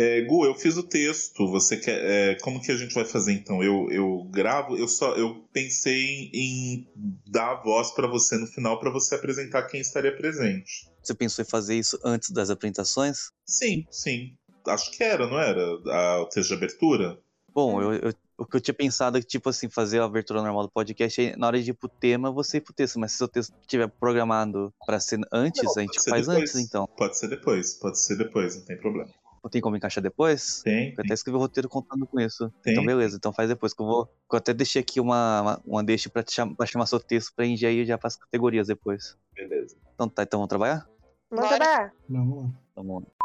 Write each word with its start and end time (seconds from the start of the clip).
É, 0.00 0.22
Gu, 0.22 0.46
eu 0.46 0.54
fiz 0.54 0.78
o 0.78 0.82
texto. 0.82 1.46
Você 1.50 1.76
quer? 1.76 2.00
É, 2.02 2.34
como 2.36 2.58
que 2.58 2.72
a 2.72 2.76
gente 2.76 2.94
vai 2.94 3.04
fazer 3.04 3.34
então? 3.34 3.62
Eu, 3.62 3.86
eu 3.90 4.26
gravo. 4.30 4.74
Eu 4.74 4.88
só 4.88 5.14
eu 5.14 5.44
pensei 5.52 6.30
em 6.32 6.88
dar 7.26 7.50
a 7.50 7.62
voz 7.62 7.90
para 7.90 8.06
você 8.06 8.38
no 8.38 8.46
final 8.46 8.80
para 8.80 8.90
você 8.90 9.14
apresentar 9.14 9.64
quem 9.64 9.78
estaria 9.78 10.16
presente. 10.16 10.88
Você 11.02 11.14
pensou 11.14 11.42
em 11.42 11.48
fazer 11.48 11.74
isso 11.74 11.98
antes 12.02 12.30
das 12.30 12.48
apresentações? 12.48 13.30
Sim, 13.44 13.84
sim. 13.90 14.38
Acho 14.66 14.90
que 14.90 15.04
era, 15.04 15.26
não 15.26 15.38
era? 15.38 15.62
A, 15.62 16.22
o 16.22 16.26
texto 16.30 16.48
de 16.48 16.54
abertura? 16.54 17.18
Bom, 17.52 17.82
eu, 17.82 17.92
eu, 17.92 18.14
o 18.38 18.46
que 18.46 18.56
eu 18.56 18.60
tinha 18.60 18.74
pensado 18.74 19.18
é 19.18 19.20
que, 19.20 19.26
tipo 19.26 19.50
assim, 19.50 19.68
fazer 19.68 20.00
a 20.00 20.04
abertura 20.04 20.40
normal 20.40 20.62
do 20.62 20.70
podcast, 20.70 21.36
na 21.36 21.46
hora 21.46 21.62
de 21.62 21.72
ir 21.72 21.74
pro 21.74 21.90
tema, 21.90 22.30
você 22.30 22.56
ir 22.56 22.62
pro 22.62 22.72
texto. 22.72 22.98
Mas 22.98 23.12
se 23.12 23.16
o 23.16 23.18
seu 23.18 23.28
texto 23.28 23.52
estiver 23.60 23.86
programado 23.86 24.72
para 24.86 24.98
ser 24.98 25.20
antes, 25.30 25.62
não, 25.62 25.72
a 25.76 25.80
gente 25.80 26.02
faz 26.02 26.26
depois. 26.26 26.28
antes, 26.28 26.54
então. 26.54 26.88
Pode 26.96 27.18
ser 27.18 27.28
depois, 27.28 27.74
pode 27.74 28.00
ser 28.00 28.16
depois, 28.16 28.56
não 28.56 28.64
tem 28.64 28.78
problema. 28.78 29.10
Não 29.42 29.50
tem 29.50 29.60
como 29.60 29.74
encaixar 29.76 30.02
depois? 30.02 30.60
Tem. 30.62 30.94
Eu 30.96 31.02
até 31.04 31.14
escrevi 31.14 31.36
o 31.36 31.40
roteiro 31.40 31.68
contando 31.68 32.06
com 32.06 32.20
isso. 32.20 32.52
Tem. 32.62 32.74
Então, 32.74 32.84
beleza, 32.84 33.16
então 33.16 33.32
faz 33.32 33.48
depois, 33.48 33.72
que 33.72 33.80
eu 33.80 33.86
vou. 33.86 34.14
Eu 34.30 34.38
até 34.38 34.52
deixei 34.52 34.82
aqui 34.82 35.00
uma, 35.00 35.40
uma, 35.40 35.62
uma 35.64 35.84
deixa 35.84 36.10
pra, 36.10 36.22
te 36.22 36.32
cham, 36.32 36.54
pra 36.54 36.66
chamar 36.66 36.86
seu 36.86 37.00
texto 37.00 37.32
pra 37.34 37.44
aí 37.44 37.84
já 37.84 37.96
pras 37.96 38.16
categorias 38.16 38.66
depois. 38.66 39.16
Beleza. 39.34 39.76
Então 39.94 40.08
tá, 40.08 40.22
então 40.22 40.40
vamos 40.40 40.48
trabalhar? 40.48 40.86
Vamos 41.30 41.48
trabalhar. 41.48 41.92
Vamos 42.08 42.44
lá. 42.44 42.50
Então 42.70 42.84
vamos 42.84 43.04
lá. 43.04 43.20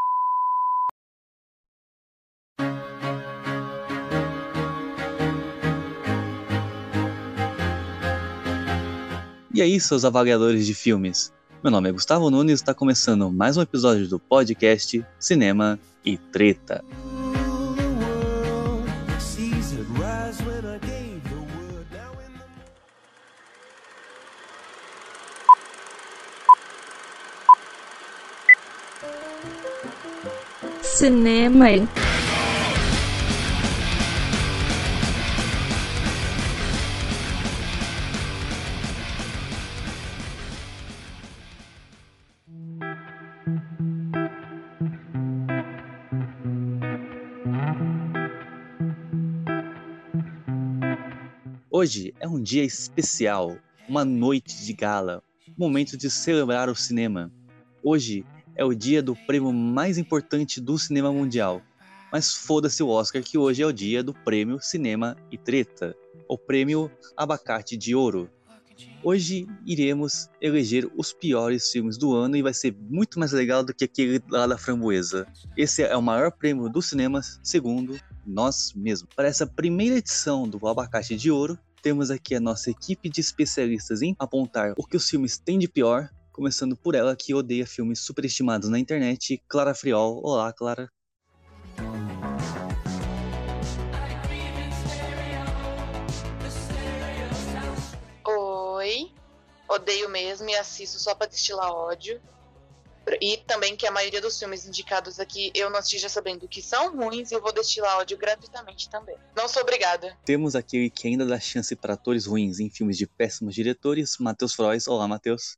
E 9.53 9.61
aí, 9.61 9.79
seus 9.79 10.03
avaliadores 10.03 10.65
de 10.65 10.73
filmes? 10.73 11.33
Meu 11.63 11.71
nome 11.71 11.89
é 11.89 11.91
Gustavo 11.91 12.29
Nunes 12.29 12.51
e 12.51 12.55
está 12.55 12.73
começando 12.73 13.31
mais 13.31 13.57
um 13.57 13.61
episódio 13.61 14.07
do 14.07 14.19
podcast 14.19 15.03
Cinema 15.19 15.79
e 16.05 16.17
Treta. 16.17 16.83
Cinema 30.83 31.71
e 31.71 32.14
Hoje 51.77 52.13
é 52.21 52.25
um 52.25 52.41
dia 52.41 52.63
especial, 52.63 53.57
uma 53.85 54.05
noite 54.05 54.63
de 54.63 54.71
gala, 54.71 55.21
momento 55.57 55.97
de 55.97 56.09
celebrar 56.09 56.69
o 56.69 56.75
cinema. 56.75 57.29
Hoje 57.83 58.25
é 58.55 58.63
o 58.63 58.73
dia 58.73 59.03
do 59.03 59.13
prêmio 59.13 59.51
mais 59.51 59.97
importante 59.97 60.61
do 60.61 60.79
cinema 60.79 61.11
mundial. 61.11 61.61
Mas 62.13 62.33
foda-se 62.33 62.81
o 62.81 62.87
Oscar 62.87 63.21
que 63.21 63.37
hoje 63.37 63.61
é 63.61 63.65
o 63.65 63.73
dia 63.73 64.01
do 64.01 64.13
prêmio 64.13 64.57
Cinema 64.61 65.17
e 65.29 65.37
Treta, 65.37 65.93
o 66.29 66.37
prêmio 66.37 66.89
Abacate 67.17 67.75
de 67.75 67.93
Ouro. 67.93 68.29
Hoje 69.03 69.47
iremos 69.65 70.29
eleger 70.41 70.89
os 70.97 71.13
piores 71.13 71.71
filmes 71.71 71.97
do 71.97 72.13
ano 72.13 72.35
e 72.35 72.41
vai 72.41 72.53
ser 72.53 72.75
muito 72.89 73.19
mais 73.19 73.31
legal 73.31 73.63
do 73.63 73.73
que 73.73 73.83
aquele 73.83 74.21
lá 74.29 74.47
da 74.47 74.57
framboesa. 74.57 75.27
Esse 75.55 75.83
é 75.83 75.95
o 75.95 76.01
maior 76.01 76.31
prêmio 76.31 76.67
do 76.69 76.81
cinema, 76.81 77.21
segundo 77.43 77.99
nós 78.25 78.73
mesmos. 78.75 79.07
Para 79.15 79.27
essa 79.27 79.45
primeira 79.45 79.97
edição 79.97 80.47
do 80.47 80.67
Abacate 80.67 81.15
de 81.15 81.29
Ouro, 81.29 81.57
temos 81.81 82.09
aqui 82.09 82.33
a 82.33 82.39
nossa 82.39 82.71
equipe 82.71 83.09
de 83.09 83.21
especialistas 83.21 84.01
em 84.01 84.15
apontar 84.17 84.73
o 84.75 84.83
que 84.83 84.97
os 84.97 85.07
filmes 85.07 85.37
têm 85.37 85.59
de 85.59 85.67
pior, 85.67 86.09
começando 86.31 86.75
por 86.75 86.95
ela 86.95 87.15
que 87.15 87.33
odeia 87.33 87.67
filmes 87.67 87.99
superestimados 87.99 88.69
na 88.69 88.79
internet, 88.79 89.39
Clara 89.47 89.75
Friol. 89.75 90.19
Olá, 90.23 90.51
Clara. 90.51 90.89
Odeio 99.67 100.09
mesmo 100.09 100.49
e 100.49 100.55
assisto 100.55 100.99
só 100.99 101.15
pra 101.15 101.27
destilar 101.27 101.71
ódio. 101.71 102.21
E 103.21 103.37
também 103.37 103.75
que 103.75 103.85
a 103.85 103.91
maioria 103.91 104.19
dos 104.19 104.37
filmes 104.39 104.65
indicados 104.65 105.19
aqui 105.19 105.51
eu 105.53 105.69
não 105.69 105.79
esteja 105.79 106.09
sabendo 106.09 106.47
que 106.47 106.61
são 106.61 106.95
ruins 106.95 107.31
e 107.31 107.35
eu 107.35 107.41
vou 107.41 107.53
destilar 107.53 107.99
ódio 107.99 108.17
gratuitamente 108.17 108.89
também. 108.89 109.15
Não 109.35 109.47
sou 109.47 109.61
obrigada. 109.61 110.17
Temos 110.25 110.55
aquele 110.55 110.89
que 110.89 111.07
ainda 111.07 111.25
dá 111.25 111.39
chance 111.39 111.75
para 111.75 111.93
atores 111.93 112.25
ruins 112.25 112.59
em 112.59 112.69
filmes 112.69 112.97
de 112.97 113.05
péssimos 113.05 113.53
diretores, 113.53 114.17
Matheus 114.19 114.53
Frois. 114.53 114.87
Olá, 114.87 115.07
Matheus. 115.07 115.57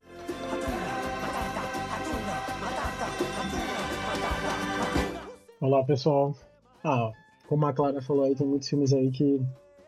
Olá, 5.59 5.83
pessoal. 5.85 6.35
Ah, 6.83 7.11
como 7.47 7.65
a 7.65 7.73
Clara 7.73 8.01
falou 8.01 8.25
aí, 8.25 8.35
tem 8.35 8.45
muitos 8.45 8.69
filmes 8.69 8.93
aí 8.93 9.09
que 9.09 9.41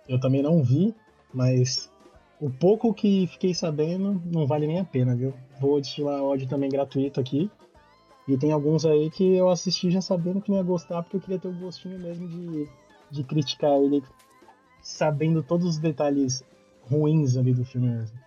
eu 0.08 0.20
também 0.20 0.42
não 0.42 0.64
vi, 0.64 0.96
mas 1.34 1.92
o 2.40 2.50
pouco 2.50 2.94
que 2.94 3.28
fiquei 3.28 3.54
sabendo 3.54 4.22
não 4.26 4.48
vale 4.48 4.66
nem 4.66 4.80
a 4.80 4.86
pena, 4.86 5.16
viu? 5.16 5.34
Vou 5.60 5.80
destilar 5.82 6.24
ódio 6.24 6.48
também 6.48 6.70
gratuito 6.70 7.20
aqui. 7.20 7.52
E 8.28 8.38
tem 8.38 8.52
alguns 8.52 8.86
aí 8.86 9.10
que 9.10 9.36
eu 9.36 9.50
assisti 9.50 9.90
já 9.90 10.02
sabendo 10.02 10.42
que 10.42 10.50
não 10.50 10.58
ia 10.58 10.64
gostar, 10.64 11.02
porque 11.02 11.18
eu 11.18 11.22
queria 11.22 11.40
ter 11.40 11.48
o 11.48 11.54
gostinho 11.54 12.00
mesmo 12.00 12.28
de, 12.28 12.70
de 13.10 13.24
criticar 13.24 13.72
ele, 13.82 14.04
sabendo 14.82 15.42
todos 15.42 15.68
os 15.68 15.78
detalhes 15.80 16.44
ruins 16.84 17.36
ali 17.36 17.54
do 17.54 17.66
filme 17.66 17.90
mesmo. 17.90 18.18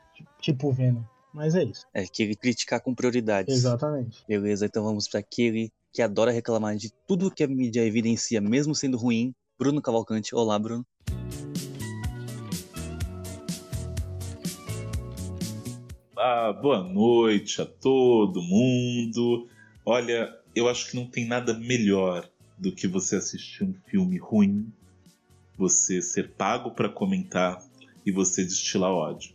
Tipo 0.40 0.72
Venom. 0.72 1.02
Mas 1.32 1.54
é 1.54 1.64
isso. 1.64 1.86
É, 1.94 2.04
que 2.04 2.24
ele 2.24 2.36
criticar 2.36 2.80
com 2.80 2.94
prioridades. 2.94 3.54
Exatamente. 3.54 4.24
Beleza, 4.26 4.66
então 4.66 4.84
vamos 4.84 5.08
para 5.08 5.20
aquele 5.20 5.70
que 5.92 6.02
adora 6.02 6.32
reclamar 6.32 6.76
de 6.76 6.92
tudo 7.06 7.30
que 7.30 7.44
a 7.44 7.48
mídia 7.48 7.86
evidencia, 7.86 8.40
mesmo 8.40 8.74
sendo 8.74 8.98
ruim, 8.98 9.32
Bruno 9.58 9.80
Cavalcante. 9.80 10.34
Olá, 10.34 10.58
Bruno. 10.58 10.84
Ah, 16.24 16.52
boa 16.52 16.80
noite 16.84 17.60
a 17.60 17.66
todo 17.66 18.40
mundo. 18.40 19.48
Olha, 19.84 20.32
eu 20.54 20.68
acho 20.68 20.88
que 20.88 20.94
não 20.94 21.04
tem 21.04 21.26
nada 21.26 21.52
melhor 21.52 22.30
do 22.56 22.70
que 22.70 22.86
você 22.86 23.16
assistir 23.16 23.64
um 23.64 23.74
filme 23.90 24.18
ruim, 24.18 24.72
você 25.58 26.00
ser 26.00 26.30
pago 26.34 26.70
para 26.70 26.88
comentar 26.88 27.60
e 28.06 28.12
você 28.12 28.44
destilar 28.44 28.92
ódio. 28.92 29.34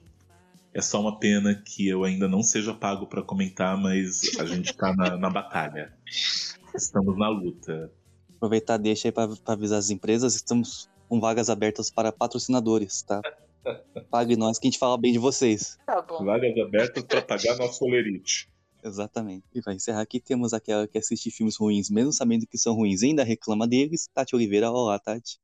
É 0.74 0.82
só 0.82 1.02
uma 1.02 1.20
pena 1.20 1.54
que 1.56 1.86
eu 1.86 2.06
ainda 2.06 2.26
não 2.26 2.42
seja 2.42 2.74
pago 2.74 3.06
para 3.06 3.22
comentar, 3.22 3.78
mas 3.78 4.22
a 4.40 4.46
gente 4.46 4.74
tá 4.74 4.96
na, 4.96 5.18
na 5.18 5.30
batalha. 5.30 5.94
Estamos 6.74 7.18
na 7.18 7.28
luta. 7.28 7.92
Aproveitar, 8.38 8.78
deixa 8.78 9.10
aí 9.10 9.12
para 9.12 9.30
avisar 9.46 9.80
as 9.80 9.90
empresas, 9.90 10.36
estamos 10.36 10.90
com 11.10 11.20
vagas 11.20 11.50
abertas 11.50 11.92
para 11.92 12.14
patrocinadores, 12.14 13.02
tá? 13.02 13.22
Pague 14.10 14.36
nós 14.36 14.60
que 14.60 14.68
a 14.68 14.70
gente 14.70 14.80
fala 14.80 14.98
bem 14.98 15.12
de 15.12 15.20
vocês. 15.20 15.78
Tá 15.86 16.02
bom. 16.02 16.24
Vagas 16.24 16.58
abertas 16.58 17.04
para 17.04 17.22
pagar 17.22 17.58
nosso 17.58 17.84
olerite. 17.86 18.50
Exatamente. 18.84 19.46
E 19.54 19.62
vai 19.62 19.76
encerrar 19.76 20.02
aqui, 20.02 20.20
temos 20.20 20.54
aquela 20.54 20.88
que 20.88 20.98
assiste 20.98 21.30
filmes 21.32 21.58
ruins, 21.58 21.90
mesmo 21.90 22.14
sabendo 22.14 22.46
que 22.48 22.58
são 22.58 22.74
ruins, 22.74 23.04
ainda 23.04 23.24
reclama 23.24 23.68
deles. 23.68 24.10
Tati 24.14 24.36
Oliveira, 24.36 24.72
olá, 24.72 24.98
Tati. 25.00 25.40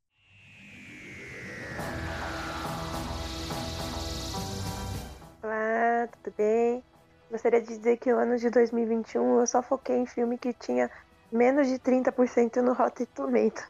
Olá, 5.41 6.07
tudo 6.07 6.33
bem? 6.37 6.83
Gostaria 7.29 7.61
de 7.61 7.67
dizer 7.67 7.97
que 7.97 8.13
o 8.13 8.17
ano 8.17 8.37
de 8.37 8.49
2021 8.49 9.39
eu 9.39 9.47
só 9.47 9.61
foquei 9.61 9.97
em 9.97 10.05
filme 10.05 10.37
que 10.37 10.53
tinha 10.53 10.89
menos 11.31 11.67
de 11.67 11.79
30% 11.79 12.61
no 12.61 12.73
Rotten 12.73 13.07
Tomato. 13.07 13.63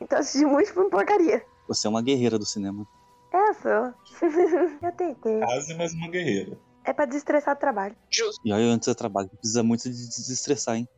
Então 0.00 0.18
assisti 0.18 0.44
muito 0.44 0.72
filme 0.72 0.90
porcaria. 0.90 1.42
Você 1.68 1.86
é 1.86 1.90
uma 1.90 2.02
guerreira 2.02 2.38
do 2.38 2.44
cinema. 2.44 2.86
É, 3.54 3.68
eu 3.78 3.94
sou. 4.20 4.28
eu 4.82 4.92
tentei. 4.92 5.40
Quase 5.40 5.74
mais 5.74 5.92
uma 5.94 6.08
guerreira. 6.08 6.58
É 6.84 6.92
pra 6.92 7.06
desestressar 7.06 7.54
o 7.54 7.58
trabalho. 7.58 7.96
Justo. 8.10 8.40
E 8.44 8.52
olha 8.52 8.64
antes 8.64 8.88
do 8.88 8.94
trabalho, 8.94 9.28
precisa 9.28 9.62
muito 9.62 9.84
de 9.84 9.90
desestressar, 9.90 10.76
hein? 10.76 10.88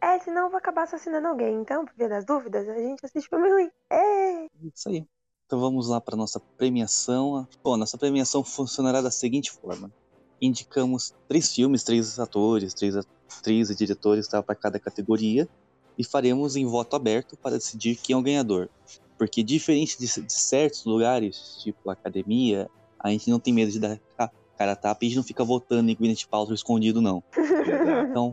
É, 0.00 0.18
senão 0.20 0.44
eu 0.44 0.50
vou 0.50 0.58
acabar 0.58 0.84
assassinando 0.84 1.28
alguém. 1.28 1.60
Então, 1.60 1.84
por 1.84 1.94
via 1.96 2.08
das 2.08 2.24
dúvidas, 2.24 2.68
a 2.68 2.74
gente 2.74 3.04
assiste 3.04 3.28
filme 3.28 3.50
ruim. 3.50 3.70
É. 3.90 4.46
Isso 4.74 4.88
aí. 4.88 5.06
Então 5.46 5.60
vamos 5.60 5.88
lá 5.88 6.00
para 6.00 6.16
nossa 6.16 6.40
premiação. 6.40 7.46
Bom, 7.62 7.76
nossa 7.76 7.98
premiação 7.98 8.42
funcionará 8.42 9.02
da 9.02 9.10
seguinte 9.10 9.50
forma: 9.50 9.92
indicamos 10.40 11.14
três 11.28 11.54
filmes, 11.54 11.82
três 11.82 12.18
atores, 12.18 12.72
três 12.72 12.96
atrizes 12.96 13.74
e 13.74 13.78
diretores 13.78 14.26
tá, 14.26 14.42
para 14.42 14.54
cada 14.54 14.80
categoria 14.80 15.48
e 15.98 16.04
faremos 16.04 16.56
em 16.56 16.66
voto 16.66 16.96
aberto 16.96 17.36
para 17.36 17.56
decidir 17.56 17.96
quem 17.96 18.14
é 18.14 18.16
o 18.16 18.22
ganhador. 18.22 18.68
Porque 19.18 19.42
diferente 19.42 19.98
de, 19.98 20.06
de 20.06 20.32
certos 20.32 20.84
lugares, 20.84 21.58
tipo 21.62 21.90
academia, 21.90 22.68
a 22.98 23.10
gente 23.10 23.30
não 23.30 23.38
tem 23.38 23.52
medo 23.52 23.70
de 23.70 23.78
dar 23.78 24.00
cara 24.56 24.72
a 24.72 24.76
tapa 24.76 25.04
e 25.04 25.06
a 25.06 25.08
gente 25.08 25.16
não 25.16 25.24
fica 25.24 25.44
votando 25.44 25.90
em 25.90 25.94
Gwyneth 25.94 26.26
Paltrow 26.30 26.54
escondido, 26.54 27.00
não. 27.00 27.22
Então, 28.10 28.32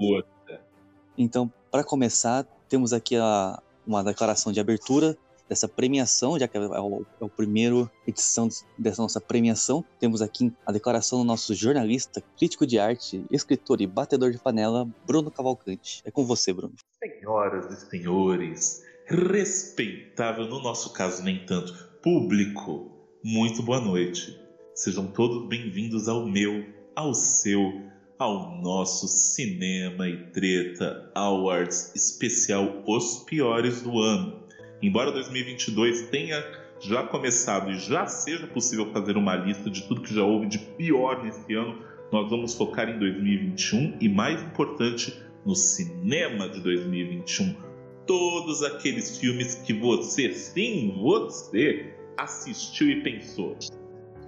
então 1.17 1.53
para 1.71 1.83
começar, 1.83 2.45
temos 2.69 2.93
aqui 2.93 3.15
a, 3.15 3.61
uma 3.85 4.03
declaração 4.03 4.51
de 4.51 4.59
abertura 4.59 5.17
dessa 5.51 5.67
premiação, 5.67 6.39
já 6.39 6.47
que 6.47 6.57
é 6.57 6.61
o, 6.61 7.05
é 7.19 7.25
o 7.25 7.29
primeiro 7.29 7.91
edição 8.07 8.47
dessa 8.77 9.01
nossa 9.01 9.19
premiação. 9.19 9.83
Temos 9.99 10.21
aqui 10.21 10.53
a 10.65 10.71
declaração 10.71 11.19
do 11.19 11.25
nosso 11.25 11.53
jornalista, 11.53 12.23
crítico 12.37 12.65
de 12.65 12.79
arte, 12.79 13.25
escritor 13.29 13.81
e 13.81 13.87
batedor 13.87 14.31
de 14.31 14.37
panela, 14.37 14.87
Bruno 15.05 15.29
Cavalcante. 15.29 16.01
É 16.05 16.11
com 16.11 16.25
você, 16.25 16.53
Bruno. 16.53 16.73
Senhoras 17.03 17.65
e 17.69 17.89
senhores, 17.89 18.81
respeitável, 19.11 20.47
no 20.47 20.61
nosso 20.61 20.93
caso 20.93 21.21
nem 21.21 21.45
tanto, 21.45 21.73
público, 22.01 22.89
muito 23.21 23.61
boa 23.61 23.81
noite. 23.81 24.39
Sejam 24.73 25.07
todos 25.07 25.49
bem-vindos 25.49 26.07
ao 26.07 26.25
meu, 26.25 26.65
ao 26.95 27.13
seu, 27.13 27.81
ao 28.17 28.61
nosso 28.61 29.09
Cinema 29.09 30.07
e 30.07 30.15
Treta 30.27 31.11
Awards 31.13 31.91
especial 31.93 32.83
Os 32.87 33.25
Piores 33.25 33.81
do 33.81 33.99
Ano. 33.99 34.45
Embora 34.81 35.11
2022 35.11 36.03
tenha 36.03 36.41
já 36.79 37.03
começado 37.03 37.69
e 37.69 37.77
já 37.77 38.07
seja 38.07 38.47
possível 38.47 38.93
fazer 38.93 39.17
uma 39.17 39.35
lista 39.35 39.69
de 39.69 39.83
tudo 39.89 40.01
que 40.01 40.15
já 40.15 40.23
houve 40.23 40.47
de 40.47 40.57
pior 40.57 41.21
nesse 41.21 41.53
ano, 41.53 41.83
nós 42.13 42.29
vamos 42.29 42.53
focar 42.53 42.87
em 42.89 42.97
2021 42.97 43.97
e, 43.99 44.07
mais 44.07 44.41
importante, 44.41 45.21
no 45.45 45.53
cinema 45.53 46.47
de 46.47 46.61
2021. 46.61 47.70
Todos 48.05 48.63
aqueles 48.63 49.17
filmes 49.17 49.55
que 49.55 49.73
você, 49.73 50.33
sim, 50.33 50.95
você, 51.01 51.93
assistiu 52.17 52.89
e 52.89 53.01
pensou: 53.01 53.57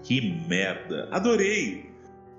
que 0.03 0.21
merda, 0.47 1.07
adorei! 1.11 1.91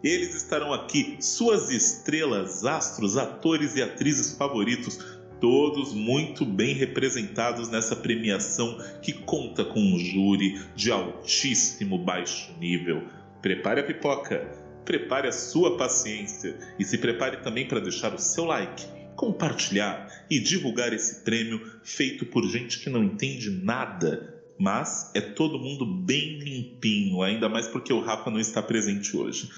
Eles 0.03 0.35
estarão 0.35 0.71
aqui, 0.73 1.17
suas 1.19 1.71
estrelas, 1.71 2.65
astros, 2.67 3.17
atores 3.17 3.75
e 3.75 3.83
atrizes 3.83 4.37
favoritos, 4.37 4.99
todos 5.41 5.95
muito 5.95 6.45
bem 6.45 6.75
representados 6.75 7.71
nessa 7.71 7.97
premiação 7.97 8.79
que 9.01 9.15
conta 9.15 9.65
com 9.65 9.81
um 9.81 9.99
júri 9.99 10.61
de 10.77 10.93
altíssimo 10.93 11.97
baixo 11.97 12.53
nível. 12.61 13.05
Prepare 13.41 13.81
a 13.81 13.85
pipoca, 13.85 14.47
prepare 14.85 15.29
a 15.29 15.33
sua 15.33 15.79
paciência 15.79 16.59
e 16.79 16.85
se 16.85 16.99
prepare 16.99 17.39
também 17.39 17.67
para 17.67 17.81
deixar 17.81 18.15
o 18.15 18.19
seu 18.19 18.45
like, 18.45 18.87
compartilhar 19.17 20.27
e 20.31 20.39
divulgar 20.39 20.93
esse 20.93 21.23
prêmio 21.25 21.61
feito 21.83 22.27
por 22.27 22.45
gente 22.47 22.79
que 22.81 22.91
não 22.91 23.03
entende 23.03 23.51
nada, 23.51 24.43
mas 24.59 25.11
é 25.15 25.21
todo 25.21 25.59
mundo 25.59 25.85
bem 25.85 26.39
limpinho, 26.39 27.23
ainda 27.23 27.49
mais 27.49 27.67
porque 27.67 27.93
o 27.93 28.01
Rafa 28.01 28.31
não 28.31 28.41
está 28.41 28.63
presente 28.63 29.17
hoje. 29.17 29.51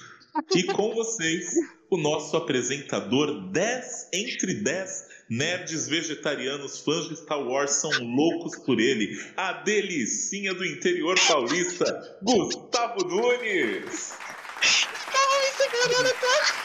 E 0.54 0.62
com 0.64 0.94
vocês, 0.94 1.54
o 1.88 1.96
nosso 1.96 2.36
apresentador 2.36 3.50
10 3.50 4.08
entre 4.12 4.54
10 4.54 5.16
Nerds 5.28 5.88
vegetarianos, 5.88 6.80
fãs 6.80 7.08
de 7.08 7.16
Star 7.16 7.40
Wars 7.40 7.72
são 7.72 7.90
loucos 7.90 8.56
por 8.60 8.78
ele. 8.78 9.20
A 9.36 9.54
delicinha 9.54 10.54
do 10.54 10.64
interior 10.64 11.18
paulista, 11.26 12.18
Gustavo 12.22 13.04
Nunes. 13.04 14.14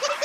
Até 0.04 0.21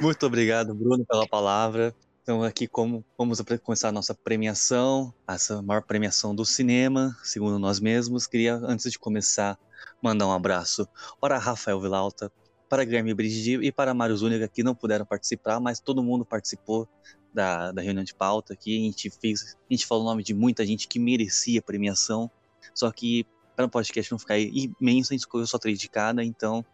Muito 0.00 0.24
obrigado, 0.26 0.74
Bruno, 0.74 1.04
pela 1.04 1.26
palavra. 1.26 1.94
Então, 2.22 2.44
aqui 2.44 2.68
como 2.68 3.04
vamos 3.16 3.40
começar 3.62 3.88
a 3.88 3.92
nossa 3.92 4.14
premiação, 4.14 5.12
essa 5.26 5.60
maior 5.60 5.82
premiação 5.82 6.34
do 6.34 6.44
cinema, 6.44 7.16
segundo 7.24 7.58
nós 7.58 7.80
mesmos. 7.80 8.26
Queria, 8.26 8.54
antes 8.54 8.92
de 8.92 8.98
começar, 8.98 9.58
mandar 10.00 10.26
um 10.28 10.32
abraço 10.32 10.86
para 11.20 11.36
Rafael 11.36 11.80
Vilauta, 11.80 12.30
para 12.68 12.84
Guilherme 12.84 13.12
Brigidi 13.12 13.54
e 13.66 13.72
para 13.72 13.92
Mário 13.92 14.16
Zúñiga, 14.16 14.46
que 14.46 14.62
não 14.62 14.74
puderam 14.74 15.04
participar, 15.04 15.58
mas 15.58 15.80
todo 15.80 16.02
mundo 16.02 16.24
participou 16.24 16.88
da, 17.34 17.72
da 17.72 17.82
reunião 17.82 18.04
de 18.04 18.14
pauta 18.14 18.52
aqui. 18.52 18.78
A 18.78 18.84
gente 18.84 19.10
fez, 19.10 19.56
a 19.68 19.72
gente 19.72 19.84
falou 19.84 20.04
o 20.04 20.06
nome 20.06 20.22
de 20.22 20.32
muita 20.32 20.64
gente 20.64 20.86
que 20.86 21.00
merecia 21.00 21.60
premiação, 21.60 22.30
só 22.72 22.92
que 22.92 23.26
para 23.56 23.66
o 23.66 23.68
podcast 23.68 24.12
não 24.12 24.18
ficar 24.18 24.38
imenso, 24.38 25.12
a 25.12 25.14
gente 25.14 25.22
escolheu 25.22 25.46
só 25.46 25.58
três 25.58 25.80
de 25.80 25.88
cada, 25.88 26.22
então 26.22 26.64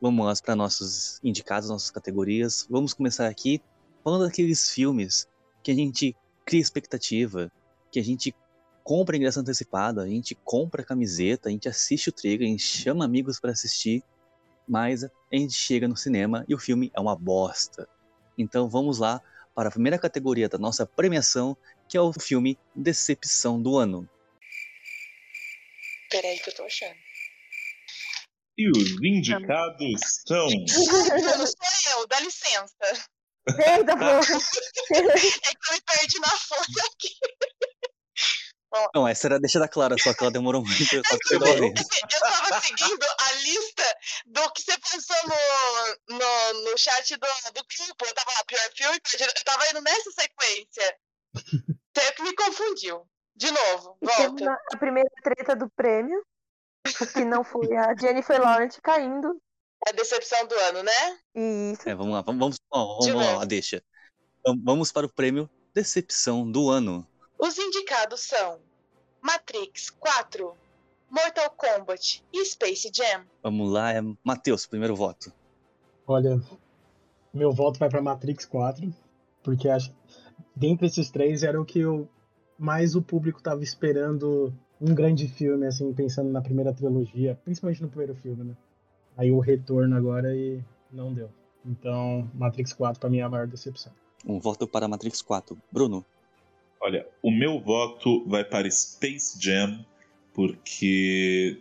vamos 0.00 0.24
lá 0.24 0.32
para 0.42 0.56
nossos 0.56 1.20
indicados, 1.22 1.68
nossas 1.68 1.90
categorias. 1.90 2.66
Vamos 2.68 2.92
começar 2.92 3.28
aqui 3.28 3.60
falando 4.02 4.24
daqueles 4.24 4.70
filmes 4.70 5.26
que 5.62 5.70
a 5.70 5.74
gente 5.74 6.16
cria 6.44 6.60
expectativa, 6.60 7.50
que 7.90 7.98
a 7.98 8.04
gente 8.04 8.34
compra 8.82 9.16
ingresso 9.16 9.40
antecipado, 9.40 10.00
a 10.00 10.06
gente 10.06 10.34
compra 10.34 10.84
camiseta, 10.84 11.48
a 11.48 11.52
gente 11.52 11.68
assiste 11.68 12.10
o 12.10 12.12
trailer, 12.12 12.46
a 12.46 12.50
gente 12.50 12.62
chama 12.62 13.04
amigos 13.04 13.40
para 13.40 13.52
assistir 13.52 14.04
mas 14.66 15.04
a 15.04 15.10
gente 15.32 15.52
chega 15.52 15.86
no 15.86 15.96
cinema 15.96 16.44
e 16.48 16.54
o 16.54 16.58
filme 16.58 16.90
é 16.94 17.00
uma 17.00 17.16
bosta. 17.16 17.88
Então 18.36 18.68
vamos 18.68 18.98
lá 18.98 19.20
para 19.54 19.68
a 19.68 19.72
primeira 19.72 19.98
categoria 19.98 20.48
da 20.48 20.58
nossa 20.58 20.84
premiação, 20.86 21.56
que 21.88 21.96
é 21.96 22.00
o 22.00 22.12
filme 22.12 22.58
Decepção 22.74 23.60
do 23.60 23.76
Ano. 23.76 24.08
Peraí 26.10 26.38
que 26.38 26.50
eu 26.50 26.54
tô 26.54 26.64
achando. 26.64 27.03
E 28.56 28.70
os 28.70 29.02
indicados 29.02 30.00
são. 30.26 30.46
Não 30.46 31.46
sou 31.46 31.98
eu, 31.98 32.06
dá 32.06 32.20
licença. 32.20 33.08
Eita, 33.48 33.96
porra. 33.98 34.20
É 34.20 35.54
que 35.54 35.70
eu 35.70 35.74
me 35.74 35.80
perdi 35.80 36.20
na 36.20 36.28
folha 36.28 36.84
aqui. 36.92 37.14
Não, 38.94 39.06
essa 39.06 39.28
era 39.28 39.38
deixa 39.38 39.60
da 39.60 39.68
Clara, 39.68 39.96
só 39.98 40.12
que 40.12 40.22
ela 40.22 40.32
demorou 40.32 40.62
muito. 40.62 40.94
Eu 40.94 41.02
vez. 41.40 41.72
tava 42.20 42.60
seguindo 42.60 43.06
a 43.20 43.32
lista 43.32 43.96
do 44.26 44.52
que 44.52 44.62
você 44.62 44.76
pensou 44.78 45.16
no, 45.28 46.18
no, 46.18 46.70
no 46.70 46.78
chat 46.78 47.16
do, 47.16 47.26
do 47.52 47.64
grupo. 47.64 48.04
Eu 48.04 48.14
tava 48.14 48.32
lá, 48.32 48.44
pior 48.44 48.70
filme, 48.74 49.00
eu 49.20 49.44
tava 49.44 49.70
indo 49.70 49.80
nessa 49.80 50.10
sequência. 50.10 50.96
Você 51.96 52.12
que 52.12 52.22
me 52.22 52.34
confundiu. 52.34 53.08
De 53.36 53.50
novo, 53.50 53.98
volta. 54.00 54.56
a 54.72 54.76
primeira 54.76 55.10
treta 55.22 55.56
do 55.56 55.68
prêmio, 55.70 56.24
que 57.12 57.24
não 57.24 57.42
foi 57.42 57.74
a 57.76 57.94
Jennifer 57.96 58.40
Lawrence 58.40 58.80
caindo. 58.80 59.40
É 59.86 59.90
a 59.90 59.92
decepção 59.92 60.46
do 60.46 60.54
ano, 60.54 60.82
né? 60.82 61.18
E 61.34 61.72
isso. 61.72 61.88
É, 61.88 61.94
vamos 61.94 62.12
lá, 62.14 62.22
vamos, 62.22 62.56
vamos, 62.70 63.06
vamos 63.06 63.14
lá, 63.14 63.44
deixa. 63.44 63.82
Vam- 64.46 64.60
Vamos 64.62 64.92
para 64.92 65.06
o 65.06 65.12
prêmio 65.12 65.48
Decepção 65.74 66.50
do 66.50 66.70
Ano. 66.70 67.06
Os 67.38 67.58
indicados 67.58 68.20
são 68.20 68.60
Matrix 69.20 69.90
4, 69.90 70.54
Mortal 71.10 71.50
Kombat 71.50 72.22
e 72.32 72.44
Space 72.44 72.90
Jam. 72.94 73.24
Vamos 73.42 73.70
lá, 73.70 73.92
é 73.92 74.00
Matheus, 74.22 74.66
primeiro 74.66 74.94
voto. 74.94 75.32
Olha, 76.06 76.40
meu 77.32 77.52
voto 77.52 77.78
vai 77.78 77.88
pra 77.88 78.00
Matrix 78.02 78.44
4, 78.46 78.94
porque 79.42 79.68
acho 79.68 79.94
dentre 80.54 80.86
esses 80.86 81.10
três 81.10 81.42
era 81.42 81.60
o 81.60 81.64
que 81.64 81.80
eu 81.80 82.08
mais 82.58 82.94
o 82.94 83.02
público 83.02 83.42
tava 83.42 83.62
esperando 83.64 84.54
um 84.80 84.94
grande 84.94 85.28
filme, 85.28 85.66
assim, 85.66 85.92
pensando 85.92 86.30
na 86.30 86.40
primeira 86.40 86.72
trilogia, 86.72 87.38
principalmente 87.44 87.82
no 87.82 87.88
primeiro 87.88 88.14
filme, 88.14 88.44
né? 88.44 88.56
Aí 89.16 89.30
o 89.30 89.38
retorno 89.38 89.96
agora 89.96 90.34
e 90.34 90.60
não 90.92 91.12
deu. 91.12 91.30
Então, 91.64 92.28
Matrix 92.34 92.72
4 92.72 93.00
pra 93.00 93.08
mim 93.08 93.18
é 93.18 93.22
a 93.22 93.28
maior 93.28 93.46
decepção. 93.46 93.92
Um 94.26 94.38
voto 94.38 94.66
para 94.66 94.88
Matrix 94.88 95.22
4. 95.22 95.56
Bruno, 95.70 96.04
Olha, 96.84 97.06
o 97.22 97.30
meu 97.30 97.58
voto 97.58 98.22
vai 98.26 98.44
para 98.44 98.70
Space 98.70 99.42
Jam, 99.42 99.82
porque, 100.34 101.56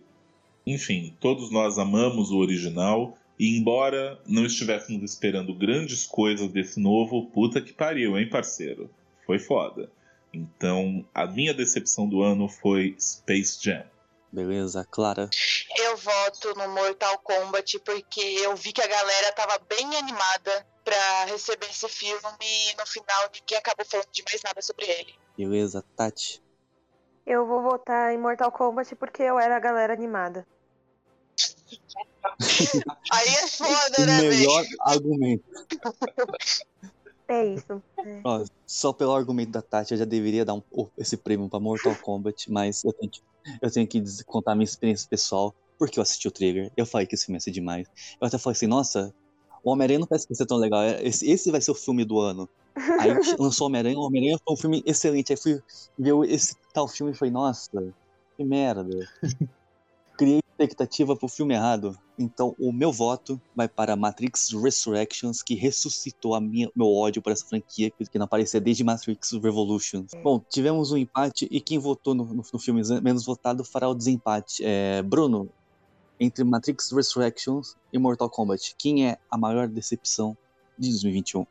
enfim, 0.67 1.15
todos 1.17 1.49
nós 1.49 1.79
amamos 1.79 2.29
o 2.29 2.39
original. 2.39 3.17
E 3.39 3.57
embora 3.57 4.19
não 4.27 4.45
estivéssemos 4.45 5.01
esperando 5.01 5.55
grandes 5.55 6.05
coisas 6.05 6.51
desse 6.51 6.77
novo, 6.77 7.27
puta 7.27 7.61
que 7.61 7.71
pariu, 7.71 8.17
hein, 8.17 8.29
parceiro? 8.29 8.89
Foi 9.25 9.39
foda. 9.39 9.89
Então, 10.33 11.05
a 11.13 11.27
minha 11.27 11.53
decepção 11.53 12.07
do 12.09 12.23
ano 12.23 12.49
foi 12.49 12.95
Space 12.99 13.59
Jam. 13.61 13.85
beleza, 14.31 14.85
Clara. 14.89 15.29
Eu 15.77 15.95
voto 15.97 16.55
no 16.57 16.67
Mortal 16.69 17.19
Kombat 17.19 17.79
porque 17.79 18.19
eu 18.19 18.55
vi 18.55 18.73
que 18.73 18.81
a 18.81 18.87
galera 18.87 19.31
tava 19.33 19.59
bem 19.69 19.95
animada 19.95 20.65
pra 20.83 21.25
receber 21.25 21.67
esse 21.67 21.87
filme 21.87 22.19
e 22.41 22.75
no 22.77 22.85
final 22.87 23.29
ninguém 23.33 23.57
acabou 23.57 23.85
falando 23.85 24.07
de 24.11 24.23
mais 24.23 24.41
nada 24.43 24.61
sobre 24.61 24.85
ele. 24.87 25.13
Beleza, 25.37 25.83
Tati. 25.95 26.41
Eu 27.25 27.45
vou 27.45 27.61
votar 27.61 28.13
em 28.13 28.17
Mortal 28.17 28.51
Kombat 28.51 28.95
porque 28.95 29.21
eu 29.23 29.39
era 29.39 29.55
a 29.55 29.59
galera 29.59 29.93
animada. 29.93 30.45
Aí 33.11 33.27
é 33.35 33.47
foda, 33.47 33.97
O 33.99 34.05
né, 34.05 34.17
velho? 34.21 34.29
melhor 34.29 34.65
argumento. 34.81 35.43
É 37.33 37.45
isso. 37.55 37.81
Ó, 38.23 38.43
só 38.67 38.93
pelo 38.93 39.13
argumento 39.15 39.51
da 39.51 39.61
Tati, 39.61 39.93
eu 39.93 39.97
já 39.97 40.05
deveria 40.05 40.45
dar 40.45 40.53
um- 40.53 40.61
esse 40.97 41.17
prêmio 41.17 41.49
pra 41.49 41.59
Mortal 41.59 41.95
Kombat, 42.01 42.51
mas 42.51 42.83
eu 42.83 42.93
tenho 42.93 43.11
que, 43.11 43.19
eu 43.61 43.71
tenho 43.71 43.87
que 43.87 44.03
contar 44.25 44.55
minha 44.55 44.65
experiência 44.65 45.07
pessoal, 45.09 45.53
porque 45.79 45.99
eu 45.99 46.03
assisti 46.03 46.27
o 46.27 46.31
trailer, 46.31 46.71
eu 46.77 46.85
falei 46.85 47.07
que 47.07 47.15
esse 47.15 47.25
filme 47.25 47.37
ia 47.37 47.41
ser 47.41 47.51
demais. 47.51 47.87
Eu 48.21 48.27
até 48.27 48.37
falei 48.37 48.55
assim, 48.55 48.67
nossa, 48.67 49.13
o 49.63 49.71
Homem-Aranha 49.71 49.99
não 49.99 50.07
parece 50.07 50.27
que 50.27 50.35
ser 50.35 50.45
tão 50.45 50.57
legal, 50.57 50.81
é- 50.83 51.03
esse, 51.03 51.29
esse 51.29 51.49
vai 51.51 51.59
ser 51.61 51.71
o 51.71 51.75
filme 51.75 52.05
do 52.05 52.19
ano. 52.19 52.47
Aí 52.99 53.09
lançou 53.39 53.65
o 53.65 53.69
Homem-Aranha, 53.69 53.97
o 53.97 54.01
Homem-Aranha 54.03 54.37
foi 54.43 54.53
um 54.53 54.57
filme 54.57 54.83
excelente, 54.85 55.31
aí 55.33 55.37
fui 55.37 55.59
ver 55.97 56.13
esse 56.29 56.55
tal 56.73 56.87
filme 56.87 57.11
e 57.11 57.15
falei, 57.15 57.31
nossa, 57.31 57.69
que 58.37 58.43
merda. 58.43 58.85
Expectativa 60.53 61.15
pro 61.15 61.27
filme 61.27 61.55
errado. 61.55 61.97
Então, 62.17 62.55
o 62.59 62.71
meu 62.71 62.91
voto 62.91 63.41
vai 63.55 63.67
para 63.67 63.95
Matrix 63.95 64.51
Resurrections, 64.51 65.41
que 65.41 65.55
ressuscitou 65.55 66.35
a 66.35 66.41
minha, 66.41 66.69
meu 66.75 66.87
ódio 66.87 67.23
por 67.23 67.31
essa 67.31 67.45
franquia, 67.45 67.89
que 67.89 68.19
não 68.19 68.25
aparecia 68.25 68.61
desde 68.61 68.83
Matrix 68.83 69.31
Revolutions. 69.31 70.11
Bom, 70.23 70.39
tivemos 70.47 70.91
um 70.91 70.97
empate 70.97 71.47
e 71.49 71.59
quem 71.59 71.79
votou 71.79 72.13
no, 72.13 72.25
no, 72.25 72.43
no 72.53 72.59
filme 72.59 72.81
menos 73.01 73.25
votado 73.25 73.63
fará 73.63 73.89
o 73.89 73.95
desempate. 73.95 74.63
É, 74.63 75.01
Bruno, 75.01 75.49
entre 76.19 76.43
Matrix 76.43 76.91
Resurrections 76.91 77.75
e 77.91 77.97
Mortal 77.97 78.29
Kombat, 78.29 78.75
quem 78.77 79.09
é 79.09 79.17
a 79.29 79.37
maior 79.37 79.67
decepção 79.67 80.37
de 80.77 80.89
2021? 80.89 81.47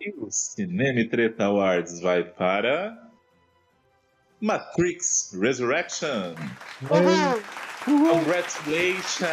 E 0.00 0.12
o 0.18 0.30
Cinema 0.30 1.00
e 1.00 1.08
Treta 1.08 1.44
Awards 1.44 2.00
vai 2.00 2.24
para. 2.24 3.08
Matrix 4.40 5.38
Resurrection. 5.38 6.34
Uhul. 7.86 8.10
Congratulations! 8.10 9.24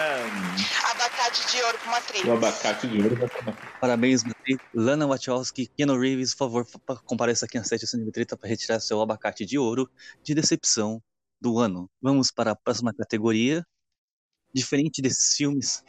Abacate 0.92 1.52
de 1.52 1.64
ouro 1.64 1.78
pro 1.80 1.92
Matrix. 1.92 2.26
O 2.26 2.32
abacate 2.32 2.88
de 2.88 3.02
ouro 3.02 3.18
para 3.18 3.44
Matrix. 3.44 3.72
Parabéns, 3.80 4.24
Matrix. 4.24 4.64
Lana 4.74 5.06
Wachowski, 5.06 5.68
Keanu 5.68 6.00
Reeves, 6.00 6.34
por 6.34 6.46
favor, 6.46 6.66
pa- 6.86 6.96
compareça 7.06 7.46
aqui 7.46 7.58
na 7.58 7.64
sete 7.64 7.86
Cinema 7.86 8.10
e 8.10 8.12
Treta 8.14 8.38
para 8.38 8.48
retirar 8.50 8.80
seu 8.80 9.02
abacate 9.02 9.46
de 9.46 9.58
ouro 9.58 9.90
de 10.24 10.34
decepção 10.34 11.02
do 11.42 11.60
ano. 11.60 11.90
Vamos 12.02 12.32
para 12.32 12.52
a 12.52 12.56
próxima 12.56 12.94
categoria. 12.94 13.66
Diferente 14.54 15.02
desses 15.02 15.36
filmes 15.36 15.84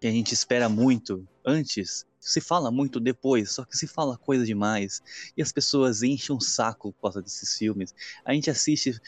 que 0.00 0.06
a 0.06 0.10
gente 0.10 0.34
espera 0.34 0.68
muito 0.68 1.26
antes, 1.46 2.04
se 2.18 2.40
fala 2.40 2.70
muito 2.70 2.98
depois, 2.98 3.52
só 3.52 3.64
que 3.64 3.76
se 3.76 3.86
fala 3.86 4.18
coisa 4.18 4.44
demais 4.44 5.00
e 5.36 5.42
as 5.42 5.52
pessoas 5.52 6.02
enchem 6.02 6.34
o 6.36 6.40
saco 6.40 6.92
por 6.94 7.02
causa 7.02 7.22
desses 7.22 7.56
filmes. 7.56 7.94
A 8.24 8.32
gente 8.34 8.50
assiste 8.50 8.98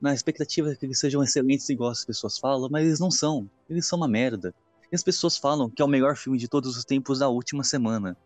na 0.00 0.14
expectativa 0.14 0.70
de 0.70 0.76
que 0.76 0.86
eles 0.86 0.98
sejam 0.98 1.22
excelentes 1.22 1.68
igual 1.68 1.90
as 1.90 2.04
pessoas 2.04 2.38
falam, 2.38 2.68
mas 2.70 2.86
eles 2.86 3.00
não 3.00 3.10
são. 3.10 3.48
Eles 3.68 3.86
são 3.86 3.98
uma 3.98 4.08
merda. 4.08 4.54
E 4.90 4.94
as 4.94 5.02
pessoas 5.02 5.36
falam 5.36 5.70
que 5.70 5.82
é 5.82 5.84
o 5.84 5.88
melhor 5.88 6.16
filme 6.16 6.38
de 6.38 6.48
todos 6.48 6.76
os 6.76 6.84
tempos 6.84 7.18
da 7.18 7.28
última 7.28 7.64
semana. 7.64 8.16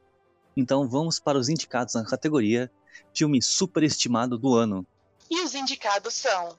Então 0.57 0.89
vamos 0.89 1.19
para 1.19 1.39
os 1.39 1.49
indicados 1.49 1.95
na 1.95 2.05
categoria 2.05 2.71
filme 3.15 3.41
superestimado 3.41 4.37
do 4.37 4.55
ano. 4.55 4.87
E 5.31 5.43
os 5.43 5.55
indicados 5.55 6.15
são 6.15 6.57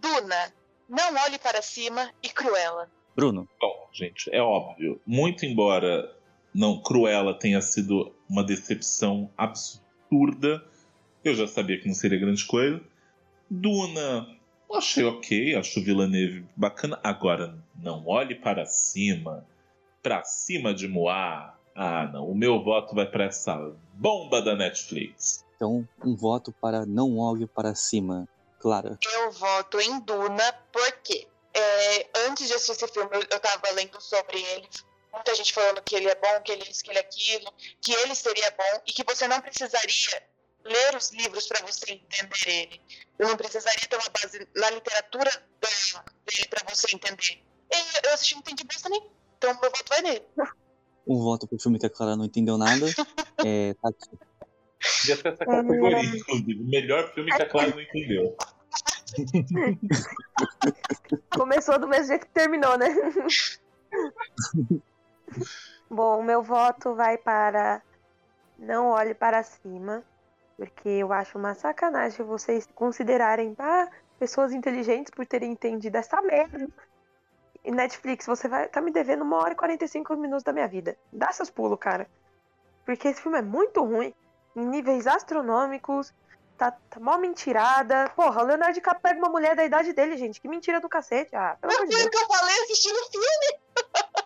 Duna, 0.00 0.52
Não 0.88 1.14
Olhe 1.24 1.38
Para 1.38 1.62
Cima 1.62 2.10
e 2.22 2.28
Cruella. 2.28 2.90
Bruno, 3.14 3.48
Bom, 3.60 3.88
gente, 3.92 4.30
é 4.32 4.40
óbvio. 4.40 5.00
Muito 5.06 5.44
embora 5.44 6.16
não 6.54 6.80
Cruella 6.80 7.38
tenha 7.38 7.60
sido 7.60 8.14
uma 8.28 8.44
decepção 8.44 9.30
absurda, 9.36 10.64
eu 11.24 11.34
já 11.34 11.46
sabia 11.46 11.78
que 11.78 11.86
não 11.86 11.94
seria 11.94 12.18
grande 12.18 12.44
coisa. 12.46 12.80
Duna, 13.50 14.26
achei 14.76 15.04
ok, 15.04 15.54
acho 15.56 15.82
Villeneuve 15.82 16.46
bacana. 16.56 16.98
Agora, 17.02 17.56
não 17.76 18.06
olhe 18.06 18.34
para 18.34 18.66
cima, 18.66 19.46
para 20.02 20.22
cima 20.24 20.74
de 20.74 20.86
Moá. 20.88 21.54
Ah, 21.74 22.06
não, 22.12 22.28
o 22.28 22.34
meu 22.34 22.62
voto 22.62 22.94
vai 22.94 23.06
para 23.06 23.24
essa 23.24 23.56
bomba 23.94 24.42
da 24.42 24.56
Netflix. 24.56 25.44
então 25.54 25.88
um 26.04 26.16
voto 26.16 26.52
para 26.52 26.84
Não 26.84 27.18
Olhe 27.18 27.46
Para 27.46 27.74
Cima. 27.74 28.28
Clara, 28.58 28.98
Eu 29.12 29.30
voto 29.30 29.80
em 29.80 30.00
Duna 30.00 30.52
porque 30.72 31.28
é, 31.54 32.06
antes 32.26 32.48
de 32.48 32.54
assistir 32.54 32.84
esse 32.84 32.92
filme 32.92 33.08
eu, 33.12 33.20
eu 33.30 33.40
tava 33.40 33.70
lendo 33.74 34.00
sobre 34.00 34.42
ele. 34.42 34.68
Muita 35.12 35.34
gente 35.34 35.52
falando 35.52 35.80
que 35.82 35.94
ele 35.94 36.08
é 36.08 36.14
bom, 36.16 36.40
que 36.42 36.52
ele 36.52 36.64
é 36.64 36.70
isso, 36.70 36.82
que 36.82 36.90
ele 36.90 36.98
é 36.98 37.02
aquilo, 37.02 37.52
que 37.80 37.92
ele 37.92 38.14
seria 38.14 38.50
bom 38.50 38.82
e 38.86 38.92
que 38.92 39.04
você 39.04 39.28
não 39.28 39.40
precisaria 39.40 40.22
ler 40.64 40.96
os 40.96 41.10
livros 41.12 41.46
para 41.46 41.64
você 41.66 41.92
entender 41.92 42.46
ele. 42.46 42.80
Eu 43.18 43.28
não 43.28 43.36
precisaria 43.36 43.86
ter 43.88 43.96
uma 43.96 44.08
base 44.10 44.46
na 44.54 44.70
literatura 44.70 45.30
dele 45.60 46.48
para 46.48 46.74
você 46.74 46.94
entender. 46.94 47.42
E 47.70 48.06
eu 48.06 48.14
assisti 48.14 48.34
não 48.34 48.40
entendi 48.40 48.64
bosta 48.64 48.88
nem. 48.88 49.06
Então 49.36 49.52
meu 49.60 49.70
voto 49.70 49.84
vai 49.88 50.02
nele. 50.02 50.22
um 51.06 51.22
voto 51.22 51.46
pro 51.46 51.58
filme 51.58 51.78
que 51.78 51.86
a 51.86 51.90
Clara 51.90 52.16
não 52.16 52.24
entendeu 52.24 52.58
nada. 52.58 52.86
É, 53.46 53.72
Tati, 53.74 54.10
Devia 54.80 55.22
ter 55.22 55.32
essa 55.32 55.44
categoria, 55.44 56.00
inclusive. 56.00 56.64
Melhor 56.64 57.12
filme 57.14 57.30
que 57.30 57.42
a 57.42 57.48
Clara 57.48 57.70
não 57.70 57.80
entendeu. 57.80 58.36
Começou 61.34 61.78
do 61.78 61.88
mesmo 61.88 62.06
jeito 62.06 62.26
que 62.26 62.32
terminou, 62.32 62.76
né? 62.76 62.88
Bom, 65.90 66.20
o 66.20 66.22
meu 66.22 66.42
voto 66.42 66.94
vai 66.94 67.16
para 67.16 67.82
Não 68.58 68.90
Olhe 68.90 69.14
Para 69.14 69.42
Cima, 69.42 70.04
porque 70.58 70.88
eu 70.88 71.12
acho 71.12 71.38
uma 71.38 71.54
sacanagem 71.54 72.26
vocês 72.26 72.68
considerarem 72.74 73.54
ah, 73.60 73.88
pessoas 74.18 74.52
inteligentes 74.52 75.12
por 75.14 75.24
terem 75.24 75.52
entendido 75.52 75.96
essa 75.96 76.20
merda. 76.20 76.68
E 77.64 77.70
Netflix, 77.70 78.26
você 78.26 78.48
vai 78.48 78.66
tá 78.66 78.80
me 78.80 78.90
devendo 78.90 79.22
uma 79.22 79.36
hora 79.36 79.52
e 79.52 79.56
45 79.56 80.16
minutos 80.16 80.42
da 80.42 80.52
minha 80.52 80.66
vida. 80.66 80.98
Dá 81.12 81.30
seus 81.30 81.48
pulos, 81.48 81.78
cara. 81.78 82.10
Porque 82.84 83.06
esse 83.06 83.22
filme 83.22 83.38
é 83.38 83.42
muito 83.42 83.84
ruim, 83.84 84.12
em 84.56 84.66
níveis 84.66 85.06
astronômicos, 85.06 86.12
tá, 86.56 86.72
tá 86.72 86.98
mó 86.98 87.16
mentirada. 87.18 88.10
Porra, 88.16 88.42
o 88.42 88.46
Leonardo 88.46 88.74
DiCaprio 88.74 89.02
pega 89.02 89.18
uma 89.18 89.30
mulher 89.30 89.54
da 89.54 89.64
idade 89.64 89.92
dele, 89.92 90.16
gente. 90.16 90.40
Que 90.40 90.48
mentira 90.48 90.80
do 90.80 90.88
cacete. 90.88 91.36
Ah, 91.36 91.56
pelo 91.60 91.86
de 91.86 91.94
Foi 91.94 92.04
o 92.04 92.10
que 92.10 92.18
eu 92.18 92.26
falei 92.26 92.62
assistindo 92.64 92.96
o 92.96 93.10
filme. 93.12 93.60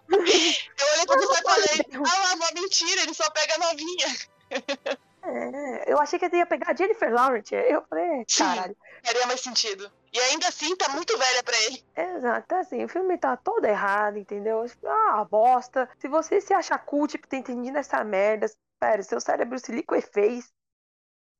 eu 0.81 0.93
olhei 0.95 1.07
pra 1.07 1.17
você 1.17 1.39
e 1.39 1.43
falei, 1.43 2.07
ah, 2.11 2.35
uma 2.37 2.49
mentira, 2.55 3.03
ele 3.03 3.13
só 3.13 3.29
pega 3.31 3.59
novinha. 3.59 4.07
É, 5.25 5.93
eu 5.93 5.99
achei 6.01 6.19
que 6.19 6.25
ele 6.25 6.39
ia 6.39 6.47
pegar 6.47 6.71
a 6.71 6.75
Jennifer 6.75 7.13
Lawrence. 7.13 7.55
Eu 7.55 7.83
falei, 7.89 8.25
Sim. 8.27 8.45
caralho. 8.45 8.77
Faria 9.05 9.27
mais 9.27 9.41
sentido. 9.41 9.91
E 10.13 10.19
ainda 10.19 10.49
assim, 10.49 10.77
tá 10.77 10.89
muito 10.91 11.17
velha 11.17 11.43
pra 11.43 11.57
ele. 11.63 11.85
Exato, 11.97 12.55
assim, 12.57 12.85
o 12.85 12.89
filme 12.89 13.17
tá 13.17 13.37
todo 13.37 13.65
errado, 13.65 14.19
entendeu? 14.19 14.65
Ah, 14.85 15.25
bosta. 15.31 15.89
Se 15.99 16.09
você 16.09 16.41
se 16.41 16.53
acha 16.53 16.77
cult 16.79 17.17
por 17.19 17.29
ter 17.29 17.39
entendido 17.39 17.79
essa 17.79 18.03
merda, 18.05 18.51
sério, 18.83 19.05
seu 19.05 19.21
cérebro 19.21 19.59
se 19.59 19.73
liquefez. 19.73 20.51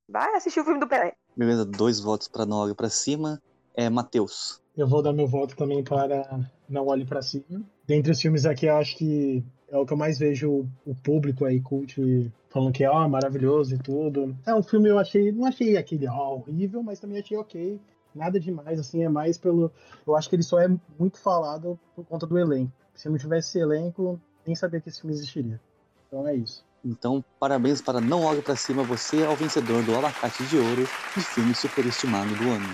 Vai 0.09 0.35
assistir 0.35 0.61
o 0.61 0.65
filme 0.65 0.81
do 0.81 0.89
Pelé. 0.89 1.13
beleza, 1.37 1.65
dois 1.65 2.01
votos 2.01 2.29
para 2.29 2.47
Não 2.47 2.59
Olhe 2.59 2.75
Para 2.75 2.89
Cima. 2.89 3.43
É 3.75 3.89
Matheus. 3.89 4.61
Eu 4.77 4.87
vou 4.87 5.03
dar 5.03 5.13
meu 5.13 5.27
voto 5.27 5.57
também 5.57 5.83
para 5.83 6.27
Não 6.69 6.87
Olhe 6.87 7.05
Pra 7.05 7.23
Cima. 7.23 7.63
Dentre 7.87 8.13
os 8.13 8.21
filmes 8.21 8.47
aqui, 8.47 8.67
eu 8.67 8.77
acho 8.77 8.97
que 8.97 9.45
é 9.73 9.79
o 9.79 9.87
que 9.87 9.93
eu 9.95 9.97
mais 9.97 10.19
vejo 10.19 10.69
o 10.85 10.95
público 10.95 11.47
aí, 11.47 11.59
cult, 11.59 12.31
falando 12.51 12.75
que 12.75 12.85
é 12.85 12.91
ó, 12.91 13.09
maravilhoso 13.09 13.75
e 13.75 13.79
tudo. 13.79 14.37
É 14.47 14.55
um 14.55 14.63
filme 14.63 14.91
eu 14.91 14.99
achei, 14.99 15.33
não 15.33 15.47
achei 15.47 15.79
aquele 15.79 16.07
ó, 16.07 16.35
horrível, 16.35 16.83
mas 16.83 17.01
também 17.01 17.19
achei 17.19 17.39
ok. 17.39 17.81
Nada 18.15 18.39
demais, 18.39 18.79
assim, 18.79 19.03
é 19.03 19.09
mais 19.09 19.39
pelo. 19.39 19.73
Eu 20.07 20.15
acho 20.15 20.29
que 20.29 20.37
ele 20.37 20.43
só 20.43 20.61
é 20.61 20.69
muito 20.99 21.19
falado 21.19 21.81
por 21.97 22.05
conta 22.05 22.27
do 22.27 22.39
elenco. 22.39 22.71
Se 22.95 23.09
não 23.09 23.17
tivesse 23.17 23.49
esse 23.49 23.59
elenco, 23.61 24.21
nem 24.47 24.55
sabia 24.55 24.79
que 24.79 24.91
esse 24.91 25.01
filme 25.01 25.17
existiria. 25.17 25.59
Então 26.07 26.29
é 26.29 26.35
isso. 26.35 26.63
Então, 26.85 27.25
parabéns 27.41 27.81
para 27.81 27.99
Não 27.99 28.25
Olhe 28.25 28.43
Para 28.43 28.57
Cima. 28.57 28.83
Você 28.83 29.23
é 29.23 29.29
o 29.29 29.37
vencedor 29.37 29.83
do 29.85 29.97
Abacate 29.97 30.45
de 30.45 30.59
Ouro 30.59 30.83
de 31.17 31.25
filme 31.25 31.55
superestimado 31.55 32.35
do 32.35 32.51
ano. 32.51 32.69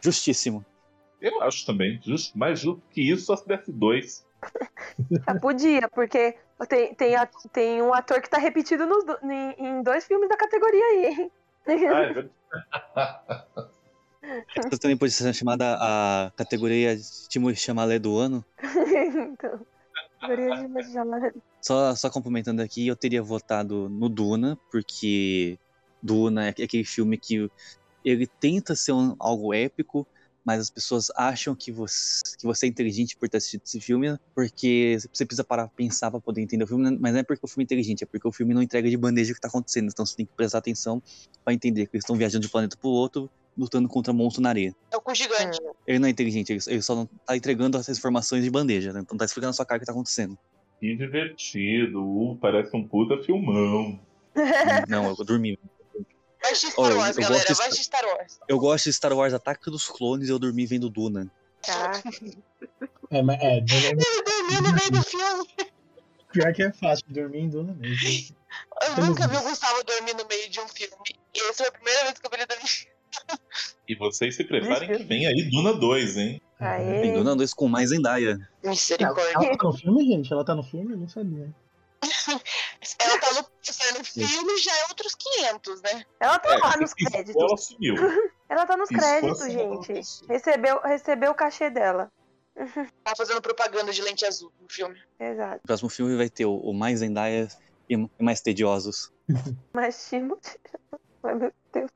Justíssimo. 0.00 0.64
Eu 1.20 1.42
acho 1.42 1.66
também. 1.66 2.00
Justo, 2.02 2.36
mais 2.38 2.60
justo 2.60 2.82
que 2.90 3.02
isso, 3.02 3.26
só 3.26 3.36
se 3.36 3.46
desse 3.46 3.72
dois. 3.72 4.26
já 5.28 5.34
podia, 5.40 5.88
porque 5.90 6.36
tem, 6.68 6.94
tem, 6.94 7.16
a- 7.16 7.28
tem 7.52 7.82
um 7.82 7.92
ator 7.92 8.20
que 8.20 8.30
tá 8.30 8.38
repetido 8.38 8.86
nos 8.86 9.04
em, 9.22 9.54
em 9.66 9.82
dois 9.82 10.06
filmes 10.06 10.28
da 10.28 10.36
categoria 10.36 10.84
aí, 10.84 11.06
hein? 11.06 11.32
Ah, 11.66 12.02
é 12.02 12.12
verdade. 12.12 12.30
Essa 14.56 14.78
também 14.80 14.96
pode 14.96 15.12
ser 15.12 15.32
chamada 15.34 15.76
a 15.80 16.30
categoria 16.36 16.96
Timo 17.28 17.54
Chamalé 17.54 17.98
do 17.98 18.16
ano. 18.18 18.44
então, 18.62 19.66
categoria 20.20 20.82
chamada. 20.92 21.32
Só, 21.62 21.94
só 21.94 22.10
complementando 22.10 22.62
aqui, 22.62 22.86
eu 22.86 22.96
teria 22.96 23.22
votado 23.22 23.88
no 23.88 24.08
Duna, 24.08 24.58
porque 24.70 25.58
Duna 26.02 26.46
é 26.46 26.48
aquele 26.50 26.84
filme 26.84 27.18
que 27.18 27.48
ele 28.04 28.26
tenta 28.40 28.74
ser 28.74 28.92
um- 28.92 29.14
algo 29.20 29.52
épico, 29.52 30.08
mas 30.44 30.60
as 30.60 30.70
pessoas 30.70 31.10
acham 31.16 31.54
que 31.54 31.70
você, 31.70 32.22
que 32.38 32.46
você 32.46 32.66
é 32.66 32.68
inteligente 32.68 33.16
por 33.16 33.28
ter 33.28 33.38
assistido 33.38 33.62
esse 33.64 33.80
filme, 33.80 34.18
porque 34.34 34.98
você 35.12 35.24
precisa 35.24 35.44
parar 35.44 35.68
pra 35.68 35.76
pensar 35.76 36.10
pra 36.10 36.20
poder 36.20 36.40
entender 36.40 36.64
o 36.64 36.66
filme, 36.66 36.96
mas 36.98 37.12
não 37.12 37.20
é 37.20 37.22
porque 37.22 37.44
o 37.44 37.48
filme 37.48 37.64
é 37.64 37.66
inteligente, 37.66 38.04
é 38.04 38.06
porque 38.06 38.26
o 38.26 38.32
filme 38.32 38.54
não 38.54 38.62
entrega 38.62 38.88
de 38.88 38.96
bandeja 38.96 39.32
o 39.32 39.34
que 39.34 39.40
tá 39.40 39.48
acontecendo, 39.48 39.88
então 39.88 40.04
você 40.04 40.16
tem 40.16 40.26
que 40.26 40.32
prestar 40.34 40.58
atenção 40.58 41.02
pra 41.44 41.52
entender 41.52 41.86
que 41.86 41.96
eles 41.96 42.04
estão 42.04 42.16
viajando 42.16 42.42
de 42.42 42.48
um 42.48 42.50
planeta 42.50 42.76
pro 42.76 42.88
outro, 42.88 43.30
lutando 43.56 43.88
contra 43.88 44.12
monstro 44.12 44.42
na 44.42 44.48
areia. 44.48 44.74
É 44.92 44.96
o 44.96 45.00
cu 45.00 45.14
gigante. 45.14 45.58
Ele 45.86 45.98
não 45.98 46.08
é 46.08 46.10
inteligente, 46.10 46.52
ele, 46.66 46.82
só 46.82 46.94
não 46.94 47.06
tá 47.06 47.36
entregando 47.36 47.76
essas 47.76 47.98
informações 47.98 48.42
de 48.42 48.50
bandeja, 48.50 48.92
né? 48.92 49.00
então 49.00 49.18
tá 49.18 49.24
explicando 49.24 49.50
na 49.50 49.54
sua 49.54 49.66
cara 49.66 49.78
o 49.78 49.80
que 49.80 49.86
tá 49.86 49.92
acontecendo. 49.92 50.38
Que 50.80 50.96
divertido. 50.96 52.02
Uh, 52.02 52.36
parece 52.36 52.74
um 52.74 52.82
puta 52.82 53.22
filmão. 53.22 54.00
Não, 54.88 55.08
eu 55.08 55.24
dormi. 55.24 55.58
Vai 56.42 56.52
assistir 56.52 56.70
Star 56.72 56.84
Olha, 56.86 56.96
Wars, 56.96 57.16
eu 57.16 57.22
galera. 57.22 57.44
gosto 57.48 57.70
de 57.76 57.84
Star 57.84 58.04
Wars. 58.06 58.40
Eu 58.48 58.58
gosto 58.58 58.84
de 58.84 58.92
Star 58.94 59.12
Wars 59.12 59.34
Ataque 59.34 59.70
dos 59.70 59.86
Clones 59.88 60.28
e 60.28 60.32
eu 60.32 60.38
dormi 60.38 60.66
vendo 60.66 60.88
Duna. 60.88 61.30
Caraca. 61.62 62.02
É, 63.10 63.22
mas 63.22 63.40
é, 63.40 63.60
Duna 63.62 63.86
é 63.86 63.90
Ele 63.90 64.22
dormiu 64.24 64.62
no 64.62 64.72
meio 64.74 64.90
do 64.90 65.02
filme. 65.02 65.46
pior 66.32 66.52
que 66.54 66.62
é 66.62 66.72
fácil 66.72 67.04
dormir 67.08 67.40
em 67.40 67.48
Duna 67.50 67.74
mesmo. 67.74 68.34
Eu 68.82 68.94
Temos 68.94 69.08
nunca 69.10 69.28
vi 69.28 69.36
o. 69.36 69.42
Gustavo 69.42 69.84
dormir 69.84 70.14
no 70.14 70.26
meio 70.26 70.48
de 70.50 70.60
um 70.60 70.68
filme. 70.68 70.94
E 71.34 71.40
essa 71.48 71.54
foi 71.64 71.66
a 71.68 71.72
primeira 71.72 72.04
vez 72.04 72.18
que 72.18 72.26
eu 72.26 72.30
vi 72.30 72.36
ele 72.36 72.46
dormir. 72.46 72.88
E 73.88 73.94
vocês 73.96 74.36
se 74.36 74.44
preparem 74.44 74.96
que 74.96 75.02
vem 75.04 75.26
aí 75.26 75.50
Duna 75.50 75.74
2, 75.74 76.16
hein? 76.16 76.40
Aê. 76.60 77.00
Pegando 77.02 77.30
a 77.30 77.34
dois 77.34 77.52
com 77.52 77.68
mais 77.68 77.90
Zendaya. 77.90 78.38
Misericórdia. 78.62 79.32
Ela 79.34 79.56
tá 79.56 79.64
no 79.64 79.72
filme, 79.72 80.04
gente? 80.06 80.32
Ela 80.32 80.44
tá 80.44 80.54
no 80.54 80.62
filme? 80.62 80.92
Eu 80.92 80.98
não 80.98 81.08
sabia. 81.08 81.52
Ela 82.98 83.18
tá 83.18 83.32
no, 83.34 83.46
se 83.62 83.98
no 83.98 84.04
filme, 84.04 84.58
já 84.58 84.76
é 84.76 84.82
outros 84.88 85.14
500, 85.14 85.82
né? 85.82 86.04
Ela 86.20 86.38
tá 86.38 86.54
É, 86.54 86.58
lá 86.58 86.76
nos 86.76 86.94
créditos. 86.94 87.36
Ela 87.36 87.56
sumiu. 87.56 87.94
Ela 88.48 88.66
tá 88.66 88.76
nos 88.76 88.88
créditos, 88.88 89.52
gente. 89.52 90.26
Recebeu, 90.28 90.80
recebeu 90.80 91.30
o 91.30 91.34
cachê 91.34 91.70
dela. 91.70 92.10
Tá 93.04 93.14
fazendo 93.16 93.40
propaganda 93.40 93.92
de 93.92 94.02
lente 94.02 94.26
azul 94.26 94.52
no 94.60 94.68
filme. 94.68 95.00
Exato. 95.18 95.60
O 95.64 95.66
próximo 95.66 95.88
filme 95.88 96.16
vai 96.16 96.28
ter 96.28 96.44
o, 96.44 96.56
o 96.56 96.74
mais 96.74 96.98
Zendaya 96.98 97.48
e 97.88 97.94
e 98.18 98.22
mais 98.22 98.40
tediosos. 98.40 99.12
Mas 99.72 100.08
Timothy. 100.08 100.58
Ai, 101.22 101.34
meu 101.34 101.52
Deus, 101.72 101.90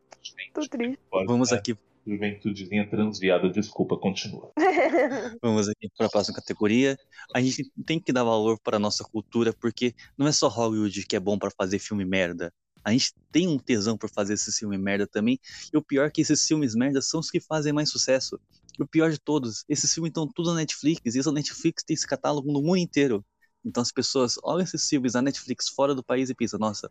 tô 0.52 0.60
triste. 0.68 0.98
Vamos 1.26 1.52
aqui, 1.52 1.76
Juventudezinha 2.06 2.88
transviada, 2.88 3.48
desculpa, 3.48 3.96
continua. 3.96 4.52
vamos 5.42 5.68
aqui 5.68 5.88
para 5.96 6.06
a 6.06 6.10
próxima 6.10 6.36
categoria. 6.36 6.98
A 7.34 7.40
gente 7.40 7.70
tem 7.86 7.98
que 7.98 8.12
dar 8.12 8.24
valor 8.24 8.58
para 8.60 8.76
a 8.76 8.80
nossa 8.80 9.02
cultura, 9.04 9.52
porque 9.52 9.94
não 10.16 10.26
é 10.26 10.32
só 10.32 10.48
Hollywood 10.48 11.06
que 11.06 11.16
é 11.16 11.20
bom 11.20 11.38
para 11.38 11.50
fazer 11.50 11.78
filme 11.78 12.04
merda. 12.04 12.52
A 12.84 12.92
gente 12.92 13.14
tem 13.32 13.48
um 13.48 13.58
tesão 13.58 13.96
por 13.96 14.10
fazer 14.10 14.34
esse 14.34 14.52
filme 14.52 14.76
merda 14.76 15.06
também. 15.06 15.40
E 15.72 15.76
o 15.76 15.82
pior 15.82 16.06
é 16.06 16.10
que 16.10 16.20
esses 16.20 16.46
filmes 16.46 16.74
merda 16.74 17.00
são 17.00 17.18
os 17.20 17.30
que 17.30 17.40
fazem 17.40 17.72
mais 17.72 17.90
sucesso. 17.90 18.38
E 18.78 18.82
o 18.82 18.86
pior 18.86 19.10
de 19.10 19.18
todos, 19.18 19.64
esses 19.66 19.92
filmes 19.92 20.10
estão 20.10 20.28
tudo 20.28 20.50
na 20.50 20.56
Netflix. 20.56 21.14
E 21.14 21.18
essa 21.18 21.32
Netflix 21.32 21.82
tem 21.82 21.94
esse 21.94 22.06
catálogo 22.06 22.52
no 22.52 22.60
mundo 22.60 22.76
inteiro. 22.76 23.24
Então 23.64 23.82
as 23.82 23.90
pessoas 23.90 24.38
olham 24.42 24.62
esses 24.62 24.86
filmes 24.86 25.14
na 25.14 25.22
Netflix 25.22 25.68
fora 25.70 25.94
do 25.94 26.04
país 26.04 26.28
e 26.28 26.34
pensam, 26.34 26.58
nossa, 26.58 26.90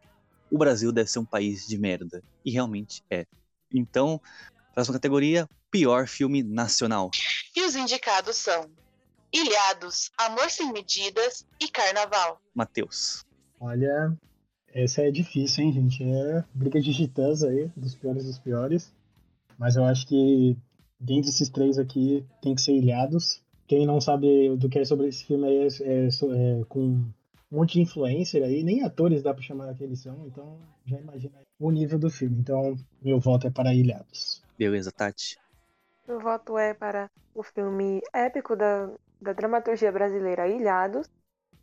o 0.50 0.58
Brasil 0.58 0.92
deve 0.92 1.12
ser 1.12 1.20
um 1.20 1.26
país 1.26 1.68
de 1.68 1.78
merda. 1.78 2.24
E 2.44 2.50
realmente 2.50 3.04
é. 3.12 3.28
Então, 3.72 4.20
próxima 4.74 4.96
categoria, 4.96 5.48
pior 5.70 6.08
filme 6.08 6.44
nacional. 6.44 7.12
E 7.56 7.62
os 7.66 7.76
indicados 7.76 8.36
são 8.36 8.70
Ilhados, 9.32 10.12
Amor 10.18 10.50
Sem 10.50 10.72
Medidas 10.72 11.46
e 11.60 11.68
Carnaval. 11.68 12.42
Matheus. 12.54 13.26
Olha, 13.60 14.16
essa 14.74 15.02
é 15.02 15.12
difícil, 15.12 15.64
hein, 15.64 15.74
gente? 15.74 16.04
É 16.04 16.44
briga 16.54 16.82
de 16.82 16.94
titãs 16.94 17.44
aí, 17.44 17.72
dos 17.76 17.96
piores 17.96 18.26
dos 18.26 18.40
piores. 18.40 18.94
Mas 19.58 19.76
eu 19.76 19.86
acho 19.86 20.08
que 20.08 20.58
dentre 21.00 21.30
esses 21.30 21.50
três 21.50 21.78
aqui 21.78 22.26
tem 22.42 22.56
que 22.56 22.62
ser 22.62 22.74
Ilhados. 22.74 23.42
Quem 23.68 23.86
não 23.86 24.02
sabe 24.02 24.56
do 24.58 24.70
que 24.70 24.80
é 24.80 24.86
sobre 24.86 25.08
esse 25.08 25.26
filme 25.26 25.48
aí 25.48 25.58
é, 25.58 25.68
é 25.82 26.08
é 26.08 26.66
com 26.66 26.80
um 26.80 27.14
monte 27.52 27.74
de 27.74 27.82
influencer 27.82 28.44
aí, 28.44 28.64
nem 28.64 28.84
atores 28.84 29.24
dá 29.24 29.34
pra 29.34 29.44
chamar 29.44 29.74
que 29.76 29.84
eles 29.84 30.00
são, 30.00 30.26
então 30.28 30.58
já 30.86 31.00
imagina 31.00 31.38
aí 31.38 31.46
o 31.60 31.72
nível 31.72 31.98
do 31.98 32.10
filme. 32.10 32.38
Então, 32.40 32.76
meu 33.02 33.20
voto 33.20 33.48
é 33.48 33.50
para 33.50 33.74
Ilhados. 33.74 34.43
Beleza, 34.58 34.92
Tati. 34.92 35.38
Meu 36.08 36.20
voto 36.20 36.58
é 36.58 36.74
para 36.74 37.10
o 37.34 37.44
filme 37.44 38.02
épico 38.14 38.56
da, 38.56 38.90
da 39.22 39.34
dramaturgia 39.34 39.92
brasileira 39.92 40.48
Ilhados. 40.48 41.08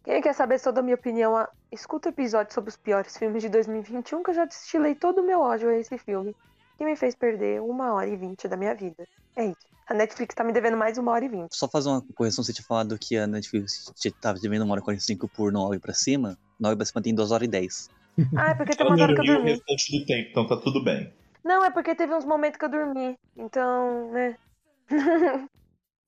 Quem 0.03 0.21
quer 0.23 0.35
saber 0.35 0.59
sobre 0.59 0.81
a 0.81 0.83
minha 0.83 0.95
opinião, 0.97 1.37
a- 1.37 1.49
escuta 1.71 2.09
o 2.09 2.13
episódio 2.13 2.55
sobre 2.55 2.71
os 2.71 2.77
piores 2.77 3.17
filmes 3.17 3.43
de 3.43 3.49
2021, 3.49 4.23
que 4.23 4.31
eu 4.31 4.35
já 4.35 4.45
destilei 4.45 4.95
todo 4.95 5.21
o 5.21 5.27
meu 5.27 5.41
ódio 5.41 5.69
a 5.69 5.75
esse 5.77 5.97
filme, 5.99 6.35
que 6.79 6.85
me 6.85 6.97
fez 6.97 7.15
perder 7.15 7.61
uma 7.61 7.93
hora 7.93 8.09
e 8.09 8.17
vinte 8.17 8.49
da 8.49 8.57
minha 8.57 8.75
vida. 8.75 9.05
É 9.37 9.45
isso. 9.47 9.71
A 9.87 9.93
Netflix 9.95 10.35
tá 10.35 10.43
me 10.45 10.53
devendo 10.53 10.77
mais 10.77 10.97
uma 10.99 11.13
hora 11.13 11.25
e 11.25 11.29
vinte. 11.29 11.55
Só 11.55 11.69
fazer 11.69 11.89
uma 11.91 12.01
correção, 12.15 12.43
você 12.43 12.53
tinha 12.53 12.65
falado 12.65 12.97
que 12.99 13.17
a 13.19 13.27
Netflix 13.27 13.93
tava 14.21 14.39
devendo 14.39 14.63
uma 14.63 14.73
hora 14.73 14.81
e 14.81 14.85
45 14.85 15.29
por 15.29 15.53
9 15.53 15.79
pra 15.81 15.93
cima. 15.93 16.39
9 16.59 16.77
pra 16.77 16.87
cima 16.87 17.03
tem 17.03 17.15
2 17.15 17.31
horas 17.33 17.47
e 17.47 17.51
10. 17.51 17.91
Ah, 18.37 18.51
é 18.51 18.55
porque 18.55 18.75
tem 18.77 18.87
uma 18.87 18.95
hora 18.95 19.15
que 19.15 19.21
eu 19.21 19.25
dormiu 19.25 19.33
o 19.35 19.37
dormi. 19.37 19.51
restante 19.51 19.99
do 19.99 20.07
tempo, 20.07 20.31
então 20.31 20.47
tá 20.47 20.57
tudo 20.57 20.83
bem. 20.83 21.13
Não, 21.51 21.65
é 21.65 21.71
porque 21.73 21.97
teve 21.97 22.15
uns 22.15 22.25
momentos 22.25 22.57
que 22.57 22.65
eu 22.65 22.69
dormi. 22.69 23.19
Então, 23.37 24.13
né? 24.13 24.39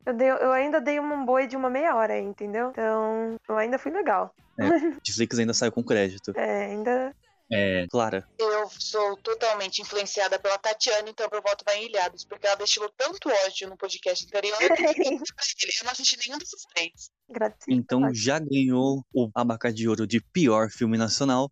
eu, 0.06 0.14
dei, 0.14 0.30
eu 0.30 0.52
ainda 0.52 0.80
dei 0.80 1.00
um 1.00 1.24
boi 1.24 1.48
de 1.48 1.56
uma 1.56 1.68
meia 1.68 1.96
hora 1.96 2.12
aí, 2.12 2.22
entendeu? 2.22 2.70
Então, 2.70 3.36
eu 3.48 3.56
ainda 3.56 3.76
fui 3.76 3.90
legal. 3.90 4.32
Netflix 4.56 5.40
ainda 5.40 5.52
saiu 5.52 5.72
com 5.72 5.82
crédito. 5.82 6.32
É, 6.38 6.66
ainda. 6.66 7.12
É, 7.50 7.88
Clara. 7.90 8.24
Eu 8.38 8.70
sou 8.78 9.16
totalmente 9.16 9.82
influenciada 9.82 10.38
pela 10.38 10.56
Tatiana, 10.58 11.10
então 11.10 11.28
meu 11.30 11.42
voto 11.42 11.64
vai 11.66 11.78
em 11.78 11.86
Ilhados, 11.86 12.24
porque 12.24 12.46
ela 12.46 12.56
destilou 12.56 12.88
tanto 12.96 13.28
ódio 13.28 13.68
no 13.68 13.76
podcast 13.76 14.24
anterior. 14.24 14.56
Eu 14.62 15.84
não 15.84 15.90
assisti 15.90 16.16
nenhum 16.24 16.38
desses 16.38 16.62
três. 16.72 17.10
Gratidão. 17.28 17.76
Então 17.76 18.14
já 18.14 18.38
ganhou 18.38 19.04
o 19.12 19.28
abacate 19.34 19.74
de 19.74 19.88
ouro 19.88 20.06
de 20.06 20.20
pior 20.20 20.70
filme 20.70 20.96
nacional. 20.96 21.50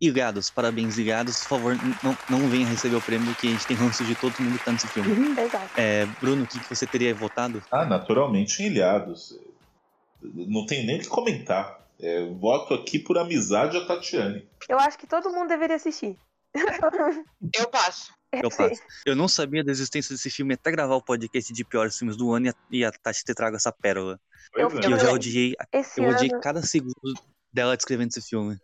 Ilhados, 0.00 0.50
parabéns, 0.50 0.98
Ilhados. 0.98 1.40
Por 1.42 1.48
favor, 1.48 1.76
não, 2.02 2.16
não 2.28 2.48
venha 2.48 2.66
receber 2.66 2.96
o 2.96 3.00
prêmio, 3.00 3.34
que 3.36 3.48
a 3.48 3.50
gente 3.50 3.66
tem 3.66 3.76
ranço 3.76 4.04
de 4.04 4.14
todo 4.14 4.38
mundo 4.40 4.58
que 4.58 4.64
tá 4.64 4.72
nesse 4.72 4.88
filme. 4.88 5.10
Exato. 5.40 5.70
É, 5.80 6.04
Bruno, 6.20 6.44
o 6.44 6.46
que, 6.46 6.60
que 6.60 6.68
você 6.74 6.86
teria 6.86 7.14
votado? 7.14 7.62
Ah, 7.70 7.84
naturalmente 7.86 8.62
em 8.62 8.66
Ilhados. 8.66 9.38
Não 10.22 10.66
tenho 10.66 10.86
nem 10.86 10.98
o 10.98 11.00
que 11.00 11.08
comentar. 11.08 11.80
É, 11.98 12.26
voto 12.26 12.74
aqui 12.74 12.98
por 12.98 13.16
amizade 13.16 13.76
a 13.76 13.86
Tatiane. 13.86 14.46
Eu 14.68 14.78
acho 14.78 14.98
que 14.98 15.06
todo 15.06 15.30
mundo 15.30 15.48
deveria 15.48 15.76
assistir. 15.76 16.16
Eu 17.54 17.68
passo. 17.70 18.12
Eu 18.32 18.50
passo. 18.54 18.82
Eu 19.06 19.16
não 19.16 19.28
sabia 19.28 19.64
da 19.64 19.72
existência 19.72 20.14
desse 20.14 20.28
filme 20.30 20.54
até 20.54 20.70
gravar 20.70 20.96
o 20.96 21.02
podcast 21.02 21.52
de 21.52 21.64
piores 21.64 21.96
filmes 21.96 22.16
do 22.16 22.32
ano 22.34 22.46
e 22.46 22.48
a, 22.50 22.54
e 22.70 22.84
a 22.84 22.92
Tati 22.92 23.24
ter 23.24 23.34
trago 23.34 23.56
essa 23.56 23.72
pérola. 23.72 24.20
Eu 24.54 24.68
E 24.68 24.72
é. 24.72 24.76
eu 24.76 24.90
já 24.90 24.98
também. 24.98 25.14
odiei, 25.14 25.54
Esse 25.72 26.00
eu 26.00 26.10
odiei 26.10 26.30
ano. 26.30 26.40
cada 26.42 26.60
segundo 26.62 26.94
dela 27.52 27.76
descrevendo 27.76 28.10
esse 28.10 28.20
filme. 28.22 28.58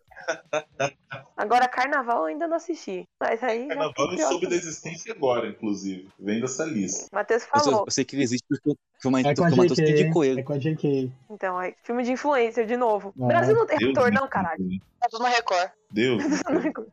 Agora, 1.37 1.69
carnaval 1.69 2.21
eu 2.21 2.25
ainda 2.27 2.47
não 2.47 2.57
assisti. 2.57 3.05
Mas 3.21 3.43
aí. 3.43 3.69
Carnaval 3.69 4.13
eu 4.13 4.19
soube 4.19 4.49
da 4.49 4.55
existência 4.55 5.13
agora, 5.13 5.49
inclusive. 5.49 6.09
Vendo 6.19 6.45
essa 6.45 6.65
lista. 6.65 7.07
Matheus 7.13 7.43
Eu, 7.43 7.49
falou. 7.49 7.85
eu 7.87 7.93
sei 7.93 8.05
que 8.05 8.17
ele 8.17 8.23
existe 8.23 8.45
porque 8.49 8.77
uma, 9.09 9.21
É 9.21 9.35
com 9.35 9.43
porque 9.49 9.61
a 9.61 9.67
JK, 9.67 9.91
indicou 9.91 10.25
é 10.25 10.43
com 10.43 10.53
a 10.53 10.59
JK. 10.59 11.13
Então, 11.31 11.61
é 11.61 11.75
filme 11.83 12.03
de 12.05 12.13
influencer 12.13 12.67
de 12.67 12.77
novo. 12.77 13.13
Ah, 13.21 13.27
Brasil 13.27 13.55
não 13.55 13.67
tem 13.67 13.77
ator, 13.91 14.11
me 14.11 14.17
não, 14.19 14.29
caralho. 14.29 14.65
Tá 15.03 15.09
tudo 15.11 15.25
no 15.25 15.29
Record. 15.29 15.69
Deus. 15.91 16.23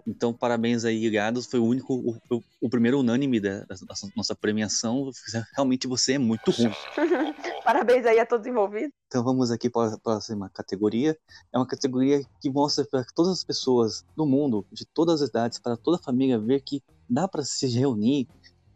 Então, 0.07 0.33
parabéns 0.33 0.83
aí, 0.83 1.05
Ilhados. 1.05 1.45
Foi 1.45 1.59
o 1.59 1.63
único, 1.65 1.93
o, 1.93 2.41
o- 2.59 2.69
primeiro 2.69 2.99
unânime 2.99 3.39
da, 3.39 3.59
da 3.59 3.75
nossa, 3.87 4.09
nossa 4.17 4.35
premiação. 4.35 5.11
Realmente 5.55 5.85
você 5.87 6.13
é 6.13 6.17
muito 6.17 6.49
ruim. 6.49 6.71
Parabéns 7.63 8.05
aí 8.07 8.19
a 8.19 8.25
todos 8.25 8.47
envolvidos. 8.47 8.91
Então 9.07 9.23
vamos 9.23 9.51
aqui 9.51 9.69
para 9.69 9.93
a 9.93 9.99
próxima 9.99 10.49
categoria. 10.49 11.15
É 11.53 11.57
uma 11.57 11.67
categoria 11.67 12.19
que 12.41 12.49
mostra 12.49 12.83
para 12.83 13.05
todas 13.15 13.31
as 13.31 13.43
pessoas 13.43 14.03
do 14.17 14.25
mundo, 14.25 14.65
de 14.71 14.85
todas 14.87 15.21
as 15.21 15.29
idades, 15.29 15.59
para 15.59 15.77
toda 15.77 15.97
a 15.97 16.03
família 16.03 16.39
ver 16.39 16.61
que 16.61 16.81
dá 17.07 17.27
para 17.27 17.43
se 17.43 17.67
reunir, 17.67 18.27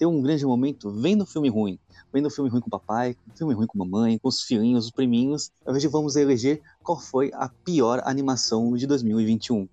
ter 0.04 0.06
um 0.06 0.22
grande 0.22 0.46
momento 0.46 0.92
vendo 0.92 1.26
filme 1.26 1.48
ruim. 1.48 1.80
Vendo 2.12 2.30
filme 2.30 2.50
ruim 2.50 2.60
com 2.60 2.68
o 2.68 2.72
papai, 2.72 3.16
filme 3.36 3.54
ruim 3.54 3.66
com 3.66 3.82
a 3.82 3.86
mamãe, 3.86 4.18
com 4.18 4.28
os 4.28 4.42
filhinhos, 4.42 4.86
os 4.86 4.92
priminhos. 4.92 5.50
Hoje 5.66 5.88
vamos 5.88 6.18
eleger 6.18 6.62
qual 6.84 7.00
foi 7.00 7.32
a 7.34 7.48
pior 7.48 8.02
animação 8.04 8.76
de 8.76 8.86
2021. 8.86 9.68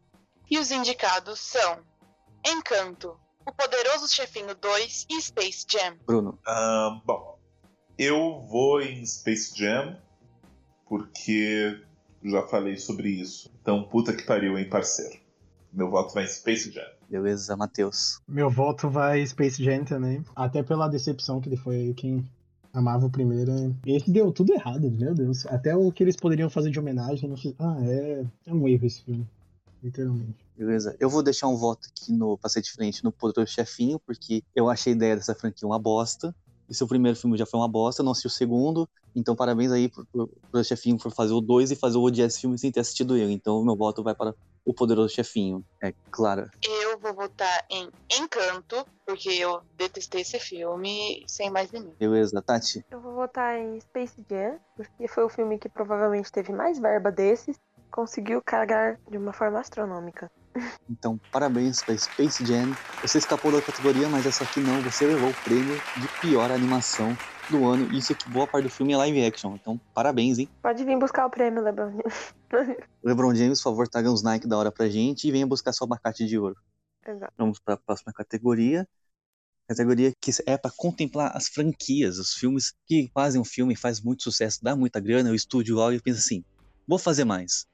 E 0.48 0.58
os 0.58 0.70
indicados 0.70 1.40
são 1.40 1.78
Encanto, 2.46 3.16
O 3.44 3.52
Poderoso 3.52 4.08
Chefinho 4.08 4.54
2 4.54 5.06
e 5.10 5.20
Space 5.20 5.66
Jam. 5.68 5.96
Bruno, 6.06 6.38
Ah, 6.46 7.00
bom, 7.04 7.36
eu 7.98 8.46
vou 8.48 8.80
em 8.80 9.04
Space 9.04 9.52
Jam 9.58 9.98
porque 10.88 11.76
já 12.22 12.46
falei 12.46 12.76
sobre 12.78 13.08
isso. 13.08 13.50
Então, 13.60 13.82
puta 13.82 14.14
que 14.14 14.22
pariu, 14.22 14.56
hein, 14.56 14.68
parceiro. 14.68 15.19
Meu 15.72 15.90
voto 15.90 16.14
vai 16.14 16.24
em 16.24 16.28
Space 16.28 16.70
Jam. 16.70 16.84
beleza, 17.08 17.56
Matheus. 17.56 18.20
Meu 18.26 18.50
voto 18.50 18.88
vai 18.90 19.24
Space 19.26 19.62
Jam 19.62 19.84
também. 19.84 20.24
Até 20.34 20.62
pela 20.62 20.88
decepção 20.88 21.40
que 21.40 21.48
ele 21.48 21.56
foi 21.56 21.94
quem 21.96 22.24
amava 22.72 23.06
o 23.06 23.10
primeiro. 23.10 23.52
né? 23.52 23.74
Esse 23.86 24.10
deu 24.10 24.32
tudo 24.32 24.52
errado, 24.52 24.90
meu 24.90 25.14
Deus. 25.14 25.46
Até 25.46 25.74
o 25.76 25.90
que 25.92 26.02
eles 26.02 26.16
poderiam 26.16 26.50
fazer 26.50 26.70
de 26.70 26.78
homenagem. 26.78 27.28
Não 27.28 27.36
fiz... 27.36 27.54
Ah, 27.58 27.76
é, 27.82 28.24
é 28.46 28.52
um 28.52 28.66
erro 28.68 28.86
esse 28.86 29.02
filme. 29.02 29.26
Literalmente. 29.82 30.36
Beleza. 30.56 30.94
Eu 31.00 31.08
vou 31.08 31.22
deixar 31.22 31.48
um 31.48 31.56
voto 31.56 31.88
aqui 31.88 32.12
no 32.12 32.36
pra 32.36 32.50
ser 32.50 32.60
diferente 32.60 33.02
no 33.02 33.10
Poderoso 33.10 33.52
Chefinho, 33.52 33.98
porque 33.98 34.42
eu 34.54 34.68
achei 34.68 34.92
a 34.92 34.96
ideia 34.96 35.16
dessa 35.16 35.34
franquia 35.34 35.66
uma 35.66 35.78
bosta. 35.78 36.34
E 36.68 36.74
seu 36.74 36.86
primeiro 36.86 37.18
filme 37.18 37.36
já 37.36 37.44
foi 37.44 37.58
uma 37.58 37.66
bosta, 37.66 38.00
eu 38.00 38.04
não 38.04 38.12
assisti 38.12 38.28
o 38.28 38.30
segundo. 38.30 38.88
Então, 39.16 39.34
parabéns 39.34 39.72
aí 39.72 39.88
pro, 39.88 40.06
pro, 40.06 40.30
pro 40.52 40.62
Chefinho 40.62 40.96
por 40.96 41.10
fazer 41.10 41.32
o 41.32 41.40
2 41.40 41.72
e 41.72 41.76
fazer 41.76 41.98
o 41.98 42.02
odiar 42.02 42.28
esse 42.28 42.40
filme 42.40 42.56
sem 42.56 42.70
ter 42.70 42.78
assistido 42.78 43.16
ele. 43.16 43.32
Então, 43.32 43.64
meu 43.64 43.74
voto 43.74 44.04
vai 44.04 44.14
para 44.14 44.32
o 44.64 44.74
Poderoso 44.74 45.14
Chefinho. 45.14 45.64
É 45.82 45.92
claro. 46.10 46.50
Eu 46.62 46.98
vou 46.98 47.14
votar 47.14 47.64
em 47.70 47.90
Encanto, 48.18 48.86
porque 49.06 49.30
eu 49.30 49.62
detestei 49.76 50.22
esse 50.22 50.38
filme 50.38 51.24
sem 51.26 51.50
mais 51.50 51.70
nem 51.70 51.82
menos. 51.82 51.96
Beleza, 51.98 52.42
Tati? 52.42 52.84
Eu 52.90 53.00
vou 53.00 53.14
votar 53.14 53.58
em 53.58 53.80
Space 53.80 54.24
Jam, 54.28 54.58
porque 54.76 55.08
foi 55.08 55.24
o 55.24 55.28
filme 55.28 55.58
que 55.58 55.68
provavelmente 55.68 56.30
teve 56.30 56.52
mais 56.52 56.78
verba 56.78 57.10
desses. 57.10 57.56
Conseguiu 57.90 58.40
cagar 58.40 58.98
de 59.10 59.18
uma 59.18 59.32
forma 59.32 59.58
astronômica. 59.58 60.30
Então, 60.88 61.20
parabéns 61.32 61.82
para 61.82 61.96
Space 61.96 62.44
Jam. 62.44 62.76
Você 63.02 63.18
escapou 63.18 63.50
da 63.50 63.62
categoria, 63.62 64.08
mas 64.08 64.26
essa 64.26 64.44
aqui 64.44 64.60
não. 64.60 64.80
Você 64.82 65.06
levou 65.06 65.30
o 65.30 65.34
prêmio 65.44 65.80
de 65.96 66.08
pior 66.20 66.50
animação 66.50 67.16
do 67.50 67.66
ano. 67.66 67.88
Isso 67.92 68.14
que 68.14 68.30
boa 68.30 68.46
parte 68.46 68.64
do 68.64 68.70
filme 68.70 68.92
é 68.92 68.96
live 68.96 69.24
action. 69.24 69.54
Então, 69.54 69.80
parabéns, 69.94 70.38
hein? 70.38 70.48
Pode 70.62 70.84
vir 70.84 70.98
buscar 70.98 71.26
o 71.26 71.30
prêmio, 71.30 71.62
LeBron. 71.62 71.92
LeBron 73.04 73.34
James, 73.34 73.58
por 73.60 73.70
favor, 73.70 73.88
traga 73.88 74.10
uns 74.10 74.22
Nike 74.22 74.46
da 74.46 74.56
hora 74.56 74.72
pra 74.72 74.88
gente 74.88 75.26
e 75.26 75.30
venha 75.30 75.46
buscar 75.46 75.72
seu 75.72 75.84
abacate 75.84 76.26
de 76.26 76.38
ouro. 76.38 76.56
Exato. 77.06 77.32
Vamos 77.36 77.58
para 77.58 77.74
a 77.74 77.76
próxima 77.76 78.12
categoria. 78.12 78.86
categoria 79.68 80.12
que 80.20 80.30
é 80.46 80.56
para 80.56 80.70
contemplar 80.70 81.36
as 81.36 81.48
franquias, 81.48 82.18
os 82.18 82.34
filmes 82.34 82.74
que 82.86 83.10
fazem 83.14 83.40
um 83.40 83.44
filme, 83.44 83.74
faz 83.74 84.00
muito 84.00 84.22
sucesso, 84.22 84.62
dá 84.62 84.76
muita 84.76 85.00
grana, 85.00 85.30
o 85.30 85.34
estúdio 85.34 85.78
olha 85.78 85.96
e 85.96 86.00
pensa 86.00 86.18
assim, 86.18 86.44
vou 86.86 86.98
fazer 86.98 87.24
mais. 87.24 87.66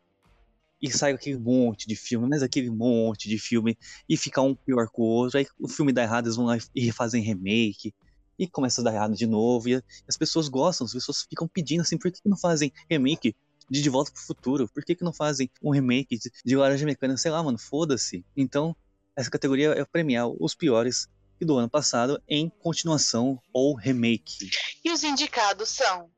E 0.80 0.90
sai 0.90 1.12
aquele 1.12 1.38
monte 1.38 1.88
de 1.88 1.96
filme, 1.96 2.28
mas 2.28 2.42
aquele 2.42 2.70
monte 2.70 3.28
de 3.28 3.38
filme, 3.38 3.78
e 4.06 4.16
fica 4.16 4.42
um 4.42 4.54
pior 4.54 4.88
que 4.88 5.00
o 5.00 5.04
outro, 5.04 5.38
aí 5.38 5.46
o 5.58 5.68
filme 5.68 5.92
dá 5.92 6.02
errado, 6.02 6.26
eles 6.26 6.36
vão 6.36 6.44
lá 6.46 6.58
e 6.74 6.92
fazem 6.92 7.22
remake, 7.22 7.94
e 8.38 8.46
começa 8.46 8.80
a 8.80 8.84
dar 8.84 8.94
errado 8.94 9.14
de 9.14 9.26
novo, 9.26 9.68
e 9.68 9.82
as 10.08 10.16
pessoas 10.16 10.48
gostam, 10.48 10.84
as 10.84 10.92
pessoas 10.92 11.22
ficam 11.22 11.48
pedindo 11.48 11.82
assim, 11.82 11.98
por 11.98 12.10
que 12.10 12.20
não 12.24 12.36
fazem 12.36 12.72
remake 12.88 13.34
de 13.68 13.82
De 13.82 13.90
Volta 13.90 14.12
pro 14.12 14.20
Futuro? 14.22 14.68
Por 14.68 14.84
que, 14.84 14.94
que 14.94 15.04
não 15.04 15.12
fazem 15.12 15.50
um 15.62 15.70
remake 15.70 16.18
de, 16.18 16.30
de 16.44 16.56
Laranja 16.56 16.86
Mecânica? 16.86 17.18
Sei 17.18 17.30
lá, 17.30 17.42
mano, 17.42 17.58
foda-se. 17.58 18.24
Então, 18.36 18.76
essa 19.14 19.30
categoria 19.30 19.70
é 19.70 19.84
premiar 19.84 20.28
os 20.28 20.54
piores 20.54 21.08
do 21.40 21.56
ano 21.56 21.68
passado 21.68 22.22
em 22.28 22.48
continuação 22.48 23.40
ou 23.52 23.74
remake. 23.74 24.50
E 24.84 24.90
os 24.90 25.02
indicados 25.02 25.68
são 25.68 26.10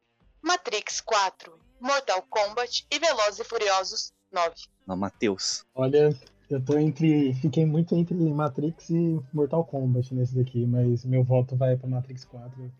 Matrix 0.42 1.00
4, 1.00 1.59
Mortal 1.81 2.22
Kombat 2.28 2.87
e 2.90 2.98
Velozes 2.98 3.40
e 3.40 3.44
Furiosos 3.44 4.12
9. 4.31 4.54
Não, 4.87 4.96
Matheus. 4.96 5.64
Olha, 5.74 6.16
eu 6.50 6.64
tô 6.64 6.78
entre. 6.78 7.34
Fiquei 7.34 7.66
muito 7.66 7.94
entre 7.94 8.14
Matrix 8.14 8.90
e 8.90 9.20
Mortal 9.32 9.64
Kombat 9.64 10.14
nesse 10.14 10.34
daqui, 10.34 10.66
mas 10.66 11.04
meu 11.04 11.22
voto 11.22 11.56
vai 11.56 11.76
pra 11.76 11.88
Matrix 11.88 12.24
4. 12.24 12.72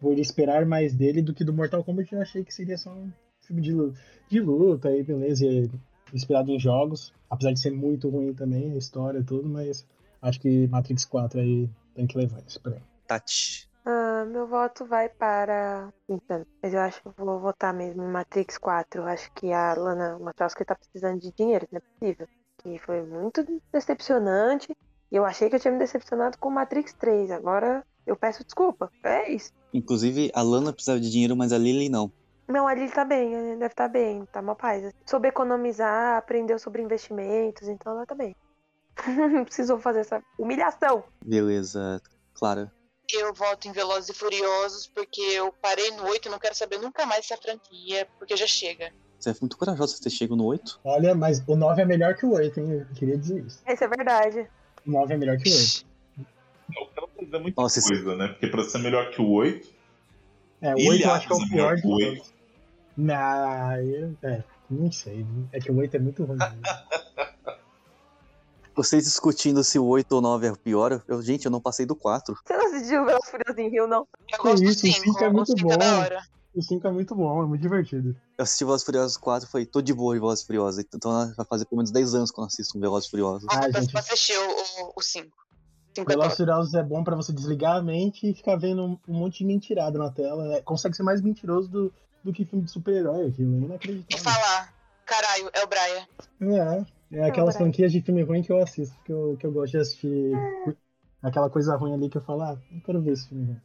Por 0.00 0.18
esperar 0.18 0.66
mais 0.66 0.94
dele 0.94 1.22
do 1.22 1.34
que 1.34 1.44
do 1.44 1.52
Mortal 1.52 1.84
Kombat, 1.84 2.14
eu 2.14 2.20
achei 2.20 2.44
que 2.44 2.52
seria 2.52 2.76
só 2.76 2.90
um 2.90 3.10
filme 3.40 3.62
de, 3.62 3.72
de 4.28 4.40
luta 4.40 4.88
aí, 4.88 5.02
beleza, 5.02 5.46
inspirado 6.12 6.50
em 6.50 6.58
jogos. 6.58 7.12
Apesar 7.28 7.52
de 7.52 7.60
ser 7.60 7.70
muito 7.70 8.08
ruim 8.08 8.32
também, 8.32 8.72
a 8.72 8.76
história 8.76 9.18
e 9.18 9.24
tudo, 9.24 9.48
mas 9.48 9.86
acho 10.22 10.40
que 10.40 10.66
Matrix 10.68 11.04
4 11.04 11.40
aí 11.40 11.68
tem 11.94 12.06
que 12.06 12.16
levar 12.16 12.42
isso 12.46 12.60
pra 12.60 12.76
Tati. 13.06 13.68
Ah, 13.84 14.24
meu 14.24 14.48
voto 14.48 14.84
vai 14.84 15.08
para. 15.08 15.92
Então, 16.08 16.44
mas 16.60 16.74
eu 16.74 16.80
acho 16.80 17.00
que 17.00 17.08
eu 17.08 17.14
vou 17.16 17.38
votar 17.38 17.72
mesmo 17.72 18.02
em 18.02 18.08
Matrix 18.08 18.58
4. 18.58 19.02
Eu 19.02 19.06
acho 19.06 19.30
que 19.32 19.52
a 19.52 19.74
Lana 19.74 20.18
Wachowski 20.18 20.64
tá 20.64 20.74
precisando 20.74 21.20
de 21.20 21.32
dinheiro, 21.32 21.68
não 21.70 21.78
é 21.78 21.80
possível. 21.80 22.28
Que 22.66 22.80
foi 22.80 23.00
muito 23.00 23.46
decepcionante. 23.72 24.76
E 25.12 25.14
eu 25.14 25.24
achei 25.24 25.48
que 25.48 25.54
eu 25.54 25.60
tinha 25.60 25.72
me 25.72 25.78
decepcionado 25.78 26.36
com 26.36 26.50
Matrix 26.50 26.92
3. 26.94 27.30
Agora 27.30 27.86
eu 28.04 28.16
peço 28.16 28.42
desculpa. 28.42 28.90
É 29.04 29.30
isso. 29.30 29.52
Inclusive, 29.72 30.32
a 30.34 30.42
Lana 30.42 30.72
precisava 30.72 30.98
de 30.98 31.08
dinheiro, 31.08 31.36
mas 31.36 31.52
a 31.52 31.58
Lily 31.58 31.88
não. 31.88 32.10
Não, 32.48 32.66
a 32.66 32.74
Lily 32.74 32.90
tá 32.90 33.04
bem, 33.04 33.30
deve 33.30 33.66
estar 33.66 33.86
tá 33.86 33.88
bem, 33.88 34.26
tá 34.26 34.40
uma 34.40 34.56
paz. 34.56 34.92
Soube 35.04 35.28
economizar, 35.28 36.16
aprendeu 36.16 36.58
sobre 36.58 36.82
investimentos, 36.82 37.68
então 37.68 37.92
ela 37.92 38.04
tá 38.04 38.16
bem. 38.16 38.34
Não 39.06 39.44
precisou 39.46 39.78
fazer 39.78 40.00
essa 40.00 40.20
humilhação. 40.36 41.04
Beleza, 41.24 42.02
Clara. 42.34 42.72
Eu 43.12 43.32
voto 43.32 43.68
em 43.68 43.72
Velozes 43.72 44.08
e 44.08 44.12
Furiosos 44.12 44.88
porque 44.88 45.20
eu 45.20 45.52
parei 45.52 45.92
no 45.92 46.04
8 46.08 46.26
e 46.26 46.30
não 46.32 46.38
quero 46.40 46.56
saber 46.56 46.80
nunca 46.80 47.06
mais 47.06 47.30
essa 47.30 47.40
franquia, 47.40 48.08
porque 48.18 48.36
já 48.36 48.46
chega. 48.48 48.92
Você 49.26 49.30
é 49.30 49.36
muito 49.40 49.58
corajoso 49.58 50.00
ter 50.00 50.10
chegado 50.10 50.36
no 50.36 50.44
8. 50.44 50.80
Olha, 50.84 51.12
mas 51.12 51.42
o 51.48 51.56
9 51.56 51.82
é 51.82 51.84
melhor 51.84 52.14
que 52.14 52.24
o 52.24 52.34
8, 52.34 52.60
hein? 52.60 52.86
Eu 52.88 52.94
queria 52.94 53.18
dizer 53.18 53.44
isso. 53.44 53.60
Isso 53.66 53.84
é 53.84 53.88
verdade. 53.88 54.46
O 54.86 54.90
9 54.92 55.14
é 55.14 55.16
melhor 55.16 55.36
que 55.36 55.48
o 55.48 55.52
8. 55.52 55.86
Não, 56.68 56.82
o 56.82 56.86
cara 56.86 57.06
dizer 57.24 57.38
muita 57.40 57.60
Nossa, 57.60 57.80
coisa, 57.80 58.02
esse... 58.02 58.16
né? 58.16 58.28
Porque 58.28 58.46
pra 58.46 58.62
ser 58.62 58.78
melhor 58.78 59.10
que 59.10 59.20
o 59.20 59.28
8. 59.28 59.68
É, 60.62 60.74
o 60.74 60.88
8 60.90 61.02
eu 61.02 61.10
acho 61.10 61.26
que 61.26 61.32
é 61.32 61.36
o 61.36 61.48
pior 61.48 61.74
de 61.74 61.82
todos. 61.82 62.34
Não, 62.96 63.72
é, 64.22 64.44
não 64.70 64.92
sei. 64.92 65.26
É 65.52 65.58
que 65.58 65.72
o 65.72 65.76
8 65.76 65.96
é 65.96 65.98
muito 65.98 66.24
ruim. 66.24 66.38
Né? 66.38 66.52
Vocês 68.76 69.04
discutindo 69.04 69.64
se 69.64 69.78
o 69.78 69.86
8 69.86 70.12
ou 70.12 70.20
9 70.20 70.46
é 70.46 70.52
o 70.52 70.56
pior, 70.56 71.02
eu, 71.08 71.20
gente, 71.20 71.46
eu 71.46 71.50
não 71.50 71.60
passei 71.60 71.84
do 71.84 71.96
4. 71.96 72.36
Você 72.44 72.56
não 72.56 72.66
assistiu 72.66 73.02
o 73.02 73.06
Velozes 73.06 73.30
Furiosos 73.30 73.58
em 73.58 73.70
Rio, 73.70 73.88
não? 73.88 74.06
Eu 74.30 74.38
gosto 74.38 74.62
isso, 74.62 74.82
do 74.82 74.92
5, 74.92 75.00
o 75.00 75.02
5 75.14 75.24
é 75.24 75.30
muito 75.30 75.54
bom. 75.56 75.70
É 76.56 76.58
o 76.58 76.62
5 76.62 76.86
é 76.86 76.90
muito 76.90 77.14
bom, 77.14 77.42
é 77.42 77.46
muito 77.46 77.60
divertido. 77.60 78.16
Eu 78.38 78.42
assisti 78.42 78.64
Velozes 78.64 78.86
Furiosos 78.86 79.16
4 79.18 79.46
e 79.46 79.52
falei, 79.52 79.66
tô 79.66 79.82
de 79.82 79.92
boa 79.92 80.16
em 80.16 80.20
Velozes 80.20 80.44
Furiosos. 80.44 80.82
Então 80.92 81.34
vai 81.36 81.46
fazer 81.46 81.66
pelo 81.66 81.78
menos 81.78 81.90
10 81.90 82.14
anos 82.14 82.30
que 82.30 82.40
eu 82.40 82.42
não 82.42 82.46
assisto 82.48 82.78
um 82.78 82.80
Velozes 82.80 83.10
Furiosos. 83.10 83.46
Ah, 83.50 83.70
gente... 83.70 83.92
pra 83.92 84.00
assistir 84.00 84.38
o 84.96 85.02
5. 85.02 85.28
Velozes 86.06 86.36
Furiosos 86.36 86.74
é 86.74 86.82
bom 86.82 87.04
pra 87.04 87.14
você 87.14 87.32
desligar 87.32 87.76
a 87.76 87.82
mente 87.82 88.30
e 88.30 88.34
ficar 88.34 88.56
vendo 88.56 88.82
um, 88.82 88.98
um 89.06 89.18
monte 89.18 89.38
de 89.38 89.44
mentirada 89.44 89.98
na 89.98 90.10
tela. 90.10 90.54
É, 90.54 90.62
consegue 90.62 90.96
ser 90.96 91.02
mais 91.02 91.20
mentiroso 91.20 91.68
do, 91.68 91.92
do 92.24 92.32
que 92.32 92.46
filme 92.46 92.64
de 92.64 92.70
super-herói, 92.70 93.28
aquilo. 93.28 93.54
É 93.54 93.64
inacreditável. 93.66 94.16
E 94.16 94.18
falar, 94.18 94.74
caralho, 95.04 95.50
é 95.52 95.62
o 95.62 95.66
Brian. 95.66 96.86
É, 97.12 97.18
é 97.18 97.24
aquelas 97.28 97.56
franquias 97.56 97.92
de 97.92 98.00
filme 98.00 98.22
ruim 98.22 98.42
que 98.42 98.50
eu 98.50 98.62
assisto, 98.62 98.96
que 99.04 99.12
eu, 99.12 99.36
que 99.38 99.46
eu 99.46 99.52
gosto 99.52 99.72
de 99.72 99.78
assistir. 99.78 100.32
Aquela 101.22 101.50
coisa 101.50 101.76
ruim 101.76 101.92
ali 101.92 102.08
que 102.08 102.16
eu 102.16 102.22
falo, 102.22 102.42
ah, 102.42 102.58
não 102.70 102.80
quero 102.80 103.02
ver 103.02 103.12
esse 103.12 103.28
filme. 103.28 103.60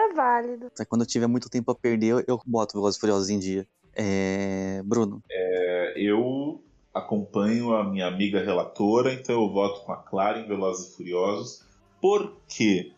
É 0.00 0.14
válido. 0.14 0.72
Quando 0.88 1.02
eu 1.02 1.06
tiver 1.06 1.26
muito 1.26 1.50
tempo 1.50 1.70
a 1.70 1.74
perder, 1.74 2.24
eu 2.26 2.40
boto 2.46 2.72
Velozes 2.72 2.98
Furiosos 2.98 3.28
em 3.28 3.38
dia. 3.38 3.66
É... 3.94 4.82
Bruno. 4.82 5.22
É, 5.30 5.92
eu 5.96 6.62
acompanho 6.94 7.74
a 7.74 7.84
minha 7.84 8.06
amiga 8.06 8.42
relatora, 8.42 9.12
então 9.12 9.34
eu 9.34 9.52
voto 9.52 9.84
com 9.84 9.92
a 9.92 9.98
Clara 9.98 10.40
em 10.40 10.48
Velozes 10.48 10.92
e 10.92 10.96
Furiosos. 10.96 11.66
Por 12.00 12.34
quê? 12.48 12.92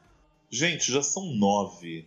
Gente, 0.48 0.92
já 0.92 1.02
são 1.02 1.24
nove. 1.34 2.06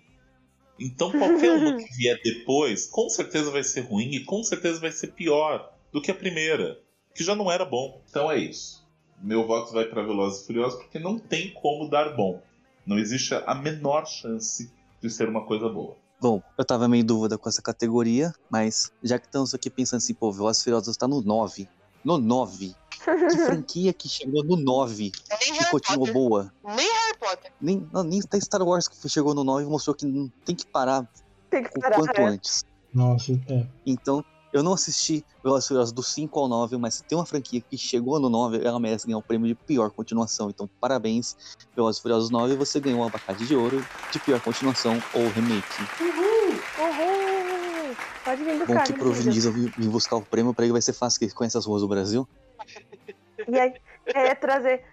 Então 0.80 1.12
qualquer 1.12 1.52
uma 1.52 1.76
que 1.78 1.94
vier 1.98 2.20
depois, 2.24 2.86
com 2.88 3.10
certeza 3.10 3.52
vai 3.52 3.64
ser 3.64 3.82
ruim 3.82 4.12
e 4.12 4.24
com 4.24 4.44
certeza 4.44 4.80
vai 4.80 4.92
ser 4.92 5.08
pior 5.08 5.74
do 5.92 6.02
que 6.02 6.12
a 6.12 6.16
primeira, 6.16 6.80
que 7.14 7.24
já 7.24 7.36
não 7.36 7.52
era 7.52 7.66
bom. 7.66 8.02
Então 8.10 8.32
é 8.32 8.38
isso. 8.38 8.86
Meu 9.22 9.46
voto 9.46 9.74
vai 9.74 9.86
para 9.86 10.04
Velozes 10.04 10.44
e 10.44 10.48
Furiosos 10.48 10.80
porque 10.80 11.00
não 11.00 11.20
tem 11.20 11.54
como 11.54 11.90
dar 11.90 12.16
bom. 12.16 12.42
Não 12.86 12.98
existe 12.98 13.34
a 13.34 13.56
menor 13.56 14.06
chance 14.06 14.72
de 15.02 15.10
ser 15.10 15.30
uma 15.30 15.46
coisa 15.46 15.70
boa. 15.70 15.96
Bom, 16.20 16.42
eu 16.58 16.66
tava 16.66 16.88
meio 16.88 17.02
em 17.02 17.06
dúvida 17.06 17.38
com 17.38 17.48
essa 17.50 17.62
categoria, 17.62 18.34
mas 18.50 18.92
já 19.04 19.20
que 19.20 19.26
estamos 19.26 19.54
aqui 19.54 19.70
pensando 19.70 19.98
assim, 19.98 20.14
pô, 20.14 20.32
Velozes 20.32 20.62
e 20.62 20.64
Furiosos 20.64 20.98
tá 20.98 21.08
no 21.08 21.22
9. 21.22 21.68
No 22.04 22.18
9. 22.18 22.74
Que 22.90 23.38
franquia 23.46 23.94
que 23.94 24.08
chegou 24.08 24.44
no 24.44 24.56
9 24.56 25.12
Nem 25.42 25.62
e 25.62 25.66
continuou 25.66 26.12
boa? 26.12 26.54
Nem 26.64 26.92
Harry 26.92 27.18
Potter. 27.20 27.52
Nem, 27.60 27.88
não, 27.92 28.04
nem 28.04 28.22
até 28.22 28.40
Star 28.40 28.64
Wars 28.64 28.88
que 28.88 29.10
chegou 29.10 29.36
no 29.36 29.44
9 29.44 29.66
mostrou 29.66 29.96
que 29.96 30.06
não 30.06 30.32
tem 30.46 30.56
que 30.56 30.66
parar 30.66 31.08
Tem 31.50 31.64
que 31.64 31.78
o 31.78 31.82
parar. 31.82 31.96
quanto 31.96 32.18
é. 32.20 32.26
antes. 32.26 32.64
Nossa, 32.94 33.34
é. 33.50 33.68
Então, 33.86 34.24
eu 34.56 34.64
não 34.64 34.74
assisti 34.74 35.26
Velozes 35.44 35.68
Furiosos 35.68 35.92
do 35.94 36.02
5 36.02 36.40
ao 36.40 36.48
9, 36.48 36.78
mas 36.78 36.96
se 36.96 37.04
tem 37.04 37.18
uma 37.18 37.26
franquia 37.26 37.62
que 37.62 37.78
chegou 37.78 38.20
no 38.20 38.30
9, 38.30 38.64
ela 38.66 38.80
merece 38.80 39.06
ganhar 39.06 39.18
o 39.18 39.22
prêmio 39.22 39.48
de 39.48 39.56
pior 39.56 39.92
continuação. 39.92 40.50
Então, 40.50 40.70
parabéns, 40.80 41.36
Velozes 41.76 42.00
e 42.00 42.02
Furiosos 42.02 42.30
9, 42.30 42.56
você 42.56 42.80
ganhou 42.80 43.02
um 43.02 43.04
abacate 43.06 43.46
de 43.46 43.56
ouro 43.56 43.86
de 44.12 44.20
pior 44.20 44.40
continuação 44.42 44.94
ou 45.14 45.28
remake. 45.30 45.82
Uhul! 46.02 46.54
Uhul! 46.88 47.96
Pode 48.24 48.44
vir 48.44 48.54
Bom 48.60 48.66
buscar. 48.66 48.84
que 48.86 48.94
meu 48.94 49.00
pro 49.02 49.12
Vin. 49.12 49.30
Diesel 49.30 49.52
vir 49.52 49.72
buscar 49.90 50.16
o 50.16 50.22
prêmio, 50.26 50.54
pra 50.54 50.64
ele 50.66 50.72
vai 50.72 50.82
ser 50.82 50.94
fácil, 50.94 51.20
que 51.20 51.26
ele 51.26 51.34
conhece 51.34 51.58
as 51.58 51.66
ruas 51.66 51.82
do 51.82 51.88
Brasil. 51.88 52.28
E 53.48 53.60
aí, 53.60 53.74
é 54.08 54.34
trazer. 54.34 54.84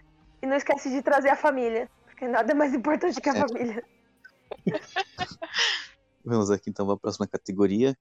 E 0.43 0.47
não 0.47 0.57
esquece 0.57 0.91
de 0.91 1.01
trazer 1.01 1.29
a 1.31 1.37
família. 1.37 1.89
Porque 2.05 2.27
nada 2.27 2.51
é 2.51 2.55
mais 2.55 2.75
importante 2.75 3.21
que 3.21 3.29
a 3.31 3.35
É. 3.37 3.39
família. 3.39 3.85
Vamos 6.25 6.51
aqui 6.51 6.69
então 6.69 6.85
para 6.85 6.97
a 6.97 6.99
próxima 6.99 7.27
categoria. 7.27 7.97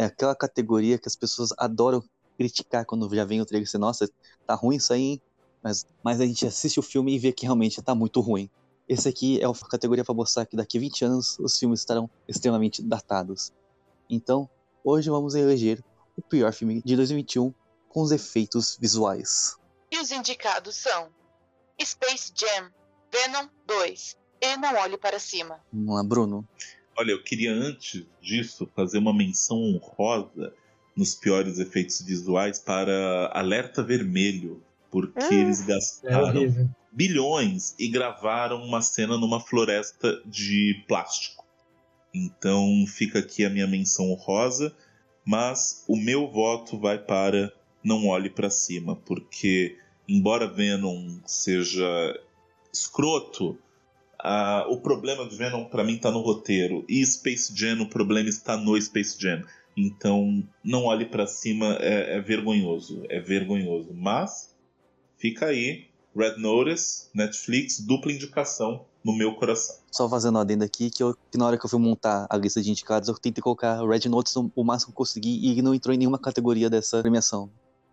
É 0.00 0.04
aquela 0.04 0.34
categoria 0.34 0.98
que 0.98 1.06
as 1.06 1.14
pessoas 1.14 1.50
adoram 1.58 2.02
criticar 2.38 2.86
quando 2.86 3.14
já 3.14 3.22
vem 3.22 3.38
o 3.42 3.44
trailer 3.44 3.68
e 3.70 3.76
nossa, 3.76 4.10
tá 4.46 4.54
ruim 4.54 4.76
isso 4.76 4.94
aí, 4.94 5.02
hein? 5.02 5.22
Mas, 5.62 5.86
mas 6.02 6.22
a 6.22 6.24
gente 6.24 6.46
assiste 6.46 6.80
o 6.80 6.82
filme 6.82 7.14
e 7.14 7.18
vê 7.18 7.32
que 7.32 7.44
realmente 7.44 7.82
tá 7.82 7.94
muito 7.94 8.18
ruim. 8.22 8.48
Esse 8.88 9.10
aqui 9.10 9.38
é 9.42 9.46
uma 9.46 9.54
categoria 9.54 10.02
para 10.02 10.14
mostrar 10.14 10.46
que 10.46 10.56
daqui 10.56 10.78
a 10.78 10.80
20 10.80 11.04
anos 11.04 11.38
os 11.38 11.58
filmes 11.58 11.80
estarão 11.80 12.08
extremamente 12.26 12.80
datados. 12.80 13.52
Então, 14.08 14.48
hoje 14.82 15.10
vamos 15.10 15.34
eleger 15.34 15.84
o 16.16 16.22
pior 16.22 16.54
filme 16.54 16.80
de 16.82 16.96
2021 16.96 17.52
com 17.90 18.00
os 18.00 18.10
efeitos 18.10 18.78
visuais. 18.80 19.58
E 19.90 20.00
os 20.00 20.10
indicados 20.10 20.76
são 20.76 21.10
Space 21.78 22.32
Jam, 22.34 22.70
Venom 23.12 23.50
2 23.66 24.16
e 24.40 24.56
Não 24.56 24.76
Olhe 24.76 24.96
Para 24.96 25.18
Cima. 25.18 25.60
Vamos 25.70 25.94
lá, 25.94 26.02
Bruno. 26.02 26.48
Olha, 27.00 27.12
eu 27.12 27.22
queria 27.22 27.50
antes 27.54 28.04
disso 28.20 28.68
fazer 28.76 28.98
uma 28.98 29.14
menção 29.14 29.56
honrosa 29.58 30.52
nos 30.94 31.14
piores 31.14 31.58
efeitos 31.58 32.02
visuais 32.02 32.58
para 32.58 33.30
Alerta 33.32 33.82
Vermelho, 33.82 34.62
porque 34.90 35.18
Ah. 35.18 35.32
eles 35.32 35.62
É 35.62 35.66
gastaram 35.66 36.42
horrível. 36.42 36.68
bilhões 36.92 37.74
e 37.78 37.88
gravaram 37.88 38.62
uma 38.62 38.82
cena 38.82 39.16
numa 39.16 39.40
floresta 39.40 40.20
de 40.26 40.84
plástico. 40.86 41.42
Então 42.12 42.84
fica 42.86 43.20
aqui 43.20 43.46
a 43.46 43.50
minha 43.50 43.66
menção 43.66 44.10
honrosa, 44.10 44.76
mas 45.24 45.82
o 45.88 45.96
meu 45.96 46.30
voto 46.30 46.78
vai 46.78 46.98
para 46.98 47.50
Não 47.82 48.08
Olhe 48.08 48.28
Pra 48.28 48.50
Cima, 48.50 48.94
porque 48.94 49.78
embora 50.06 50.46
Venom 50.46 51.18
seja 51.24 52.20
escroto, 52.70 53.56
ah, 54.22 54.66
o 54.68 54.80
problema 54.80 55.28
de 55.28 55.36
Venom 55.36 55.64
pra 55.64 55.84
mim 55.84 55.98
tá 55.98 56.10
no 56.10 56.20
roteiro 56.20 56.84
e 56.88 57.04
Space 57.04 57.52
Jam 57.56 57.82
o 57.82 57.88
problema 57.88 58.28
está 58.28 58.56
no 58.56 58.80
Space 58.80 59.16
Jam. 59.20 59.42
Então 59.76 60.42
Não 60.64 60.84
Olhe 60.84 61.06
Pra 61.06 61.26
Cima 61.26 61.76
é, 61.80 62.16
é 62.16 62.20
vergonhoso, 62.20 63.04
é 63.08 63.20
vergonhoso, 63.20 63.92
mas 63.94 64.54
fica 65.16 65.46
aí 65.46 65.88
Red 66.16 66.36
Notice, 66.38 67.08
Netflix, 67.14 67.80
dupla 67.80 68.12
indicação 68.12 68.84
no 69.04 69.16
meu 69.16 69.34
coração. 69.34 69.76
Só 69.90 70.08
fazendo 70.08 70.36
uma 70.36 70.42
adenda 70.42 70.64
aqui, 70.64 70.90
que, 70.90 71.02
eu, 71.02 71.16
que 71.30 71.38
na 71.38 71.46
hora 71.46 71.58
que 71.58 71.64
eu 71.64 71.70
fui 71.70 71.78
montar 71.78 72.26
a 72.28 72.36
lista 72.36 72.60
de 72.60 72.70
indicados, 72.70 73.08
eu 73.08 73.14
tentei 73.14 73.42
colocar 73.42 73.82
Red 73.86 74.08
Notice 74.08 74.36
o, 74.54 74.64
máximo 74.64 74.92
que 74.92 74.94
eu 74.94 74.98
consegui 74.98 75.40
e 75.50 75.62
não 75.62 75.74
entrou 75.74 75.94
em 75.94 75.98
nenhuma 75.98 76.18
categoria 76.18 76.68
dessa 76.68 77.00
premiação. 77.00 77.50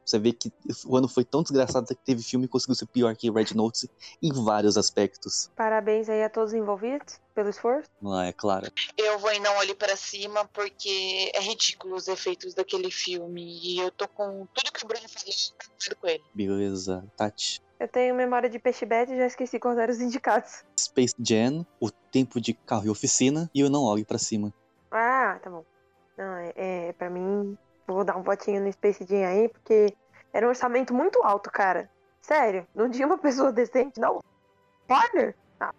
Você 0.07 0.17
vê 0.17 0.31
que 0.31 0.49
o 0.85 0.95
ano 0.95 1.09
foi 1.09 1.25
tão 1.25 1.43
desgraçado 1.43 1.85
que 1.87 1.95
teve 1.95 2.23
filme 2.23 2.47
que 2.47 2.51
conseguiu 2.53 2.75
ser 2.75 2.85
pior 2.85 3.13
que 3.13 3.29
Red 3.29 3.53
Notice 3.53 3.91
em 4.23 4.31
vários 4.31 4.77
aspectos. 4.77 5.51
Parabéns 5.53 6.07
aí 6.07 6.23
a 6.23 6.29
todos 6.29 6.53
os 6.53 6.57
envolvidos 6.57 7.19
pelo 7.35 7.49
esforço. 7.49 7.89
Ah, 8.05 8.25
é 8.25 8.31
claro. 8.31 8.71
Eu 8.97 9.19
vou 9.19 9.29
em 9.31 9.41
Não 9.41 9.57
Olhe 9.57 9.75
Para 9.75 9.97
Cima 9.97 10.45
porque 10.53 11.29
é 11.35 11.41
ridículo 11.41 11.95
os 11.95 12.07
efeitos 12.07 12.53
daquele 12.53 12.89
filme. 12.89 13.59
E 13.61 13.79
eu 13.79 13.91
tô 13.91 14.07
com 14.07 14.47
tudo 14.53 14.71
que 14.71 14.85
o 14.85 14.87
Bruno 14.87 15.09
falou, 15.09 15.35
concordo 15.59 15.95
com 15.99 16.07
ele. 16.07 16.23
Beleza, 16.33 17.03
Tati. 17.17 17.61
Eu 17.77 17.89
tenho 17.89 18.15
memória 18.15 18.49
de 18.49 18.59
peixe 18.59 18.85
beta 18.85 19.13
e 19.13 19.17
já 19.17 19.27
esqueci 19.27 19.59
quais 19.59 19.77
eram 19.77 19.93
os 19.93 19.99
indicados. 19.99 20.63
Space 20.79 21.13
Jam, 21.19 21.65
O 21.81 21.91
Tempo 21.91 22.39
de 22.39 22.53
Carro 22.53 22.85
e 22.85 22.89
Oficina 22.89 23.51
e 23.53 23.61
o 23.61 23.69
Não 23.69 23.83
Olhe 23.83 24.05
Pra 24.05 24.17
Cima. 24.17 24.53
Ah, 24.89 25.37
tá 25.43 25.49
bom. 25.49 25.65
Não, 26.17 26.33
é, 26.37 26.53
é 26.55 26.93
pra 26.93 27.09
mim, 27.09 27.55
vou 27.95 28.03
dar 28.03 28.17
um 28.17 28.23
votinho 28.23 28.63
no 28.63 28.71
Space 28.71 29.05
Jam 29.07 29.25
aí, 29.25 29.49
porque 29.49 29.93
era 30.33 30.45
um 30.45 30.49
orçamento 30.49 30.93
muito 30.93 31.21
alto, 31.23 31.49
cara. 31.51 31.89
Sério, 32.21 32.67
não 32.75 32.89
tinha 32.89 33.07
uma 33.07 33.17
pessoa 33.17 33.51
decente, 33.51 33.99
não. 33.99 34.21
Spoiler? 34.81 35.35
Ah, 35.59 35.73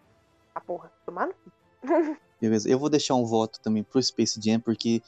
a 0.54 0.60
porra, 0.60 0.90
tomando. 1.04 1.34
Beleza, 2.40 2.68
eu 2.68 2.78
vou 2.78 2.88
deixar 2.88 3.14
um 3.14 3.24
voto 3.24 3.60
também 3.60 3.82
pro 3.82 4.02
Space 4.02 4.40
Jam, 4.40 4.60
porque 4.60 5.02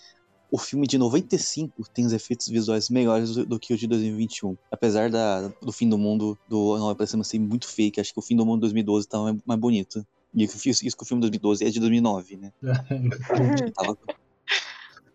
o 0.50 0.58
filme 0.58 0.86
de 0.86 0.98
95 0.98 1.88
tem 1.90 2.04
os 2.04 2.12
efeitos 2.12 2.48
visuais 2.48 2.90
melhores 2.90 3.34
do, 3.34 3.46
do 3.46 3.58
que 3.58 3.72
o 3.72 3.76
de 3.76 3.86
2021. 3.86 4.56
Apesar 4.70 5.08
da, 5.08 5.48
do 5.62 5.72
fim 5.72 5.88
do 5.88 5.96
mundo 5.96 6.36
do 6.48 6.76
Não 6.76 6.94
Pra 6.94 7.06
Cima 7.06 7.22
ser 7.22 7.38
muito 7.38 7.68
fake, 7.68 8.00
acho 8.00 8.12
que 8.12 8.18
o 8.18 8.22
fim 8.22 8.36
do 8.36 8.44
mundo 8.44 8.56
de 8.56 8.62
2012 8.62 9.08
tava 9.08 9.24
mais, 9.24 9.36
mais 9.46 9.60
bonito. 9.60 10.04
E 10.34 10.44
isso, 10.44 10.86
isso 10.86 10.96
que 10.96 11.02
o 11.02 11.06
filme 11.06 11.20
de 11.20 11.30
2012 11.30 11.64
é 11.64 11.70
de 11.70 11.80
2009, 11.80 12.36
né? 12.36 12.52
Tava 13.74 13.98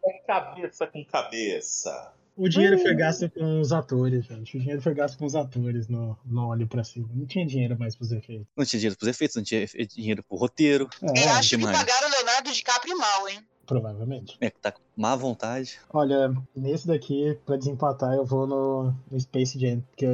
É 0.07 0.13
cabeça 0.25 0.87
com 0.87 1.03
cabeça. 1.05 2.13
O 2.37 2.49
dinheiro 2.49 2.77
foi 2.79 2.93
gasto 2.93 3.29
com 3.29 3.61
os 3.61 3.71
atores, 3.71 4.25
gente. 4.25 4.57
O 4.57 4.59
dinheiro 4.59 4.81
foi 4.81 4.93
gasto 4.93 5.17
com 5.17 5.25
os 5.25 5.35
atores 5.35 5.87
no, 5.87 6.17
no 6.25 6.47
Olho 6.47 6.67
pra 6.67 6.83
Cima. 6.83 7.07
Não 7.13 7.25
tinha 7.25 7.45
dinheiro 7.45 7.79
mais 7.79 7.95
pros 7.95 8.11
efeitos. 8.11 8.45
Não 8.57 8.65
tinha 8.65 8.77
dinheiro 8.79 8.97
pros 8.97 9.07
efeitos, 9.09 9.35
não 9.37 9.43
tinha 9.43 9.65
dinheiro 9.65 10.21
pro 10.23 10.37
roteiro. 10.37 10.89
É, 11.01 11.25
eu 11.25 11.29
acho 11.31 11.57
que 11.57 11.63
pagaram 11.63 12.07
o 12.09 12.11
Leonardo 12.11 12.51
DiCaprio 12.51 12.97
mal, 12.97 13.29
hein? 13.29 13.39
provavelmente. 13.65 14.37
É 14.41 14.51
que 14.51 14.59
tá 14.59 14.71
com 14.71 14.81
má 14.95 15.15
vontade. 15.15 15.79
Olha, 15.91 16.31
nesse 16.55 16.85
daqui, 16.85 17.35
pra 17.47 17.55
desempatar, 17.57 18.13
eu 18.13 18.23
vou 18.23 18.45
no, 18.45 18.93
no 19.09 19.19
Space 19.19 19.57
Jam, 19.59 19.79
porque 19.89 20.05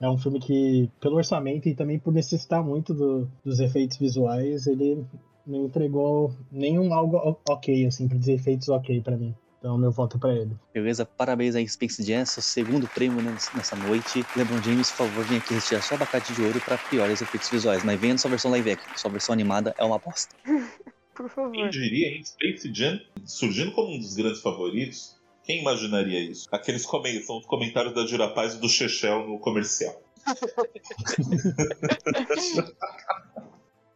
é 0.00 0.08
um 0.08 0.16
filme 0.16 0.38
que, 0.38 0.88
pelo 1.00 1.16
orçamento 1.16 1.68
e 1.68 1.74
também 1.74 1.98
por 1.98 2.12
necessitar 2.12 2.62
muito 2.62 2.94
do- 2.94 3.28
dos 3.44 3.58
efeitos 3.58 3.96
visuais, 3.96 4.68
ele 4.68 5.04
não 5.46 5.66
entregou 5.66 6.34
nenhum 6.50 6.92
algo 6.94 7.38
ok, 7.48 7.86
assim, 7.86 8.08
pra 8.08 8.18
dizer 8.18 8.34
efeitos 8.34 8.68
ok 8.68 9.00
pra 9.00 9.16
mim. 9.16 9.34
Então, 9.58 9.78
meu 9.78 9.92
voto 9.92 10.16
é 10.16 10.20
pra 10.20 10.34
ele. 10.34 10.56
Beleza? 10.74 11.04
Parabéns 11.06 11.54
aí, 11.54 11.68
Space 11.68 12.02
Jam, 12.02 12.24
seu 12.26 12.42
segundo 12.42 12.88
prêmio 12.88 13.22
nes- 13.22 13.48
nessa 13.54 13.76
noite. 13.76 14.24
LeBron 14.36 14.60
James, 14.60 14.90
por 14.90 15.06
favor, 15.06 15.24
venha 15.24 15.38
aqui 15.38 15.54
retirar 15.54 15.80
sua 15.82 15.96
abacate 15.96 16.32
de 16.32 16.42
ouro 16.42 16.60
pra 16.60 16.76
piores 16.78 17.22
efeitos 17.22 17.48
visuais. 17.48 17.84
Mas 17.84 18.00
venha 18.00 18.14
na 18.14 18.18
sua 18.18 18.30
versão 18.30 18.50
live 18.50 18.72
action, 18.72 18.96
sua 18.96 19.10
versão 19.12 19.32
animada 19.32 19.72
é 19.78 19.84
uma 19.84 19.98
bosta. 19.98 20.34
Por 21.14 21.26
Quem 21.28 21.34
favor. 21.34 21.68
diria, 21.68 22.08
hein? 22.08 22.24
Space 22.24 22.72
Jam 22.74 22.98
surgindo 23.24 23.70
como 23.72 23.94
um 23.94 23.98
dos 23.98 24.14
grandes 24.16 24.40
favoritos? 24.40 25.14
Quem 25.44 25.60
imaginaria 25.60 26.18
isso? 26.18 26.48
Aqueles 26.50 26.86
comentários, 26.86 27.26
são 27.26 27.38
os 27.38 27.46
comentários 27.46 27.94
da 27.94 28.04
Dirapaz 28.04 28.54
e 28.54 28.58
do 28.58 28.68
Chechel 28.68 29.28
no 29.28 29.38
comercial. 29.38 29.94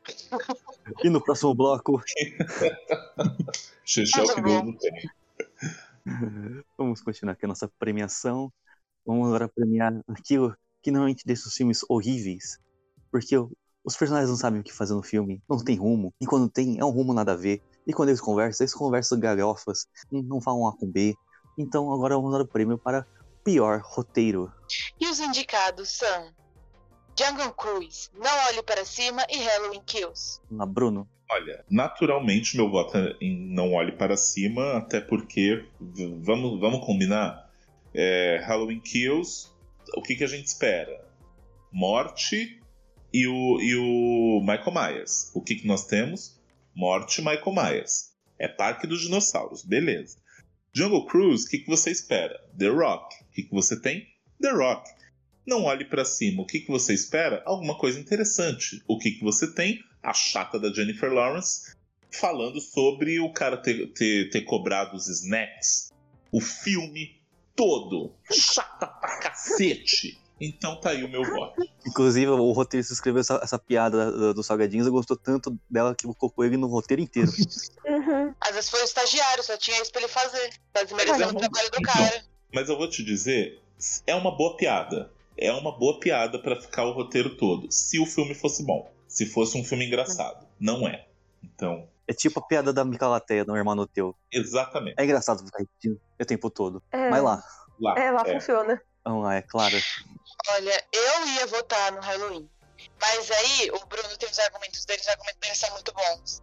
E 1.03 1.11
no 1.11 1.22
próximo 1.22 1.55
bloco, 1.55 2.01
Chechel 3.85 4.27
que 4.35 4.40
deu 4.40 4.62
no 4.64 4.79
tempo. 4.79 4.96
vamos 6.79 7.01
continuar 7.01 7.33
aqui 7.33 7.44
a 7.44 7.49
nossa 7.49 7.68
premiação. 7.79 8.53
Vamos 9.05 9.27
agora 9.29 9.49
premiar 9.49 9.92
aquilo 10.09 10.57
que 10.83 10.90
normalmente 10.90 11.25
deixa 11.25 11.49
os 11.49 11.55
filmes 11.55 11.85
horríveis. 11.88 12.59
Porque 13.11 13.37
os 13.37 13.96
personagens 13.96 14.31
não 14.31 14.37
sabem 14.37 14.61
o 14.61 14.64
que 14.64 14.72
fazer 14.72 14.94
no 14.94 15.03
filme, 15.03 15.42
não 15.49 15.62
tem 15.62 15.77
rumo. 15.77 16.12
E 16.20 16.27
quando 16.27 16.49
tem, 16.51 16.79
é 16.79 16.85
um 16.85 16.90
rumo 16.90 17.12
nada 17.14 17.33
a 17.33 17.37
ver. 17.37 17.62
E 17.87 17.92
quando 17.92 18.09
eles 18.09 18.20
conversam, 18.20 18.64
eles 18.64 18.75
conversam 18.75 19.18
galhofas, 19.18 19.87
não- 20.11 20.22
não 20.22 20.40
falam 20.40 20.66
A 20.66 20.77
com 20.77 20.90
B. 20.90 21.14
Então 21.57 21.92
agora 21.92 22.16
vamos 22.16 22.33
dar 22.33 22.40
o 22.40 22.46
prêmio 22.49 22.77
para 22.79 23.07
pior 23.44 23.81
roteiro. 23.85 24.53
E 25.01 25.09
os 25.09 25.20
indicados 25.20 25.96
são 25.96 26.33
Jungle 27.18 27.52
Cruise, 27.55 28.11
Não 28.14 28.46
Olhe 28.48 28.62
Para 28.62 28.85
Cima 28.85 29.26
e 29.31 29.38
Halloween 29.38 29.83
Kills. 29.87 30.40
Vamos 30.50 30.59
lá, 30.59 30.66
Bruno. 30.66 31.09
Olha, 31.31 31.64
naturalmente 31.68 32.57
meu 32.57 32.70
voto 32.70 32.96
é 32.96 33.16
em 33.20 33.52
não 33.52 33.72
olhe 33.72 33.92
para 33.92 34.16
cima, 34.16 34.76
até 34.76 35.00
porque, 35.00 35.64
vamos, 35.81 36.61
vamos 36.61 36.87
combinar, 36.87 37.50
é, 37.92 38.40
Halloween 38.46 38.81
Kills, 38.81 39.48
o 39.96 40.02
que, 40.02 40.14
que 40.14 40.22
a 40.22 40.29
gente 40.29 40.46
espera? 40.46 41.05
Morte 41.72 42.61
e 43.12 43.26
o, 43.26 43.61
e 43.61 43.74
o 43.76 44.40
Michael 44.40 44.72
Myers. 44.72 45.33
O 45.35 45.42
que, 45.42 45.57
que 45.57 45.66
nós 45.66 45.87
temos? 45.87 46.38
Morte 46.74 47.20
e 47.20 47.24
Michael 47.24 47.52
Myers. 47.52 48.14
É 48.38 48.46
Parque 48.46 48.87
dos 48.87 49.00
Dinossauros, 49.00 49.64
beleza. 49.64 50.18
Jungle 50.72 51.07
Cruise, 51.07 51.46
o 51.46 51.48
que, 51.48 51.59
que 51.59 51.70
você 51.70 51.90
espera? 51.90 52.38
The 52.57 52.68
Rock. 52.68 53.16
O 53.22 53.33
que, 53.33 53.42
que 53.44 53.55
você 53.55 53.81
tem? 53.81 54.07
The 54.40 54.50
Rock. 54.50 54.88
Não 55.47 55.65
olhe 55.65 55.85
para 55.85 56.05
cima. 56.05 56.43
O 56.43 56.47
que, 56.47 56.61
que 56.61 56.71
você 56.71 56.93
espera? 56.93 57.43
Alguma 57.47 57.77
coisa 57.79 57.99
interessante. 58.01 58.83
O 58.89 58.99
que, 58.99 59.13
que 59.13 59.23
você 59.25 59.53
tem? 59.53 59.81
A 60.03 60.13
chata 60.13 60.59
da 60.59 60.73
Jennifer 60.73 61.13
Lawrence 61.13 61.75
falando 62.11 62.61
sobre 62.61 63.21
o 63.21 63.33
cara 63.33 63.57
ter, 63.57 63.93
ter, 63.93 64.31
ter 64.31 64.41
cobrado 64.43 64.97
os 64.97 65.09
snacks. 65.09 65.93
O 66.33 66.41
filme 66.41 67.21
todo. 67.55 68.13
Chata 68.31 68.87
pra 68.87 69.19
cacete. 69.19 70.19
Então 70.41 70.79
tá 70.81 70.91
aí 70.91 71.03
o 71.03 71.09
meu 71.09 71.25
voto. 71.25 71.63
Inclusive, 71.87 72.27
o 72.27 72.53
roteirista 72.53 72.93
escreveu 72.93 73.21
essa, 73.21 73.41
essa 73.43 73.59
piada 73.59 74.11
do- 74.13 74.35
dos 74.35 74.45
salgadinhos, 74.47 74.87
eu 74.87 74.93
gostou 74.93 75.17
tanto 75.17 75.59
dela 75.71 75.95
que 75.95 76.07
colocou 76.15 76.45
ele 76.45 76.57
no 76.59 76.67
roteiro 76.67 77.03
inteiro. 77.03 77.31
Uhum. 77.87 78.35
Às 78.41 78.55
vezes 78.55 78.71
foi 78.71 78.83
o 78.83 78.85
estagiário, 78.85 79.43
só 79.43 79.57
tinha 79.57 79.81
isso 79.83 79.91
pra 79.91 80.03
ele 80.03 80.11
fazer. 80.11 80.51
Tá 80.73 80.83
desmerecendo 80.85 81.31
o 81.31 81.39
trabalho 81.39 81.71
do 81.71 81.79
Então. 81.81 81.95
cara. 81.95 82.25
Mas 82.55 82.69
eu 82.69 82.77
vou 82.77 82.89
te 82.89 83.03
dizer, 83.03 83.61
é 84.07 84.15
uma 84.15 84.37
boa 84.37 84.57
piada. 84.57 85.11
É 85.38 85.53
uma 85.53 85.77
boa 85.77 86.01
piada 86.01 86.38
pra 86.38 86.57
ficar 86.61 86.85
o 86.85 86.92
roteiro 86.92 87.37
todo. 87.37 87.70
Se 87.70 87.99
o 87.99 88.07
filme 88.07 88.35
fosse 88.35 88.64
bom. 88.64 88.90
Se 89.09 89.27
fosse 89.27 89.57
um 89.59 89.64
filme 89.64 89.87
engraçado. 89.87 90.46
Não 90.59 90.87
é. 90.88 91.07
Então, 91.42 91.88
É 92.09 92.12
tipo 92.12 92.40
a 92.40 92.42
piada 92.42 92.72
da 92.72 92.85
Micalateia 92.85 93.44
no 93.44 93.57
Hermano 93.57 93.87
Teu. 93.87 94.16
exatamente. 94.33 94.94
É 94.99 95.05
engraçado 95.05 95.44
ficar 95.44 95.59
repetindo 95.59 96.01
o 96.20 96.25
tempo 96.25 96.51
todo. 96.51 96.83
É, 96.90 97.11
Vai 97.11 97.20
lá. 97.20 97.42
Lá. 97.81 97.94
É, 97.99 98.11
lá 98.11 98.22
é. 98.27 98.35
funciona. 98.35 98.81
Vamos 99.05 99.25
lá, 99.25 99.37
é 99.37 99.42
claro. 99.42 99.77
Olha, 100.51 100.85
eu 100.92 101.27
ia 101.29 101.46
votar 101.46 101.92
no 101.92 102.01
Halloween. 102.01 102.49
Mas 103.01 103.31
aí 103.31 103.70
o 103.70 103.87
Bruno 103.87 104.16
tem 104.16 104.29
os 104.29 104.38
argumentos 104.38 104.85
dele, 104.85 105.01
os 105.01 105.09
argumentos 105.09 105.40
dele 105.40 105.55
são 105.55 105.70
muito 105.72 105.92
bons. 105.92 106.42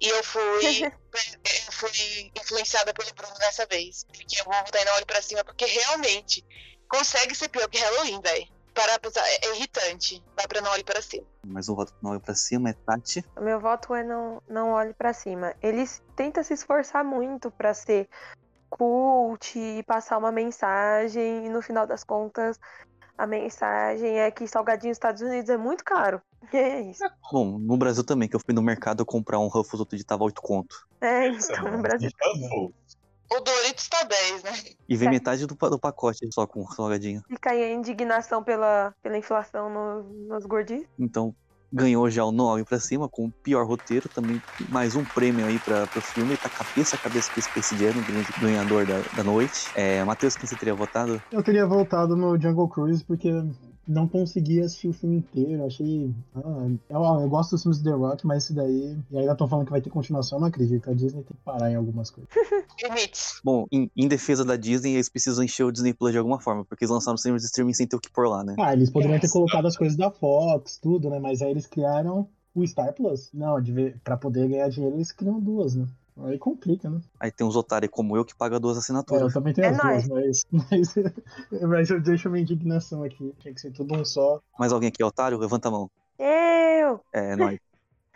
E 0.00 0.08
eu 0.08 0.22
fui, 0.22 0.40
eu 0.84 1.72
fui 1.72 2.30
influenciada 2.40 2.92
pelo 2.92 3.12
Bruno 3.14 3.34
dessa 3.38 3.66
vez. 3.66 4.04
Porque 4.04 4.40
eu 4.40 4.44
vou 4.44 4.54
votar 4.54 4.82
em 4.82 4.84
Não 4.84 4.94
Olhe 4.94 5.04
Pra 5.06 5.22
Cima, 5.22 5.44
porque 5.44 5.64
realmente 5.64 6.44
consegue 6.88 7.34
ser 7.34 7.48
pior 7.48 7.68
que 7.68 7.78
Halloween, 7.78 8.20
velho. 8.20 8.46
Para 8.74 8.98
pensar, 8.98 9.26
é, 9.26 9.46
é 9.46 9.56
irritante. 9.56 10.22
Vai 10.36 10.46
pra 10.46 10.60
Não 10.60 10.70
Olhe 10.70 10.84
Pra 10.84 11.00
Cima. 11.00 11.24
Mais 11.46 11.68
um 11.68 11.74
voto 11.74 11.94
não 12.02 12.10
olha 12.10 12.20
pra 12.20 12.34
cima, 12.34 12.70
é 12.70 12.72
Tati. 12.74 13.24
O 13.34 13.40
meu 13.40 13.58
voto 13.58 13.94
é 13.94 14.04
não, 14.04 14.42
não 14.48 14.70
olhe 14.70 14.92
pra 14.92 15.14
cima. 15.14 15.54
Eles 15.62 16.02
tentam 16.14 16.44
se 16.44 16.52
esforçar 16.52 17.02
muito 17.02 17.50
pra 17.50 17.72
ser 17.72 18.06
cult 18.68 19.58
e 19.58 19.82
passar 19.84 20.18
uma 20.18 20.30
mensagem, 20.30 21.46
e 21.46 21.48
no 21.48 21.62
final 21.62 21.86
das 21.86 22.04
contas, 22.04 22.60
a 23.16 23.26
mensagem 23.26 24.18
é 24.18 24.30
que 24.30 24.46
salgadinho 24.46 24.90
nos 24.90 24.96
Estados 24.96 25.22
Unidos 25.22 25.48
é 25.48 25.56
muito 25.56 25.82
caro. 25.82 26.20
E 26.52 26.56
é 26.56 26.80
isso. 26.82 27.02
Bom, 27.32 27.58
no 27.58 27.76
Brasil 27.76 28.04
também, 28.04 28.28
que 28.28 28.36
eu 28.36 28.40
fui 28.40 28.54
no 28.54 28.62
mercado 28.62 29.04
comprar 29.04 29.40
um 29.40 29.48
Ruffles, 29.48 29.80
outro 29.80 29.96
dia 29.96 30.06
tava 30.06 30.22
8 30.22 30.40
conto. 30.40 30.86
É, 31.00 31.26
então, 31.26 31.72
no 31.72 31.78
Brasil. 31.78 32.08
Ruffles. 32.22 32.72
O 33.30 33.40
Doritos 33.40 33.88
tá 33.88 34.02
10, 34.04 34.42
né? 34.44 34.52
E 34.88 34.96
vem 34.96 35.08
metade 35.10 35.46
do, 35.46 35.54
do 35.54 35.78
pacote 35.78 36.26
só 36.32 36.46
com 36.46 36.66
salgadinho. 36.68 37.22
Fica 37.28 37.50
aí 37.50 37.62
a 37.64 37.72
indignação 37.72 38.42
pela, 38.42 38.92
pela 39.02 39.18
inflação 39.18 39.68
no- 39.68 40.02
nos 40.28 40.46
gordinhos. 40.46 40.86
Então, 40.98 41.34
ganhou 41.72 42.08
já 42.08 42.24
o 42.24 42.30
Não 42.30 42.44
Olhe 42.44 42.64
Pra 42.64 42.78
Cima, 42.78 43.08
com 43.08 43.26
o 43.26 43.32
pior 43.32 43.66
roteiro. 43.66 44.08
Também 44.08 44.40
mais 44.68 44.94
um 44.94 45.04
prêmio 45.04 45.44
aí 45.44 45.58
pra, 45.58 45.86
pro 45.88 46.00
filme. 46.00 46.36
Tá 46.36 46.48
cabeça 46.48 46.94
a 46.96 46.98
cabeça 46.98 47.30
com 47.32 47.58
esse 47.60 47.76
Jam, 47.76 47.90
o 47.90 48.04
grande 48.04 48.28
ganhador 48.40 48.86
da, 48.86 49.00
da 49.16 49.24
noite. 49.24 49.68
É, 49.74 50.02
Matheus, 50.04 50.36
quem 50.36 50.46
você 50.46 50.54
teria 50.56 50.74
votado? 50.74 51.20
Eu 51.32 51.42
teria 51.42 51.66
voltado 51.66 52.14
no 52.16 52.40
Jungle 52.40 52.68
Cruise 52.68 53.04
porque 53.04 53.28
não 53.86 54.08
consegui 54.08 54.60
assistir 54.60 54.88
o 54.88 54.92
filme 54.92 55.16
inteiro. 55.16 55.64
Achei. 55.64 56.12
Ah, 56.34 56.68
eu, 56.90 57.02
eu, 57.22 57.28
gosto 57.28 57.52
dos 57.52 57.62
filmes 57.62 57.80
do 57.80 57.90
The 57.90 57.96
Rock, 57.96 58.26
mas 58.26 58.44
esse 58.44 58.52
daí. 58.52 58.96
E 59.10 59.18
ainda 59.18 59.34
tô 59.34 59.46
falando 59.46 59.66
que 59.66 59.70
vai 59.70 59.80
ter 59.80 59.90
continuação, 59.90 60.40
não 60.40 60.48
acredito. 60.48 60.90
A 60.90 60.94
Disney 60.94 61.22
tem 61.22 61.36
que 61.36 61.42
parar 61.44 61.70
em 61.70 61.76
algumas 61.76 62.10
coisas. 62.10 62.30
Bom, 63.44 63.66
em, 63.70 63.90
em, 63.96 64.08
defesa 64.08 64.44
da 64.44 64.56
Disney, 64.56 64.94
eles 64.94 65.08
precisam 65.08 65.44
encher 65.44 65.64
o 65.64 65.72
Disney 65.72 65.94
Plus 65.94 66.12
de 66.12 66.18
alguma 66.18 66.40
forma, 66.40 66.64
porque 66.64 66.84
eles 66.84 66.90
lançaram 66.90 67.16
serviços 67.16 67.44
de 67.44 67.50
streaming 67.50 67.74
sem 67.74 67.86
ter 67.86 67.96
o 67.96 68.00
que 68.00 68.10
pôr 68.10 68.28
lá, 68.28 68.42
né? 68.42 68.56
Ah, 68.58 68.72
eles 68.72 68.90
poderiam 68.90 69.20
ter 69.20 69.30
colocado 69.30 69.66
as 69.66 69.76
coisas 69.76 69.96
da 69.96 70.10
Fox, 70.10 70.78
tudo, 70.78 71.08
né? 71.08 71.18
Mas 71.18 71.42
aí 71.42 71.50
eles 71.50 71.66
criaram 71.66 72.28
o 72.54 72.66
Star 72.66 72.92
Plus. 72.92 73.30
Não, 73.32 73.60
de, 73.60 73.94
pra 74.02 74.16
poder 74.16 74.48
ganhar 74.48 74.68
dinheiro, 74.68 74.96
eles 74.96 75.12
criam 75.12 75.38
duas, 75.38 75.74
né? 75.74 75.86
Aí 76.24 76.38
complica, 76.38 76.88
né? 76.88 77.00
Aí 77.20 77.30
tem 77.30 77.46
uns 77.46 77.56
otários 77.56 77.90
como 77.92 78.16
eu 78.16 78.24
que 78.24 78.34
paga 78.34 78.58
duas 78.58 78.78
assinaturas. 78.78 79.22
É, 79.22 79.26
eu 79.26 79.32
também 79.32 79.52
tenho 79.52 79.66
é 79.66 79.70
as 79.70 79.76
nóis. 79.76 80.08
duas, 80.08 80.46
mas, 80.50 80.94
mas, 81.50 81.62
mas 81.62 81.90
eu 81.90 82.00
deixo 82.00 82.28
a 82.28 82.30
minha 82.30 82.42
indignação 82.42 83.02
aqui. 83.02 83.34
Tinha 83.38 83.52
que 83.52 83.60
ser 83.60 83.72
tudo 83.72 83.94
um 83.94 84.04
só. 84.04 84.40
Mais 84.58 84.72
alguém 84.72 84.88
aqui 84.88 85.02
é 85.02 85.06
otário? 85.06 85.38
Levanta 85.38 85.68
a 85.68 85.70
mão. 85.70 85.90
Eu! 86.18 87.00
É, 87.12 87.36
nós. 87.36 87.58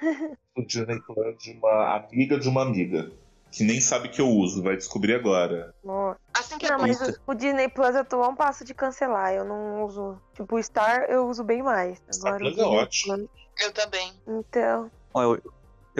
o 0.57 0.63
Disney 0.63 0.99
Plus 1.01 1.37
de 1.39 1.53
uma 1.53 1.97
amiga 1.97 2.39
de 2.39 2.49
uma 2.49 2.63
amiga. 2.63 3.11
Que 3.51 3.65
nem 3.65 3.81
sabe 3.81 4.09
que 4.09 4.21
eu 4.21 4.29
uso, 4.29 4.63
vai 4.63 4.77
descobrir 4.77 5.15
agora. 5.15 5.75
Assim 6.33 6.57
que 6.57 6.67
é 6.67 6.71
não, 6.71 6.79
mas 6.79 7.01
o, 7.01 7.13
o, 7.27 7.35
Disney 7.35 7.69
Plus 7.69 7.97
eu 7.97 8.05
tô 8.05 8.23
a 8.23 8.29
um 8.29 8.37
passo 8.37 8.65
de 8.65 8.73
cancelar. 8.73 9.33
Eu 9.33 9.45
não 9.45 9.85
uso. 9.85 10.17
Tipo, 10.35 10.57
o 10.57 10.63
Star 10.63 11.07
eu 11.09 11.29
uso 11.29 11.43
bem 11.43 11.61
mais. 11.61 12.01
Star 12.13 12.35
Agora, 12.35 12.45
Plus 12.45 12.59
é 12.59 12.65
ótimo. 12.65 13.17
Plus... 13.17 13.29
Eu 13.61 13.73
também. 13.73 14.13
Então. 14.27 14.91
Ó, 15.13 15.23
eu, 15.23 15.43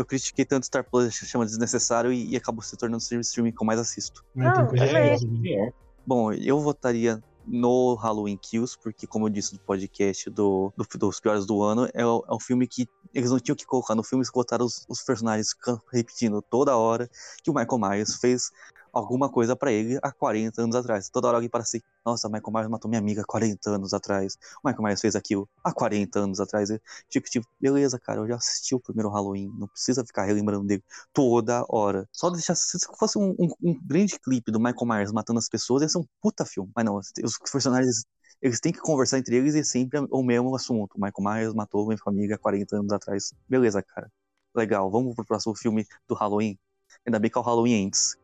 eu 0.01 0.05
critiquei 0.05 0.45
tanto 0.45 0.67
Star 0.67 0.85
Plus, 0.89 1.13
chama 1.13 1.45
desnecessário 1.45 2.13
e, 2.13 2.31
e 2.31 2.37
acabou 2.37 2.63
se 2.63 2.77
tornando 2.77 2.99
o 2.99 3.01
serviço 3.01 3.31
streaming 3.31 3.53
que 3.53 3.63
eu 3.63 3.67
mais 3.67 3.79
assisto. 3.79 4.25
Não, 4.35 4.71
é, 4.77 5.15
é. 5.15 5.73
Bom, 6.07 6.33
eu 6.33 6.59
votaria 6.61 7.23
no 7.47 7.95
Halloween 7.95 8.37
Kills, 8.37 8.79
porque, 8.83 9.07
como 9.07 9.27
eu 9.27 9.31
disse 9.31 9.55
no 9.55 9.61
podcast 9.61 10.31
do, 10.31 10.73
do 10.77 10.87
dos 10.99 11.21
piores 11.21 11.47
do 11.47 11.63
ano, 11.63 11.87
é, 11.87 12.03
é, 12.03 12.07
um 12.07 12.41
filme 12.41 12.67
que 12.67 12.89
eles 13.13 13.31
não 13.31 13.39
tinham 13.41 13.57
que 13.57 13.67
colocar 13.67 13.95
no 13.95 14.03
filme, 14.03 14.21
eles 14.21 14.31
colocaram 14.31 14.65
os, 14.65 14.87
os 14.89 15.03
personagens 15.03 15.55
repetindo 15.93 16.41
toda 16.43 16.77
hora 16.77 17.11
que 17.43 17.51
o 17.51 17.55
Michael 17.55 17.79
Myers 17.79 18.17
fez 18.17 18.51
alguma 18.93 19.31
coisa 19.31 19.57
para 19.57 19.73
ele 19.73 19.99
há 20.03 20.13
40 20.13 20.63
anos 20.63 20.77
atrás. 20.77 21.09
Toda 21.09 21.29
hora 21.29 21.37
alguém 21.37 21.51
para 21.51 21.63
assim, 21.63 21.81
nossa, 22.05 22.29
Michael 22.29 22.53
Myers 22.53 22.69
matou 22.69 22.89
minha 22.89 23.01
amiga 23.01 23.23
há 23.23 23.25
40 23.25 23.71
anos 23.71 23.95
atrás. 23.95 24.37
O 24.63 24.69
Michael 24.69 24.85
Myers 24.85 25.01
fez 25.01 25.17
aquilo 25.17 25.49
há 25.65 25.73
40 25.73 26.21
anos 26.21 26.41
atrás. 26.41 26.69
Tipo, 27.09 27.29
tipo, 27.29 27.47
beleza, 27.61 27.99
cara, 27.99 28.21
eu 28.21 28.29
já 28.29 28.37
assisti 28.37 28.75
o 28.75 28.81
primeiro 28.81 29.11
Halloween, 29.11 29.51
não 29.59 29.69
precisa 29.69 30.05
ficar 30.05 30.25
relembrando 30.25 30.67
dele 30.67 30.83
toda 31.13 31.65
hora. 31.69 32.09
Só 32.13 32.31
deixar, 32.31 32.55
se 32.55 32.79
fosse 32.99 33.19
um, 33.19 33.35
um, 33.39 33.49
um 33.63 33.81
grande 33.87 34.19
clipe 34.19 34.51
do 34.51 34.61
Michael 34.61 34.87
Myers 34.87 35.13
matando 35.13 35.39
as 35.39 35.49
pessoas, 35.49 35.83
ia 35.83 35.89
ser 35.89 35.99
um 35.99 36.07
puta 36.21 36.45
filme. 36.45 36.71
Mas 36.75 36.85
não, 36.85 36.97
os 36.97 37.39
personagens 37.53 38.05
eles 38.43 38.61
têm 38.61 38.73
que 38.73 38.81
conversar 38.81 39.19
entre 39.19 39.37
eles 39.37 39.55
e 39.55 39.65
sempre 39.65 39.99
o 40.11 40.23
mesmo 40.23 40.55
assunto. 40.55 40.99
Michael 40.99 41.35
Myers 41.35 41.55
matou 41.55 41.87
minha 41.87 41.99
família 41.99 42.37
há 42.37 42.39
40 42.39 42.77
anos 42.77 42.93
atrás. 42.93 43.35
Beleza, 43.49 43.83
cara. 43.83 44.11
Legal, 44.55 44.91
vamos 44.91 45.15
pro 45.15 45.25
próximo 45.25 45.55
filme 45.55 45.87
do 46.09 46.15
Halloween. 46.15 46.59
Ainda 47.07 47.19
bem 47.19 47.31
que 47.31 47.39
é 47.39 47.41
o 47.41 47.45
Halloween 47.45 47.85
Ends. 47.85 48.17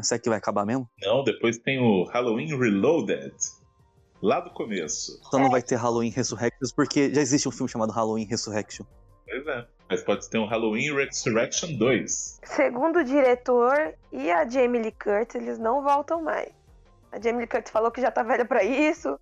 Mas 0.00 0.08
será 0.08 0.18
que 0.18 0.30
vai 0.30 0.38
acabar 0.38 0.64
mesmo? 0.64 0.88
Não, 1.02 1.22
depois 1.22 1.58
tem 1.58 1.78
o 1.78 2.04
Halloween 2.04 2.56
Reloaded. 2.56 3.34
Lá 4.22 4.40
do 4.40 4.50
começo. 4.50 5.20
Então 5.28 5.40
não 5.40 5.50
vai 5.50 5.60
ter 5.60 5.76
Halloween 5.76 6.08
Resurrection, 6.08 6.68
porque 6.74 7.12
já 7.12 7.20
existe 7.20 7.46
um 7.46 7.52
filme 7.52 7.68
chamado 7.68 7.92
Halloween 7.92 8.24
Resurrection. 8.24 8.86
Pois 9.28 9.46
é. 9.46 9.66
Mas 9.90 10.02
pode 10.02 10.30
ter 10.30 10.38
um 10.38 10.46
Halloween 10.46 10.94
Resurrection 10.94 11.76
2. 11.76 12.40
Segundo 12.44 13.00
o 13.00 13.04
diretor 13.04 13.94
e 14.10 14.30
a 14.30 14.48
Jamie 14.48 14.80
Lee 14.80 14.92
Curtis, 14.92 15.34
eles 15.34 15.58
não 15.58 15.82
voltam 15.82 16.22
mais. 16.22 16.48
A 17.12 17.20
Jamie 17.20 17.40
Lee 17.40 17.46
Curtis 17.46 17.70
falou 17.70 17.90
que 17.90 18.00
já 18.00 18.10
tá 18.10 18.22
velha 18.22 18.46
para 18.46 18.64
isso. 18.64 19.20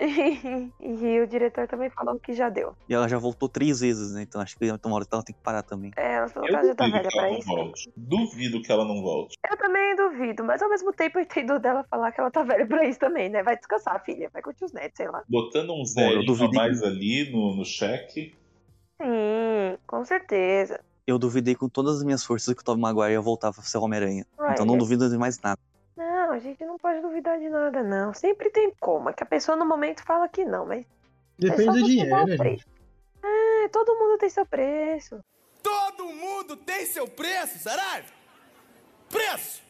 e 0.80 1.20
o 1.20 1.26
diretor 1.26 1.68
também 1.68 1.90
falou 1.90 2.18
que 2.18 2.32
já 2.32 2.48
deu. 2.48 2.74
E 2.88 2.94
ela 2.94 3.06
já 3.06 3.18
voltou 3.18 3.48
três 3.48 3.80
vezes, 3.80 4.12
né? 4.12 4.22
Então 4.22 4.40
acho 4.40 4.56
que 4.56 4.64
uma 4.64 4.94
hora 4.94 5.06
ela 5.12 5.22
tem 5.22 5.34
que 5.34 5.42
parar 5.42 5.62
também. 5.62 5.90
É, 5.96 6.14
ela 6.14 6.28
falou 6.28 6.48
que 6.48 6.54
ela 6.54 6.66
já 6.66 6.74
tá 6.74 6.88
velha 6.88 7.08
pra 7.10 7.30
isso. 7.30 7.48
Volte. 7.48 7.92
Duvido 7.96 8.62
que 8.62 8.72
ela 8.72 8.84
não 8.84 9.02
volte. 9.02 9.36
Eu 9.48 9.56
também 9.58 9.94
duvido, 9.96 10.42
mas 10.42 10.62
ao 10.62 10.70
mesmo 10.70 10.92
tempo 10.92 11.18
eu 11.18 11.22
entendo 11.22 11.58
dela 11.58 11.84
falar 11.90 12.12
que 12.12 12.20
ela 12.20 12.30
tá 12.30 12.42
velha 12.42 12.66
pra 12.66 12.88
isso 12.88 12.98
também, 12.98 13.28
né? 13.28 13.42
Vai 13.42 13.56
descansar, 13.56 14.02
filha. 14.04 14.30
Vai 14.32 14.40
curtir 14.40 14.64
os 14.64 14.72
netos, 14.72 14.96
sei 14.96 15.08
lá. 15.08 15.22
Botando 15.28 15.74
um 15.74 15.84
zero 15.84 16.20
a 16.20 16.52
mais 16.52 16.82
ali 16.82 17.30
no, 17.30 17.56
no 17.56 17.64
cheque. 17.64 18.34
Sim, 19.00 19.78
com 19.86 20.04
certeza. 20.04 20.80
Eu 21.06 21.18
duvidei 21.18 21.54
com 21.54 21.68
todas 21.68 21.96
as 21.96 22.04
minhas 22.04 22.24
forças 22.24 22.54
que 22.54 22.60
o 22.60 22.64
Tom 22.64 22.76
Maguire 22.76 23.12
ia 23.12 23.20
voltar 23.20 23.52
pra 23.52 23.62
ser 23.62 23.78
Homem-Aranha. 23.78 24.24
Então 24.52 24.64
não 24.64 24.78
duvido 24.78 25.08
de 25.08 25.18
mais 25.18 25.40
nada. 25.40 25.60
Não, 26.30 26.36
a 26.36 26.38
gente 26.38 26.64
não 26.64 26.78
pode 26.78 27.00
duvidar 27.00 27.40
de 27.40 27.48
nada, 27.48 27.82
não. 27.82 28.14
Sempre 28.14 28.50
tem 28.50 28.72
como. 28.78 29.10
É 29.10 29.12
que 29.12 29.24
a 29.24 29.26
pessoa 29.26 29.56
no 29.56 29.66
momento 29.66 30.04
fala 30.04 30.28
que 30.28 30.44
não, 30.44 30.64
mas. 30.64 30.86
Depende 31.36 31.80
do 31.80 31.82
dinheiro, 31.82 32.28
gente. 32.28 32.64
É, 33.20 33.68
todo 33.68 33.98
mundo 33.98 34.16
tem 34.16 34.30
seu 34.30 34.46
preço. 34.46 35.18
Todo 35.60 36.04
mundo 36.04 36.56
tem 36.56 36.86
seu 36.86 37.08
preço, 37.08 37.58
Saraiva! 37.58 38.12
Preço! 39.08 39.60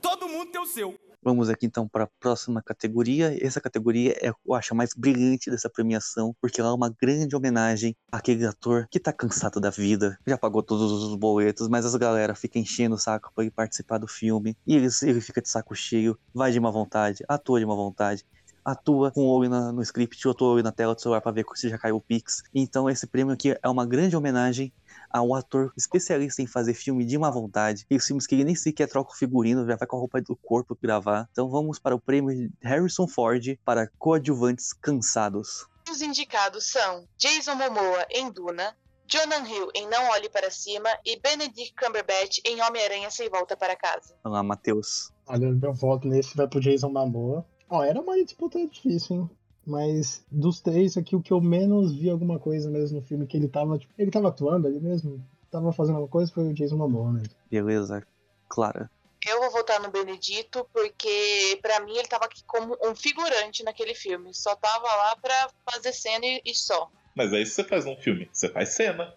Todo 0.00 0.28
mundo 0.28 0.50
tem 0.50 0.60
o 0.60 0.66
seu. 0.66 0.98
Vamos 1.22 1.48
aqui 1.48 1.66
então 1.66 1.88
para 1.88 2.04
a 2.04 2.08
próxima 2.20 2.62
categoria. 2.62 3.36
Essa 3.44 3.60
categoria 3.60 4.16
é, 4.22 4.28
eu 4.28 4.54
acho, 4.54 4.72
a 4.72 4.76
mais 4.76 4.90
brilhante 4.96 5.50
dessa 5.50 5.68
premiação, 5.68 6.34
porque 6.40 6.60
ela 6.60 6.70
é 6.70 6.72
uma 6.72 6.90
grande 6.90 7.34
homenagem 7.34 7.96
àquele 8.10 8.46
ator 8.46 8.86
que 8.90 9.00
tá 9.00 9.12
cansado 9.12 9.60
da 9.60 9.70
vida, 9.70 10.18
já 10.26 10.38
pagou 10.38 10.62
todos 10.62 10.90
os 10.90 11.14
boletos, 11.16 11.68
mas 11.68 11.84
as 11.84 11.94
galera 11.96 12.34
fica 12.34 12.58
enchendo 12.58 12.94
o 12.94 12.98
saco 12.98 13.32
para 13.34 13.44
ele 13.44 13.50
participar 13.50 13.98
do 13.98 14.06
filme, 14.06 14.56
e 14.66 14.76
ele, 14.76 14.88
ele 15.02 15.20
fica 15.20 15.42
de 15.42 15.48
saco 15.48 15.74
cheio, 15.74 16.18
vai 16.32 16.52
de 16.52 16.60
má 16.60 16.70
vontade, 16.70 17.24
atua 17.28 17.58
de 17.58 17.66
má 17.66 17.74
vontade, 17.74 18.24
atua 18.64 19.10
com 19.10 19.22
o 19.22 19.28
olho 19.28 19.48
no 19.72 19.82
script, 19.82 20.26
outro 20.28 20.46
olho 20.46 20.62
na 20.62 20.72
tela 20.72 20.94
do 20.94 21.00
celular 21.00 21.20
para 21.20 21.32
ver 21.32 21.44
se 21.54 21.68
já 21.68 21.78
caiu 21.78 21.96
o 21.96 22.00
Pix. 22.00 22.42
Então 22.54 22.88
esse 22.88 23.06
prêmio 23.06 23.32
aqui 23.32 23.56
é 23.62 23.68
uma 23.68 23.86
grande 23.86 24.16
homenagem 24.16 24.72
a 25.10 25.22
um 25.22 25.34
ator 25.34 25.72
especialista 25.76 26.42
em 26.42 26.46
fazer 26.46 26.74
filme 26.74 27.04
de 27.04 27.18
má 27.18 27.30
vontade, 27.30 27.86
e 27.90 27.98
filmes 27.98 28.26
que 28.26 28.34
ele 28.34 28.44
nem 28.44 28.54
sequer 28.54 28.88
troca 28.88 29.12
o 29.12 29.16
figurino, 29.16 29.66
já 29.66 29.76
vai 29.76 29.86
com 29.86 29.96
a 29.96 30.00
roupa 30.00 30.20
do 30.20 30.36
corpo 30.36 30.76
gravar. 30.80 31.28
Então 31.32 31.48
vamos 31.48 31.78
para 31.78 31.94
o 31.94 32.00
prêmio 32.00 32.50
Harrison 32.60 33.06
Ford 33.06 33.58
para 33.64 33.90
coadjuvantes 33.98 34.72
cansados. 34.72 35.66
Os 35.90 36.02
indicados 36.02 36.70
são 36.70 37.06
Jason 37.16 37.54
Momoa 37.54 38.06
em 38.10 38.30
Duna, 38.30 38.76
Jonah 39.06 39.48
Hill 39.48 39.70
em 39.74 39.88
Não 39.88 40.10
Olhe 40.10 40.28
Para 40.28 40.50
Cima 40.50 40.90
e 41.04 41.18
Benedict 41.18 41.74
Cumberbatch 41.74 42.40
em 42.44 42.60
Homem-Aranha 42.60 43.10
Sem 43.10 43.30
Volta 43.30 43.56
Para 43.56 43.74
Casa. 43.74 44.14
Olá, 44.22 44.42
Matheus. 44.42 45.10
Olha, 45.26 45.50
meu 45.50 45.72
voto 45.72 46.06
nesse 46.06 46.36
vai 46.36 46.46
pro 46.46 46.60
Jason 46.60 46.90
Momoa. 46.90 47.46
Ó, 47.70 47.82
era 47.82 48.00
uma 48.00 48.22
disputa 48.22 48.58
difícil, 48.66 49.16
hein? 49.16 49.30
Mas 49.68 50.24
dos 50.30 50.62
três 50.62 50.96
aqui, 50.96 51.14
o 51.14 51.20
que 51.20 51.30
eu 51.30 51.42
menos 51.42 51.94
vi 51.94 52.08
alguma 52.08 52.38
coisa 52.38 52.70
mesmo 52.70 52.98
no 52.98 53.06
filme, 53.06 53.26
que 53.26 53.36
ele 53.36 53.48
tava, 53.48 53.78
tipo, 53.78 53.92
ele 53.98 54.10
tava 54.10 54.28
atuando 54.28 54.66
ali 54.66 54.80
mesmo, 54.80 55.22
tava 55.50 55.70
fazendo 55.74 55.96
alguma 55.96 56.10
coisa, 56.10 56.32
foi 56.32 56.44
o 56.44 56.54
Jason 56.54 56.78
Momoa 56.78 57.12
mesmo. 57.12 57.34
Beleza, 57.50 58.02
Clara. 58.48 58.90
Eu 59.26 59.40
vou 59.40 59.50
votar 59.50 59.78
no 59.82 59.90
Benedito 59.90 60.66
porque, 60.72 61.58
para 61.60 61.80
mim, 61.80 61.94
ele 61.98 62.08
tava 62.08 62.24
aqui 62.24 62.42
como 62.44 62.78
um 62.82 62.94
figurante 62.94 63.62
naquele 63.62 63.94
filme. 63.94 64.32
Só 64.32 64.56
tava 64.56 64.86
lá 64.86 65.16
pra 65.16 65.50
fazer 65.70 65.92
cena 65.92 66.24
e, 66.24 66.40
e 66.46 66.54
só. 66.54 66.90
Mas 67.14 67.30
aí 67.34 67.44
você 67.44 67.62
faz 67.62 67.84
um 67.84 67.96
filme, 67.96 68.30
você 68.32 68.48
faz 68.48 68.70
cena. 68.70 69.14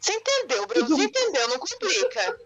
Você 0.00 0.12
entendeu, 0.12 0.66
Bruno? 0.66 0.88
Você 0.88 1.04
entendeu, 1.04 1.48
não 1.48 1.58
complica. 1.60 2.38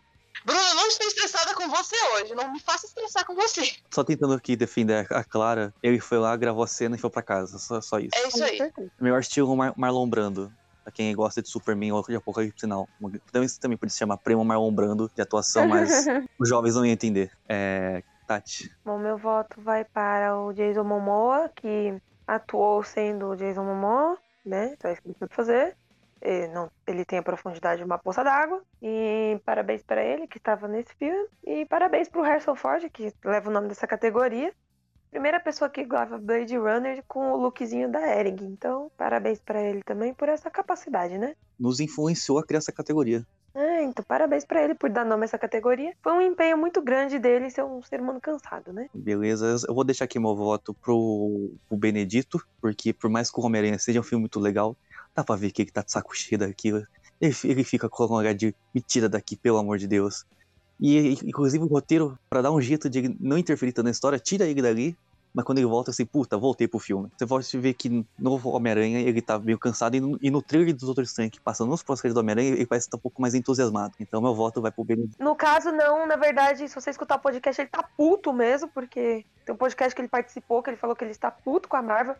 Bruna, 0.44 0.74
não 0.74 0.86
estou 0.88 1.06
estressada 1.06 1.54
com 1.54 1.68
você 1.68 1.96
hoje. 2.14 2.34
Não 2.34 2.52
me 2.52 2.60
faça 2.60 2.86
estressar 2.86 3.24
com 3.26 3.34
você. 3.34 3.70
Só 3.90 4.02
tentando 4.02 4.34
aqui 4.34 4.56
defender 4.56 5.06
a 5.10 5.24
Clara, 5.24 5.72
ele 5.82 6.00
foi 6.00 6.18
lá, 6.18 6.36
gravou 6.36 6.62
a 6.62 6.66
cena 6.66 6.96
e 6.96 6.98
foi 6.98 7.10
pra 7.10 7.22
casa. 7.22 7.58
Só, 7.58 7.80
só 7.80 7.98
isso. 7.98 8.10
É 8.14 8.28
isso 8.28 8.42
aí. 8.42 8.72
Melhor 9.00 9.20
estilo 9.20 9.54
Mar 9.56 9.74
Marlon 9.76 10.08
Brando. 10.08 10.52
Pra 10.82 10.90
quem 10.90 11.14
gosta 11.14 11.42
de 11.42 11.48
Superman 11.48 11.92
ou 11.92 12.02
de 12.02 12.16
Apocalipse 12.16 12.60
Sinal. 12.60 12.88
Também, 13.30 13.48
também 13.60 13.76
podia 13.76 13.92
se 13.92 13.98
chamar 13.98 14.16
Primo 14.16 14.44
Marlon 14.44 14.72
Brando 14.72 15.10
de 15.14 15.20
atuação, 15.20 15.68
mas 15.68 15.90
os 16.38 16.48
jovens 16.48 16.74
não 16.74 16.84
iam 16.86 16.92
entender. 16.92 17.30
É. 17.48 18.02
Tati. 18.30 18.72
Bom, 18.84 18.96
meu 18.96 19.18
voto 19.18 19.60
vai 19.60 19.84
para 19.84 20.38
o 20.38 20.52
Jason 20.52 20.84
Momoa, 20.84 21.50
que 21.52 22.00
atuou 22.24 22.80
sendo 22.84 23.30
o 23.30 23.36
Jason 23.36 23.64
Momoa, 23.64 24.16
né? 24.46 24.76
Tá 24.78 24.92
escrito 24.92 25.26
fazer. 25.30 25.76
Ele, 26.20 26.48
não, 26.48 26.70
ele 26.86 27.04
tem 27.04 27.18
a 27.18 27.22
profundidade 27.22 27.78
de 27.78 27.84
uma 27.84 27.98
poça 27.98 28.22
d'água. 28.22 28.62
E 28.82 29.40
parabéns 29.44 29.82
para 29.82 30.02
ele 30.02 30.26
que 30.26 30.38
estava 30.38 30.68
nesse 30.68 30.94
filme. 30.94 31.28
E 31.44 31.64
parabéns 31.66 32.08
para 32.08 32.20
o 32.20 32.24
Harrison 32.24 32.54
Ford, 32.54 32.88
que 32.90 33.12
leva 33.24 33.50
o 33.50 33.52
nome 33.52 33.68
dessa 33.68 33.86
categoria. 33.86 34.52
Primeira 35.10 35.40
pessoa 35.40 35.68
que 35.68 35.84
grava 35.84 36.18
Blade 36.18 36.56
Runner 36.56 37.02
com 37.08 37.32
o 37.32 37.36
lookzinho 37.36 37.90
da 37.90 38.00
Ering. 38.16 38.36
Então, 38.42 38.90
parabéns 38.96 39.40
para 39.40 39.60
ele 39.60 39.82
também 39.82 40.14
por 40.14 40.28
essa 40.28 40.48
capacidade, 40.48 41.18
né? 41.18 41.34
Nos 41.58 41.80
influenciou 41.80 42.38
a 42.38 42.44
criar 42.44 42.58
essa 42.58 42.70
categoria. 42.70 43.26
É, 43.52 43.82
então 43.82 44.04
parabéns 44.06 44.44
para 44.44 44.62
ele 44.62 44.74
por 44.74 44.88
dar 44.90 45.04
nome 45.04 45.22
a 45.22 45.24
essa 45.24 45.38
categoria. 45.38 45.92
Foi 46.02 46.12
um 46.12 46.20
empenho 46.20 46.56
muito 46.56 46.80
grande 46.80 47.18
dele 47.18 47.50
ser 47.50 47.64
um 47.64 47.82
ser 47.82 48.00
humano 48.00 48.20
cansado, 48.20 48.72
né? 48.72 48.88
Beleza, 48.94 49.66
eu 49.66 49.74
vou 49.74 49.82
deixar 49.82 50.04
aqui 50.04 50.18
meu 50.18 50.36
voto 50.36 50.72
pro, 50.74 51.50
pro 51.68 51.76
Benedito, 51.76 52.40
porque 52.60 52.92
por 52.92 53.10
mais 53.10 53.30
que 53.30 53.40
o 53.40 53.44
Homem-Aranha 53.44 53.78
seja 53.78 54.00
um 54.00 54.04
filme 54.04 54.22
muito 54.22 54.38
legal, 54.38 54.76
Dá 55.20 55.24
pra 55.24 55.36
ver 55.36 55.50
que 55.50 55.60
ele 55.60 55.70
tá 55.70 55.82
de 55.82 55.92
saco 55.92 56.16
cheio 56.16 56.38
daquilo. 56.38 56.86
Ele, 57.20 57.36
ele 57.44 57.62
fica 57.62 57.90
com 57.90 58.04
a 58.04 58.06
olhar 58.06 58.34
de 58.34 58.54
me 58.74 58.80
tira 58.80 59.06
daqui, 59.06 59.36
pelo 59.36 59.58
amor 59.58 59.76
de 59.76 59.86
Deus. 59.86 60.24
E 60.80 61.12
inclusive 61.26 61.62
o 61.62 61.66
roteiro, 61.66 62.18
para 62.30 62.40
dar 62.40 62.50
um 62.50 62.60
jeito 62.60 62.88
de 62.88 63.14
não 63.20 63.36
interferir 63.36 63.72
tanto 63.72 63.84
na 63.84 63.90
história, 63.90 64.18
tira 64.18 64.46
ele 64.46 64.62
dali 64.62 64.96
mas 65.32 65.44
quando 65.44 65.58
ele 65.58 65.66
volta, 65.66 65.90
assim, 65.90 66.04
puta, 66.04 66.36
voltei 66.36 66.66
pro 66.66 66.78
filme. 66.78 67.08
Você 67.16 67.26
pode 67.26 67.58
ver 67.58 67.74
que 67.74 68.04
no 68.18 68.48
Homem-Aranha 68.48 69.00
ele 69.00 69.22
tá 69.22 69.38
meio 69.38 69.58
cansado 69.58 69.96
e 69.96 70.00
no, 70.00 70.18
e 70.20 70.30
no 70.30 70.42
trailer 70.42 70.74
dos 70.74 70.88
outros 70.88 71.10
Estranho, 71.10 71.30
que 71.30 71.40
passando 71.40 71.68
nos 71.70 71.82
pós 71.82 72.00
do 72.02 72.18
Homem-Aranha, 72.18 72.50
ele 72.50 72.66
parece 72.66 72.88
estar 72.88 72.96
um 72.96 73.00
pouco 73.00 73.22
mais 73.22 73.34
entusiasmado. 73.34 73.94
Então 74.00 74.20
meu 74.20 74.34
voto 74.34 74.60
vai 74.60 74.72
pro 74.72 74.84
Benedict. 74.84 75.22
No 75.22 75.36
caso, 75.36 75.70
não, 75.70 76.06
na 76.06 76.16
verdade, 76.16 76.68
se 76.68 76.74
você 76.74 76.90
escutar 76.90 77.16
o 77.16 77.20
podcast, 77.20 77.60
ele 77.60 77.68
tá 77.68 77.82
puto 77.96 78.32
mesmo, 78.32 78.68
porque 78.68 79.24
tem 79.44 79.54
um 79.54 79.58
podcast 79.58 79.94
que 79.94 80.00
ele 80.00 80.08
participou, 80.08 80.62
que 80.62 80.70
ele 80.70 80.76
falou 80.76 80.96
que 80.96 81.04
ele 81.04 81.12
está 81.12 81.30
puto 81.30 81.68
com 81.68 81.76
a 81.76 81.82
Marvel, 81.82 82.16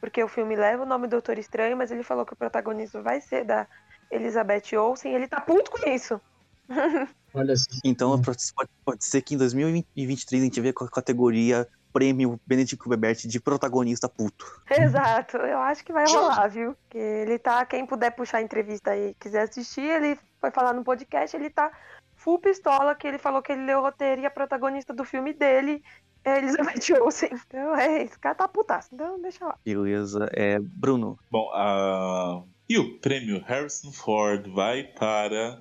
porque 0.00 0.22
o 0.22 0.28
filme 0.28 0.56
leva 0.56 0.82
o 0.82 0.86
nome 0.86 1.06
do 1.06 1.10
Doutor 1.10 1.38
Estranho, 1.38 1.76
mas 1.76 1.90
ele 1.90 2.02
falou 2.02 2.24
que 2.24 2.32
o 2.32 2.36
protagonista 2.36 3.02
vai 3.02 3.20
ser 3.20 3.44
da 3.44 3.66
Elizabeth 4.10 4.76
Olsen, 4.76 5.12
e 5.12 5.14
ele 5.14 5.28
tá 5.28 5.40
puto 5.40 5.70
com 5.70 5.88
isso. 5.88 6.20
Olha 7.34 7.54
só. 7.56 7.66
Então 7.84 8.20
pode, 8.20 8.38
pode 8.84 9.04
ser 9.04 9.22
que 9.22 9.34
em 9.34 9.38
2023 9.38 10.42
a 10.42 10.44
gente 10.44 10.60
vê 10.60 10.72
com 10.72 10.84
a 10.84 10.90
categoria 10.90 11.68
prêmio 11.92 12.40
Benedict 12.46 12.76
Cumberbatch 12.76 13.24
de 13.24 13.40
protagonista 13.40 14.08
puto. 14.08 14.62
Exato, 14.70 15.36
eu 15.38 15.58
acho 15.58 15.84
que 15.84 15.92
vai 15.92 16.06
rolar, 16.06 16.48
viu? 16.48 16.76
Que 16.88 16.98
ele 16.98 17.38
tá, 17.38 17.64
quem 17.66 17.84
puder 17.84 18.10
puxar 18.12 18.38
a 18.38 18.42
entrevista 18.42 18.92
aí, 18.92 19.14
quiser 19.18 19.42
assistir, 19.42 19.82
ele 19.82 20.18
foi 20.40 20.50
falar 20.50 20.72
no 20.72 20.84
podcast, 20.84 21.36
ele 21.36 21.50
tá 21.50 21.70
full 22.14 22.38
pistola, 22.38 22.94
que 22.94 23.06
ele 23.06 23.18
falou 23.18 23.42
que 23.42 23.52
ele 23.52 23.64
leu 23.64 23.78
o 23.78 23.82
roteiro 23.82 24.20
e 24.20 24.26
a 24.26 24.30
protagonista 24.30 24.92
do 24.92 25.04
filme 25.04 25.32
dele 25.32 25.82
é 26.24 26.38
Elizabeth 26.38 26.92
Olsen. 27.00 27.30
Então 27.46 27.76
é, 27.76 28.02
esse 28.02 28.18
cara 28.18 28.34
tá 28.34 28.48
putaço, 28.48 28.90
então 28.92 29.20
deixa 29.20 29.44
lá. 29.44 29.58
Beleza. 29.64 30.28
É, 30.32 30.58
Bruno, 30.60 31.18
Bom, 31.30 31.50
a... 31.52 32.42
e 32.68 32.78
o 32.78 32.98
prêmio 32.98 33.42
Harrison 33.46 33.92
Ford 33.92 34.46
vai 34.48 34.84
para 34.84 35.60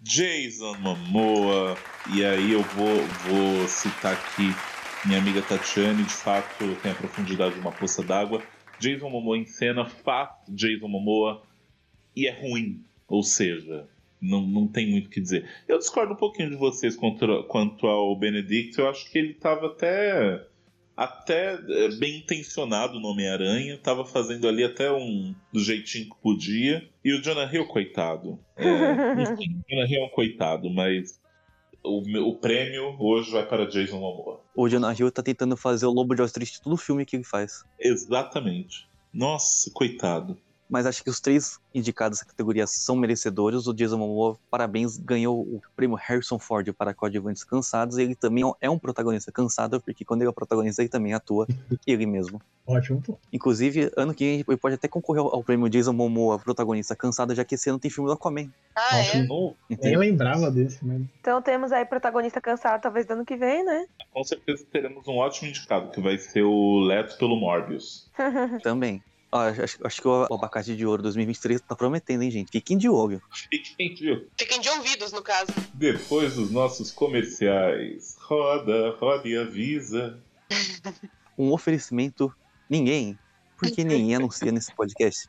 Jason 0.00 0.74
Momoa. 0.78 1.76
E 2.14 2.24
aí 2.24 2.52
eu 2.52 2.62
vou, 2.62 2.96
vou 3.26 3.68
citar 3.68 4.14
aqui 4.14 4.54
minha 5.04 5.18
amiga 5.18 5.42
Tatiane, 5.42 6.02
de 6.02 6.12
fato 6.12 6.76
tem 6.82 6.92
a 6.92 6.94
profundidade 6.94 7.54
de 7.54 7.60
uma 7.60 7.72
poça 7.72 8.02
d'água. 8.02 8.42
Jason 8.78 9.08
Momoa 9.08 9.36
em 9.36 9.46
cena 9.46 9.86
faz 9.86 10.30
Jason 10.48 10.88
Momoa 10.88 11.42
e 12.14 12.26
é 12.26 12.32
ruim. 12.32 12.84
Ou 13.06 13.22
seja, 13.22 13.88
não, 14.20 14.40
não 14.42 14.66
tem 14.66 14.90
muito 14.90 15.06
o 15.06 15.10
que 15.10 15.20
dizer. 15.20 15.48
Eu 15.66 15.78
discordo 15.78 16.12
um 16.12 16.16
pouquinho 16.16 16.50
de 16.50 16.56
vocês 16.56 16.96
contra, 16.96 17.42
quanto 17.44 17.86
ao 17.86 18.16
Benedict. 18.16 18.78
Eu 18.78 18.88
acho 18.88 19.10
que 19.10 19.18
ele 19.18 19.32
estava 19.32 19.66
até 19.66 20.44
até 20.96 21.54
é, 21.54 21.88
bem 21.96 22.18
intencionado 22.18 22.98
no 22.98 23.06
Homem-Aranha, 23.06 23.74
estava 23.74 24.04
fazendo 24.04 24.48
ali 24.48 24.64
até 24.64 24.90
um 24.90 25.32
do 25.52 25.60
jeitinho 25.60 26.06
que 26.06 26.16
podia. 26.20 26.88
E 27.04 27.12
o 27.12 27.22
Jonah 27.22 27.48
Hill, 27.54 27.66
coitado. 27.68 28.36
É, 28.56 29.22
enfim, 29.22 29.60
o 29.60 29.70
Jonah 29.70 29.88
Hill 29.88 30.02
é 30.02 30.04
um 30.06 30.08
coitado, 30.08 30.68
mas 30.68 31.20
o, 31.84 32.00
o 32.28 32.36
prêmio 32.36 32.96
hoje 32.98 33.30
vai 33.30 33.46
para 33.46 33.66
Jason 33.66 34.00
Momoa. 34.00 34.40
o 34.56 34.68
Jonah 34.68 34.92
Hill 34.92 35.12
tá 35.12 35.22
tentando 35.22 35.56
fazer 35.56 35.86
o 35.86 35.92
Lobo 35.92 36.16
de 36.16 36.20
Wall 36.20 36.26
Street 36.26 36.58
todo 36.58 36.76
filme 36.76 37.06
que 37.06 37.14
ele 37.14 37.24
faz. 37.24 37.64
Exatamente. 37.78 38.88
Nossa, 39.14 39.70
coitado. 39.72 40.36
Mas 40.68 40.86
acho 40.86 41.02
que 41.02 41.10
os 41.10 41.20
três 41.20 41.58
indicados 41.74 42.18
nessa 42.18 42.30
categoria 42.30 42.66
são 42.66 42.96
merecedores. 42.96 43.66
O 43.66 43.74
Jason 43.74 43.98
Momoa, 43.98 44.36
parabéns, 44.50 44.96
ganhou 44.96 45.40
o 45.40 45.62
prêmio 45.74 45.96
Harrison 45.96 46.38
Ford 46.38 46.72
para 46.72 46.92
coadjuvantes 46.92 47.44
cansados. 47.44 47.98
Ele 47.98 48.14
também 48.14 48.44
é 48.60 48.68
um 48.68 48.78
protagonista 48.78 49.32
cansado, 49.32 49.80
porque 49.80 50.04
quando 50.04 50.22
ele 50.22 50.28
é 50.28 50.30
o 50.30 50.34
protagonista, 50.34 50.82
ele 50.82 50.88
também 50.88 51.14
atua 51.14 51.46
ele 51.86 52.06
mesmo. 52.06 52.40
Ótimo. 52.66 53.00
pô. 53.00 53.18
Inclusive, 53.32 53.90
ano 53.96 54.12
que 54.12 54.24
vem 54.24 54.44
ele 54.46 54.56
pode 54.58 54.74
até 54.74 54.86
concorrer 54.86 55.22
ao 55.22 55.42
prêmio 55.42 55.70
Jason 55.70 55.92
Momoa, 55.94 56.38
protagonista 56.38 56.94
cansado, 56.94 57.34
já 57.34 57.44
que 57.44 57.54
esse 57.54 57.70
ano 57.70 57.78
tem 57.78 57.90
filme 57.90 58.08
do 58.08 58.12
Aquaman. 58.12 58.50
Ah, 58.76 58.98
é? 58.98 59.26
Nem 59.82 59.96
lembrava 59.96 60.50
desse, 60.50 60.84
mas 60.84 61.02
Então 61.20 61.40
temos 61.40 61.72
aí 61.72 61.84
protagonista 61.86 62.40
cansado, 62.40 62.82
talvez 62.82 63.06
do 63.06 63.14
ano 63.14 63.24
que 63.24 63.36
vem, 63.36 63.64
né? 63.64 63.86
com 64.12 64.24
certeza 64.24 64.66
teremos 64.70 65.06
um 65.06 65.16
ótimo 65.16 65.48
indicado, 65.48 65.90
que 65.90 66.00
vai 66.00 66.18
ser 66.18 66.42
o 66.42 66.80
Leto 66.80 67.16
pelo 67.18 67.36
Morbius. 67.36 68.10
Também. 68.62 69.02
Ó, 69.30 69.38
acho, 69.40 69.86
acho 69.86 70.00
que 70.00 70.08
o 70.08 70.24
Abacate 70.24 70.74
de 70.74 70.86
Ouro 70.86 71.02
2023 71.02 71.60
tá 71.60 71.76
prometendo, 71.76 72.22
hein, 72.22 72.30
gente? 72.30 72.50
Fiquem 72.50 72.78
de 72.78 72.88
olho. 72.88 73.22
Fiquem 73.30 73.94
de 73.94 74.26
Fiquem 74.38 74.60
de 74.60 74.68
ouvidos, 74.70 75.12
no 75.12 75.22
caso. 75.22 75.52
Depois 75.74 76.34
dos 76.34 76.50
nossos 76.50 76.90
comerciais, 76.90 78.16
roda, 78.20 78.96
roda 78.98 79.28
e 79.28 79.36
avisa. 79.36 80.18
Um 81.36 81.52
oferecimento, 81.52 82.34
ninguém. 82.70 83.18
Porque 83.58 83.84
ninguém 83.84 84.14
anuncia 84.14 84.50
nesse 84.50 84.74
podcast. 84.74 85.28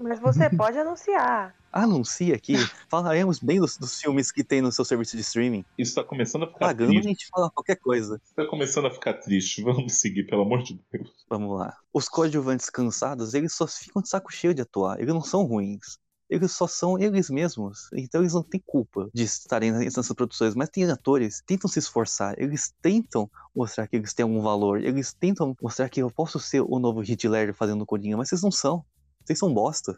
Mas 0.00 0.18
você 0.18 0.48
pode 0.56 0.78
anunciar. 0.78 1.54
Anuncia 1.72 2.34
aqui. 2.34 2.54
Falaremos 2.88 3.38
bem 3.38 3.60
dos, 3.60 3.76
dos 3.76 4.00
filmes 4.00 4.32
que 4.32 4.42
tem 4.42 4.60
no 4.60 4.72
seu 4.72 4.84
serviço 4.84 5.16
de 5.16 5.22
streaming. 5.22 5.64
Isso 5.78 5.94
tá 5.94 6.02
começando 6.02 6.44
a 6.44 6.46
ficar 6.46 6.58
Pagando, 6.58 6.88
a 6.88 6.92
triste. 6.94 7.08
gente 7.08 7.28
fala 7.28 7.50
qualquer 7.50 7.76
coisa. 7.76 8.20
Tá 8.34 8.46
começando 8.46 8.86
a 8.86 8.90
ficar 8.90 9.14
triste. 9.14 9.62
Vamos 9.62 9.94
seguir, 9.94 10.24
pelo 10.24 10.42
amor 10.42 10.62
de 10.62 10.80
Deus. 10.90 11.10
Vamos 11.28 11.58
lá. 11.58 11.76
Os 11.92 12.08
coadjuvantes 12.08 12.68
cansados, 12.70 13.34
eles 13.34 13.52
só 13.54 13.66
ficam 13.66 14.02
de 14.02 14.08
saco 14.08 14.32
cheio 14.32 14.54
de 14.54 14.62
atuar. 14.62 14.98
Eles 15.00 15.14
não 15.14 15.22
são 15.22 15.44
ruins. 15.44 15.98
Eles 16.28 16.52
só 16.52 16.66
são 16.66 16.96
eles 16.96 17.28
mesmos. 17.28 17.88
Então 17.92 18.20
eles 18.20 18.34
não 18.34 18.42
têm 18.42 18.62
culpa 18.64 19.10
de 19.12 19.24
estarem 19.24 19.72
nessas 19.72 20.12
produções. 20.12 20.54
Mas 20.54 20.68
tem 20.68 20.88
atores 20.88 21.40
que 21.40 21.46
tentam 21.48 21.68
se 21.68 21.80
esforçar. 21.80 22.34
Eles 22.38 22.72
tentam 22.80 23.28
mostrar 23.54 23.88
que 23.88 23.96
eles 23.96 24.14
têm 24.14 24.22
algum 24.22 24.40
valor. 24.40 24.80
Eles 24.80 25.12
tentam 25.12 25.56
mostrar 25.60 25.88
que 25.88 26.00
eu 26.00 26.10
posso 26.10 26.38
ser 26.38 26.62
o 26.62 26.78
novo 26.78 27.00
Ledger 27.00 27.52
fazendo 27.54 27.84
Coringa. 27.84 28.16
Mas 28.16 28.28
vocês 28.28 28.42
não 28.42 28.52
são. 28.52 28.84
Vocês 29.30 29.38
são 29.38 29.54
bosta. 29.54 29.96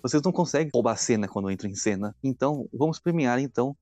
Vocês 0.00 0.22
não 0.22 0.30
conseguem 0.30 0.70
roubar 0.72 0.92
a 0.92 0.96
cena 0.96 1.26
quando 1.26 1.50
entram 1.50 1.68
em 1.68 1.74
cena. 1.74 2.14
Então, 2.22 2.68
vamos 2.72 3.00
premiar 3.00 3.40
então 3.40 3.76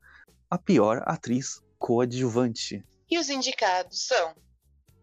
a 0.48 0.56
pior 0.56 1.02
atriz 1.04 1.60
coadjuvante. 1.78 2.82
E 3.10 3.18
os 3.18 3.28
indicados 3.28 4.06
são 4.06 4.34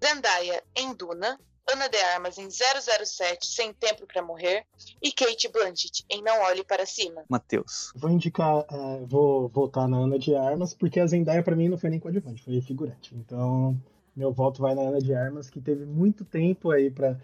Zendaya 0.04 0.64
em 0.76 0.92
Duna, 0.96 1.40
Ana 1.72 1.88
de 1.88 1.98
Armas 1.98 2.40
em 2.40 2.50
007 2.50 3.46
Sem 3.46 3.72
Tempo 3.72 4.08
pra 4.08 4.24
Morrer 4.24 4.66
e 5.04 5.12
Kate 5.12 5.48
Blanchett 5.50 6.04
em 6.10 6.24
Não 6.24 6.42
Olhe 6.46 6.64
Para 6.64 6.88
Cima. 6.88 7.24
Matheus. 7.30 7.92
vou 7.96 8.10
indicar, 8.10 8.66
é, 8.72 9.06
vou 9.06 9.50
votar 9.50 9.88
na 9.88 9.98
Ana 9.98 10.18
de 10.18 10.34
Armas, 10.34 10.74
porque 10.74 11.00
a 11.00 11.06
Zendaya 11.06 11.44
pra 11.44 11.56
mim 11.56 11.70
não 11.70 11.78
foi 11.78 11.92
nem 11.92 12.00
coadjuvante, 12.00 12.44
foi 12.44 12.60
figurante. 12.60 13.14
Então, 13.14 13.80
meu 14.16 14.34
voto 14.34 14.64
vai 14.64 14.74
na 14.74 14.82
Ana 14.82 14.98
de 14.98 15.14
Armas, 15.14 15.48
que 15.48 15.62
teve 15.62 15.86
muito 15.86 16.26
tempo 16.26 16.72
aí 16.72 16.90
pra. 16.90 17.16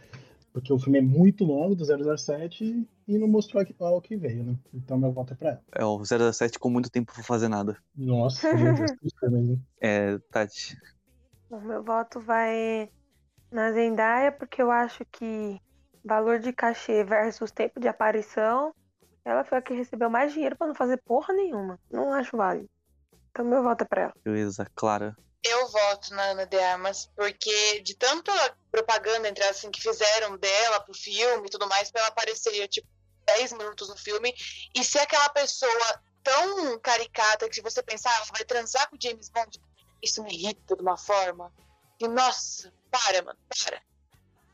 Porque 0.55 0.71
o 0.71 0.79
filme 0.79 0.99
é 0.99 1.01
muito 1.01 1.43
longo, 1.43 1.75
do 1.75 1.83
007, 1.83 2.87
e 3.05 3.17
não 3.17 3.27
mostrou 3.27 3.61
aqui- 3.61 3.75
ao 3.77 4.01
que 4.01 4.15
veio, 4.15 4.41
né? 4.41 4.55
Então, 4.73 4.97
meu 4.97 5.11
voto 5.11 5.33
é 5.33 5.35
pra 5.35 5.49
ela. 5.49 5.61
É 5.73 5.83
o 5.83 6.01
07 6.05 6.57
com 6.57 6.69
muito 6.69 6.89
tempo 6.89 7.13
pra 7.13 7.21
fazer 7.21 7.49
nada. 7.49 7.77
Nossa, 7.93 8.53
meu 8.53 8.73
Deus? 8.73 8.91
É, 9.81 10.17
Tati. 10.31 10.77
O 11.49 11.59
meu 11.59 11.83
voto 11.83 12.21
vai 12.21 12.89
na 13.51 13.73
Zendaya, 13.73 14.31
porque 14.31 14.61
eu 14.61 14.71
acho 14.71 15.03
que 15.11 15.59
valor 16.05 16.39
de 16.39 16.53
cachê 16.53 17.03
versus 17.03 17.51
tempo 17.51 17.77
de 17.77 17.89
aparição, 17.89 18.73
ela 19.25 19.43
foi 19.43 19.57
a 19.57 19.61
que 19.61 19.73
recebeu 19.73 20.09
mais 20.09 20.31
dinheiro 20.31 20.55
pra 20.55 20.67
não 20.67 20.73
fazer 20.75 21.01
porra 21.03 21.33
nenhuma. 21.33 21.77
Não 21.91 22.13
acho 22.13 22.37
válido. 22.37 22.69
Então 23.29 23.43
meu 23.43 23.61
voto 23.61 23.81
é 23.81 23.85
pra 23.85 24.01
ela. 24.03 24.13
Beleza, 24.23 24.65
Clara. 24.73 25.17
Eu 25.47 25.67
voto 25.67 26.13
na 26.15 26.23
Ana 26.23 26.45
de 26.45 26.57
Armas 26.57 27.09
porque 27.15 27.79
de 27.81 27.95
tanta 27.95 28.31
propaganda 28.71 29.29
entre 29.29 29.43
assim 29.43 29.69
que 29.69 29.79
fizeram 29.79 30.37
dela 30.37 30.79
pro 30.79 30.93
filme 30.93 31.47
e 31.47 31.51
tudo 31.51 31.67
mais, 31.67 31.91
pra 31.91 32.01
ela 32.01 32.09
aparecer 32.09 32.67
tipo 32.67 32.87
10 33.27 33.53
minutos 33.53 33.89
no 33.89 33.97
filme 33.97 34.33
e 34.75 34.83
ser 34.83 34.99
aquela 34.99 35.29
pessoa 35.29 36.01
tão 36.23 36.79
caricata 36.79 37.47
que 37.47 37.55
se 37.55 37.61
você 37.61 37.83
pensar, 37.83 38.09
ah, 38.09 38.15
ela 38.17 38.25
vai 38.31 38.43
transar 38.43 38.89
com 38.89 38.95
o 38.95 38.99
James 39.01 39.29
Bond, 39.29 39.61
isso 40.01 40.23
me 40.23 40.33
irrita 40.33 40.75
de 40.75 40.81
uma 40.81 40.97
forma. 40.97 41.53
E 41.99 42.07
nossa, 42.07 42.73
para, 42.91 43.21
mano, 43.21 43.37
para. 43.63 43.81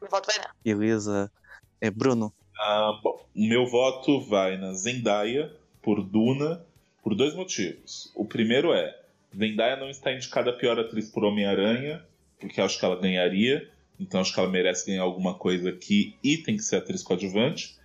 Meu 0.01 0.09
voto 0.09 0.27
vai 0.27 0.37
nela. 0.37 0.55
Beleza. 0.63 1.31
É, 1.79 1.89
Bruno. 1.89 2.33
Ah, 2.59 2.99
bom, 3.01 3.25
o 3.35 3.47
meu 3.47 3.65
voto 3.65 4.21
vai 4.27 4.57
na 4.57 4.73
Zendaya 4.73 5.55
por 5.81 6.03
Duna 6.03 6.65
por 7.01 7.15
dois 7.15 7.33
motivos. 7.33 8.11
O 8.13 8.25
primeiro 8.25 8.73
é 8.73 9.00
Zendaya 9.35 9.77
não 9.77 9.89
está 9.89 10.13
indicada 10.13 10.49
a 10.49 10.53
pior 10.53 10.79
atriz 10.79 11.09
por 11.09 11.23
Homem-Aranha, 11.23 12.05
porque 12.39 12.59
acho 12.59 12.79
que 12.79 12.85
ela 12.85 12.99
ganharia. 12.99 13.69
Então 13.99 14.19
acho 14.19 14.33
que 14.33 14.39
ela 14.39 14.49
merece 14.49 14.87
ganhar 14.87 15.03
alguma 15.03 15.35
coisa 15.35 15.69
aqui 15.69 16.15
e 16.23 16.37
tem 16.37 16.57
que 16.57 16.63
ser 16.63 16.77
atriz 16.77 17.03
coadjuvante. 17.03 17.77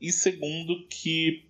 E 0.00 0.12
segundo, 0.12 0.86
que 0.88 1.46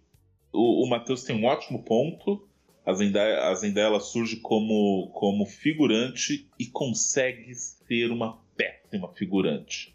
o, 0.52 0.84
o 0.84 0.88
Matheus 0.88 1.24
tem 1.24 1.36
um 1.36 1.44
ótimo 1.44 1.82
ponto. 1.82 2.48
A 2.84 2.92
Zendaya, 2.94 3.48
a 3.48 3.54
Zendaya 3.54 3.98
surge 3.98 4.36
como, 4.36 5.10
como 5.12 5.44
figurante 5.44 6.48
e 6.58 6.66
consegue 6.66 7.52
ser 7.54 8.12
uma 8.12 8.38
péssima 8.56 9.12
figurante. 9.12 9.94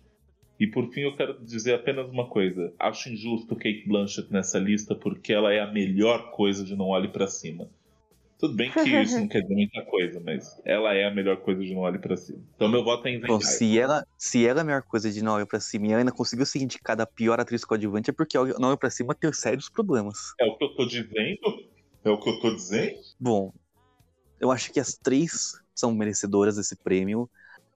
E 0.60 0.68
por 0.68 0.92
fim 0.92 1.02
eu 1.02 1.16
quero 1.16 1.44
dizer 1.44 1.74
apenas 1.74 2.10
uma 2.10 2.28
coisa. 2.28 2.74
Acho 2.78 3.10
injusto 3.10 3.56
Kate 3.56 3.86
Blanchett 3.88 4.32
nessa 4.32 4.60
lista 4.60 4.94
porque 4.94 5.34
ela 5.34 5.54
é 5.54 5.60
a 5.60 5.72
melhor 5.72 6.32
coisa 6.32 6.64
de 6.64 6.76
Não 6.76 6.90
Olhe 6.90 7.08
Pra 7.08 7.28
Cima. 7.28 7.70
Tudo 8.42 8.56
bem 8.56 8.72
que 8.72 8.90
isso 8.90 9.20
não 9.20 9.28
quer 9.28 9.44
dizer 9.44 9.54
muita 9.54 9.86
coisa, 9.86 10.20
mas 10.20 10.60
ela 10.66 10.96
é 10.96 11.06
a 11.06 11.14
melhor 11.14 11.38
coisa 11.38 11.62
de 11.62 11.76
Não 11.76 11.82
Olhe 11.82 12.00
Pra 12.00 12.18
Cima. 12.18 12.44
Então 12.56 12.68
meu 12.68 12.84
voto 12.84 13.08
é 13.08 13.12
em 13.12 13.22
Bom, 13.22 13.40
se 13.40 13.78
ela, 13.78 14.04
se 14.18 14.48
ela 14.48 14.62
é 14.62 14.64
a 14.64 14.66
melhor 14.66 14.82
coisa 14.82 15.12
de 15.12 15.24
Não 15.24 15.34
Olha 15.34 15.46
Pra 15.46 15.60
Cima 15.60 15.86
e 15.86 15.92
ela 15.92 16.00
ainda 16.00 16.12
conseguiu 16.12 16.44
ser 16.44 16.58
indicada 16.58 17.04
a 17.04 17.06
pior 17.06 17.40
atriz 17.40 17.64
coadjuvante, 17.64 18.10
é 18.10 18.14
porque 18.14 18.36
Não 18.58 18.70
Olha 18.70 18.78
Pra 18.78 18.90
Cima 18.90 19.14
tem 19.14 19.32
sérios 19.32 19.70
problemas. 19.70 20.34
É 20.40 20.46
o 20.46 20.58
que 20.58 20.64
eu 20.66 20.76
tô 20.76 20.88
dizendo? 20.88 21.70
É 22.04 22.10
o 22.10 22.20
que 22.20 22.30
eu 22.32 22.40
tô 22.40 22.56
dizendo? 22.56 22.96
Bom, 23.20 23.54
eu 24.40 24.52
acho 24.52 24.74
que 24.74 24.80
as 24.80 24.98
três 24.98 25.54
são 25.76 25.94
merecedoras 25.94 26.56
desse 26.56 26.76
prêmio. 26.76 27.30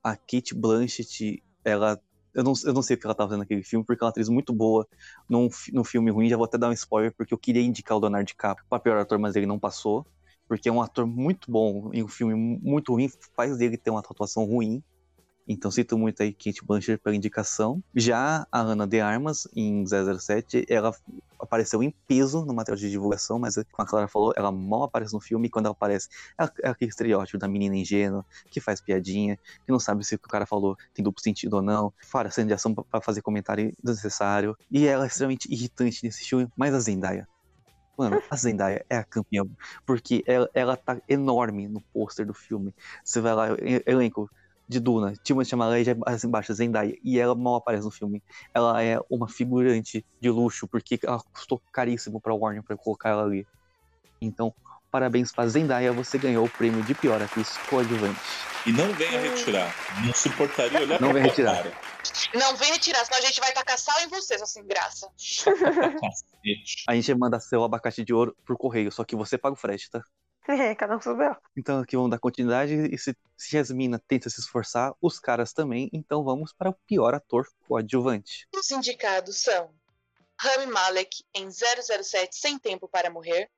a 0.04 0.16
Kate 0.16 0.56
Blanchett, 0.56 1.44
ela. 1.64 2.02
Eu 2.34 2.44
não, 2.44 2.54
eu 2.66 2.74
não 2.74 2.82
sei 2.82 2.96
o 2.96 3.00
que 3.00 3.06
ela 3.06 3.14
tava 3.14 3.30
fazendo 3.30 3.42
naquele 3.42 3.64
filme, 3.64 3.86
porque 3.86 4.04
ela 4.04 4.08
é 4.08 4.10
uma 4.10 4.12
atriz 4.12 4.30
muito 4.30 4.52
boa 4.52 4.86
num, 5.30 5.48
num 5.72 5.84
filme 5.84 6.10
ruim. 6.10 6.28
Já 6.28 6.36
vou 6.36 6.46
até 6.46 6.58
dar 6.58 6.70
um 6.70 6.74
spoiler, 6.74 7.14
porque 7.16 7.34
eu 7.34 7.38
queria 7.38 7.62
indicar 7.62 7.96
o 7.96 8.02
Leonardo 8.02 8.26
DiCaprio 8.26 8.66
pra 8.68 8.80
pior 8.80 8.98
ator, 8.98 9.20
mas 9.20 9.36
ele 9.36 9.46
não 9.46 9.60
passou. 9.60 10.06
Porque 10.48 10.70
é 10.70 10.72
um 10.72 10.82
ator 10.82 11.06
muito 11.06 11.52
bom 11.52 11.90
em 11.94 12.04
um 12.04 12.08
filme 12.08 12.36
muito 12.36 12.94
ruim, 12.94 13.10
faz 13.36 13.58
dele 13.58 13.78
ter 13.78 13.90
uma 13.90 14.00
atuação 14.00 14.46
ruim. 14.46 14.84
Então 15.48 15.70
sinto 15.70 15.98
muito 15.98 16.24
aí 16.24 16.34
Kate 16.34 16.66
Blanchett 16.66 17.02
pela 17.02 17.16
indicação. 17.16 17.84
Já 17.94 18.48
a 18.52 18.60
Ana 18.62 18.88
de 18.88 19.00
Armas, 19.00 19.48
em 19.56 19.86
007, 19.86 20.66
ela 20.68 20.92
apareceu 21.40 21.84
em 21.84 21.94
peso 22.08 22.44
no 22.44 22.54
material 22.54 22.78
de 22.78 22.90
divulgação, 22.90 23.38
mas 23.38 23.56
como 23.56 23.66
a 23.78 23.86
Clara 23.86 24.08
falou, 24.08 24.34
ela 24.36 24.52
mal 24.52 24.84
aparece 24.84 25.14
no 25.14 25.20
filme 25.20 25.48
e 25.48 25.50
quando 25.50 25.66
ela 25.66 25.74
aparece 25.74 26.10
é 26.40 26.46
é 26.64 26.70
aquele 26.70 26.90
estereótipo 26.90 27.38
da 27.38 27.48
menina 27.48 27.76
ingênua, 27.76 28.26
que 28.50 28.60
faz 28.60 28.82
piadinha, 28.82 29.38
que 29.66 29.72
não 29.72 29.80
sabe 29.80 30.04
se 30.04 30.16
o 30.16 30.20
que 30.20 30.26
o 30.26 30.30
cara 30.30 30.46
falou 30.46 30.76
tem 30.94 31.04
duplo 31.04 31.22
sentido 31.22 31.56
ou 31.56 31.62
não, 31.62 31.94
fora 32.04 32.32
cena 32.32 32.48
de 32.48 32.54
ação 32.54 32.74
pra 32.74 33.02
fazer 33.02 33.22
comentário 33.22 33.72
desnecessário. 33.84 34.58
E 34.72 34.88
ela 34.88 35.04
é 35.04 35.08
extremamente 35.08 35.52
irritante 35.52 36.04
nesse 36.04 36.24
filme, 36.24 36.48
mas 36.58 36.74
a 36.74 36.80
Zendaya. 36.80 37.28
Mano, 37.98 38.22
a 38.30 38.36
Zendaya 38.36 38.86
é 38.90 38.98
a 38.98 39.04
campeã, 39.06 39.44
porque 39.86 40.24
ela, 40.28 40.50
ela 40.54 40.76
tá 40.78 41.02
enorme 41.08 41.68
no 41.68 41.82
pôster 41.94 42.26
do 42.26 42.34
filme. 42.34 42.74
Você 43.04 43.22
vai 43.22 43.34
lá, 43.34 43.48
elenco 43.86 44.30
de 44.68 44.80
Duna, 44.80 45.14
Timothée 45.24 45.50
Chalamet 45.52 45.84
já 45.86 45.92
aparece 45.94 46.28
embaixo, 46.28 46.54
Zendaya, 46.54 46.94
e 47.04 47.20
ela 47.20 47.36
mal 47.36 47.56
aparece 47.56 47.86
no 47.86 47.92
filme. 47.92 48.22
Ela 48.54 48.82
é 48.84 49.00
uma 49.10 49.28
figurante 49.30 50.06
de 50.20 50.30
luxo, 50.30 50.68
porque 50.68 51.00
ela 51.04 51.22
custou 51.34 51.62
caríssimo 51.72 52.20
pra 52.20 52.34
Warner 52.34 52.64
pra 52.64 52.76
colocar 52.78 53.10
ela 53.10 53.24
ali. 53.24 53.48
Então, 54.22 54.54
parabéns 54.96 55.30
pra 55.30 55.46
Zendaya, 55.46 55.92
você 55.92 56.18
ganhou 56.18 56.46
o 56.46 56.50
prêmio 56.50 56.82
de 56.84 56.96
pior 56.96 57.22
atriz 57.22 57.58
coadjuvante. 57.70 58.18
E 58.66 58.72
não 58.72 58.94
venha 58.94 59.20
retirar. 59.20 59.76
Não 60.06 60.14
suportaria 60.14 60.80
olhar 60.80 61.02
Não 61.02 61.10
pra 61.12 61.20
venha 61.20 61.34
tua 61.34 61.44
retirar. 61.52 61.64
cara. 61.64 61.74
Não 62.34 62.56
vem 62.56 62.72
retirar, 62.72 63.04
senão 63.04 63.18
a 63.20 63.22
gente 63.22 63.40
vai 63.42 63.52
tacar 63.52 63.78
sal 63.78 64.00
em 64.04 64.08
você, 64.08 64.38
sua 64.38 64.48
sem 64.48 64.66
graça. 64.66 65.10
Cacete. 66.00 66.84
A 66.88 66.96
gente 66.96 67.14
manda 67.14 67.42
seu 67.42 67.62
abacate 67.62 68.06
de 68.06 68.14
ouro 68.14 68.34
por 68.46 68.58
correio, 68.58 68.90
só 68.90 69.04
que 69.04 69.18
você 69.18 69.38
paga 69.38 69.54
o 69.54 69.58
frete, 69.58 69.90
tá? 69.90 70.02
É, 70.48 70.74
cada 70.76 70.96
um 70.96 71.02
souber. 71.02 71.36
Então 71.58 71.80
aqui 71.80 71.98
vamos 71.98 72.12
dar 72.12 72.20
continuidade, 72.20 72.74
e 72.74 72.98
se, 72.98 73.18
se 73.36 73.52
Jasmina 73.52 74.00
tenta 74.08 74.30
se 74.30 74.40
esforçar, 74.40 74.94
os 75.02 75.20
caras 75.20 75.52
também, 75.52 75.90
então 75.92 76.24
vamos 76.24 76.54
para 76.54 76.70
o 76.70 76.74
pior 76.88 77.14
ator 77.16 77.46
coadjuvante. 77.68 78.48
Os 78.56 78.72
indicados 78.72 79.42
são 79.42 79.72
Rami 80.40 80.68
Malek 80.68 81.24
em 81.36 81.50
007 81.52 82.36
Sem 82.38 82.58
Tempo 82.60 82.88
para 82.88 83.10
Morrer, 83.10 83.50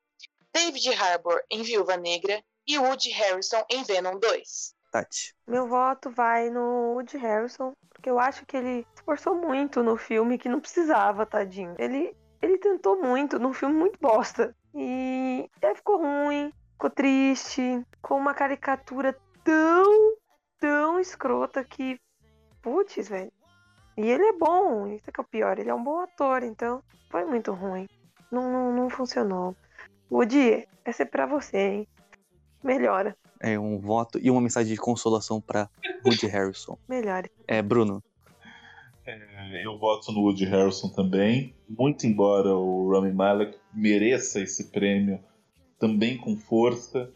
David 0.58 0.92
Harbour 0.96 1.40
em 1.52 1.62
Viúva 1.62 1.96
Negra 1.96 2.42
e 2.66 2.80
Woody 2.80 3.12
Harrison 3.12 3.64
em 3.70 3.84
Venom 3.84 4.18
2. 4.18 4.74
Tati. 4.92 5.36
Meu 5.48 5.68
voto 5.68 6.10
vai 6.10 6.50
no 6.50 6.96
Woody 6.96 7.16
Harrison, 7.16 7.74
porque 7.90 8.10
eu 8.10 8.18
acho 8.18 8.44
que 8.44 8.58
ele 8.58 8.84
esforçou 8.96 9.36
muito 9.36 9.84
no 9.84 9.96
filme 9.96 10.40
que 10.40 10.50
não 10.50 10.60
precisava, 10.60 11.28
tadinho. 11.28 11.76
Ele, 11.78 12.12
ele 12.42 12.58
tentou 12.58 13.00
muito 13.00 13.38
num 13.38 13.54
filme 13.54 13.76
muito 13.76 14.00
bosta. 14.00 14.56
E 14.74 15.48
aí 15.62 15.76
ficou 15.76 16.00
ruim, 16.00 16.52
ficou 16.72 16.90
triste, 16.90 17.86
com 18.02 18.16
uma 18.16 18.34
caricatura 18.34 19.16
tão, 19.44 20.18
tão 20.60 21.00
escrota 21.00 21.64
que. 21.64 22.00
Putz, 22.64 23.08
velho. 23.08 23.32
E 23.96 24.02
ele 24.02 24.24
é 24.24 24.34
bom, 24.34 24.88
isso 24.88 25.08
é 25.08 25.12
que 25.12 25.22
é 25.22 25.24
o 25.24 25.28
pior, 25.28 25.60
ele 25.60 25.70
é 25.70 25.76
um 25.76 25.84
bom 25.84 26.00
ator, 26.00 26.42
então 26.42 26.82
foi 27.12 27.24
muito 27.26 27.54
ruim. 27.54 27.88
Não, 28.32 28.52
não, 28.52 28.74
não 28.74 28.90
funcionou. 28.90 29.56
Woody, 30.12 30.68
essa 30.86 31.04
é 31.04 31.06
pra 31.06 31.26
você, 31.26 31.58
hein? 31.58 31.88
Melhora, 32.64 33.16
É 33.40 33.58
um 33.60 33.78
voto 33.80 34.20
e 34.22 34.30
uma 34.32 34.42
mensagem 34.42 34.74
de 34.74 34.80
consolação 34.80 35.40
para 35.40 35.70
Woody 36.06 36.26
Harrison. 36.28 36.78
melhore. 36.88 37.30
É, 37.48 37.62
Bruno. 37.62 38.02
É, 39.06 39.66
Eu 39.66 39.78
voto 39.78 40.12
no 40.12 40.22
Woody 40.22 40.46
Harrison 40.46 40.90
também. 40.90 41.54
Muito 41.70 42.06
embora 42.06 42.54
o 42.56 42.92
Rami 42.92 43.14
Malek 43.14 43.58
mereça 43.74 44.42
esse 44.42 44.66
prêmio 44.72 45.20
também 45.80 46.18
com 46.18 46.36
força. 46.36 47.10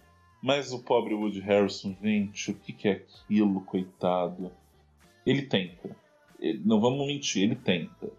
Mas 0.44 0.72
o 0.72 0.80
pobre 0.84 1.14
Woody 1.14 1.40
Harrison, 1.42 1.96
gente, 2.02 2.52
o 2.52 2.56
que, 2.56 2.74
que 2.74 2.88
é 2.88 2.92
aquilo, 2.94 3.62
coitado? 3.62 4.52
Ele 5.26 5.44
tenta. 5.44 5.96
Ele- 6.40 6.62
não 6.66 6.80
vamos 6.82 7.06
mentir, 7.06 7.44
ele 7.44 7.56
tenta. 7.56 8.10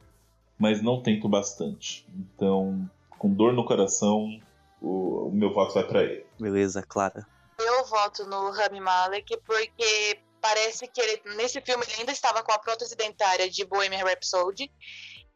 Mas 0.58 0.80
não 0.82 1.02
tenta 1.02 1.26
o 1.26 1.30
bastante. 1.30 2.06
Então, 2.14 2.88
com 3.10 3.32
dor 3.32 3.52
no 3.52 3.64
coração, 3.64 4.38
o, 4.82 5.28
o 5.28 5.32
meu 5.32 5.52
voto 5.52 5.74
vai 5.74 5.86
para 5.86 6.02
ele. 6.02 6.26
Beleza, 6.38 6.82
Clara. 6.82 7.26
Eu 7.58 7.84
voto 7.84 8.26
no 8.26 8.50
Rami 8.50 8.80
Malek 8.80 9.36
porque 9.46 10.20
parece 10.40 10.88
que 10.88 11.00
ele, 11.00 11.22
nesse 11.36 11.60
filme 11.60 11.84
ele 11.86 12.00
ainda 12.00 12.12
estava 12.12 12.42
com 12.42 12.52
a 12.52 12.58
prótese 12.58 12.96
dentária 12.96 13.48
de 13.48 13.64
Bohemian 13.64 14.04
Rhapsody. 14.04 14.70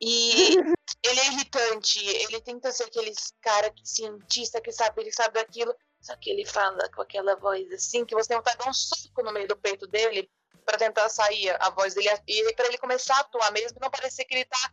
E 0.01 0.57
ele 1.05 1.20
é 1.20 1.26
irritante, 1.28 2.05
ele 2.05 2.40
tenta 2.40 2.72
ser 2.72 2.84
aquele 2.84 3.12
cara 3.40 3.70
que 3.70 3.88
cientista 3.88 4.61
que 4.61 4.72
sabe, 4.72 5.01
ele 5.01 5.12
sabe 5.12 5.34
daquilo, 5.34 5.74
só 6.01 6.14
que 6.16 6.30
ele 6.30 6.44
fala 6.44 6.90
com 6.94 7.01
aquela 7.01 7.36
voz 7.36 7.70
assim 7.72 8.05
que 8.05 8.14
você 8.14 8.28
tem 8.28 8.36
vontade 8.36 8.59
de 8.59 8.64
dar 8.64 8.70
um 8.70 8.74
soco 8.74 9.22
no 9.22 9.32
meio 9.32 9.49
do 9.49 9.57
peito 9.57 9.86
dele 9.86 10.28
para 10.66 10.76
tentar 10.76 11.09
sair 11.09 11.57
a 11.61 11.70
voz 11.70 11.94
dele 11.94 12.11
e 12.26 12.53
para 12.55 12.66
ele 12.66 12.76
começar 12.76 13.16
a 13.16 13.20
atuar 13.20 13.53
mesmo 13.53 13.78
e 13.78 13.80
não 13.80 13.90
parecer 13.90 14.24
que 14.24 14.34
ele 14.34 14.44
tá 14.44 14.72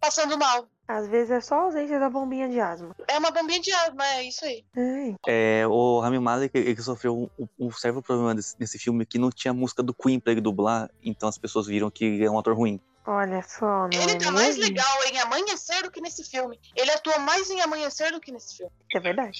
passando 0.00 0.36
mal. 0.36 0.68
Às 0.88 1.06
vezes 1.06 1.30
é 1.30 1.40
só 1.40 1.56
a 1.56 1.62
ausência 1.64 2.00
da 2.00 2.08
bombinha 2.08 2.48
de 2.48 2.58
asma. 2.58 2.96
É 3.06 3.18
uma 3.18 3.30
bombinha 3.30 3.60
de 3.60 3.70
asma, 3.72 4.06
é 4.06 4.22
isso 4.24 4.42
aí. 4.44 4.64
É, 5.26 5.60
É, 5.60 5.66
o 5.66 6.00
Rami 6.00 6.18
Malek 6.18 6.56
ele 6.56 6.80
sofreu 6.80 7.28
um, 7.38 7.46
um 7.58 7.70
sério 7.70 8.00
problema 8.00 8.34
desse- 8.34 8.56
nesse 8.58 8.78
filme 8.78 9.04
que 9.04 9.18
não 9.18 9.30
tinha 9.30 9.52
música 9.52 9.82
do 9.82 9.92
Queen 9.92 10.18
pra 10.18 10.32
ele 10.32 10.40
dublar, 10.40 10.88
então 11.04 11.28
as 11.28 11.36
pessoas 11.36 11.66
viram 11.66 11.90
que 11.90 12.04
ele 12.06 12.24
é 12.24 12.30
um 12.30 12.38
ator 12.38 12.56
ruim. 12.56 12.80
olha 13.06 13.42
só, 13.42 13.66
não 13.66 13.90
Ele 13.92 14.18
tá 14.18 14.30
mais 14.30 14.56
legal 14.56 14.98
em 15.12 15.18
Amanhecer 15.20 15.82
do 15.82 15.90
que 15.90 16.00
nesse 16.00 16.24
filme. 16.24 16.58
Ele 16.76 16.90
atua 16.90 17.18
mais 17.18 17.50
em 17.50 17.60
Amanhecer 17.60 18.10
do 18.12 18.20
que 18.20 18.30
nesse 18.32 18.56
filme. 18.56 18.72
É 18.94 19.00
verdade. 19.00 19.38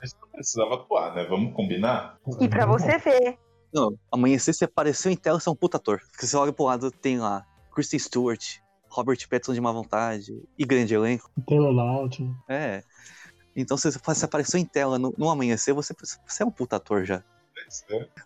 Mas 0.00 0.14
não 0.20 0.28
precisava 0.30 0.74
atuar, 0.74 1.14
né? 1.14 1.24
Vamos 1.24 1.54
combinar? 1.54 2.16
E 2.40 2.48
pra 2.48 2.66
você 2.66 2.98
ver, 2.98 3.38
Não, 3.72 3.96
amanhecer 4.12 4.52
você 4.54 4.64
apareceu 4.64 5.10
em 5.12 5.16
tela, 5.16 5.38
você 5.38 5.48
é 5.48 5.52
um 5.52 5.56
puta 5.56 5.76
ator. 5.76 6.00
Porque 6.10 6.26
você 6.26 6.36
olha 6.36 6.52
pro 6.52 6.64
lado, 6.64 6.90
tem 6.90 7.18
lá 7.18 7.44
Kristen 7.74 7.98
Stewart, 7.98 8.40
Robert 8.98 9.28
Pattinson 9.28 9.54
de 9.54 9.60
má 9.60 9.70
vontade 9.70 10.42
e 10.58 10.64
grande 10.64 10.92
elenco. 10.92 11.30
Taylor 11.46 11.72
Lautner. 11.72 12.34
É. 12.48 12.82
Então 13.54 13.76
se 13.76 13.90
você 13.90 14.24
apareceu 14.24 14.58
em 14.58 14.64
tela 14.64 14.98
no, 14.98 15.14
no 15.16 15.30
amanhecer, 15.30 15.72
você, 15.72 15.94
você 16.26 16.42
é 16.42 16.46
um 16.46 16.50
puta 16.50 16.76
ator 16.76 17.04
já. 17.04 17.22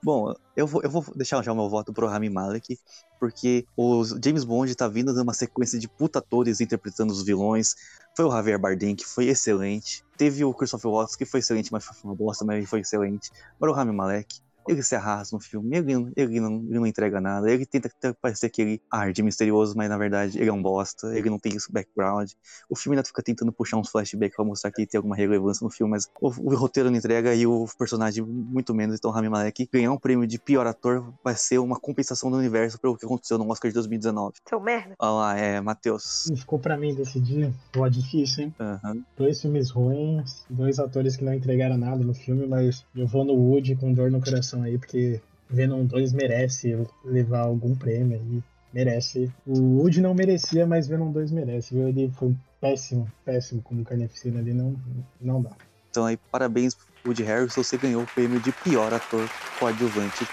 Bom, 0.03 0.35
eu 0.57 0.67
vou, 0.67 0.83
eu 0.83 0.91
vou 0.91 1.05
deixar 1.17 1.43
já 1.43 1.53
o 1.53 1.57
meu 1.57 1.69
voto 1.69 1.93
pro 1.93 2.07
Rami 2.07 2.31
Malek, 2.31 2.79
porque 3.19 3.67
o 3.77 4.05
James 4.23 4.45
Bond 4.45 4.75
tá 4.75 4.89
vindo 4.89 5.13
numa 5.13 5.33
sequência 5.33 5.79
de 5.79 5.89
puta 5.89 6.19
atores 6.19 6.61
interpretando 6.61 7.11
os 7.11 7.23
vilões. 7.23 7.75
Foi 8.17 8.25
o 8.25 8.31
Javier 8.31 8.59
Bardem, 8.59 8.95
que 8.95 9.05
foi 9.05 9.27
excelente. 9.27 10.05
Teve 10.17 10.45
o 10.45 10.55
Christopher 10.55 10.91
Waltz, 10.91 11.17
que 11.17 11.25
foi 11.25 11.41
excelente, 11.41 11.73
mas 11.73 11.85
foi 11.85 11.97
uma 12.05 12.15
bosta, 12.15 12.45
mas 12.45 12.59
ele 12.59 12.67
foi 12.67 12.81
excelente. 12.81 13.31
Agora 13.57 13.73
o 13.73 13.75
Rami 13.75 13.93
Malek, 13.93 14.41
ele 14.69 14.83
se 14.83 14.95
arrasta 14.95 15.35
no 15.37 15.41
filme, 15.41 15.77
ele, 15.77 15.95
não- 15.95 16.13
ele, 16.17 16.41
não, 16.41 16.53
ele 16.69 16.79
não 16.79 16.87
entrega 16.87 17.21
nada, 17.21 17.51
ele 17.51 17.67
tenta 17.67 17.91
ter- 18.01 18.15
parecer 18.15 18.47
aquele 18.47 18.81
ar 18.91 19.13
de 19.13 19.23
misterioso, 19.23 19.75
mas 19.77 19.89
na 19.89 19.99
verdade 19.99 20.39
ele 20.39 20.49
é 20.49 20.53
um 20.53 20.63
bosta, 20.63 21.17
ele 21.17 21.31
não 21.31 21.39
tem 21.39 21.55
esse 21.55 21.71
background. 21.73 22.31
O 22.69 22.77
filme 22.77 22.97
ainda 22.97 23.07
fica 23.07 23.23
tentando 23.23 23.53
puxar 23.53 23.77
uns 23.77 23.89
flashbacks 23.91 24.37
pra 24.37 24.45
mostrar 24.45 24.71
que 24.71 24.87
tem 24.87 24.99
alguma 24.99 25.17
relevância 25.17 25.65
no 25.65 25.71
filme, 25.71 25.91
mas 25.91 26.09
o, 26.21 26.29
o 26.29 26.57
roteiro 26.57 26.91
não 26.91 26.97
entrega 26.99 27.35
e 27.35 27.47
o 27.47 27.67
personagem 27.79 28.25
muito 28.25 28.75
menos. 28.75 28.97
Então, 28.97 29.11
Rami 29.11 29.29
Malek 29.29 29.69
ganhar 29.73 29.93
um 29.93 29.99
prêmio 29.99 30.27
de 30.27 30.39
pior 30.39 30.67
ator 30.67 31.13
vai 31.25 31.35
ser 31.35 31.59
uma 31.59 31.79
compensação 31.79 32.31
do 32.31 32.37
universo 32.37 32.79
pelo 32.79 32.97
que 32.97 33.05
aconteceu 33.05 33.39
no 33.39 33.51
Oscar 33.51 33.71
de 33.71 33.75
2019. 33.75 34.35
seu 34.49 34.61
merda. 34.61 34.95
Olha 34.99 35.11
lá, 35.11 35.37
é 35.39 35.61
Matheus. 35.61 36.31
Ficou 36.37 36.59
pra 36.59 36.77
mim 36.77 36.95
decidir. 36.95 37.53
Pô, 37.73 37.87
é 37.87 37.91
difícil, 37.91 38.45
hein? 38.45 38.55
Aham. 38.61 39.03
Dois 39.17 39.41
filmes 39.41 39.71
ruins, 39.71 40.45
dois 40.49 40.79
atores 40.79 41.17
que 41.17 41.25
não 41.25 41.35
entregaram 41.35 41.77
nada 41.77 42.03
no 42.05 42.15
filme, 42.15 42.47
mas 42.47 42.85
eu 42.95 43.07
vou 43.07 43.25
no 43.25 43.33
Woody 43.35 43.77
com 43.77 43.93
dor 43.93 44.11
no 44.11 44.21
coração 44.21 44.52
aí, 44.61 44.77
porque 44.77 45.21
Venom 45.49 45.85
2 45.85 46.13
merece 46.13 46.77
levar 47.05 47.43
algum 47.43 47.75
prêmio 47.77 48.19
aí. 48.19 48.43
Merece. 48.73 49.31
O 49.47 49.79
Woody 49.79 50.01
não 50.01 50.15
merecia, 50.15 50.67
mas 50.67 50.89
Venom 50.89 51.13
2 51.13 51.31
merece, 51.31 51.75
viu? 51.75 51.89
Ele 51.89 52.11
foi 52.19 52.35
péssimo, 52.61 53.11
péssimo 53.25 53.63
como 53.63 53.85
carnificina 53.85 54.41
ali, 54.41 54.53
não, 54.53 54.75
não 55.21 55.43
dá. 55.43 55.51
Então 55.91 56.07
aí, 56.07 56.17
parabéns, 56.17 56.77
Woody 57.05 57.23
Harrison, 57.23 57.63
você 57.63 57.77
ganhou 57.77 58.03
o 58.03 58.07
prêmio 58.07 58.41
de 58.41 58.51
pior 58.51 58.93
ator 58.95 59.29
coadjuvante. 59.59 60.27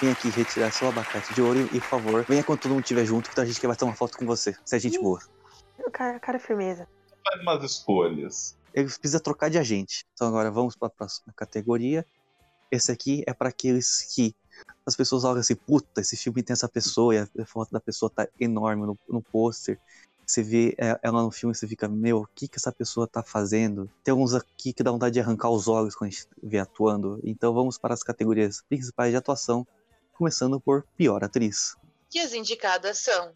Vem 0.00 0.10
aqui 0.10 0.28
retirar 0.28 0.70
seu 0.70 0.88
abacate 0.88 1.34
de 1.34 1.42
ouro 1.42 1.60
e, 1.72 1.80
por 1.80 1.88
favor, 1.88 2.24
venha 2.28 2.44
quando 2.44 2.60
todo 2.60 2.72
mundo 2.72 2.82
estiver 2.82 3.04
junto, 3.04 3.30
que 3.30 3.40
a 3.40 3.44
gente 3.44 3.60
quer 3.60 3.66
bater 3.66 3.84
uma 3.84 3.94
foto 3.94 4.16
com 4.16 4.26
você. 4.26 4.54
Você 4.64 4.76
é 4.76 4.78
gente 4.78 5.00
boa. 5.00 5.18
Cara, 5.92 6.20
cara 6.20 6.38
firmeza. 6.38 6.86
Faz 7.26 7.42
umas 7.42 7.64
escolhas. 7.64 8.56
Ele 8.74 8.86
precisa 8.86 9.18
trocar 9.18 9.48
de 9.48 9.58
agente. 9.58 10.04
Então 10.12 10.28
agora 10.28 10.50
vamos 10.50 10.76
para 10.76 10.88
a 10.88 10.90
próxima 10.90 11.32
categoria. 11.34 12.06
Esse 12.70 12.92
aqui 12.92 13.24
é 13.26 13.32
para 13.32 13.48
aqueles 13.48 14.02
que 14.14 14.34
as 14.84 14.96
pessoas 14.96 15.24
olham 15.24 15.40
assim, 15.40 15.54
puta, 15.54 16.00
esse 16.00 16.16
filme 16.16 16.42
tem 16.42 16.52
essa 16.52 16.68
pessoa 16.68 17.14
e 17.14 17.18
a 17.18 17.46
foto 17.46 17.70
da 17.70 17.80
pessoa 17.80 18.10
tá 18.10 18.28
enorme 18.40 18.86
no, 18.86 18.98
no 19.08 19.22
pôster. 19.22 19.78
Você 20.26 20.42
vê 20.42 20.74
é, 20.76 20.98
ela 21.02 21.22
no 21.22 21.30
filme 21.30 21.52
e 21.52 21.56
você 21.56 21.66
fica, 21.66 21.88
meu, 21.88 22.18
o 22.18 22.26
que 22.26 22.48
que 22.48 22.58
essa 22.58 22.70
pessoa 22.70 23.06
tá 23.06 23.22
fazendo? 23.22 23.90
Tem 24.04 24.12
alguns 24.12 24.34
aqui 24.34 24.72
que 24.72 24.82
dá 24.82 24.90
vontade 24.90 25.14
de 25.14 25.20
arrancar 25.20 25.50
os 25.50 25.68
olhos 25.68 25.94
quando 25.94 26.08
a 26.08 26.12
gente 26.12 26.26
vê 26.42 26.58
atuando. 26.58 27.18
Então 27.24 27.54
vamos 27.54 27.78
para 27.78 27.94
as 27.94 28.02
categorias 28.02 28.62
principais 28.68 29.10
de 29.10 29.16
atuação. 29.16 29.66
começando 30.12 30.60
por 30.60 30.84
pior 30.96 31.22
atriz. 31.22 31.76
E 32.12 32.18
as 32.18 32.32
indicadas 32.32 32.98
são 32.98 33.32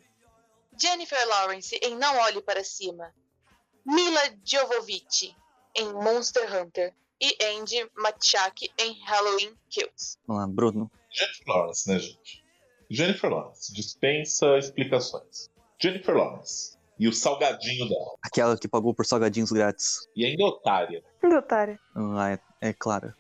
Jennifer 0.77 1.29
Lawrence 1.29 1.79
em 1.83 1.97
Não 1.97 2.19
Olhe 2.19 2.43
Para 2.43 2.65
Cima, 2.65 3.15
Mila 3.87 4.21
Jovovich 4.45 5.37
em 5.75 5.93
Monster 5.93 6.55
Hunter 6.55 6.95
e 7.23 7.37
Andy 7.45 7.89
Machak 7.97 8.69
em 8.77 9.01
Halloween 9.05 9.55
Kills. 9.71 10.19
Vamos 10.27 10.43
lá, 10.43 10.49
Bruno. 10.49 10.91
Jennifer 11.09 11.47
Lawrence, 11.47 11.89
né, 11.89 11.99
gente? 12.01 12.45
Jennifer 12.91 13.31
Lawrence, 13.31 13.73
dispensa 13.73 14.59
explicações. 14.59 15.49
Jennifer 15.81 16.17
Lawrence. 16.17 16.77
E 16.99 17.09
o 17.09 17.13
salgadinho 17.13 17.89
dela. 17.89 18.17
Aquela 18.23 18.59
que 18.59 18.69
pagou 18.69 18.95
por 18.95 19.07
salgadinhos 19.07 19.51
grátis. 19.51 20.09
E 20.15 20.27
ainda 20.27 20.43
é 20.43 20.47
otária. 20.47 21.03
Que 21.21 21.27
otário. 21.27 21.79
Ah, 21.97 22.33
é, 22.33 22.69
é 22.69 22.73
claro. 22.73 23.15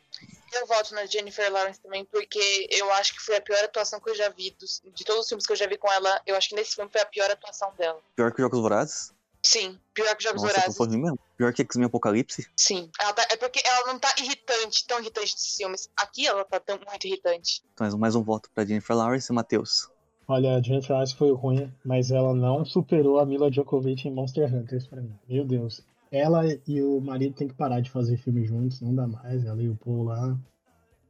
Eu 0.53 0.66
voto 0.66 0.94
na 0.94 1.07
Jennifer 1.07 1.50
Lawrence 1.50 1.80
também, 1.80 2.05
porque 2.05 2.68
eu 2.70 2.92
acho 2.92 3.14
que 3.14 3.22
foi 3.22 3.36
a 3.36 3.40
pior 3.40 3.64
atuação 3.64 3.98
que 3.98 4.11
eu 4.11 4.14
já 4.14 4.28
vi. 4.28 4.55
Dos, 4.61 4.82
de 4.94 5.05
todos 5.05 5.22
os 5.22 5.28
filmes 5.28 5.46
que 5.46 5.53
eu 5.53 5.57
já 5.57 5.66
vi 5.66 5.78
com 5.78 5.90
ela, 5.90 6.20
eu 6.26 6.36
acho 6.36 6.50
que 6.50 6.55
nesse 6.55 6.74
filme 6.74 6.90
foi 6.90 7.00
a 7.00 7.07
pior 7.07 7.30
atuação 7.30 7.72
dela. 7.76 7.98
Pior 8.14 8.32
que 8.32 8.42
Jogos 8.42 8.61
Vorazes? 8.61 9.12
Sim, 9.45 9.78
pior 9.93 10.14
que 10.16 10.22
Jogos 10.22 10.43
Nossa, 10.43 10.55
Vorazes. 10.55 10.78
ruim 10.78 10.99
mesmo. 11.03 11.18
Pior 11.36 11.53
que 11.53 11.62
X-Men 11.62 11.86
Apocalipse? 11.86 12.47
Sim. 12.57 12.88
Ela 13.01 13.12
tá- 13.12 13.26
é 13.30 13.36
porque 13.36 13.61
ela 13.66 13.86
não 13.93 13.99
tá 13.99 14.14
irritante, 14.18 14.86
tão 14.86 15.01
irritante 15.01 15.32
desses 15.34 15.57
filmes. 15.57 15.90
Aqui 15.97 16.26
ela 16.26 16.45
tá 16.45 16.61
tão, 16.61 16.78
muito 16.88 17.07
irritante. 17.07 17.62
Então, 17.72 17.84
mais 17.84 17.95
um- 17.95 17.99
mais 17.99 18.14
um 18.14 18.22
voto 18.22 18.49
pra 18.55 18.64
Jennifer 18.64 18.97
Lawrence 18.97 19.32
e 19.32 19.34
Matheus. 19.34 19.90
Olha, 20.28 20.55
a 20.57 20.62
Jennifer 20.62 20.93
Lawrence 20.93 21.16
foi 21.16 21.32
ruim, 21.32 21.72
mas 21.84 22.12
ela 22.12 22.32
não 22.32 22.64
superou 22.64 23.18
a 23.18 23.26
Mila 23.26 23.51
Djokovic 23.51 24.07
em 24.07 24.12
Monster 24.12 24.53
Hunters 24.55 24.86
pra 24.86 25.01
mim. 25.03 25.18
Meu 25.28 25.45
Deus. 25.45 25.82
Ela 26.12 26.43
e 26.68 26.80
o 26.80 27.01
marido 27.01 27.34
tem 27.34 27.49
que 27.49 27.55
parar 27.55 27.80
de 27.80 27.90
fazer 27.90 28.16
filme 28.18 28.45
juntos, 28.45 28.80
não 28.80 28.95
dá 28.95 29.07
mais. 29.09 29.45
Ela 29.45 29.61
e 29.61 29.68
o 29.68 29.74
Paul 29.74 30.05
lá. 30.05 30.38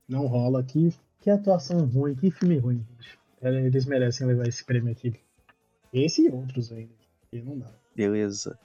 Não 0.09 0.27
rola. 0.27 0.63
Que, 0.63 0.91
que 1.21 1.29
atuação 1.29 1.85
ruim, 1.87 2.15
que 2.15 2.31
filme 2.31 2.57
ruim. 2.59 2.87
gente. 2.99 3.19
Eles 3.67 3.85
merecem 3.85 4.27
levar 4.27 4.47
esse 4.47 4.65
prêmio 4.65 4.91
aqui. 4.93 5.21
Esse 5.93 6.27
e 6.27 6.31
outros 6.31 6.73
ainda. 6.73 6.95
Porque 7.21 7.45
não 7.45 7.59
dá. 7.59 7.71
Beleza. 7.95 8.59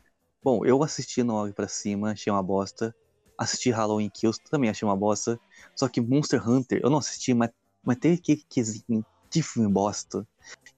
Bom, 0.43 0.65
eu 0.65 0.81
assisti 0.83 1.23
No 1.23 1.35
Olho 1.35 1.53
Pra 1.53 1.67
Cima, 1.67 2.11
achei 2.11 2.31
uma 2.31 2.43
bosta. 2.43 2.95
Assisti 3.37 3.71
Halloween 3.71 4.09
Kills, 4.09 4.39
também 4.49 4.69
achei 4.69 4.87
uma 4.87 4.95
bosta. 4.95 5.39
Só 5.75 5.87
que 5.87 6.01
Monster 6.01 6.47
Hunter, 6.47 6.79
eu 6.83 6.89
não 6.89 6.97
assisti, 6.99 7.33
mas, 7.33 7.51
mas 7.83 7.97
tem 7.97 8.13
aquele 8.13 8.43
quesinho 8.49 9.05
de 9.29 9.43
filme 9.43 9.71
bosta. 9.71 10.27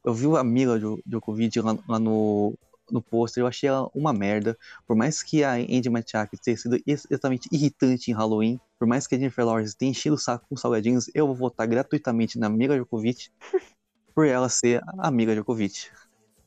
Eu 0.05 0.13
vi 0.13 0.27
a 0.37 0.43
Mila 0.43 0.79
Jo- 0.79 1.01
Djokovic 1.05 1.59
lá, 1.61 1.77
lá 1.87 1.99
no, 1.99 2.55
no 2.91 3.01
pôster, 3.01 3.43
eu 3.43 3.47
achei 3.47 3.69
ela 3.69 3.89
uma 3.95 4.13
merda. 4.13 4.57
Por 4.87 4.95
mais 4.95 5.23
que 5.23 5.43
a 5.43 5.53
Andy 5.53 5.89
Machak 5.89 6.37
tenha 6.39 6.57
sido 6.57 6.77
exatamente 6.87 7.49
irritante 7.51 8.11
em 8.11 8.15
Halloween, 8.15 8.59
por 8.79 8.87
mais 8.87 9.07
que 9.07 9.15
a 9.15 9.19
Jennifer 9.19 9.45
Lawrence 9.45 9.77
tenha 9.77 9.91
enchido 9.91 10.15
o 10.15 10.19
saco 10.19 10.45
com 10.49 10.57
salgadinhos, 10.57 11.09
eu 11.15 11.27
vou 11.27 11.35
votar 11.35 11.67
gratuitamente 11.67 12.39
na 12.39 12.49
Mila 12.49 12.75
Djokovic 12.75 13.29
por 14.15 14.27
ela 14.27 14.49
ser 14.49 14.81
a 14.99 15.11
Mila 15.11 15.33
Djokovic. 15.35 15.89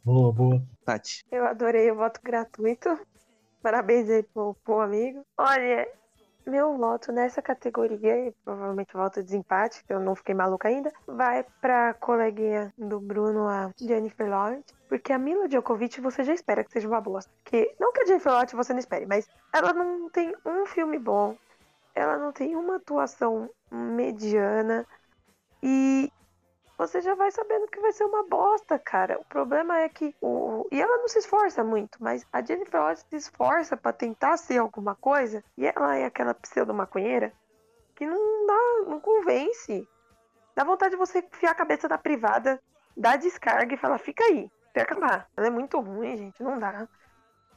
Boa, 0.04 0.32
boa. 0.32 0.62
Tati, 0.84 1.24
Eu 1.30 1.46
adorei 1.46 1.90
o 1.90 1.96
voto 1.96 2.20
gratuito. 2.22 2.98
Parabéns 3.62 4.10
aí 4.10 4.22
pro, 4.24 4.54
pro 4.64 4.80
amigo. 4.80 5.24
Olha, 5.38 5.88
meu 6.44 6.76
voto 6.76 7.12
nessa 7.12 7.40
categoria, 7.40 8.26
e 8.26 8.32
provavelmente 8.44 8.92
voto 8.92 9.20
de 9.20 9.26
desempate, 9.26 9.84
que 9.84 9.92
eu 9.92 10.00
não 10.00 10.16
fiquei 10.16 10.34
maluca 10.34 10.66
ainda, 10.66 10.92
vai 11.06 11.44
pra 11.60 11.94
coleguinha 11.94 12.74
do 12.76 12.98
Bruno, 12.98 13.46
a 13.46 13.70
Jennifer 13.80 14.28
Lawrence. 14.28 14.74
Porque 14.88 15.12
a 15.12 15.18
Mila 15.18 15.48
Djokovic 15.48 16.00
você 16.00 16.24
já 16.24 16.34
espera 16.34 16.64
que 16.64 16.72
seja 16.72 16.88
uma 16.88 17.00
bosta. 17.00 17.30
Porque, 17.42 17.72
não 17.78 17.92
que 17.92 18.02
a 18.02 18.06
Jennifer 18.06 18.32
Lawrence 18.32 18.56
você 18.56 18.72
não 18.72 18.80
espere, 18.80 19.06
mas 19.06 19.28
ela 19.52 19.72
não 19.72 20.10
tem 20.10 20.34
um 20.44 20.66
filme 20.66 20.98
bom. 20.98 21.36
Ela 21.94 22.18
não 22.18 22.32
tem 22.32 22.56
uma 22.56 22.76
atuação 22.76 23.48
mediana. 23.70 24.84
E 25.62 26.10
você 26.86 27.00
já 27.00 27.14
vai 27.14 27.30
sabendo 27.30 27.68
que 27.68 27.80
vai 27.80 27.92
ser 27.92 28.04
uma 28.04 28.24
bosta, 28.24 28.76
cara. 28.76 29.16
O 29.20 29.24
problema 29.24 29.78
é 29.78 29.88
que 29.88 30.14
o 30.20 30.66
e 30.70 30.80
ela 30.80 30.98
não 30.98 31.06
se 31.06 31.20
esforça 31.20 31.62
muito, 31.62 32.02
mas 32.02 32.26
a 32.32 32.44
Jennifer 32.44 32.80
Lawrence 32.80 33.04
se 33.08 33.16
esforça 33.16 33.76
pra 33.76 33.92
tentar 33.92 34.36
ser 34.36 34.58
alguma 34.58 34.96
coisa 34.96 35.44
e 35.56 35.64
ela 35.66 35.96
é 35.96 36.04
aquela 36.04 36.34
pseudo 36.34 36.74
maconheira 36.74 37.32
que 37.94 38.04
não 38.04 38.46
dá, 38.46 38.90
não 38.90 39.00
convence. 39.00 39.88
Dá 40.56 40.64
vontade 40.64 40.92
de 40.92 40.96
você 40.96 41.20
enfiar 41.20 41.52
a 41.52 41.54
cabeça 41.54 41.88
da 41.88 41.96
privada, 41.96 42.60
dar 42.96 43.16
descarga 43.16 43.74
e 43.74 43.78
falar, 43.78 43.98
fica 43.98 44.24
aí, 44.24 44.50
até 44.70 44.82
acabar. 44.82 45.28
Ela 45.36 45.46
é 45.46 45.50
muito 45.50 45.78
ruim, 45.80 46.16
gente, 46.16 46.42
não 46.42 46.58
dá. 46.58 46.88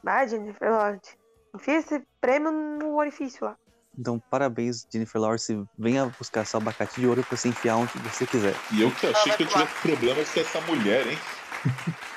Vai, 0.04 0.28
Jennifer 0.28 0.70
Lawrence. 0.70 1.18
Enfia 1.52 1.78
esse 1.78 2.06
prêmio 2.20 2.52
no 2.52 2.96
orifício 2.96 3.44
lá. 3.44 3.58
Então, 3.98 4.20
parabéns, 4.30 4.86
Jennifer 4.92 5.20
Lawrence. 5.20 5.64
Venha 5.78 6.06
buscar 6.18 6.44
seu 6.44 6.58
abacate 6.58 7.00
de 7.00 7.06
ouro 7.06 7.24
pra 7.24 7.36
você 7.36 7.48
enfiar 7.48 7.76
onde 7.76 7.92
você 7.98 8.26
quiser. 8.26 8.54
E 8.72 8.82
eu 8.82 8.90
que 8.90 9.06
achei 9.06 9.32
que 9.32 9.42
eu 9.44 9.46
tivesse 9.48 9.74
problemas 9.82 10.32
com 10.32 10.40
essa 10.40 10.60
mulher, 10.62 11.06
hein? 11.06 11.18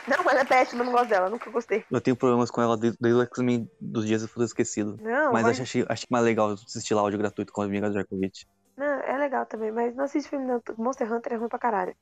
Não, 0.08 0.30
ela 0.30 0.42
é 0.42 0.46
péssima, 0.46 0.82
eu 0.82 0.86
não 0.86 0.92
gosto 0.92 1.10
dela, 1.10 1.30
nunca 1.30 1.50
gostei. 1.50 1.86
Eu 1.90 2.02
tenho 2.02 2.16
problemas 2.16 2.52
com 2.52 2.62
ela 2.62 2.76
desde, 2.76 2.98
desde 3.00 3.20
o 3.20 3.24
X-Men 3.24 3.70
dos 3.80 4.06
dias 4.06 4.22
do 4.22 4.28
futuro 4.28 4.46
esquecido. 4.46 4.98
Não, 5.02 5.32
Mas 5.32 5.44
mas- 5.44 5.60
achei, 5.62 5.86
achei 5.88 6.08
mais 6.10 6.26
legal 6.26 6.50
assistir 6.52 6.94
lá 6.94 7.02
áudio 7.02 7.20
gratuito 7.20 7.54
com 7.54 7.62
a 7.62 7.66
amiga 7.66 7.90
Djokovic. 7.90 8.46
Não, 8.76 8.86
é 8.86 9.18
legal 9.18 9.46
também, 9.46 9.72
mas 9.72 9.96
não 9.96 10.06
assiste 10.06 10.30
filme 10.30 10.46
não. 10.46 10.62
Monster 10.78 11.12
Hunter 11.12 11.34
é 11.34 11.36
ruim 11.38 11.50
pra 11.50 11.60
caralho. 11.60 11.96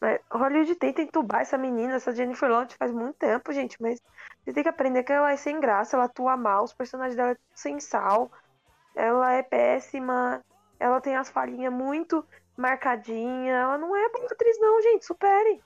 Mas 0.00 0.18
Hollywood 0.32 0.74
tenta 0.74 1.00
entubar 1.02 1.42
essa 1.42 1.56
menina, 1.56 1.94
essa 1.94 2.12
Jennifer 2.12 2.50
Lawrence 2.50 2.76
faz 2.76 2.90
muito 2.90 3.14
tempo, 3.16 3.52
gente, 3.52 3.76
mas 3.80 4.00
você 4.44 4.52
tem 4.52 4.62
que 4.64 4.68
aprender 4.68 5.04
que 5.04 5.12
ela 5.12 5.30
é 5.30 5.36
sem 5.36 5.60
graça, 5.60 5.96
ela 5.96 6.06
atua 6.06 6.36
mal, 6.36 6.64
os 6.64 6.72
personagens 6.74 7.14
dela 7.14 7.30
é 7.32 7.36
sem 7.54 7.78
sal, 7.78 8.30
ela 8.94 9.32
é 9.32 9.42
péssima, 9.42 10.42
ela 10.78 11.00
tem 11.00 11.16
as 11.16 11.30
falhinhas 11.30 11.72
muito 11.72 12.24
marcadinhas, 12.56 13.56
ela 13.56 13.78
não 13.78 13.96
é 13.96 14.08
boa 14.10 14.26
atriz 14.26 14.58
não, 14.60 14.82
gente, 14.82 15.04
supere. 15.04 15.60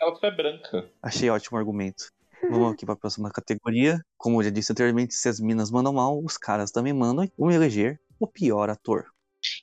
Ela 0.00 0.14
só 0.16 0.26
é 0.26 0.30
branca. 0.30 0.90
Achei 1.02 1.28
ótimo 1.28 1.58
argumento. 1.58 2.10
Vamos 2.48 2.72
aqui 2.72 2.86
pra 2.86 2.96
próxima 2.96 3.30
categoria. 3.30 4.00
Como 4.16 4.38
eu 4.38 4.44
já 4.44 4.50
disse 4.50 4.72
anteriormente, 4.72 5.14
se 5.14 5.28
as 5.28 5.38
minas 5.38 5.70
mandam 5.70 5.92
mal, 5.92 6.18
os 6.24 6.38
caras 6.38 6.70
também 6.70 6.92
mandam. 6.92 7.30
Vamos 7.36 7.54
eleger 7.54 8.00
o 8.18 8.26
pior 8.26 8.70
ator. 8.70 9.04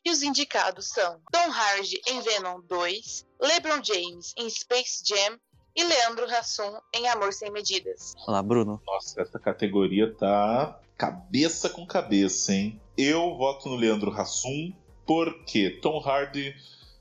E 0.05 0.11
os 0.11 0.21
indicados 0.21 0.89
são 0.89 1.19
Tom 1.31 1.51
Hardy 1.51 1.99
em 2.07 2.21
Venom 2.21 2.61
2, 2.61 3.27
LeBron 3.39 3.83
James 3.83 4.33
em 4.37 4.49
Space 4.49 5.03
Jam 5.05 5.39
e 5.77 5.83
Leandro 5.83 6.25
Hassum 6.25 6.79
em 6.91 7.07
Amor 7.07 7.31
Sem 7.31 7.51
Medidas. 7.51 8.15
Olha 8.23 8.37
lá, 8.37 8.41
Bruno. 8.41 8.81
Nossa, 8.85 9.21
essa 9.21 9.37
categoria 9.37 10.11
tá 10.11 10.79
cabeça 10.97 11.69
com 11.69 11.85
cabeça, 11.85 12.51
hein? 12.51 12.81
Eu 12.97 13.37
voto 13.37 13.69
no 13.69 13.75
Leandro 13.75 14.11
Hassum, 14.11 14.73
porque 15.05 15.69
Tom 15.69 15.99
Hardy 15.99 16.55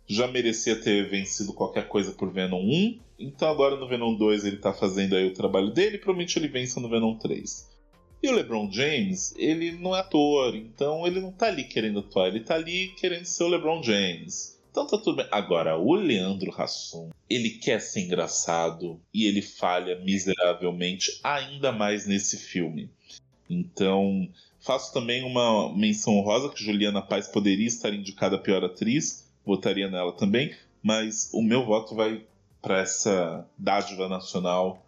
já 0.07 0.29
merecia 0.29 0.79
ter 0.79 1.09
vencido 1.09 1.55
qualquer 1.55 1.89
coisa 1.89 2.13
por 2.13 2.31
Venom 2.31 2.61
1. 2.61 3.01
Então 3.19 3.49
agora 3.49 3.77
no 3.77 3.89
Venom 3.89 4.15
2 4.15 4.45
ele 4.45 4.59
tá 4.59 4.75
fazendo 4.75 5.17
aí 5.17 5.27
o 5.27 5.33
trabalho 5.33 5.71
dele, 5.71 5.97
provavelmente 5.97 6.39
ele 6.39 6.49
vença 6.49 6.79
no 6.79 6.91
Venom 6.91 7.17
3. 7.17 7.75
E 8.23 8.29
o 8.29 8.33
LeBron 8.33 8.71
James, 8.71 9.35
ele 9.39 9.73
não 9.73 9.97
é 9.97 10.01
ator, 10.01 10.55
então 10.55 11.07
ele 11.07 11.21
não 11.21 11.33
tá 11.33 11.47
ali 11.47 11.65
querendo 11.65 12.01
atuar, 12.01 12.29
ele 12.29 12.41
tá 12.41 12.55
ali 12.55 12.89
querendo 12.97 13.25
ser 13.25 13.45
o 13.45 13.49
LeBron 13.49 13.83
James. 13.83 14.61
Então 14.71 14.87
tá 14.87 14.99
tudo 14.99 15.17
bem. 15.17 15.29
Agora, 15.31 15.79
o 15.79 15.95
Leandro 15.95 16.53
Hassum, 16.55 17.09
ele 17.29 17.51
quer 17.51 17.81
ser 17.81 18.03
engraçado 18.03 19.01
e 19.13 19.27
ele 19.27 19.43
falha 19.43 19.99
miseravelmente 20.01 21.21
ainda 21.23 21.73
mais 21.73 22.07
nesse 22.07 22.37
filme. 22.37 22.91
Então, 23.49 24.29
faço 24.61 24.93
também 24.93 25.23
uma 25.25 25.77
menção 25.77 26.15
honrosa 26.15 26.49
que 26.49 26.63
Juliana 26.63 27.03
Paz 27.03 27.29
poderia 27.29 27.67
estar 27.67 27.93
indicada 27.93 28.37
a 28.37 28.41
pior 28.41 28.65
atriz, 28.65 29.29
votaria 29.45 29.91
nela 29.91 30.13
também, 30.13 30.55
mas 30.83 31.31
o 31.33 31.43
meu 31.43 31.65
voto 31.65 31.95
vai 31.95 32.25
para 32.63 32.81
essa 32.81 33.47
dádiva 33.57 34.09
nacional 34.09 34.85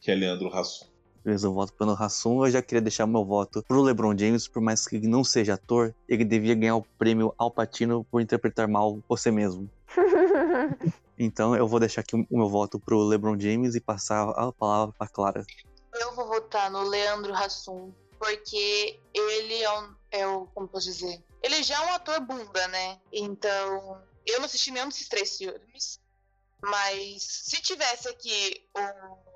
que 0.00 0.10
é 0.10 0.14
Leandro 0.14 0.48
Hassum. 0.48 0.86
Beleza, 1.24 1.46
eu 1.46 1.54
voto 1.54 1.72
pelo 1.74 1.92
Hassum. 1.92 2.44
Eu 2.44 2.50
já 2.50 2.60
queria 2.60 2.80
deixar 2.80 3.06
meu 3.06 3.24
voto 3.24 3.62
pro 3.66 3.80
LeBron 3.80 4.16
James, 4.18 4.48
por 4.48 4.60
mais 4.60 4.86
que 4.86 4.96
ele 4.96 5.06
não 5.06 5.22
seja 5.22 5.54
ator, 5.54 5.94
ele 6.08 6.24
devia 6.24 6.54
ganhar 6.54 6.76
o 6.76 6.84
prêmio 6.98 7.32
Al 7.38 7.50
Pacino 7.50 8.04
por 8.10 8.20
interpretar 8.20 8.66
mal 8.66 8.98
você 9.08 9.30
mesmo. 9.30 9.70
Então 11.18 11.54
eu 11.54 11.68
vou 11.68 11.78
deixar 11.78 12.00
aqui 12.00 12.16
o 12.16 12.26
meu 12.30 12.48
voto 12.48 12.80
pro 12.80 13.02
LeBron 13.02 13.38
James 13.38 13.74
e 13.74 13.80
passar 13.80 14.28
a 14.30 14.52
palavra 14.52 14.94
pra 14.98 15.08
Clara. 15.08 15.44
Eu 15.94 16.14
vou 16.14 16.26
votar 16.26 16.70
no 16.70 16.82
Leandro 16.82 17.34
Hassum, 17.34 17.92
porque 18.18 18.98
ele 19.12 19.62
é, 19.62 19.78
um, 19.78 19.94
é 20.10 20.26
o. 20.26 20.46
Como 20.46 20.68
posso 20.68 20.86
dizer? 20.86 21.22
Ele 21.42 21.62
já 21.62 21.76
é 21.76 21.86
um 21.86 21.94
ator 21.94 22.20
bunda, 22.20 22.68
né? 22.68 22.98
Então. 23.12 24.00
Eu 24.24 24.38
não 24.38 24.46
assisti 24.46 24.70
nenhum 24.70 24.88
desses 24.88 25.08
três 25.08 25.36
filmes. 25.36 26.00
Mas 26.62 27.22
se 27.22 27.60
tivesse 27.60 28.08
aqui 28.08 28.64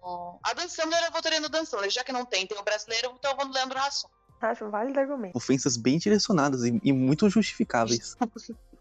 o. 0.03 0.39
A 0.43 0.55
Dan 0.55 0.69
Sandler, 0.69 1.05
eu 1.05 1.13
votaria 1.13 1.41
no 1.41 1.49
Dan 1.49 1.65
Sandler. 1.65 1.91
Já 1.91 2.05
que 2.05 2.13
não 2.13 2.25
tem, 2.25 2.47
tem 2.47 2.59
o 2.59 2.63
brasileiro, 2.63 3.13
então 3.19 3.33
eu 3.33 3.37
vou 3.37 3.47
no 3.47 3.53
Leandro 3.53 3.79
Hassum. 3.79 4.09
Acho 4.41 4.71
válido 4.71 5.01
argumento. 5.01 5.37
Ofensas 5.37 5.77
bem 5.77 5.99
direcionadas 5.99 6.63
e, 6.65 6.81
e 6.85 6.93
muito 6.93 7.29
justificáveis. 7.29 8.17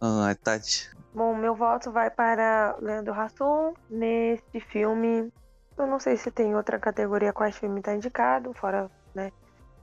Ah, 0.01 0.35
Tati. 0.43 0.95
Bom, 1.15 1.33
meu 1.33 1.55
voto 1.55 1.93
vai 1.93 2.09
para 2.09 2.75
Leandro 2.81 3.13
Hassum 3.13 3.73
neste 3.89 4.59
filme. 4.59 5.31
Eu 5.77 5.87
não 5.87 5.97
sei 5.97 6.17
se 6.17 6.29
tem 6.29 6.53
outra 6.53 6.77
categoria 6.77 7.31
qual 7.31 7.49
filme 7.53 7.81
tá 7.81 7.95
indicado, 7.95 8.53
fora, 8.53 8.91
né, 9.13 9.31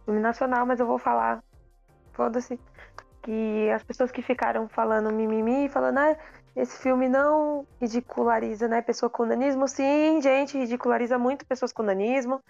filme 0.04 0.20
nacional, 0.20 0.66
mas 0.66 0.78
eu 0.78 0.86
vou 0.86 0.98
falar, 0.98 1.42
foda-se, 2.12 2.60
que 3.22 3.70
as 3.70 3.82
pessoas 3.82 4.12
que 4.12 4.20
ficaram 4.20 4.68
falando 4.68 5.10
mimimi, 5.10 5.70
falando, 5.70 5.98
ah, 6.00 6.16
Esse 6.54 6.78
filme 6.82 7.08
não 7.08 7.66
ridiculariza, 7.80 8.68
né, 8.68 8.82
pessoa 8.82 9.08
com 9.08 9.24
nanismo. 9.24 9.66
Sim, 9.66 10.20
gente, 10.20 10.58
ridiculariza 10.58 11.18
muito 11.18 11.46
pessoas 11.46 11.72
com 11.72 11.82
nanismo. 11.82 12.42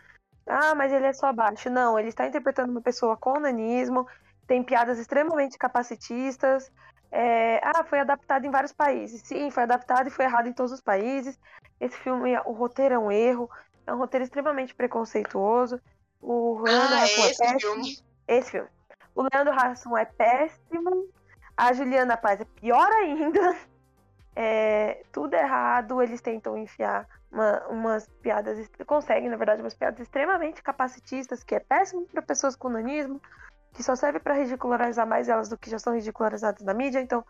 Ah, 0.44 0.74
mas 0.74 0.92
ele 0.92 1.06
é 1.06 1.12
só 1.12 1.32
baixo. 1.32 1.70
Não, 1.70 1.96
ele 1.96 2.08
está 2.08 2.26
interpretando 2.26 2.70
uma 2.70 2.82
pessoa 2.82 3.16
com 3.16 3.38
nanismo. 3.38 4.08
Tem 4.44 4.60
piadas 4.64 4.98
extremamente 4.98 5.56
capacitistas. 5.56 6.68
É, 7.14 7.60
ah, 7.62 7.84
foi 7.84 8.00
adaptado 8.00 8.46
em 8.46 8.50
vários 8.50 8.72
países. 8.72 9.20
Sim, 9.22 9.50
foi 9.50 9.64
adaptado 9.64 10.06
e 10.06 10.10
foi 10.10 10.24
errado 10.24 10.48
em 10.48 10.52
todos 10.52 10.72
os 10.72 10.80
países. 10.80 11.38
Esse 11.78 11.96
filme, 11.98 12.34
o 12.46 12.52
roteiro 12.52 12.94
é 12.94 12.98
um 12.98 13.12
erro. 13.12 13.50
É 13.86 13.92
um 13.92 13.98
roteiro 13.98 14.24
extremamente 14.24 14.74
preconceituoso. 14.74 15.78
O 16.20 16.58
Leandro 16.62 16.94
Ah, 16.96 17.04
Hassum 17.04 17.22
é 17.24 17.26
esse 17.30 17.38
péssimo. 17.38 17.60
filme. 17.60 17.98
Esse 18.26 18.50
filme. 18.52 18.68
O 19.14 19.26
Leandro 19.30 19.52
Hassum 19.52 19.96
é 19.96 20.06
péssimo. 20.06 21.06
A 21.54 21.72
Juliana 21.74 22.16
Paz 22.16 22.40
é 22.40 22.44
pior 22.44 22.90
ainda. 22.90 23.40
É, 24.34 25.02
tudo 25.12 25.34
errado. 25.34 26.00
Eles 26.00 26.22
tentam 26.22 26.56
enfiar 26.56 27.06
uma- 27.30 27.66
umas 27.68 28.08
piadas. 28.22 28.66
Conseguem, 28.86 29.28
na 29.28 29.36
verdade, 29.36 29.60
umas 29.60 29.74
piadas 29.74 30.00
extremamente 30.00 30.62
capacitistas, 30.62 31.44
que 31.44 31.54
é 31.54 31.60
péssimo 31.60 32.06
para 32.06 32.22
pessoas 32.22 32.56
com 32.56 32.70
nanismo, 32.70 33.20
que 33.72 33.82
só 33.82 33.94
serve 33.96 34.18
para 34.20 34.34
ridicularizar 34.34 35.06
mais 35.06 35.28
elas 35.28 35.48
do 35.48 35.56
que 35.58 35.70
já 35.70 35.78
são 35.78 35.94
ridicularizadas 35.94 36.62
na 36.62 36.74
mídia. 36.74 37.00
Então, 37.00 37.24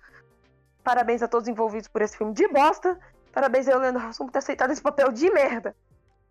parabéns 0.82 1.22
a 1.22 1.28
todos 1.28 1.48
envolvidos 1.48 1.88
por 1.88 2.02
esse 2.02 2.16
filme 2.16 2.32
de 2.32 2.46
bosta. 2.48 2.98
Parabéns 3.32 3.68
ao 3.68 3.78
Leandro 3.78 4.02
Hassum 4.06 4.26
por 4.26 4.32
ter 4.32 4.38
aceitado 4.38 4.70
esse 4.72 4.82
papel 4.82 5.10
de 5.12 5.30
merda. 5.30 5.74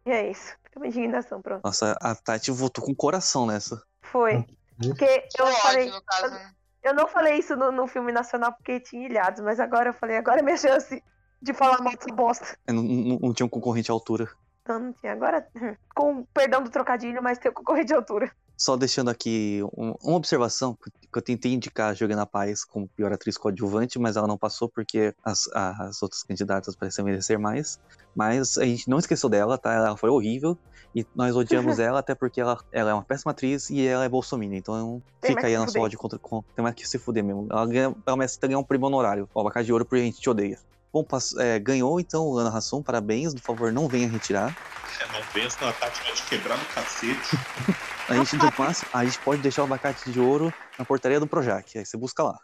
E 0.06 0.12
é 0.12 0.30
isso. 0.30 0.56
Fica 0.64 0.80
uma 0.80 0.88
indignação, 0.88 1.42
pronto. 1.42 1.62
Nossa, 1.64 1.98
a 2.02 2.16
Tati 2.16 2.52
votou 2.52 2.84
com 2.84 2.94
coração 2.94 3.46
nessa. 3.46 3.82
Foi. 4.02 4.46
Porque 4.80 5.28
eu 5.40 5.46
falei. 5.48 5.92
caso. 6.06 6.34
né? 6.34 6.52
Eu 6.84 6.94
não 6.96 7.08
falei 7.08 7.36
isso 7.38 7.56
no, 7.56 7.72
no 7.72 7.88
filme 7.88 8.12
nacional 8.12 8.52
porque 8.54 8.80
tinha 8.80 9.06
ilhados, 9.08 9.40
mas 9.42 9.60
agora 9.60 9.90
eu 9.90 9.94
falei, 9.94 10.18
agora 10.18 10.40
é 10.40 10.44
minha 10.44 10.58
chance 10.58 11.04
de 11.40 11.54
falar 11.54 11.80
mal 11.82 11.94
dessa 11.96 12.14
bosta. 12.14 12.58
É, 12.66 12.72
Não, 12.74 12.82
não- 12.82 13.20
não 13.20 13.34
tinha 13.34 13.46
um 13.46 13.50
concorrente 13.50 13.92
à 13.92 13.94
altura. 13.94 14.28
Não, 14.68 14.80
não 14.80 14.94
tinha. 14.94 15.14
Agora, 15.14 15.48
com 15.96 16.24
perdão 16.34 16.64
do 16.64 16.70
trocadilho, 16.72 17.22
mas 17.22 17.38
tem 17.38 17.52
o 17.52 17.54
concorrente 17.54 17.88
de 17.88 17.94
altura. 17.94 18.32
Só 18.62 18.78
deixando 18.78 19.10
aqui 19.10 19.60
um- 19.76 19.96
uma 20.04 20.18
observação, 20.18 20.78
que 20.80 21.18
eu 21.18 21.22
tentei 21.24 21.52
indicar 21.52 21.90
a 21.90 21.94
Juliana 21.96 22.28
Paz 22.28 22.64
como 22.64 22.88
pior 22.96 23.12
atriz 23.12 23.36
coadjuvante, 23.36 23.98
mas 23.98 24.16
ela 24.16 24.28
não 24.28 24.38
passou 24.38 24.70
porque 24.70 25.16
as, 25.26 25.48
as 25.52 26.00
outras 26.04 26.22
candidatas 26.22 26.76
pareciam 26.76 27.04
merecer 27.06 27.40
mais. 27.40 27.80
Mas 28.16 28.60
a 28.60 28.64
gente 28.66 28.88
não 28.88 29.00
esqueceu 29.00 29.28
dela, 29.30 29.58
tá? 29.58 29.74
Ela 29.74 29.98
foi 29.98 30.12
horrível 30.12 30.56
e 30.94 31.04
nós 31.16 31.36
odiamos 31.36 31.80
ela 31.82 32.02
até 32.02 32.14
porque 32.14 32.40
ela, 32.40 32.56
ela 32.72 32.92
é 32.92 32.94
uma 32.94 33.04
péssima 33.04 33.32
atriz 33.32 33.68
e 33.72 33.84
ela 33.84 34.06
é 34.06 34.10
bolsominion. 34.10 34.60
Então 34.60 35.02
Tem 35.20 35.32
fica 35.32 35.48
aí 35.48 35.54
que 35.54 35.56
a 35.56 35.60
nossa 35.62 35.72
fuder. 35.72 35.82
ódio 35.82 35.98
contra. 35.98 36.20
Com, 36.20 36.44
tem 36.56 36.62
mais 36.62 36.76
que 36.76 36.88
se 36.88 37.00
fuder 37.00 37.24
mesmo. 37.24 37.48
Ela, 37.50 37.66
ganha, 37.66 37.96
ela 38.06 38.16
merece 38.16 38.38
ganhar 38.40 38.60
um 38.60 38.64
prêmio 38.64 38.86
honorário. 38.86 39.28
O 39.34 39.42
abacate 39.42 39.66
de 39.66 39.74
ouro 39.74 39.86
porque 39.88 40.04
a 40.04 40.06
gente 40.06 40.20
te 40.22 40.30
odeia. 40.30 40.60
Bom, 40.94 41.04
é, 41.40 41.58
ganhou 41.58 42.00
então 42.00 42.38
Ana 42.38 42.56
Hassum, 42.56 42.84
parabéns. 42.84 43.34
Por 43.34 43.42
favor, 43.42 43.72
não 43.72 43.88
venha 43.88 44.08
retirar. 44.08 44.56
É, 45.02 45.06
não 45.14 45.24
venha, 45.34 45.50
senão 45.50 45.70
a 45.72 45.74
Tati 45.74 46.04
vai 46.04 46.14
te 46.14 46.28
quebrar 46.30 46.60
no 46.60 46.66
cacete. 46.66 47.38
A 48.12 48.16
gente, 48.16 48.38
do 48.38 48.52
máximo, 48.58 48.90
a 48.94 49.06
gente 49.06 49.20
pode 49.24 49.42
deixar 49.42 49.62
o 49.62 49.66
abacate 49.66 50.12
de 50.12 50.20
ouro 50.20 50.54
na 50.78 50.86
portaria 50.86 51.20
do 51.20 51.28
Projac. 51.28 51.78
Aí 51.78 51.86
você 51.86 51.98
busca 51.98 52.24
lá. 52.24 52.38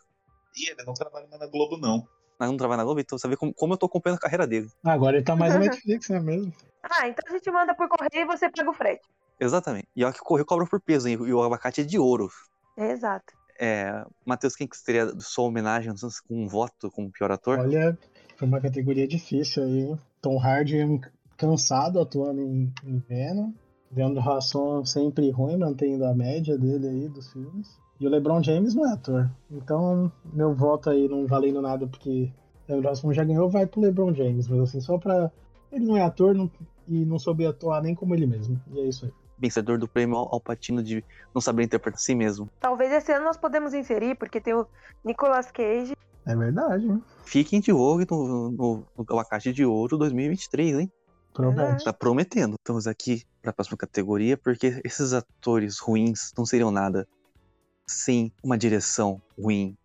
E 0.56 0.70
ele 0.72 0.84
não 0.84 0.94
trabalha 0.94 1.28
mais 1.28 1.40
na 1.40 1.48
Globo, 1.48 1.78
não. 1.78 2.08
Mas 2.40 2.50
não 2.50 2.58
trabalha 2.58 2.78
na 2.78 2.84
Globo, 2.84 3.00
então 3.00 3.18
você 3.18 3.28
vê 3.28 3.36
como, 3.36 3.54
como 3.54 3.74
eu 3.74 3.78
tô 3.78 3.86
acompanhando 3.88 4.18
a 4.18 4.22
carreira 4.22 4.48
dele. 4.48 4.68
Ah, 4.84 4.94
Agora 4.94 5.18
ele 5.18 5.26
tá 5.26 5.36
mais 5.36 5.54
na 5.54 5.60
Netflix, 5.68 6.10
não 6.10 6.18
é 6.18 6.20
mesmo? 6.22 6.54
Ah, 6.84 7.08
então 7.08 7.24
a 7.28 7.32
gente 7.32 7.52
manda 7.52 7.76
por 7.76 7.88
correio 7.90 8.24
e 8.24 8.26
você 8.26 8.50
pega 8.50 8.70
o 8.70 8.74
frete. 8.74 9.02
Exatamente. 9.40 9.88
E 9.96 10.04
olha 10.04 10.14
que 10.14 10.22
o 10.22 10.24
correio 10.24 10.46
cobra 10.46 10.66
por 10.66 10.82
peso, 10.82 11.08
hein? 11.08 11.16
E 11.16 11.34
o 11.34 11.44
abacate 11.44 11.82
é 11.82 11.84
de 11.84 12.00
ouro. 12.00 12.30
Exato. 12.78 13.34
É, 13.60 14.06
Matheus, 14.26 14.56
quem 14.56 14.68
que 14.68 14.78
seria 14.78 15.12
sua 15.20 15.46
homenagem 15.46 15.92
com 16.28 16.44
um 16.44 16.48
voto 16.48 16.92
como 16.92 17.12
pior 17.12 17.32
ator? 17.32 17.60
Olha, 17.60 17.98
foi 18.38 18.48
uma 18.48 18.62
categoria 18.62 19.08
difícil 19.08 19.64
aí. 19.64 19.80
hein? 19.80 20.00
Tom 20.22 20.40
Hardy 20.40 20.78
cansado 21.38 22.00
atuando 22.00 22.42
em, 22.42 22.72
em 22.84 23.00
Venom. 23.00 23.52
Leandro 23.96 24.22
Hasson 24.22 24.84
sempre 24.86 25.30
ruim, 25.32 25.58
mantendo 25.58 26.06
a 26.06 26.14
média 26.14 26.58
dele 26.58 26.88
aí 26.88 27.10
dos 27.10 27.32
filmes. 27.32 27.80
E 28.00 28.06
o 28.06 28.10
LeBron 28.10 28.44
James 28.44 28.76
não 28.76 28.86
é 28.88 28.94
ator. 28.94 29.30
Então, 29.50 30.12
meu 30.34 30.54
voto 30.54 30.90
aí 30.90 31.08
não 31.08 31.26
valendo 31.26 31.62
nada 31.62 31.88
porque 31.88 32.32
Leandro 32.68 32.90
Hasson 32.90 33.12
já 33.14 33.24
ganhou, 33.24 33.50
vai 33.50 33.66
pro 33.66 33.82
LeBron 33.82 34.14
James. 34.14 34.48
Mas 34.48 34.60
assim, 34.60 34.82
só 34.82 34.98
pra. 34.98 35.32
Ele 35.72 35.86
não 35.86 35.98
é 35.98 36.02
ator 36.04 36.34
não- 36.36 36.52
e 36.88 37.04
não 37.06 37.18
soube 37.20 37.46
atuar 37.46 37.82
nem 37.82 37.96
como 37.96 38.14
ele 38.14 38.28
mesmo. 38.28 38.60
E 38.72 38.80
é 38.80 38.84
isso 38.88 39.06
aí. 39.06 39.12
Vencedor 39.40 39.78
do 39.78 39.88
prêmio 39.88 40.18
Al 40.18 40.40
Pacino 40.40 40.82
de 40.82 41.04
não 41.34 41.42
saber 41.42 41.64
interpretar 41.64 41.98
a 41.98 42.02
si 42.02 42.16
mesmo. 42.16 42.50
Talvez 42.60 42.92
esse 42.92 43.12
ano 43.12 43.26
nós 43.26 43.38
podemos 43.38 43.74
inserir, 43.74 44.16
porque 44.16 44.42
tem 44.42 44.54
o 44.54 44.66
Nicolas 45.04 45.52
Cage. 45.52 45.94
É 46.26 46.36
verdade, 46.36 46.88
hein? 46.88 47.02
Fiquem 47.24 47.60
de 47.62 47.72
olho 47.72 48.06
no, 48.10 48.52
no, 48.52 48.84
no 48.98 49.06
abacate 49.10 49.54
de 49.54 49.64
ouro 49.66 49.98
2023, 49.98 50.80
hein? 50.80 50.92
Promete. 51.38 51.84
Tá 51.84 51.94
prometendo. 51.94 52.56
Estamos 52.56 52.88
aqui 52.88 53.24
para 53.44 53.52
a 53.52 53.54
próxima 53.54 53.78
categoria, 53.78 54.36
porque 54.36 54.82
esses 54.84 55.14
atores 55.14 55.78
ruins 55.78 56.32
não 56.36 56.48
seriam 56.48 56.72
nada 56.72 57.08
sem 57.88 58.34
uma 58.44 58.58
direção 58.58 59.22
ruim. 59.40 59.78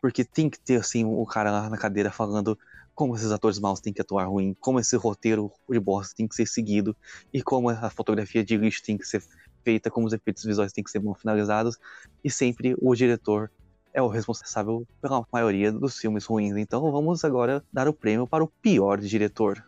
Porque 0.00 0.24
tem 0.24 0.48
que 0.48 0.60
ter, 0.60 0.76
assim, 0.76 1.04
o 1.04 1.26
cara 1.26 1.50
lá 1.50 1.68
na 1.68 1.76
cadeira 1.76 2.12
falando 2.12 2.56
como 2.94 3.16
esses 3.16 3.32
atores 3.32 3.58
maus 3.58 3.80
têm 3.80 3.92
que 3.92 4.00
atuar 4.00 4.26
ruim, 4.26 4.54
como 4.60 4.78
esse 4.78 4.96
roteiro 4.96 5.50
de 5.68 5.80
bosta 5.80 6.14
tem 6.16 6.28
que 6.28 6.34
ser 6.36 6.46
seguido, 6.46 6.96
e 7.32 7.42
como 7.42 7.70
a 7.70 7.90
fotografia 7.90 8.44
de 8.44 8.56
lixo 8.56 8.80
tem 8.84 8.96
que 8.96 9.04
ser 9.04 9.20
feita, 9.64 9.90
como 9.90 10.06
os 10.06 10.12
efeitos 10.12 10.44
visuais 10.44 10.72
têm 10.72 10.84
que 10.84 10.90
ser 10.92 11.00
bem 11.00 11.12
finalizados, 11.14 11.76
e 12.22 12.30
sempre 12.30 12.76
o 12.80 12.94
diretor 12.94 13.50
é 13.92 14.00
o 14.00 14.06
responsável 14.06 14.86
pela 15.02 15.24
maioria 15.32 15.72
dos 15.72 15.98
filmes 15.98 16.24
ruins. 16.24 16.56
Então 16.56 16.80
vamos 16.92 17.24
agora 17.24 17.64
dar 17.72 17.88
o 17.88 17.92
prêmio 17.92 18.28
para 18.28 18.44
o 18.44 18.52
pior 18.62 19.00
diretor. 19.00 19.64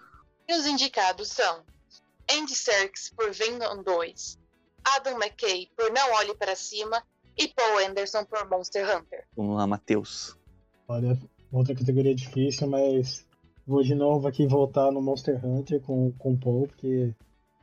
E 0.49 0.55
os 0.55 0.67
indicados 0.67 1.29
são 1.29 1.63
Andy 2.31 2.55
Serkis 2.55 3.11
por 3.11 3.31
Venom 3.33 3.83
2, 3.83 4.39
Adam 4.85 5.15
McKay 5.23 5.69
por 5.77 5.91
Não 5.93 6.13
Olhe 6.15 6.35
Para 6.35 6.55
Cima 6.57 7.03
e 7.37 7.49
Paul 7.49 7.79
Anderson 7.89 8.25
por 8.25 8.49
Monster 8.49 8.85
Hunter. 8.85 9.25
Vamos 9.37 9.57
lá, 9.57 9.67
Matheus. 9.67 10.37
Olha, 10.89 11.19
outra 11.51 11.75
categoria 11.75 12.15
difícil, 12.15 12.67
mas 12.69 13.27
vou 13.67 13.83
de 13.83 13.95
novo 13.95 14.27
aqui 14.29 14.47
voltar 14.47 14.91
no 14.91 15.01
Monster 15.01 15.45
Hunter 15.45 15.81
com, 15.81 16.13
com 16.13 16.33
o 16.33 16.39
Paul, 16.39 16.67
porque 16.67 17.15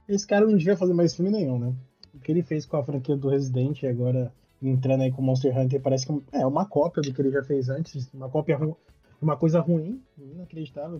esse 0.07 0.25
cara 0.25 0.45
não 0.47 0.57
devia 0.57 0.77
fazer 0.77 0.93
mais 0.93 1.15
filme 1.15 1.32
nenhum, 1.32 1.59
né? 1.59 1.73
O 2.13 2.19
que 2.19 2.32
ele 2.32 2.41
fez 2.41 2.65
com 2.65 2.77
a 2.77 2.84
franquia 2.84 3.15
do 3.15 3.30
Resident 3.30 3.84
e 3.84 3.88
agora 3.88 4.34
entrando 4.61 5.03
aí 5.03 5.11
com 5.11 5.21
o 5.21 5.25
Monster 5.25 5.55
Hunter 5.57 5.82
parece 5.82 6.05
que 6.07 6.21
é 6.32 6.45
uma 6.45 6.65
cópia 6.65 7.01
do 7.03 7.13
que 7.13 7.21
ele 7.21 7.32
já 7.32 7.43
fez 7.43 7.69
antes, 7.69 8.09
uma 8.13 8.30
cópia 8.30 8.57
ru- 8.57 8.77
uma 9.21 9.38
coisa 9.38 9.59
ruim, 9.59 10.03
inacreditável, 10.17 10.99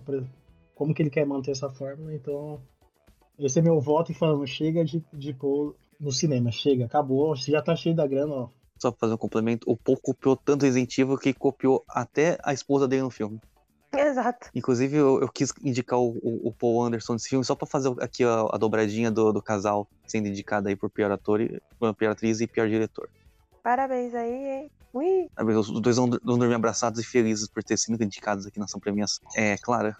como 0.80 0.94
que 0.94 1.02
ele 1.02 1.10
quer 1.10 1.26
manter 1.26 1.50
essa 1.50 1.68
fórmula, 1.68 2.14
então 2.14 2.58
esse 3.38 3.58
é 3.58 3.62
meu 3.62 3.78
voto 3.82 4.10
e 4.10 4.14
falando, 4.14 4.46
chega 4.46 4.82
de, 4.82 5.04
de 5.12 5.34
Paul 5.34 5.76
no 6.00 6.10
cinema, 6.10 6.50
chega, 6.50 6.86
acabou, 6.86 7.36
já 7.36 7.60
tá 7.60 7.76
cheio 7.76 7.94
da 7.94 8.06
grana, 8.06 8.32
ó. 8.34 8.48
Só 8.80 8.90
pra 8.90 9.00
fazer 9.00 9.12
um 9.12 9.18
complemento, 9.18 9.70
o 9.70 9.76
Paul 9.76 9.98
copiou 10.00 10.34
tanto 10.42 10.62
Resident 10.64 10.96
Evil 10.96 11.18
que 11.18 11.34
copiou 11.34 11.84
até 11.86 12.38
a 12.42 12.54
esposa 12.54 12.88
dele 12.88 13.02
no 13.02 13.10
filme. 13.10 13.38
Exato. 13.94 14.48
Inclusive, 14.54 14.96
eu, 14.96 15.20
eu 15.20 15.28
quis 15.30 15.52
indicar 15.62 15.98
o, 15.98 16.12
o- 16.22 16.48
o 16.48 16.54
Paul 16.54 16.82
Anderson 16.84 17.12
nesse 17.12 17.28
filme 17.28 17.44
só 17.44 17.54
pra 17.54 17.66
fazer 17.66 17.92
aqui 18.00 18.24
a, 18.24 18.46
a 18.50 18.56
dobradinha 18.56 19.10
do, 19.10 19.32
do 19.34 19.42
casal 19.42 19.86
sendo 20.06 20.28
indicado 20.28 20.66
aí 20.68 20.76
por 20.76 20.88
pior 20.90 21.10
ator, 21.12 21.42
e- 21.42 21.60
pior 21.98 22.12
atriz 22.12 22.40
e 22.40 22.46
pior 22.46 22.66
diretor. 22.70 23.06
Parabéns 23.62 24.14
aí, 24.14 24.32
hein? 24.32 24.70
Ui, 24.94 25.26
Os 25.58 25.70
dois 25.82 25.96
vão, 25.98 26.08
vão 26.24 26.38
dormir 26.38 26.54
abraçados 26.54 26.98
e 27.00 27.04
felizes 27.04 27.48
por 27.50 27.62
ter 27.62 27.76
sido 27.76 28.02
indicados 28.02 28.46
aqui 28.46 28.58
nessa 28.58 28.80
premiação. 28.80 29.22
É, 29.36 29.56
Clara, 29.58 29.94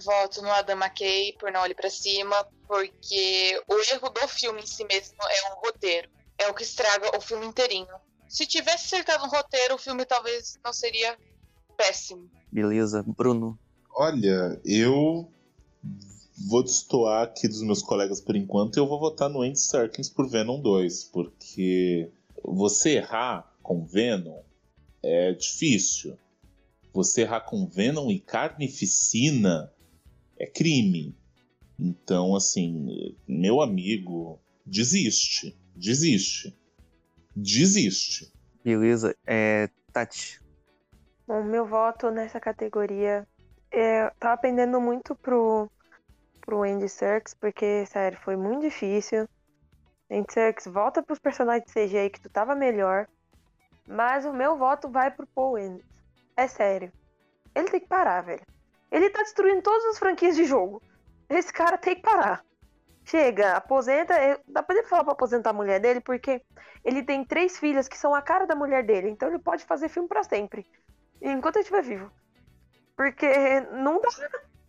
voto 0.00 0.42
no 0.42 0.50
Adam 0.50 0.76
McKay 0.76 1.34
por 1.38 1.50
Não 1.50 1.60
Olhe 1.60 1.74
Para 1.74 1.90
Cima, 1.90 2.46
porque 2.66 3.60
o 3.68 3.74
erro 3.92 4.08
do 4.10 4.28
filme 4.28 4.60
em 4.60 4.66
si 4.66 4.84
mesmo 4.84 5.16
é 5.22 5.52
o 5.52 5.60
roteiro. 5.60 6.08
É 6.38 6.48
o 6.48 6.54
que 6.54 6.62
estraga 6.62 7.16
o 7.16 7.20
filme 7.20 7.46
inteirinho. 7.46 7.88
Se 8.28 8.46
tivesse 8.46 8.86
acertado 8.86 9.24
um 9.24 9.28
roteiro, 9.28 9.74
o 9.74 9.78
filme 9.78 10.04
talvez 10.04 10.58
não 10.64 10.72
seria 10.72 11.16
péssimo. 11.76 12.30
beleza. 12.50 13.04
Bruno, 13.06 13.58
Olha, 13.98 14.60
eu 14.62 15.26
vou 16.36 16.62
destoar 16.62 17.24
aqui 17.24 17.48
dos 17.48 17.62
meus 17.62 17.80
colegas 17.80 18.20
por 18.20 18.36
enquanto 18.36 18.76
e 18.76 18.78
eu 18.78 18.86
vou 18.86 19.00
votar 19.00 19.30
no 19.30 19.40
Andy 19.40 19.58
Serkins 19.58 20.10
por 20.10 20.28
Venom 20.28 20.60
2, 20.60 21.04
porque 21.04 22.10
você 22.44 22.96
errar 22.96 23.50
com 23.62 23.86
Venom 23.86 24.42
é 25.02 25.32
difícil. 25.32 26.18
Você 26.92 27.22
errar 27.22 27.40
com 27.40 27.66
Venom 27.66 28.10
e 28.10 28.20
carnificina 28.20 29.72
é 30.38 30.46
crime. 30.46 31.14
Então, 31.78 32.34
assim, 32.34 33.14
meu 33.28 33.60
amigo, 33.60 34.38
desiste. 34.64 35.56
Desiste. 35.74 36.56
Desiste. 37.34 38.32
beleza. 38.64 39.14
É, 39.26 39.68
Tati, 39.92 40.40
Bom, 41.26 41.42
meu 41.42 41.66
voto 41.66 42.10
nessa 42.10 42.38
categoria 42.38 43.26
é, 43.70 44.08
tava 44.20 44.40
pendendo 44.40 44.80
muito 44.80 45.14
pro, 45.14 45.68
pro 46.40 46.62
Andy 46.62 46.88
Serkis, 46.88 47.34
porque, 47.34 47.84
sério, 47.86 48.18
foi 48.22 48.36
muito 48.36 48.62
difícil. 48.62 49.28
Andy 50.10 50.32
Serkis, 50.32 50.66
volta 50.66 51.02
pros 51.02 51.18
personagens 51.18 51.70
CG 51.72 51.98
aí 51.98 52.10
que 52.10 52.20
tu 52.20 52.30
tava 52.30 52.54
melhor. 52.54 53.08
Mas 53.88 54.24
o 54.24 54.32
meu 54.32 54.56
voto 54.56 54.88
vai 54.88 55.10
pro 55.10 55.26
Paul 55.26 55.56
Anderson. 55.56 55.88
É 56.36 56.46
sério. 56.46 56.92
Ele 57.54 57.70
tem 57.70 57.80
que 57.80 57.88
parar, 57.88 58.20
velho. 58.20 58.42
Ele 58.90 59.10
tá 59.10 59.22
destruindo 59.22 59.62
todas 59.62 59.84
as 59.86 59.98
franquias 59.98 60.36
de 60.36 60.44
jogo. 60.44 60.82
Esse 61.28 61.52
cara 61.52 61.76
tem 61.76 61.96
que 61.96 62.02
parar. 62.02 62.44
Chega, 63.04 63.56
aposenta. 63.56 64.14
é, 64.14 64.40
Dá 64.48 64.62
pra 64.62 64.76
ele 64.76 64.86
falar 64.86 65.04
pra 65.04 65.12
aposentar 65.12 65.50
a 65.50 65.52
mulher 65.52 65.80
dele, 65.80 66.00
porque 66.00 66.42
ele 66.84 67.02
tem 67.02 67.24
três 67.24 67.58
filhas 67.58 67.88
que 67.88 67.98
são 67.98 68.14
a 68.14 68.22
cara 68.22 68.46
da 68.46 68.54
mulher 68.54 68.84
dele. 68.84 69.08
Então 69.08 69.28
ele 69.28 69.38
pode 69.38 69.64
fazer 69.64 69.88
filme 69.88 70.08
pra 70.08 70.22
sempre. 70.22 70.66
Enquanto 71.20 71.56
ele 71.56 71.62
estiver 71.62 71.82
vivo. 71.82 72.10
Porque 72.96 73.60
não 73.72 74.00
dá. 74.00 74.08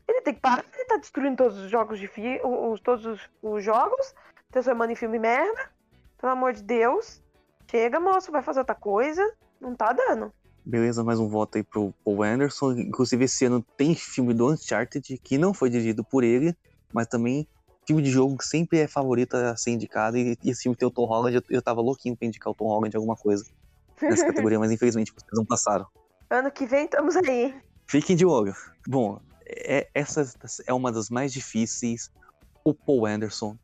Ele 0.07 0.21
tem 0.21 0.33
que 0.33 0.41
parar. 0.41 0.63
Ele 0.73 0.85
tá 0.85 0.97
destruindo 0.97 1.37
todos 1.37 1.57
os 1.57 1.69
jogos 1.69 1.99
de 1.99 2.07
fi... 2.07 2.39
os, 2.43 2.79
todos 2.81 3.05
os, 3.05 3.29
os 3.41 3.63
jogos, 3.63 4.15
transformando 4.51 4.91
em 4.91 4.95
filme 4.95 5.19
merda. 5.19 5.71
Pelo 6.17 6.31
amor 6.31 6.53
de 6.53 6.63
Deus. 6.63 7.21
Chega, 7.69 7.99
moço, 7.99 8.31
vai 8.31 8.41
fazer 8.41 8.59
outra 8.59 8.75
coisa. 8.75 9.35
Não 9.59 9.75
tá 9.75 9.91
dando. 9.93 10.31
Beleza, 10.67 11.01
mais 11.01 11.17
um 11.17 11.29
voto 11.29 11.57
aí 11.57 11.63
pro 11.63 11.93
Paul 12.03 12.23
Anderson. 12.23 12.73
Inclusive, 12.73 13.23
esse 13.23 13.45
ano 13.45 13.65
tem 13.77 13.95
filme 13.95 14.33
do 14.33 14.51
Uncharted, 14.51 15.17
que 15.23 15.37
não 15.37 15.53
foi 15.53 15.69
dirigido 15.69 16.03
por 16.03 16.25
ele, 16.25 16.53
mas 16.91 17.07
também 17.07 17.47
filme 17.87 18.01
de 18.01 18.11
jogo 18.11 18.37
que 18.37 18.43
sempre 18.43 18.79
é 18.79 18.85
favorito 18.87 19.35
a 19.35 19.55
ser 19.55 19.71
indicado. 19.71 20.17
E, 20.17 20.37
e 20.43 20.49
esse 20.49 20.63
filme 20.63 20.75
tem 20.75 20.85
o 20.85 20.91
Tom 20.91 21.05
Holland, 21.05 21.37
eu, 21.37 21.43
eu 21.49 21.61
tava 21.61 21.79
louquinho 21.79 22.17
pra 22.17 22.27
indicar 22.27 22.51
o 22.51 22.53
Tom 22.53 22.65
Holland 22.65 22.93
em 22.93 22.97
alguma 22.97 23.15
coisa 23.15 23.45
nessa 24.01 24.25
categoria, 24.27 24.59
mas 24.59 24.69
infelizmente 24.69 25.13
vocês 25.13 25.31
não 25.31 25.45
passaram. 25.45 25.85
Ano 26.29 26.51
que 26.51 26.65
vem 26.65 26.83
estamos 26.83 27.15
aí. 27.15 27.55
Fiquem 27.87 28.17
de 28.17 28.25
olho. 28.25 28.53
Bom, 28.85 29.21
é- 29.45 29.87
essa 29.95 30.29
é 30.67 30.73
uma 30.73 30.91
das 30.91 31.09
mais 31.09 31.31
difíceis. 31.31 32.11
O 32.65 32.73
Paul 32.73 33.05
Anderson, 33.05 33.57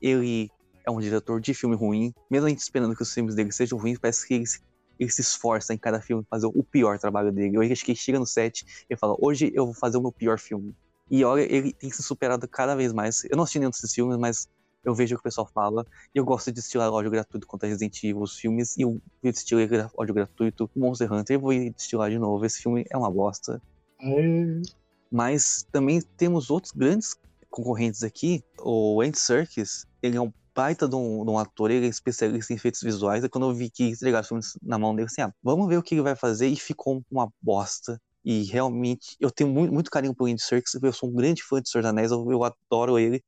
ele 0.00 0.48
é 0.86 0.90
um 0.92 1.00
diretor 1.00 1.40
de 1.40 1.52
filme 1.52 1.74
ruim. 1.74 2.14
Mesmo 2.30 2.46
a 2.46 2.50
gente 2.50 2.60
esperando 2.60 2.94
que 2.94 3.02
os 3.02 3.12
filmes 3.12 3.34
dele 3.34 3.50
sejam 3.50 3.76
ruins, 3.76 3.98
parece 3.98 4.24
que 4.24 4.34
ele 4.34 4.46
se, 4.46 4.60
ele 5.04 5.12
se 5.12 5.20
esforça 5.20 5.72
em 5.72 5.78
cada 5.78 6.00
filme 6.00 6.24
fazer 6.28 6.46
o 6.46 6.62
pior 6.62 6.98
trabalho 6.98 7.32
dele. 7.32 7.56
Eu 7.56 7.62
acho 7.62 7.84
que 7.84 7.92
ele 7.92 7.98
chega 7.98 8.18
no 8.18 8.26
set 8.26 8.64
e 8.88 8.96
fala: 8.96 9.16
Hoje 9.20 9.52
eu 9.54 9.66
vou 9.66 9.74
fazer 9.74 9.96
o 9.98 10.02
meu 10.02 10.12
pior 10.12 10.38
filme. 10.38 10.74
E 11.10 11.24
olha, 11.24 11.42
ele 11.42 11.72
tem 11.72 11.90
se 11.90 12.02
superado 12.02 12.48
cada 12.48 12.74
vez 12.74 12.92
mais. 12.92 13.24
Eu 13.24 13.36
não 13.36 13.44
assisti 13.44 13.58
nenhum 13.58 13.70
desses 13.70 13.92
filmes, 13.92 14.16
mas 14.16 14.48
eu 14.84 14.94
vejo 14.94 15.14
o 15.14 15.18
que 15.18 15.20
o 15.20 15.24
pessoal 15.24 15.46
fala. 15.46 15.86
E 16.14 16.18
eu 16.18 16.24
gosto 16.24 16.50
de 16.50 16.60
estilar 16.60 16.90
ódio 16.90 17.10
gratuito 17.10 17.46
contra 17.46 17.68
Resident 17.68 18.02
Evil, 18.02 18.22
os 18.22 18.36
filmes. 18.36 18.76
E 18.76 18.82
eu 18.82 19.00
estilei 19.22 19.68
ódio 19.96 20.14
gratuito 20.14 20.70
Monster 20.74 21.12
Hunter. 21.12 21.36
Eu 21.36 21.40
vou 21.40 21.52
estilar 21.52 22.10
de 22.10 22.18
novo. 22.18 22.44
Esse 22.44 22.62
filme 22.62 22.84
é 22.90 22.96
uma 22.96 23.10
bosta. 23.10 23.60
Aê. 24.00 24.62
Mas 25.10 25.66
também 25.70 26.00
temos 26.16 26.50
outros 26.50 26.72
grandes 26.72 27.16
concorrentes 27.50 28.02
aqui. 28.02 28.42
O 28.58 29.00
Andy 29.00 29.18
Serkis, 29.18 29.86
ele 30.02 30.16
é 30.16 30.20
um 30.20 30.32
baita 30.54 30.88
de 30.88 30.96
um, 30.96 31.24
de 31.24 31.30
um 31.30 31.38
ator, 31.38 31.70
ele 31.70 31.86
é 31.86 31.88
especialista 31.88 32.52
em 32.52 32.56
efeitos 32.56 32.80
visuais. 32.82 33.24
E 33.24 33.28
quando 33.28 33.48
eu 33.48 33.54
vi 33.54 33.70
que 33.70 33.84
entregaram 33.84 34.22
os 34.22 34.28
filmes 34.28 34.58
na 34.62 34.78
mão 34.78 34.94
dele, 34.94 35.06
assim, 35.06 35.22
ah, 35.22 35.32
vamos 35.42 35.68
ver 35.68 35.78
o 35.78 35.82
que 35.82 35.94
ele 35.94 36.02
vai 36.02 36.16
fazer. 36.16 36.48
E 36.48 36.56
ficou 36.56 37.02
uma 37.10 37.30
bosta. 37.40 38.00
E 38.24 38.44
realmente, 38.44 39.16
eu 39.20 39.30
tenho 39.30 39.50
muito, 39.50 39.72
muito 39.72 39.90
carinho 39.90 40.14
pelo 40.14 40.30
Andy 40.30 40.42
Serkis. 40.42 40.74
Eu 40.82 40.92
sou 40.92 41.10
um 41.10 41.14
grande 41.14 41.42
fã 41.42 41.60
de 41.60 41.68
Senhor 41.68 41.82
dos 41.82 41.90
Anéis, 41.90 42.10
eu, 42.10 42.30
eu 42.30 42.44
adoro 42.44 42.98
ele. 42.98 43.22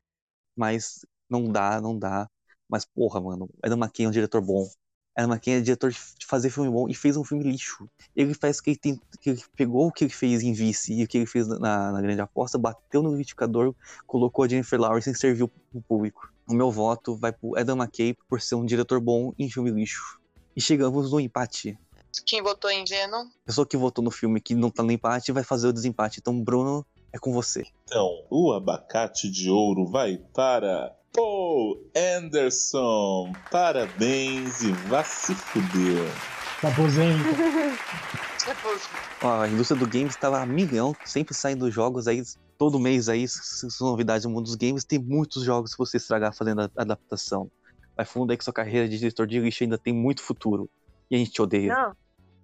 Mas 0.56 1.04
não 1.28 1.50
dá, 1.50 1.80
não 1.80 1.98
dá. 1.98 2.28
Mas, 2.68 2.84
porra, 2.84 3.20
mano, 3.20 3.48
Adam 3.62 3.78
McKay 3.78 4.06
é 4.06 4.08
um 4.08 4.12
diretor 4.12 4.40
bom. 4.40 4.68
Adam 5.16 5.32
McKay 5.32 5.54
é 5.54 5.60
diretor 5.60 5.90
de 5.90 6.26
fazer 6.26 6.50
filme 6.50 6.70
bom 6.70 6.88
e 6.88 6.94
fez 6.94 7.16
um 7.16 7.24
filme 7.24 7.44
lixo. 7.44 7.88
Ele 8.14 8.34
faz 8.34 8.60
que 8.60 8.70
ele, 8.70 8.78
tem, 8.78 9.00
que 9.20 9.30
ele 9.30 9.42
pegou 9.56 9.86
o 9.88 9.92
que 9.92 10.04
ele 10.04 10.12
fez 10.12 10.42
em 10.42 10.52
Vice 10.52 10.92
e 10.92 11.04
o 11.04 11.08
que 11.08 11.18
ele 11.18 11.26
fez 11.26 11.48
na, 11.48 11.92
na 11.92 12.00
Grande 12.02 12.20
Aposta, 12.20 12.58
bateu 12.58 13.02
no 13.02 13.12
liquidificador, 13.12 13.74
colocou 14.06 14.44
a 14.44 14.48
Jennifer 14.48 14.80
Lawrence 14.80 15.10
e 15.10 15.14
serviu 15.14 15.48
pro 15.48 15.82
público. 15.82 16.35
O 16.48 16.54
meu 16.54 16.70
voto 16.70 17.16
vai 17.16 17.32
pro 17.32 17.58
Adam 17.58 17.76
McKay 17.76 18.16
por 18.28 18.40
ser 18.40 18.54
um 18.54 18.64
diretor 18.64 19.00
bom 19.00 19.32
em 19.38 19.50
filme 19.50 19.70
lixo. 19.70 20.20
E 20.54 20.60
chegamos 20.60 21.10
no 21.10 21.18
empate. 21.18 21.78
Quem 22.24 22.40
votou 22.42 22.70
em 22.70 22.84
Venom? 22.84 23.26
A 23.26 23.46
pessoa 23.46 23.66
que 23.66 23.76
votou 23.76 24.02
no 24.02 24.10
filme 24.10 24.40
que 24.40 24.54
não 24.54 24.70
tá 24.70 24.82
no 24.82 24.92
empate 24.92 25.32
vai 25.32 25.42
fazer 25.42 25.68
o 25.68 25.72
desempate. 25.72 26.20
Então, 26.20 26.40
Bruno, 26.42 26.86
é 27.12 27.18
com 27.18 27.32
você. 27.32 27.64
Então, 27.84 28.08
o 28.30 28.52
abacate 28.52 29.28
de 29.28 29.50
ouro 29.50 29.86
vai 29.86 30.18
para 30.32 30.94
Paul 31.12 31.82
Anderson. 31.96 33.32
Parabéns 33.50 34.62
e 34.62 34.72
vá 34.88 35.02
se 35.02 35.34
fuder. 35.34 36.08
Se 36.60 36.66
aposenta. 36.66 37.24
Ó, 39.22 39.40
a 39.40 39.48
indústria 39.48 39.78
do 39.78 39.88
games 39.88 40.14
estava 40.14 40.40
a 40.40 40.46
milhão, 40.46 40.94
sempre 41.04 41.34
saindo 41.34 41.70
jogos 41.70 42.06
aí, 42.06 42.22
todo 42.58 42.78
mês 42.80 43.08
aí, 43.08 43.24
s- 43.24 43.66
s- 43.66 43.82
novidades 43.84 44.24
no 44.24 44.30
mundo 44.32 44.44
dos 44.46 44.54
games, 44.56 44.84
tem 44.84 44.98
muitos 44.98 45.42
jogos 45.44 45.72
que 45.72 45.78
você 45.78 45.96
estragar 45.98 46.34
fazendo 46.36 46.62
a 46.62 46.70
adaptação. 46.76 47.50
Vai 47.96 48.06
fundo 48.06 48.30
aí 48.30 48.38
que 48.38 48.44
sua 48.44 48.52
carreira 48.52 48.88
de 48.88 48.98
diretor 48.98 49.26
de 49.26 49.40
lixo 49.40 49.64
ainda 49.64 49.78
tem 49.78 49.92
muito 49.94 50.22
futuro. 50.22 50.70
E 51.10 51.16
a 51.16 51.18
gente 51.18 51.32
te 51.32 51.42
odeia. 51.42 51.78
Não, 51.78 51.94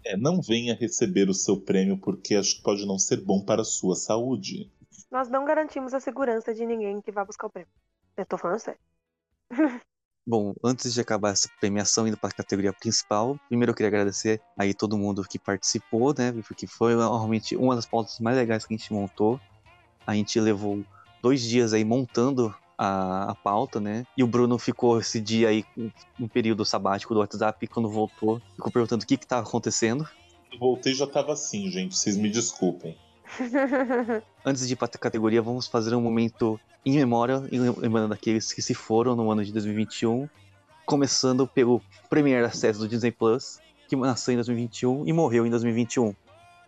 É, 0.07 0.17
não 0.17 0.41
venha 0.43 0.75
receber 0.77 1.29
o 1.29 1.35
seu 1.35 1.61
prêmio 1.61 1.99
porque 1.99 2.37
acho 2.37 2.57
que 2.57 2.63
pode 2.63 2.87
não 2.87 2.99
ser 2.99 3.25
bom 3.25 3.45
para 3.45 3.63
a 3.63 3.65
sua 3.65 3.97
saúde. 3.97 4.71
nós 5.11 5.29
não 5.29 5.45
garantimos 5.45 5.95
a 5.95 6.01
segurança 6.01 6.53
de 6.55 6.67
ninguém 6.67 7.01
que 7.01 7.13
vá 7.13 7.25
buscar 7.25 7.47
o 7.47 7.51
prêmio. 7.51 7.71
Eu 8.17 8.27
tô 8.27 8.37
falando 8.39 8.59
sério. 8.59 8.81
Bom, 10.27 10.55
antes 10.65 10.95
de 10.95 11.01
acabar 11.01 11.33
essa 11.33 11.49
premiação 11.61 12.07
indo 12.07 12.17
para 12.17 12.29
a 12.31 12.33
categoria 12.33 12.73
principal, 12.73 13.37
primeiro 13.49 13.73
eu 13.73 13.75
queria 13.75 13.89
agradecer 13.89 14.41
aí 14.57 14.73
todo 14.73 14.97
mundo 14.97 15.25
que 15.25 15.39
participou, 15.39 16.15
né? 16.17 16.33
Porque 16.47 16.67
foi 16.67 16.95
realmente 16.95 17.57
uma 17.57 17.75
das 17.75 17.87
pautas 17.87 18.19
mais 18.21 18.37
legais 18.37 18.65
que 18.65 18.73
a 18.73 18.77
gente 18.77 18.93
montou. 18.93 19.41
A 20.07 20.15
gente 20.15 20.39
levou 20.41 20.83
dois 21.23 21.41
dias 21.43 21.73
aí 21.73 21.85
montando 21.85 22.55
a, 22.77 23.31
a 23.31 23.35
pauta, 23.35 23.81
né? 23.81 24.05
E 24.17 24.23
o 24.25 24.27
Bruno 24.27 24.59
ficou 24.59 24.99
esse 24.99 25.21
dia 25.21 25.49
aí 25.49 25.63
com 25.63 25.91
um 26.19 26.29
período 26.29 26.65
sabático 26.65 27.15
do 27.15 27.21
WhatsApp 27.21 27.65
e 27.65 27.69
quando 27.69 27.89
voltou, 27.89 28.41
ficou 28.57 28.73
perguntando 28.73 29.05
o 29.05 29.07
que 29.07 29.17
que 29.17 29.27
tava 29.27 29.47
acontecendo. 29.47 30.09
Eu 30.53 30.59
voltei 30.59 30.93
e 30.93 30.95
já 30.97 31.07
tava 31.07 31.33
assim, 31.33 31.71
gente. 31.71 31.97
Vocês 31.97 32.17
me 32.17 32.29
desculpem. 32.31 32.97
Antes 34.45 34.67
de 34.67 34.73
ir 34.75 34.77
para 34.77 34.87
a 34.93 34.99
categoria, 34.99 35.41
vamos 35.41 35.67
fazer 35.67 35.95
um 35.95 36.01
momento 36.01 36.61
em 36.85 36.95
memória, 36.97 37.39
lem- 37.51 37.75
lembrando 37.79 38.09
daqueles 38.11 38.53
que 38.53 38.61
se 38.61 38.75
foram 38.75 39.15
no 39.15 39.31
ano 39.31 39.45
de 39.45 39.53
2021, 39.53 40.29
começando 40.85 41.47
pelo 41.47 41.81
Premier 42.11 42.45
Access 42.45 42.79
do 42.79 42.89
Disney 42.89 43.13
Plus, 43.13 43.61
que 43.89 43.95
nasceu 43.97 44.33
em 44.35 44.37
2021 44.37 45.07
e 45.07 45.13
morreu 45.13 45.47
em 45.47 45.51
2021. 45.51 46.15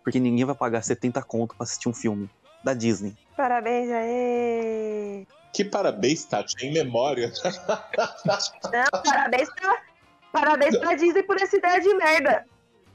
Porque 0.03 0.21
ninguém 0.21 0.45
vai 0.45 0.55
pagar 0.55 0.83
70 0.83 1.23
conto 1.23 1.55
pra 1.57 1.65
assistir 1.65 1.89
um 1.89 1.95
filme 1.95 2.29
da 2.63 2.73
Disney. 2.75 3.15
Parabéns 3.37 3.91
aí. 3.91 5.27
Que 5.53 5.65
parabéns, 5.65 6.25
Tati, 6.25 6.67
em 6.67 6.73
memória. 6.73 7.33
Não, 8.73 9.03
parabéns 9.03 9.49
pra, 9.55 9.83
parabéns 10.33 10.77
pra 10.79 10.95
Disney 10.95 11.23
por 11.23 11.41
essa 11.41 11.57
ideia 11.57 11.81
de 11.81 11.95
merda. 11.95 12.45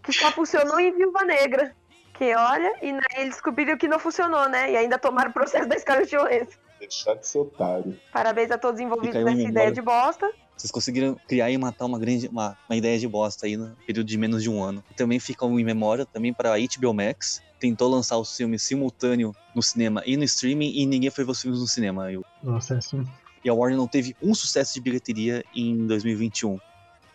Que 0.03 0.13
só 0.13 0.31
funcionou 0.31 0.79
em 0.79 0.93
Viúva 0.93 1.23
Negra. 1.23 1.75
Que 2.13 2.35
olha, 2.35 2.73
e 2.81 2.91
né, 2.91 3.01
eles 3.15 3.35
descobriram 3.35 3.77
que 3.77 3.87
não 3.87 3.97
funcionou, 3.97 4.49
né? 4.49 4.71
E 4.71 4.77
ainda 4.77 4.97
tomaram 4.97 5.29
o 5.29 5.33
processo 5.33 5.69
da 5.69 5.79
Scarlett 5.79 6.13
Johansson. 6.13 6.59
Deixar 6.79 7.15
de 7.15 7.27
ser 7.27 7.39
otário. 7.39 7.97
Parabéns 8.11 8.51
a 8.51 8.57
todos 8.57 8.81
envolvidos 8.81 9.23
nessa 9.23 9.41
ideia 9.41 9.71
de 9.71 9.81
bosta. 9.81 10.29
Vocês 10.59 10.71
conseguiram 10.71 11.15
criar 11.25 11.49
e 11.49 11.57
matar 11.57 11.85
uma 11.85 11.97
grande 11.97 12.27
uma, 12.27 12.57
uma 12.69 12.75
ideia 12.75 12.99
de 12.99 13.07
bosta 13.07 13.45
aí 13.45 13.55
no 13.55 13.73
período 13.87 14.05
de 14.05 14.17
menos 14.17 14.43
de 14.43 14.49
um 14.49 14.61
ano. 14.61 14.83
Também 14.97 15.17
fica 15.17 15.45
um 15.45 15.57
em 15.57 15.63
memória 15.63 16.05
também 16.05 16.33
para 16.33 16.53
a 16.53 16.57
HBO 16.57 16.93
Max. 16.93 17.41
Tentou 17.61 17.89
lançar 17.89 18.17
os 18.17 18.35
filmes 18.35 18.61
simultâneo 18.63 19.33
no 19.55 19.63
cinema 19.63 20.03
e 20.05 20.17
no 20.17 20.23
streaming 20.25 20.73
e 20.75 20.85
ninguém 20.85 21.09
foi 21.09 21.23
ver 21.23 21.31
os 21.31 21.41
filmes 21.41 21.61
no 21.61 21.67
cinema. 21.67 22.11
E 22.11 22.19
Nossa, 22.43 22.73
é 22.73 22.77
assim. 22.77 23.07
E 23.43 23.49
a 23.49 23.53
Warner 23.53 23.77
não 23.77 23.87
teve 23.87 24.13
um 24.21 24.35
sucesso 24.35 24.73
de 24.73 24.81
bilheteria 24.81 25.45
em 25.55 25.87
2021, 25.87 26.59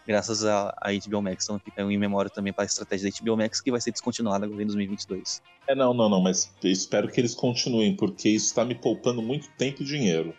graças 0.07 0.43
à 0.43 0.75
à 0.81 0.91
HBO 0.91 1.21
Max. 1.21 1.45
Então 1.45 1.59
fica 1.59 1.85
um 1.85 1.91
em 1.91 1.99
memória 1.99 2.31
também 2.31 2.51
para 2.51 2.65
a 2.65 2.67
estratégia 2.67 3.11
da 3.11 3.19
HBO 3.23 3.37
Max, 3.37 3.61
que 3.61 3.71
vai 3.71 3.81
ser 3.81 3.91
descontinuada 3.91 4.47
agora 4.47 4.63
em 4.63 4.67
2022. 4.67 5.43
É, 5.69 5.75
não, 5.75 5.93
não, 5.93 6.09
não, 6.09 6.23
mas 6.23 6.51
eu 6.63 6.71
espero 6.71 7.09
que 7.09 7.21
eles 7.21 7.35
continuem, 7.35 7.95
porque 7.95 8.31
isso 8.31 8.55
tá 8.55 8.65
me 8.65 8.75
poupando 8.75 9.21
muito 9.21 9.51
tempo 9.59 9.83
e 9.83 9.85
dinheiro. 9.85 10.35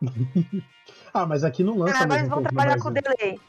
Ah, 1.16 1.26
mas 1.26 1.44
aqui 1.44 1.62
não 1.64 1.76
lança 1.78 1.96
Ah, 1.98 2.02
ao 2.02 2.08
mas 2.08 2.28
vão 2.28 2.42
trabalhar 2.42 2.78
com 2.78 2.92
delay. 2.92 3.40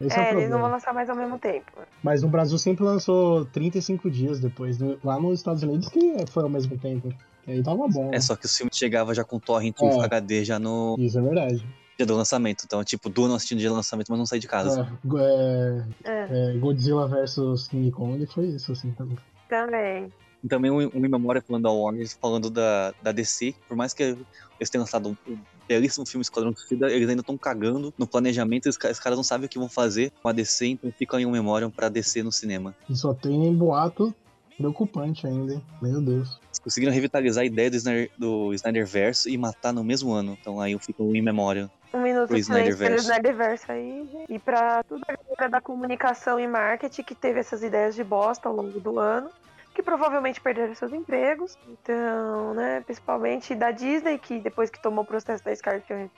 Esse 0.00 0.18
é, 0.18 0.22
É, 0.22 0.32
eles 0.32 0.50
não 0.50 0.60
vão 0.60 0.70
lançar 0.70 0.94
mais 0.94 1.10
ao 1.10 1.16
mesmo 1.16 1.38
tempo. 1.38 1.72
Mas 2.02 2.22
no 2.22 2.28
Brasil 2.28 2.56
sempre 2.56 2.84
lançou 2.84 3.44
35 3.46 4.10
dias 4.10 4.38
depois. 4.40 4.78
No- 4.78 4.98
Lá 5.02 5.18
nos 5.20 5.40
Estados 5.40 5.62
Unidos 5.62 5.88
que 5.88 6.00
foi 6.30 6.44
ao 6.44 6.48
mesmo 6.48 6.78
tempo. 6.78 7.12
Que 7.44 7.50
aí 7.52 7.62
tava 7.62 7.86
bom. 7.88 8.10
É 8.12 8.20
só 8.20 8.36
que 8.36 8.46
o 8.46 8.48
filme 8.48 8.70
chegava 8.72 9.12
já 9.14 9.24
com 9.24 9.38
torrent 9.40 9.74
É. 9.82 10.04
HD 10.04 10.44
já 10.44 10.58
no 10.58 10.94
Isso 10.98 11.18
é 11.18 11.22
verdade. 11.22 11.66
dia 11.96 12.06
do 12.06 12.14
lançamento. 12.14 12.62
Então, 12.64 12.84
tipo, 12.84 13.08
duas 13.10 13.28
não 13.28 13.34
assistindo 13.36 13.56
no 13.58 13.60
dia 13.60 13.70
do 13.70 13.74
lançamento, 13.76 14.06
mas 14.08 14.18
não 14.18 14.26
saí 14.26 14.38
de 14.38 14.46
casa. 14.46 14.88
É, 15.16 15.84
é, 16.04 16.28
É, 16.52 16.54
é, 16.54 16.58
Godzilla 16.58 17.08
vs 17.08 17.66
King 17.68 17.90
Kong 17.90 18.24
foi 18.26 18.46
isso, 18.46 18.70
assim, 18.72 18.92
também. 18.92 19.18
também. 19.48 20.12
E 20.44 20.46
também 20.46 20.70
um, 20.70 20.76
um 20.78 21.04
em 21.04 21.08
memória 21.08 21.42
falando 21.42 21.64
da 21.64 21.70
Warner, 21.72 22.06
falando 22.20 22.48
da, 22.48 22.94
da 23.02 23.10
DC, 23.10 23.52
por 23.66 23.76
mais 23.76 23.92
que 23.92 24.04
eles 24.04 24.70
tenham 24.70 24.84
lançado 24.84 25.08
um 25.28 25.36
belíssimo 25.68 26.06
filme 26.06 26.22
Esquadrão 26.22 26.54
Suicida, 26.56 26.90
eles 26.90 27.08
ainda 27.08 27.20
estão 27.20 27.36
cagando 27.36 27.92
no 27.96 28.06
planejamento, 28.06 28.68
os, 28.68 28.76
os 28.76 28.98
caras 28.98 29.16
não 29.16 29.22
sabem 29.22 29.46
o 29.46 29.48
que 29.48 29.58
vão 29.58 29.68
fazer 29.68 30.10
com 30.22 30.28
a 30.28 30.32
DC, 30.32 30.66
então 30.66 30.90
fica 30.90 31.20
em 31.20 31.26
um 31.26 31.30
memória 31.30 31.68
pra 31.68 31.88
DC 31.88 32.22
no 32.22 32.32
cinema. 32.32 32.74
E 32.88 32.96
só 32.96 33.12
tem 33.12 33.54
boato 33.54 34.14
preocupante 34.56 35.26
ainda, 35.26 35.54
hein? 35.54 35.62
Meu 35.80 36.00
Deus. 36.00 36.40
Eles 36.46 36.58
conseguiram 36.58 36.92
revitalizar 36.92 37.42
a 37.42 37.46
ideia 37.46 37.70
do 37.70 37.76
Snyder, 37.76 38.10
do 38.18 38.52
Snyder 38.54 38.86
Verso 38.86 39.28
e 39.28 39.38
matar 39.38 39.72
no 39.72 39.84
mesmo 39.84 40.12
ano. 40.12 40.36
Então 40.40 40.60
aí 40.60 40.72
eu 40.72 40.78
fico 40.80 41.04
em 41.14 41.22
memória. 41.22 41.70
Um 41.94 42.02
minuto 42.02 42.28
Pro 42.28 42.36
de 42.36 42.42
silêncio 42.42 42.76
pelo 42.76 42.96
Snyderverse. 42.96 43.04
Snyderverse 43.04 43.72
aí, 43.72 44.08
gente. 44.12 44.34
E 44.34 44.38
pra 44.38 44.82
toda 44.82 45.04
a 45.08 45.16
galera 45.16 45.48
da 45.48 45.60
comunicação 45.60 46.38
e 46.40 46.46
marketing 46.46 47.02
que 47.02 47.14
teve 47.14 47.38
essas 47.38 47.62
ideias 47.62 47.94
de 47.94 48.02
bosta 48.02 48.48
ao 48.48 48.54
longo 48.54 48.80
do 48.80 48.98
ano. 48.98 49.30
Que 49.78 49.82
provavelmente 49.84 50.40
perderam 50.40 50.74
seus 50.74 50.92
empregos. 50.92 51.56
Então, 51.68 52.52
né, 52.52 52.80
principalmente 52.80 53.54
da 53.54 53.70
Disney, 53.70 54.18
que 54.18 54.40
depois 54.40 54.68
que 54.70 54.82
tomou 54.82 55.04
o 55.04 55.06
processo 55.06 55.44
da 55.44 55.54
Scarlett 55.54 55.86
Johansson, 55.86 56.10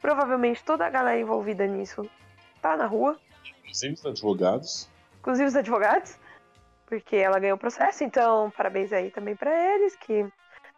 provavelmente 0.00 0.62
toda 0.62 0.86
a 0.86 0.90
galera 0.90 1.18
envolvida 1.20 1.66
nisso 1.66 2.08
tá 2.62 2.76
na 2.76 2.86
rua, 2.86 3.18
Inclusive 3.64 3.94
os 3.94 4.06
advogados. 4.06 4.88
inclusive 5.18 5.48
os 5.48 5.56
advogados, 5.56 6.14
porque 6.86 7.16
ela 7.16 7.40
ganhou 7.40 7.56
o 7.56 7.58
processo. 7.58 8.04
Então, 8.04 8.48
parabéns 8.56 8.92
aí 8.92 9.10
também 9.10 9.34
pra 9.34 9.50
eles 9.74 9.96
que 9.96 10.24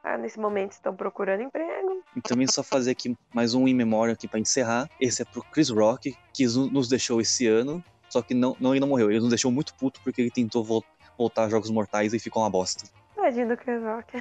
ah, 0.03 0.17
nesse 0.17 0.41
momento 0.41 0.73
estão 0.73 0.97
procurando 0.97 1.43
emprego. 1.43 2.03
E 2.17 2.23
também 2.23 2.47
só 2.47 2.63
fazer 2.63 2.93
aqui 2.93 3.15
mais 3.35 3.53
um 3.53 3.69
in 3.69 3.75
memória 3.75 4.15
aqui 4.15 4.27
para 4.27 4.41
encerrar. 4.41 4.89
Esse 4.99 5.21
é 5.21 5.25
pro 5.27 5.43
Chris 5.45 5.69
Rock, 5.69 6.17
que 6.33 6.45
nos 6.45 6.73
nos 6.73 6.89
deixou 6.89 7.21
esse 7.21 7.47
ano. 7.47 7.85
Só 8.09 8.23
que 8.23 8.33
não, 8.33 8.57
não, 8.59 8.73
ele 8.73 8.81
não 8.81 8.89
morreu. 8.89 9.11
Ele 9.11 9.21
nos 9.21 9.29
deixou 9.29 9.53
muito 9.53 9.75
puto 9.75 10.01
porque 10.03 10.21
ele 10.23 10.31
tentou 10.31 10.65
vol- 10.65 10.85
voltar 11.17 11.45
a 11.45 11.49
Jogos 11.49 11.71
Mortais 11.71 12.13
e 12.13 12.19
ficou 12.19 12.43
uma 12.43 12.51
bosta. 12.51 12.85
Tadinho 13.15 13.49
do 13.49 13.57
Chris 13.57 13.83
Rock. 13.83 14.19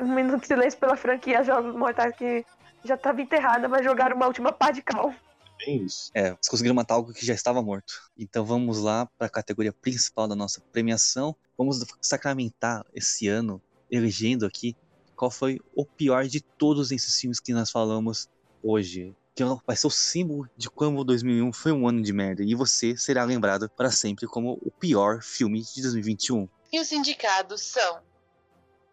um 0.00 0.14
minuto 0.14 0.40
de 0.40 0.46
silêncio 0.46 0.78
pela 0.78 0.96
franquia 0.96 1.42
Jogos 1.44 1.74
Mortais 1.74 2.14
que 2.16 2.44
já 2.84 2.96
tava 2.96 3.20
enterrada, 3.20 3.68
mas 3.68 3.84
jogaram 3.84 4.16
uma 4.16 4.26
última 4.26 4.52
pá 4.52 4.70
de 4.70 4.82
cal. 4.82 5.12
Bem 5.58 5.84
isso. 5.84 6.10
É, 6.14 6.28
eles 6.28 6.48
conseguiram 6.48 6.74
matar 6.74 6.94
algo 6.94 7.12
que 7.12 7.24
já 7.24 7.34
estava 7.34 7.62
morto. 7.62 8.10
Então 8.16 8.44
vamos 8.44 8.78
lá 8.78 9.06
para 9.18 9.26
a 9.26 9.30
categoria 9.30 9.72
principal 9.72 10.28
da 10.28 10.36
nossa 10.36 10.60
premiação. 10.72 11.34
Vamos 11.56 11.84
sacramentar 12.00 12.84
esse 12.94 13.26
ano, 13.26 13.60
elegendo 13.90 14.44
aqui 14.44 14.76
qual 15.16 15.30
foi 15.30 15.58
o 15.74 15.84
pior 15.84 16.26
de 16.26 16.40
todos 16.40 16.92
esses 16.92 17.18
filmes 17.18 17.40
que 17.40 17.54
nós 17.54 17.70
falamos 17.70 18.28
hoje. 18.62 19.16
Que 19.36 19.44
vai 19.66 19.76
ser 19.76 19.86
o 19.86 19.90
símbolo 19.90 20.48
de 20.56 20.70
como 20.70 21.04
2001 21.04 21.52
foi 21.52 21.70
um 21.70 21.86
ano 21.86 22.00
de 22.00 22.10
merda. 22.10 22.42
E 22.42 22.54
você 22.54 22.96
será 22.96 23.22
lembrado 23.22 23.68
para 23.68 23.90
sempre 23.90 24.26
como 24.26 24.58
o 24.62 24.70
pior 24.70 25.22
filme 25.22 25.62
de 25.62 25.82
2021. 25.82 26.48
E 26.72 26.80
os 26.80 26.90
indicados 26.90 27.60
são 27.60 28.00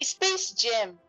Space 0.03 0.53
Jam, 0.57 0.99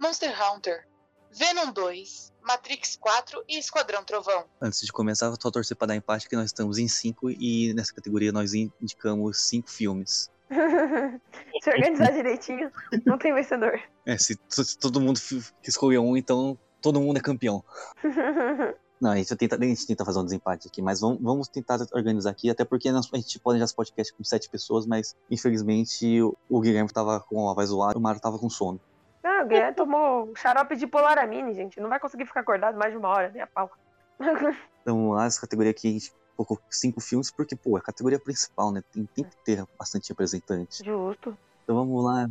Monster 0.00 0.32
Hunter, 0.40 0.86
Venom 1.32 1.72
2, 1.72 2.32
Matrix 2.42 2.96
4 2.96 3.44
e 3.48 3.58
Esquadrão 3.58 4.04
Trovão. 4.04 4.44
Antes 4.62 4.82
de 4.82 4.92
começar, 4.92 5.34
só 5.40 5.50
torcer 5.50 5.76
para 5.76 5.88
dar 5.88 5.96
empate 5.96 6.28
que 6.28 6.36
nós 6.36 6.46
estamos 6.46 6.78
em 6.78 6.86
cinco 6.86 7.28
e 7.28 7.74
nessa 7.74 7.92
categoria 7.92 8.30
nós 8.30 8.54
indicamos 8.54 9.48
cinco 9.48 9.68
filmes. 9.68 10.30
Se 11.60 11.70
organizar 11.70 12.12
direitinho, 12.12 12.70
não 13.04 13.18
tem 13.18 13.34
vencedor. 13.34 13.80
É, 14.04 14.16
se, 14.16 14.38
se 14.48 14.78
todo 14.78 15.00
mundo 15.00 15.18
escolheu 15.64 16.04
um, 16.04 16.16
então 16.16 16.56
todo 16.80 17.00
mundo 17.00 17.16
é 17.18 17.20
campeão. 17.20 17.62
Não, 18.98 19.10
a 19.10 19.16
gente 19.16 19.36
tenta, 19.36 19.56
a 19.56 19.60
gente 19.62 19.86
tenta 19.86 20.04
fazer 20.06 20.18
um 20.20 20.24
desempate 20.24 20.68
aqui, 20.68 20.80
mas 20.80 21.00
vamos, 21.00 21.20
vamos 21.20 21.48
tentar 21.48 21.78
organizar 21.92 22.30
aqui, 22.30 22.48
até 22.48 22.64
porque 22.64 22.90
nós- 22.90 23.10
a 23.12 23.16
gente 23.18 23.38
pode 23.38 23.58
já 23.58 23.64
esse 23.66 23.74
podcast 23.74 24.14
com 24.14 24.24
sete 24.24 24.48
pessoas, 24.48 24.86
mas 24.86 25.14
infelizmente 25.30 26.22
o, 26.22 26.34
o 26.48 26.60
Guilherme 26.62 26.90
tava 26.90 27.20
com 27.20 27.50
a 27.50 27.52
voz 27.54 27.68
zoada, 27.68 27.98
o 27.98 28.00
Mário 28.00 28.20
tava 28.22 28.38
com 28.38 28.48
sono. 28.48 28.80
Ah, 29.22 29.42
o 29.44 29.48
Guilherme 29.48 29.74
tomou 29.74 30.32
xarope 30.34 30.76
de 30.76 30.86
polaramine, 30.86 31.52
gente. 31.52 31.78
Não 31.78 31.90
vai 31.90 32.00
conseguir 32.00 32.24
ficar 32.24 32.40
acordado 32.40 32.78
mais 32.78 32.90
de 32.92 32.96
uma 32.98 33.08
hora, 33.08 33.28
nem 33.30 33.42
a 33.42 33.46
pau. 33.46 33.70
Então 34.82 34.96
vamos 34.96 35.16
lá, 35.16 35.26
essa 35.26 35.40
categoria 35.40 35.72
aqui 35.72 35.88
a 35.88 35.92
gente 35.92 36.12
colocou 36.36 36.60
cinco 36.70 37.00
filmes, 37.00 37.28
porque, 37.28 37.56
pô, 37.56 37.76
é 37.76 37.80
a 37.80 37.82
categoria 37.82 38.20
principal, 38.20 38.70
né? 38.70 38.82
Tem, 38.92 39.04
tem 39.14 39.24
que 39.24 39.36
ter 39.38 39.64
bastante 39.76 40.08
representante. 40.10 40.84
Justo. 40.84 41.36
Então 41.64 41.74
vamos 41.74 42.04
lá. 42.04 42.30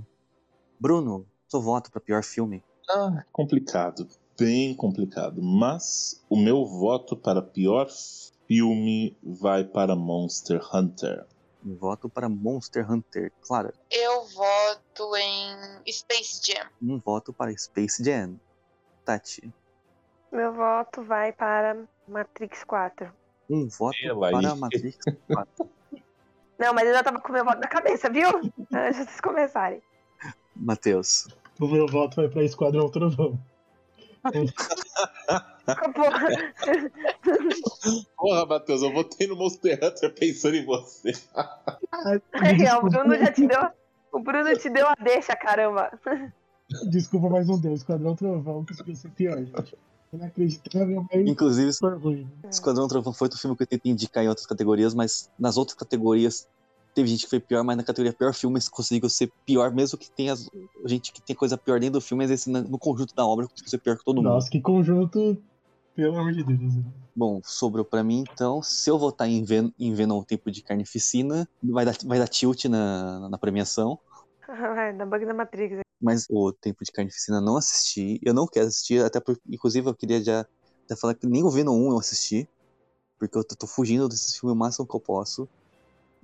Bruno, 0.79 1.25
seu 1.49 1.61
voto 1.61 1.91
para 1.91 1.99
pior 1.99 2.23
filme. 2.23 2.63
Ah, 2.89 3.23
complicado. 3.33 4.07
Bem 4.37 4.75
complicado. 4.75 5.41
Mas 5.41 6.23
o 6.29 6.35
meu 6.37 6.65
voto 6.65 7.15
para 7.15 7.41
pior 7.41 7.87
filme 8.47 9.17
vai 9.23 9.63
para 9.63 9.95
Monster 9.95 10.61
Hunter. 10.73 11.25
Um 11.65 11.75
voto 11.75 12.07
para 12.09 12.29
Monster 12.29 12.89
Hunter. 12.91 13.31
Clara, 13.41 13.73
Eu 13.89 14.25
voto 14.27 15.15
em 15.15 15.91
Space 15.91 16.39
Jam. 16.45 16.67
um 16.81 16.99
voto 16.99 17.33
para 17.33 17.55
Space 17.57 18.03
Jam. 18.03 18.39
Tati, 19.03 19.51
Meu 20.31 20.51
voto 20.53 21.03
vai 21.03 21.31
para 21.31 21.77
Matrix 22.07 22.63
4. 22.63 23.11
um 23.49 23.67
voto 23.67 23.95
Ela 24.03 24.31
para 24.31 24.51
aí. 24.51 24.59
Matrix. 24.59 24.97
Não, 26.57 26.73
mas 26.73 26.87
eu 26.87 26.93
já 26.93 27.03
tava 27.03 27.19
com 27.19 27.29
o 27.29 27.33
meu 27.33 27.43
voto 27.45 27.59
na 27.59 27.67
cabeça, 27.67 28.09
viu? 28.09 28.29
Antes 28.29 28.97
de 28.97 29.03
vocês 29.05 29.21
começarem. 29.21 29.81
Matheus, 30.55 31.27
O 31.59 31.67
meu 31.67 31.85
voto 31.87 32.15
vai 32.17 32.29
pra 32.29 32.43
Esquadrão 32.43 32.89
Trovão. 32.89 33.37
Porra. 35.93 36.19
Porra, 38.17 38.45
Matheus, 38.45 38.81
eu 38.81 38.93
votei 38.93 39.27
no 39.27 39.35
Monster 39.35 39.79
Hunter 39.81 40.13
pensando 40.13 40.55
em 40.55 40.65
você. 40.65 41.11
É, 42.03 42.75
o 42.75 42.81
Bruno 42.83 43.15
já 43.15 43.31
te 43.31 43.47
deu. 43.47 43.59
O 44.11 44.19
Bruno 44.19 44.57
te 44.57 44.69
deu 44.69 44.85
a 44.87 44.95
deixa, 44.95 45.35
caramba. 45.35 45.89
Desculpa, 46.89 47.29
mas 47.29 47.47
não 47.47 47.57
deu. 47.59 47.73
Esquadrão 47.73 48.15
Trovão 48.15 48.65
conseguiu 48.65 48.95
ser 48.95 49.09
pior, 49.11 49.37
gente. 49.37 49.77
Inacreditável, 50.13 51.05
mas 51.09 51.27
inclusive, 51.27 51.73
foi 51.73 51.97
ruim. 51.97 52.31
Esquadrão 52.49 52.87
Trovão 52.87 53.13
foi 53.13 53.25
outro 53.25 53.39
filme 53.39 53.55
que 53.55 53.63
eu 53.63 53.67
tentei 53.67 53.91
indicar 53.91 54.23
em 54.23 54.27
outras 54.27 54.45
categorias, 54.45 54.93
mas 54.93 55.31
nas 55.39 55.57
outras 55.57 55.77
categorias 55.77 56.47
teve 56.95 57.07
gente 57.09 57.25
que 57.25 57.29
foi 57.29 57.39
pior, 57.39 57.63
mas 57.63 57.77
na 57.77 57.83
categoria 57.83 58.13
pior 58.17 58.33
filme 58.33 58.59
conseguiu 58.71 59.09
ser 59.09 59.31
pior, 59.45 59.71
mesmo 59.73 59.97
que 59.99 60.09
tenha 60.15 60.33
gente 60.85 61.11
que 61.11 61.21
tem 61.21 61.35
coisa 61.35 61.57
pior 61.57 61.79
dentro 61.79 61.99
do 61.99 62.01
filme, 62.01 62.23
mas 62.23 62.31
esse 62.31 62.49
na- 62.49 62.61
no 62.61 62.79
conjunto 62.79 63.13
da 63.13 63.25
obra 63.25 63.47
conseguiu 63.47 63.69
ser 63.69 63.79
pior 63.81 63.97
que 63.97 64.03
todo 64.03 64.17
mundo. 64.17 64.29
Nossa, 64.29 64.49
que 64.49 64.61
conjunto, 64.61 65.37
pelo 65.95 66.17
amor 66.17 66.33
de 66.33 66.43
Deus. 66.43 66.75
né? 66.75 66.83
Bom, 67.15 67.39
sobrou 67.45 67.85
pra 67.85 68.03
mim, 68.03 68.25
então, 68.29 68.61
se 68.61 68.89
eu 68.89 68.99
votar 68.99 69.29
em, 69.29 69.43
Ven 69.43 69.71
em 69.79 69.93
Venom 69.93 70.21
Tempo 70.23 70.51
de 70.51 70.61
Carnificina, 70.61 71.47
vai 71.63 71.85
dar, 71.85 71.95
vai 72.03 72.19
dar 72.19 72.27
tilt 72.27 72.65
na, 72.65 73.29
na 73.29 73.37
premiação. 73.37 73.97
Vai, 74.47 74.95
da 74.95 75.05
bug 75.05 75.25
da 75.25 75.33
Matrix. 75.33 75.79
Mas 75.99 76.25
o 76.29 76.53
Tempo 76.53 76.83
de 76.83 76.91
Carnificina 76.91 77.41
não 77.41 77.57
assisti. 77.57 78.19
Eu 78.21 78.33
não 78.33 78.45
quero 78.45 78.67
assistir, 78.67 79.03
até 79.03 79.19
porque, 79.19 79.41
inclusive, 79.47 79.89
eu 79.89 79.95
queria 79.95 80.23
já 80.23 80.41
até 80.41 80.95
falar 80.95 81.15
que 81.15 81.25
nem 81.25 81.43
o 81.43 81.49
Venom 81.49 81.73
1 81.73 81.91
eu 81.91 81.97
assisti. 81.99 82.47
Porque 83.17 83.37
eu 83.37 83.43
tô, 83.47 83.55
tô 83.55 83.65
fugindo 83.67 84.07
desse 84.09 84.39
filme 84.39 84.53
o 84.53 84.57
máximo 84.57 84.85
que 84.87 84.95
eu 84.95 84.99
posso. 84.99 85.47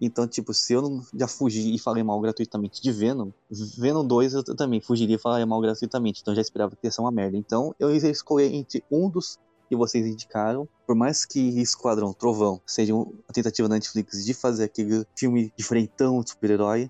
Então, 0.03 0.27
tipo, 0.27 0.51
se 0.51 0.73
eu 0.73 0.81
não 0.81 1.05
já 1.13 1.27
fugi 1.27 1.75
e 1.75 1.79
falei 1.79 2.01
mal 2.01 2.19
gratuitamente 2.19 2.81
de 2.81 2.91
Venom, 2.91 3.29
Venom 3.77 4.03
2 4.03 4.33
eu 4.33 4.43
também 4.55 4.81
fugiria 4.81 5.15
e 5.15 5.19
falaria 5.19 5.45
mal 5.45 5.61
gratuitamente. 5.61 6.21
Então 6.21 6.33
já 6.33 6.41
esperava 6.41 6.75
que 6.75 6.87
ia 6.87 6.91
ser 6.91 7.01
uma 7.01 7.11
merda. 7.11 7.37
Então 7.37 7.75
eu 7.79 7.95
ia 7.95 8.09
escolher 8.09 8.51
entre 8.51 8.83
um 8.91 9.07
dos 9.07 9.37
que 9.69 9.75
vocês 9.75 10.05
indicaram. 10.07 10.67
Por 10.87 10.95
mais 10.95 11.23
que 11.23 11.39
Esquadrão 11.61 12.11
Trovão 12.13 12.59
seja 12.65 12.95
uma 12.95 13.07
tentativa 13.31 13.69
da 13.69 13.75
Netflix 13.75 14.25
de 14.25 14.33
fazer 14.33 14.63
aquele 14.63 15.05
filme 15.15 15.53
diferentão 15.55 16.19
de 16.21 16.31
super-herói, 16.31 16.89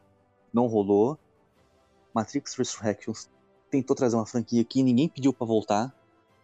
não 0.54 0.68
rolou. 0.68 1.20
Matrix 2.14 2.56
Resurrections 2.56 3.30
tentou 3.70 3.96
trazer 3.96 4.16
uma 4.16 4.26
franquia 4.26 4.64
que 4.64 4.82
ninguém 4.82 5.10
pediu 5.10 5.34
pra 5.34 5.46
voltar. 5.46 5.94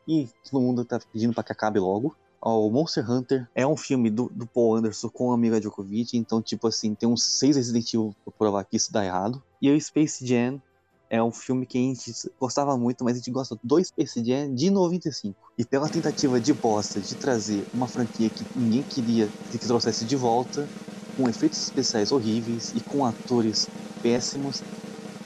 E 0.05 0.30
todo 0.49 0.61
mundo 0.61 0.84
tá 0.84 0.99
pedindo 1.11 1.34
pra 1.34 1.43
que 1.43 1.51
acabe 1.53 1.80
logo. 1.80 2.15
O 2.49 2.69
Monster 2.71 3.09
Hunter 3.09 3.49
é 3.53 3.67
um 3.67 3.75
filme 3.75 4.09
do, 4.09 4.29
do 4.29 4.47
Paul 4.47 4.77
Anderson 4.77 5.09
com 5.09 5.31
a 5.33 5.37
Mila 5.37 5.59
Djokovic, 5.59 6.15
então, 6.17 6.41
tipo 6.41 6.65
assim, 6.67 6.95
tem 6.95 7.07
uns 7.09 7.23
seis 7.37 7.57
Resident 7.57 7.93
Evil 7.93 8.15
pra 8.23 8.33
provar 8.37 8.63
que 8.63 8.77
isso 8.77 8.91
dá 8.91 9.03
errado. 9.03 9.43
E 9.61 9.69
o 9.69 9.81
Space 9.81 10.25
Jam 10.25 10.61
é 11.09 11.21
um 11.21 11.31
filme 11.31 11.65
que 11.65 11.77
a 11.77 11.81
gente 11.81 12.11
gostava 12.39 12.77
muito, 12.77 13.03
mas 13.03 13.15
a 13.15 13.17
gente 13.17 13.31
gosta 13.31 13.59
do 13.61 13.83
Space 13.83 14.23
Jam 14.23 14.53
de 14.55 14.69
95. 14.69 15.37
E 15.57 15.65
pela 15.65 15.89
tentativa 15.89 16.39
de 16.39 16.53
bosta 16.53 17.01
de 17.01 17.17
trazer 17.17 17.67
uma 17.73 17.87
franquia 17.87 18.29
que 18.29 18.47
ninguém 18.55 18.83
queria 18.83 19.33
que 19.49 19.59
trouxesse 19.59 20.05
de 20.05 20.15
volta, 20.15 20.71
com 21.17 21.27
efeitos 21.29 21.61
especiais 21.61 22.13
horríveis 22.13 22.71
e 22.73 22.81
com 22.81 23.03
atores 23.03 23.69
péssimos, 24.01 24.63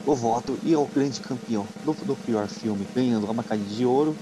o 0.06 0.16
voto 0.16 0.60
e 0.64 0.74
é 0.74 0.78
o 0.78 0.88
grande 0.90 1.22
campeão 1.22 1.72
do, 1.84 1.94
do 1.94 2.18
pior 2.18 2.50
filme, 2.50 2.90
ganhando 2.96 3.30
a 3.30 3.34
Macade 3.34 3.66
de 3.76 3.86
Ouro, 3.86 4.20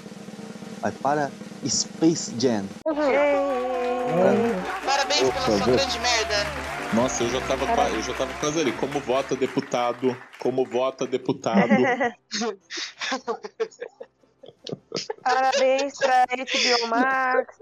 vai 0.82 0.92
para 0.92 1.34
Space 1.68 2.34
Jam. 2.40 2.66
Parabéns 4.86 5.22
Por 5.22 5.34
pela 5.34 5.46
sua 5.46 5.66
grande 5.66 6.00
merda. 6.00 6.36
Nossa, 6.94 7.24
eu 7.24 7.30
já 7.30 7.42
tava, 7.42 7.66
eu 7.90 8.02
já 8.02 8.14
tava 8.14 8.34
quase 8.40 8.60
ali. 8.60 8.72
Como 8.74 9.00
vota 9.00 9.36
deputado? 9.36 10.18
Como 10.40 10.66
vota 10.66 11.06
deputado? 11.06 11.70
Parabéns 15.24 15.98
pra 15.98 16.26
HBO 16.26 16.88
Max. 16.88 17.58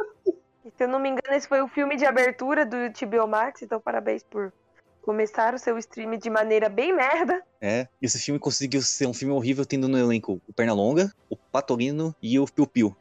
Se 0.77 0.83
eu 0.83 0.87
não 0.87 0.99
me 0.99 1.09
engano, 1.09 1.35
esse 1.35 1.47
foi 1.47 1.61
o 1.61 1.67
filme 1.67 1.97
de 1.97 2.05
abertura 2.05 2.65
do 2.65 2.75
HBO 2.75 3.27
Max, 3.27 3.61
então 3.61 3.79
parabéns 3.79 4.23
por 4.23 4.53
começar 5.01 5.53
o 5.53 5.57
seu 5.57 5.77
stream 5.77 6.17
de 6.17 6.29
maneira 6.29 6.67
bem 6.67 6.93
merda. 6.93 7.41
É, 7.61 7.87
esse 8.01 8.19
filme 8.19 8.39
conseguiu 8.39 8.81
ser 8.81 9.07
um 9.07 9.13
filme 9.13 9.33
horrível 9.33 9.65
tendo 9.65 9.87
no 9.87 9.97
elenco 9.97 10.41
o 10.47 10.53
Pernalonga, 10.53 11.13
o 11.29 11.37
Patolino 11.37 12.13
e 12.21 12.37
o 12.39 12.45
Piu 12.45 12.67
Piu. 12.67 12.95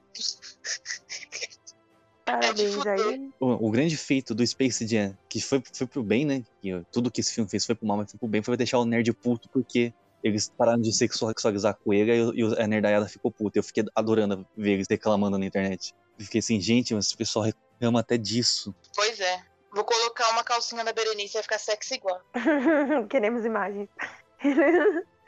Parabéns 2.25 2.85
aí. 2.87 3.31
O, 3.39 3.69
o 3.69 3.71
grande 3.71 3.97
feito 3.97 4.35
do 4.35 4.45
Space 4.45 4.87
Jam, 4.87 5.17
que 5.29 5.41
foi, 5.41 5.63
foi 5.73 5.87
pro 5.87 6.03
bem, 6.03 6.25
né? 6.25 6.43
Que 6.61 6.83
tudo 6.91 7.11
que 7.11 7.21
esse 7.21 7.33
filme 7.33 7.49
fez 7.49 7.65
foi 7.65 7.75
pro 7.77 7.87
mal, 7.87 7.97
mas 7.99 8.11
foi 8.11 8.19
pro 8.19 8.29
bem, 8.29 8.43
foi 8.43 8.57
deixar 8.57 8.79
o 8.79 8.85
nerd 8.85 9.13
puto 9.13 9.49
porque 9.51 9.95
eles 10.25 10.49
pararam 10.49 10.81
de 10.81 10.93
sexualizar 10.93 11.71
a 11.73 11.75
coelha 11.75 12.15
e, 12.17 12.23
o- 12.23 12.35
e 12.35 12.45
o- 12.45 12.61
a 12.61 12.67
nerdaiada 12.67 13.07
ficou 13.09 13.31
puta. 13.31 13.59
Eu 13.59 13.63
fiquei 13.63 13.85
adorando 13.95 14.45
ver 14.57 14.73
eles 14.73 14.89
reclamando 14.91 15.39
na 15.39 15.47
internet. 15.47 15.95
Eu 16.19 16.25
fiquei 16.25 16.41
assim, 16.41 16.61
gente, 16.61 16.95
mas 16.95 17.07
esse 17.07 17.17
pessoal 17.17 17.45
reclama 17.45 18.01
até 18.01 18.19
disso. 18.19 18.75
Pois 18.97 19.21
é. 19.21 19.41
Vou 19.73 19.85
colocar 19.85 20.29
uma 20.31 20.43
calcinha 20.43 20.83
da 20.85 20.93
Berenice 20.93 21.35
e 21.35 21.35
vai 21.35 21.43
ficar 21.45 21.59
sexy 21.59 21.95
igual. 21.95 22.21
Queremos 23.09 23.45
imagens. 23.45 23.89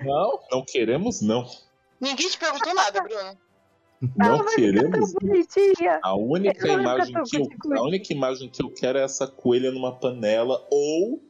Não, 0.01 0.41
não 0.51 0.65
queremos, 0.67 1.21
não. 1.21 1.49
Ninguém 2.01 2.29
te 2.29 2.39
perguntou 2.39 2.75
nada, 2.75 3.03
Bruno. 3.03 3.39
Não 4.17 4.45
queremos. 4.55 5.15
A 6.03 6.15
única, 6.15 6.69
imagem 6.69 7.23
que 7.25 7.37
eu, 7.37 7.49
a 7.77 7.83
única 7.83 8.13
imagem 8.13 8.49
que 8.49 8.63
eu 8.63 8.71
quero 8.71 8.99
é 8.99 9.03
essa 9.03 9.27
coelha 9.27 9.73
numa 9.73 9.95
panela 9.95 10.67
ou 10.71 11.23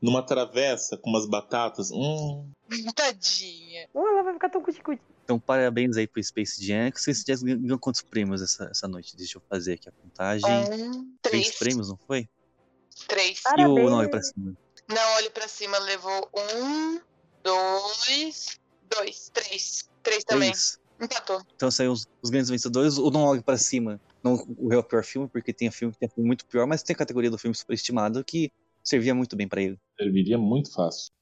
numa 0.00 0.22
travessa 0.22 0.96
com 0.96 1.10
umas 1.10 1.26
batatas. 1.26 1.90
Hum, 1.90 2.50
Tadinha. 2.94 3.88
Uh, 3.94 4.06
ela 4.06 4.22
vai 4.22 4.32
ficar 4.34 4.48
tão 4.48 4.62
cuti-cuti. 4.62 5.02
Então, 5.24 5.38
parabéns 5.38 5.96
aí 5.96 6.06
pro 6.06 6.22
Space 6.22 6.64
Jam. 6.64 6.90
Que 6.90 7.00
Space 7.00 7.24
Jam 7.26 7.58
ganhou 7.58 7.78
quantos 7.78 8.00
prêmios 8.00 8.40
essa, 8.40 8.68
essa 8.70 8.88
noite? 8.88 9.16
Deixa 9.16 9.36
eu 9.36 9.42
fazer 9.48 9.74
aqui 9.74 9.88
a 9.88 9.92
contagem. 9.92 10.50
Um, 10.50 11.14
Três 11.20 11.48
três. 11.48 11.58
prêmios, 11.58 11.88
não 11.90 11.98
foi? 11.98 12.28
Três. 13.06 13.42
Ah. 13.46 13.54
E 13.58 13.66
o 13.66 13.74
Parabéns. 13.74 13.90
Não 13.90 13.98
Olhe 13.98 14.08
Pra 14.08 14.22
Cima? 14.22 14.56
Não 14.88 15.14
olhe 15.16 15.28
pra 15.28 15.46
cima, 15.46 15.78
levou 15.80 16.30
um, 16.34 16.98
dois, 17.42 18.58
dois, 18.88 19.30
três. 19.34 19.86
Três 20.02 20.24
também. 20.24 20.50
Três. 20.50 20.80
Empatou. 21.00 21.40
Então 21.54 21.70
saiu 21.70 21.92
os, 21.92 22.06
os 22.22 22.30
grandes 22.30 22.50
vencedores. 22.50 22.98
O 22.98 23.10
Não 23.10 23.22
Olhe 23.22 23.42
Pra 23.42 23.56
Cima 23.56 24.00
não 24.22 24.34
o 24.58 24.72
é 24.72 24.76
o 24.76 24.82
pior 24.82 25.04
filme, 25.04 25.28
porque 25.28 25.52
tem 25.52 25.70
filme 25.70 25.94
que 25.96 26.04
é 26.04 26.08
muito 26.16 26.44
pior, 26.46 26.66
mas 26.66 26.82
tem 26.82 26.94
a 26.94 26.98
categoria 26.98 27.30
do 27.30 27.38
filme 27.38 27.54
superestimado 27.54 28.24
que 28.24 28.50
servia 28.82 29.14
muito 29.14 29.36
bem 29.36 29.46
pra 29.46 29.62
ele. 29.62 29.78
serviria 29.96 30.36
muito 30.38 30.72
fácil. 30.72 31.12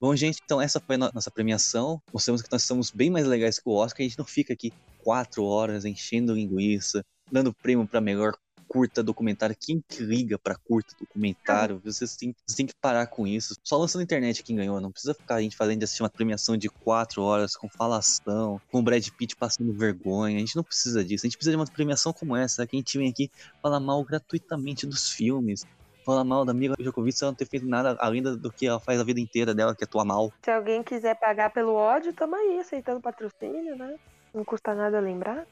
Bom, 0.00 0.16
gente, 0.16 0.40
então 0.44 0.60
essa 0.60 0.80
foi 0.80 0.96
a 0.96 0.98
no- 0.98 1.10
nossa 1.14 1.30
premiação. 1.30 2.02
Mostramos 2.12 2.42
que 2.42 2.50
nós 2.50 2.64
somos 2.64 2.90
bem 2.90 3.08
mais 3.08 3.24
legais 3.26 3.58
que 3.60 3.68
o 3.68 3.72
Oscar. 3.72 4.00
A 4.04 4.08
gente 4.08 4.18
não 4.18 4.24
fica 4.24 4.52
aqui 4.52 4.72
quatro 4.98 5.44
horas 5.44 5.84
enchendo 5.84 6.34
linguiça, 6.34 7.04
dando 7.30 7.54
prêmio 7.54 7.86
pra 7.86 8.00
melhor 8.00 8.32
curta 8.72 9.02
documentário. 9.02 9.54
Quem 9.54 9.84
que 9.86 10.02
liga 10.02 10.38
pra 10.38 10.56
curta 10.56 10.96
documentário? 10.98 11.78
Vocês 11.84 12.16
têm, 12.16 12.34
vocês 12.46 12.56
têm 12.56 12.64
que 12.64 12.74
parar 12.74 13.06
com 13.06 13.26
isso. 13.26 13.54
Só 13.62 13.76
lança 13.76 13.98
na 13.98 14.04
internet 14.04 14.42
quem 14.42 14.56
ganhou. 14.56 14.80
Não 14.80 14.90
precisa 14.90 15.12
ficar 15.12 15.34
a 15.34 15.42
gente 15.42 15.54
fazendo 15.54 15.80
de 15.80 15.84
assistir 15.84 16.02
uma 16.02 16.08
premiação 16.08 16.56
de 16.56 16.70
quatro 16.70 17.22
horas 17.22 17.54
com 17.54 17.68
falação, 17.68 18.58
com 18.70 18.82
Brad 18.82 19.06
Pitt 19.10 19.36
passando 19.36 19.74
vergonha. 19.74 20.38
A 20.38 20.40
gente 20.40 20.56
não 20.56 20.64
precisa 20.64 21.04
disso. 21.04 21.26
A 21.26 21.28
gente 21.28 21.36
precisa 21.36 21.54
de 21.54 21.56
uma 21.56 21.66
premiação 21.66 22.14
como 22.14 22.34
essa, 22.34 22.66
que 22.66 22.74
a 22.74 22.78
gente 22.78 22.96
vem 22.96 23.10
aqui 23.10 23.30
falar 23.60 23.78
mal 23.78 24.02
gratuitamente 24.02 24.86
dos 24.86 25.10
filmes. 25.10 25.66
Falar 26.02 26.24
mal 26.24 26.42
da 26.42 26.54
Mila 26.54 26.74
Djokovic 26.78 27.16
se 27.16 27.22
ela 27.22 27.32
não 27.32 27.36
ter 27.36 27.46
feito 27.46 27.66
nada 27.66 27.94
além 28.00 28.22
do 28.22 28.50
que 28.50 28.66
ela 28.66 28.80
faz 28.80 28.98
a 28.98 29.04
vida 29.04 29.20
inteira 29.20 29.54
dela, 29.54 29.76
que 29.76 29.84
é 29.84 29.86
atuar 29.86 30.06
mal. 30.06 30.32
Se 30.42 30.50
alguém 30.50 30.82
quiser 30.82 31.14
pagar 31.16 31.50
pelo 31.50 31.74
ódio, 31.74 32.12
tamo 32.14 32.34
aí, 32.34 32.58
aceitando 32.58 33.02
patrocínio, 33.02 33.76
né? 33.76 33.96
Não 34.32 34.44
custa 34.44 34.74
nada 34.74 34.98
lembrar. 34.98 35.46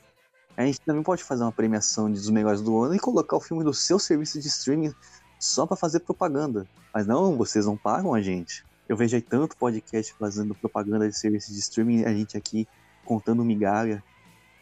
A 0.61 0.67
gente 0.67 0.81
também 0.83 1.03
pode 1.03 1.25
fazer 1.25 1.43
uma 1.43 1.53
premiação 1.53 2.11
de- 2.13 2.19
dos 2.19 2.29
melhores 2.31 2.61
do 2.61 2.79
ano 2.83 2.95
e 2.95 2.99
colocar 2.99 3.37
o 3.37 3.41
filme 3.41 3.65
do 3.65 3.73
seu 3.73 3.99
serviço 3.99 4.39
de 4.39 4.49
streaming 4.49 4.93
só 5.39 5.67
pra 5.67 5.77
fazer 5.77 6.01
propaganda. 6.01 6.67
Mas 6.93 7.07
não, 7.07 7.37
vocês 7.37 7.65
não 7.65 7.77
pagam 7.77 8.13
a 8.13 8.21
gente. 8.21 8.65
Eu 8.89 8.97
vejo 8.97 9.17
aí 9.17 9.23
tanto 9.23 9.57
podcast 9.57 10.13
fazendo 10.19 10.55
propaganda 10.55 11.09
de 11.09 11.17
serviço 11.17 11.53
de 11.53 11.59
streaming, 11.61 12.05
a 12.05 12.13
gente 12.13 12.37
aqui 12.37 12.69
contando 13.05 13.45
migalha, 13.45 14.03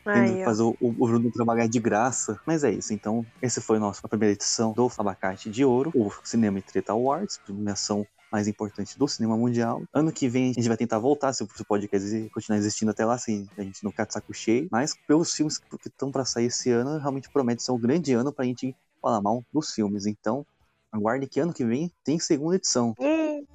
tendo 0.04 0.34
que 0.38 0.44
fazer 0.44 0.62
o, 0.62 0.76
o 0.80 0.92
Bruno 0.92 1.30
trabalhar 1.32 1.66
de 1.66 1.80
graça. 1.80 2.38
Mas 2.46 2.62
é 2.62 2.70
isso, 2.70 2.92
então, 2.92 3.26
esse 3.42 3.60
foi 3.60 3.78
a 3.78 3.80
nossa 3.80 4.06
primeira 4.06 4.34
edição 4.34 4.72
do 4.72 4.90
Abacate 4.96 5.50
de 5.50 5.64
Ouro, 5.64 5.90
o 5.94 6.12
Cinema 6.22 6.58
e 6.58 6.62
Treta 6.62 6.92
Awards, 6.92 7.38
premiação 7.44 8.06
mais 8.30 8.48
importante 8.48 8.98
do 8.98 9.08
cinema 9.08 9.36
mundial. 9.36 9.82
Ano 9.92 10.12
que 10.12 10.28
vem 10.28 10.50
a 10.50 10.52
gente 10.54 10.68
vai 10.68 10.76
tentar 10.76 10.98
voltar, 10.98 11.32
se 11.32 11.42
o 11.42 11.48
podcast 11.66 12.30
continuar 12.30 12.58
existindo 12.58 12.90
até 12.90 13.04
lá, 13.04 13.18
se 13.18 13.46
a 13.56 13.62
gente 13.62 13.82
não 13.82 13.90
ficar 13.90 14.04
de 14.04 14.12
saco 14.12 14.32
cheio. 14.34 14.68
Mas 14.70 14.94
pelos 15.06 15.32
filmes 15.34 15.58
que 15.58 15.66
estão 15.86 16.10
para 16.10 16.24
sair 16.24 16.46
esse 16.46 16.70
ano, 16.70 16.98
realmente 16.98 17.28
promete 17.30 17.62
ser 17.62 17.72
um 17.72 17.78
grande 17.78 18.12
ano 18.12 18.32
pra 18.32 18.44
gente 18.44 18.74
falar 19.00 19.20
mal 19.20 19.44
dos 19.52 19.72
filmes. 19.72 20.06
Então, 20.06 20.44
aguarde 20.92 21.26
que 21.26 21.40
ano 21.40 21.52
que 21.52 21.64
vem 21.64 21.90
tem 22.04 22.18
segunda 22.18 22.56
edição. 22.56 22.94
Ih, 23.00 23.46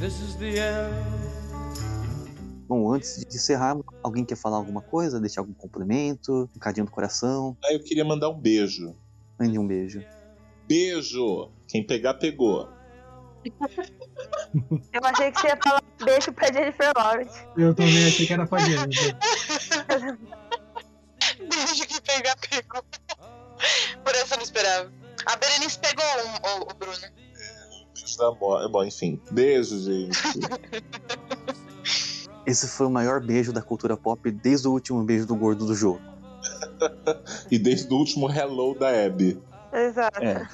This 0.00 0.18
is 0.20 0.34
the 0.36 0.56
end. 0.56 1.30
Bom, 2.66 2.90
antes 2.90 3.18
de 3.18 3.36
encerrar, 3.36 3.76
alguém 4.02 4.24
quer 4.24 4.36
falar 4.36 4.56
alguma 4.56 4.80
coisa? 4.80 5.20
Deixar 5.20 5.42
algum 5.42 5.52
complemento? 5.52 6.48
Um 6.56 6.58
cadinho 6.58 6.86
do 6.86 6.90
coração? 6.92 7.54
Aí 7.64 7.74
eu 7.74 7.82
queria 7.82 8.04
mandar 8.04 8.30
um 8.30 8.40
beijo. 8.40 8.94
Mande 9.38 9.58
um 9.58 9.66
beijo. 9.66 10.02
Beijo! 10.66 11.50
Quem 11.68 11.84
pegar, 11.84 12.14
pegou. 12.14 12.68
Eu 14.92 15.04
achei 15.04 15.30
que 15.32 15.40
você 15.40 15.46
ia 15.48 15.56
falar 15.62 15.82
beijo 16.04 16.32
pra 16.32 16.52
Jennifer 16.52 16.92
Lawrence. 16.96 17.38
Eu 17.56 17.74
também 17.74 18.06
achei 18.06 18.26
que 18.26 18.32
era 18.32 18.46
pra 18.46 18.58
gente. 18.60 19.16
Beijo 21.38 21.86
que 21.86 22.00
pegar, 22.02 22.36
pegou. 22.48 22.82
Por 24.04 24.14
essa 24.14 24.34
eu 24.34 24.38
não 24.38 24.44
esperava. 24.44 24.92
A 25.26 25.36
Berenice 25.36 25.78
pegou 25.78 26.04
um, 26.04 26.60
o, 26.60 26.62
o 26.70 26.74
Bruno. 26.74 26.96
Beijo 27.94 28.18
da 28.18 28.30
mo- 28.32 28.68
Bom, 28.68 28.84
enfim. 28.84 29.20
Beijo, 29.30 29.78
gente. 29.80 30.18
Esse 32.46 32.66
foi 32.68 32.86
o 32.86 32.90
maior 32.90 33.20
beijo 33.24 33.52
da 33.52 33.62
cultura 33.62 33.96
pop 33.96 34.30
desde 34.30 34.66
o 34.66 34.72
último 34.72 35.02
beijo 35.04 35.26
do 35.26 35.36
gordo 35.36 35.66
do 35.66 35.74
jogo. 35.74 36.00
e 37.50 37.58
desde 37.58 37.92
o 37.92 37.96
último 37.96 38.30
hello 38.30 38.74
da 38.78 38.88
Abby. 39.06 39.40
Exato. 39.72 40.22
É. 40.22 40.48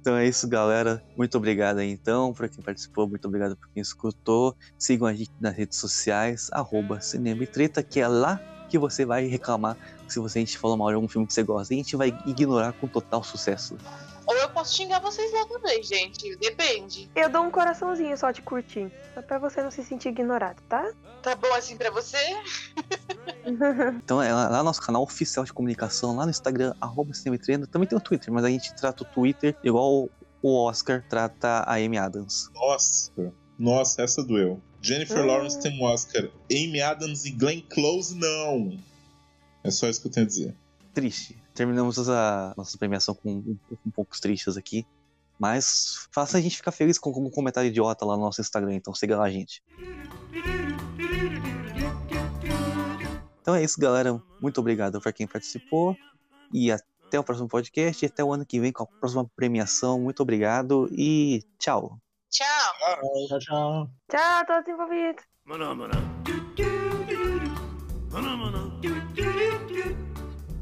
Então 0.00 0.16
é 0.16 0.26
isso, 0.26 0.48
galera. 0.48 1.02
Muito 1.16 1.36
obrigado 1.36 1.78
aí, 1.78 1.90
então, 1.90 2.32
por 2.32 2.48
quem 2.48 2.62
participou. 2.62 3.08
Muito 3.08 3.26
obrigado 3.26 3.56
por 3.56 3.68
quem 3.68 3.80
escutou. 3.80 4.56
Sigam 4.78 5.06
a 5.06 5.14
gente 5.14 5.30
nas 5.40 5.54
redes 5.54 5.78
sociais, 5.78 6.48
arroba 6.52 7.00
Cinema 7.00 7.42
e 7.44 7.46
Treta, 7.46 7.82
que 7.82 8.00
é 8.00 8.08
lá 8.08 8.40
que 8.68 8.78
você 8.78 9.04
vai 9.04 9.26
reclamar 9.26 9.76
se 10.06 10.18
você, 10.18 10.38
a 10.38 10.42
gente 10.42 10.58
falou 10.58 10.76
mal 10.76 10.88
de 10.88 10.94
algum 10.94 11.08
filme 11.08 11.26
que 11.26 11.32
você 11.32 11.42
gosta. 11.42 11.72
E 11.72 11.76
a 11.76 11.82
gente 11.82 11.96
vai 11.96 12.08
ignorar 12.26 12.72
com 12.72 12.86
total 12.86 13.22
sucesso. 13.22 13.76
Eu 14.40 14.50
posso 14.50 14.74
xingar 14.74 15.00
vocês 15.00 15.32
lá 15.32 15.46
também, 15.46 15.82
gente. 15.82 16.36
Depende. 16.36 17.10
Eu 17.14 17.28
dou 17.30 17.42
um 17.42 17.50
coraçãozinho 17.50 18.16
só 18.16 18.30
de 18.30 18.42
curtir. 18.42 18.90
Só 19.14 19.22
pra 19.22 19.38
você 19.38 19.62
não 19.62 19.70
se 19.70 19.84
sentir 19.84 20.08
ignorado, 20.08 20.62
tá? 20.68 20.90
Tá 21.22 21.34
bom 21.36 21.52
assim 21.54 21.76
pra 21.76 21.90
você? 21.90 22.16
Então 24.04 24.22
é 24.22 24.32
lá 24.32 24.48
lá 24.48 24.58
no 24.58 24.64
nosso 24.64 24.80
canal 24.82 25.02
oficial 25.02 25.44
de 25.44 25.52
comunicação, 25.52 26.14
lá 26.16 26.24
no 26.24 26.30
Instagram, 26.30 26.74
arroba. 26.80 27.12
Também 27.70 27.88
tem 27.88 27.98
o 27.98 28.00
Twitter, 28.00 28.32
mas 28.32 28.44
a 28.44 28.48
gente 28.50 28.74
trata 28.74 29.02
o 29.02 29.06
Twitter 29.06 29.56
igual 29.64 30.08
o 30.42 30.64
Oscar 30.64 31.04
trata 31.08 31.60
a 31.66 31.74
Amy 31.76 31.98
Adams. 31.98 32.50
Nossa. 32.54 33.12
Nossa, 33.58 34.02
essa 34.02 34.22
doeu. 34.22 34.60
Jennifer 34.80 35.18
Hum. 35.22 35.26
Lawrence 35.26 35.60
tem 35.60 35.78
um 35.78 35.84
Oscar. 35.84 36.28
Amy 36.50 36.80
Adams 36.80 37.24
e 37.24 37.30
Glenn 37.30 37.60
Close, 37.68 38.14
não. 38.14 38.78
É 39.64 39.70
só 39.70 39.88
isso 39.88 40.00
que 40.00 40.06
eu 40.08 40.12
tenho 40.12 40.26
a 40.26 40.28
dizer. 40.28 40.56
triste. 40.94 41.40
Terminamos 41.60 42.08
a 42.08 42.54
nossa 42.56 42.78
premiação 42.78 43.14
com 43.14 43.30
um, 43.30 43.58
um 43.84 43.90
poucos 43.90 44.18
tristes 44.18 44.56
aqui. 44.56 44.86
Mas 45.38 46.08
faça 46.10 46.38
a 46.38 46.40
gente 46.40 46.56
ficar 46.56 46.72
feliz 46.72 46.98
com 46.98 47.10
um 47.10 47.28
comentário 47.28 47.68
idiota 47.68 48.02
lá 48.06 48.16
no 48.16 48.22
nosso 48.22 48.40
Instagram, 48.40 48.76
então 48.76 48.94
siga 48.94 49.18
lá, 49.18 49.28
gente. 49.28 49.62
Então 53.42 53.54
é 53.54 53.62
isso, 53.62 53.78
galera. 53.78 54.18
Muito 54.40 54.58
obrigado 54.58 55.02
por 55.02 55.12
quem 55.12 55.26
participou. 55.26 55.94
E 56.50 56.72
até 56.72 57.20
o 57.20 57.22
próximo 57.22 57.46
podcast. 57.46 58.02
E 58.02 58.08
até 58.08 58.24
o 58.24 58.32
ano 58.32 58.46
que 58.46 58.58
vem 58.58 58.72
com 58.72 58.84
a 58.84 58.86
próxima 58.86 59.30
premiação. 59.36 60.00
Muito 60.00 60.22
obrigado 60.22 60.88
e 60.90 61.44
tchau. 61.58 61.98
Tchau. 62.30 62.46
Tchau, 63.28 63.38
tchau. 63.38 63.90
Tchau, 64.08 64.40
a 64.40 64.44
todos 64.46 64.66
envolvidos. 64.66 65.24
Mana, 65.44 65.74
mana. 65.74 65.92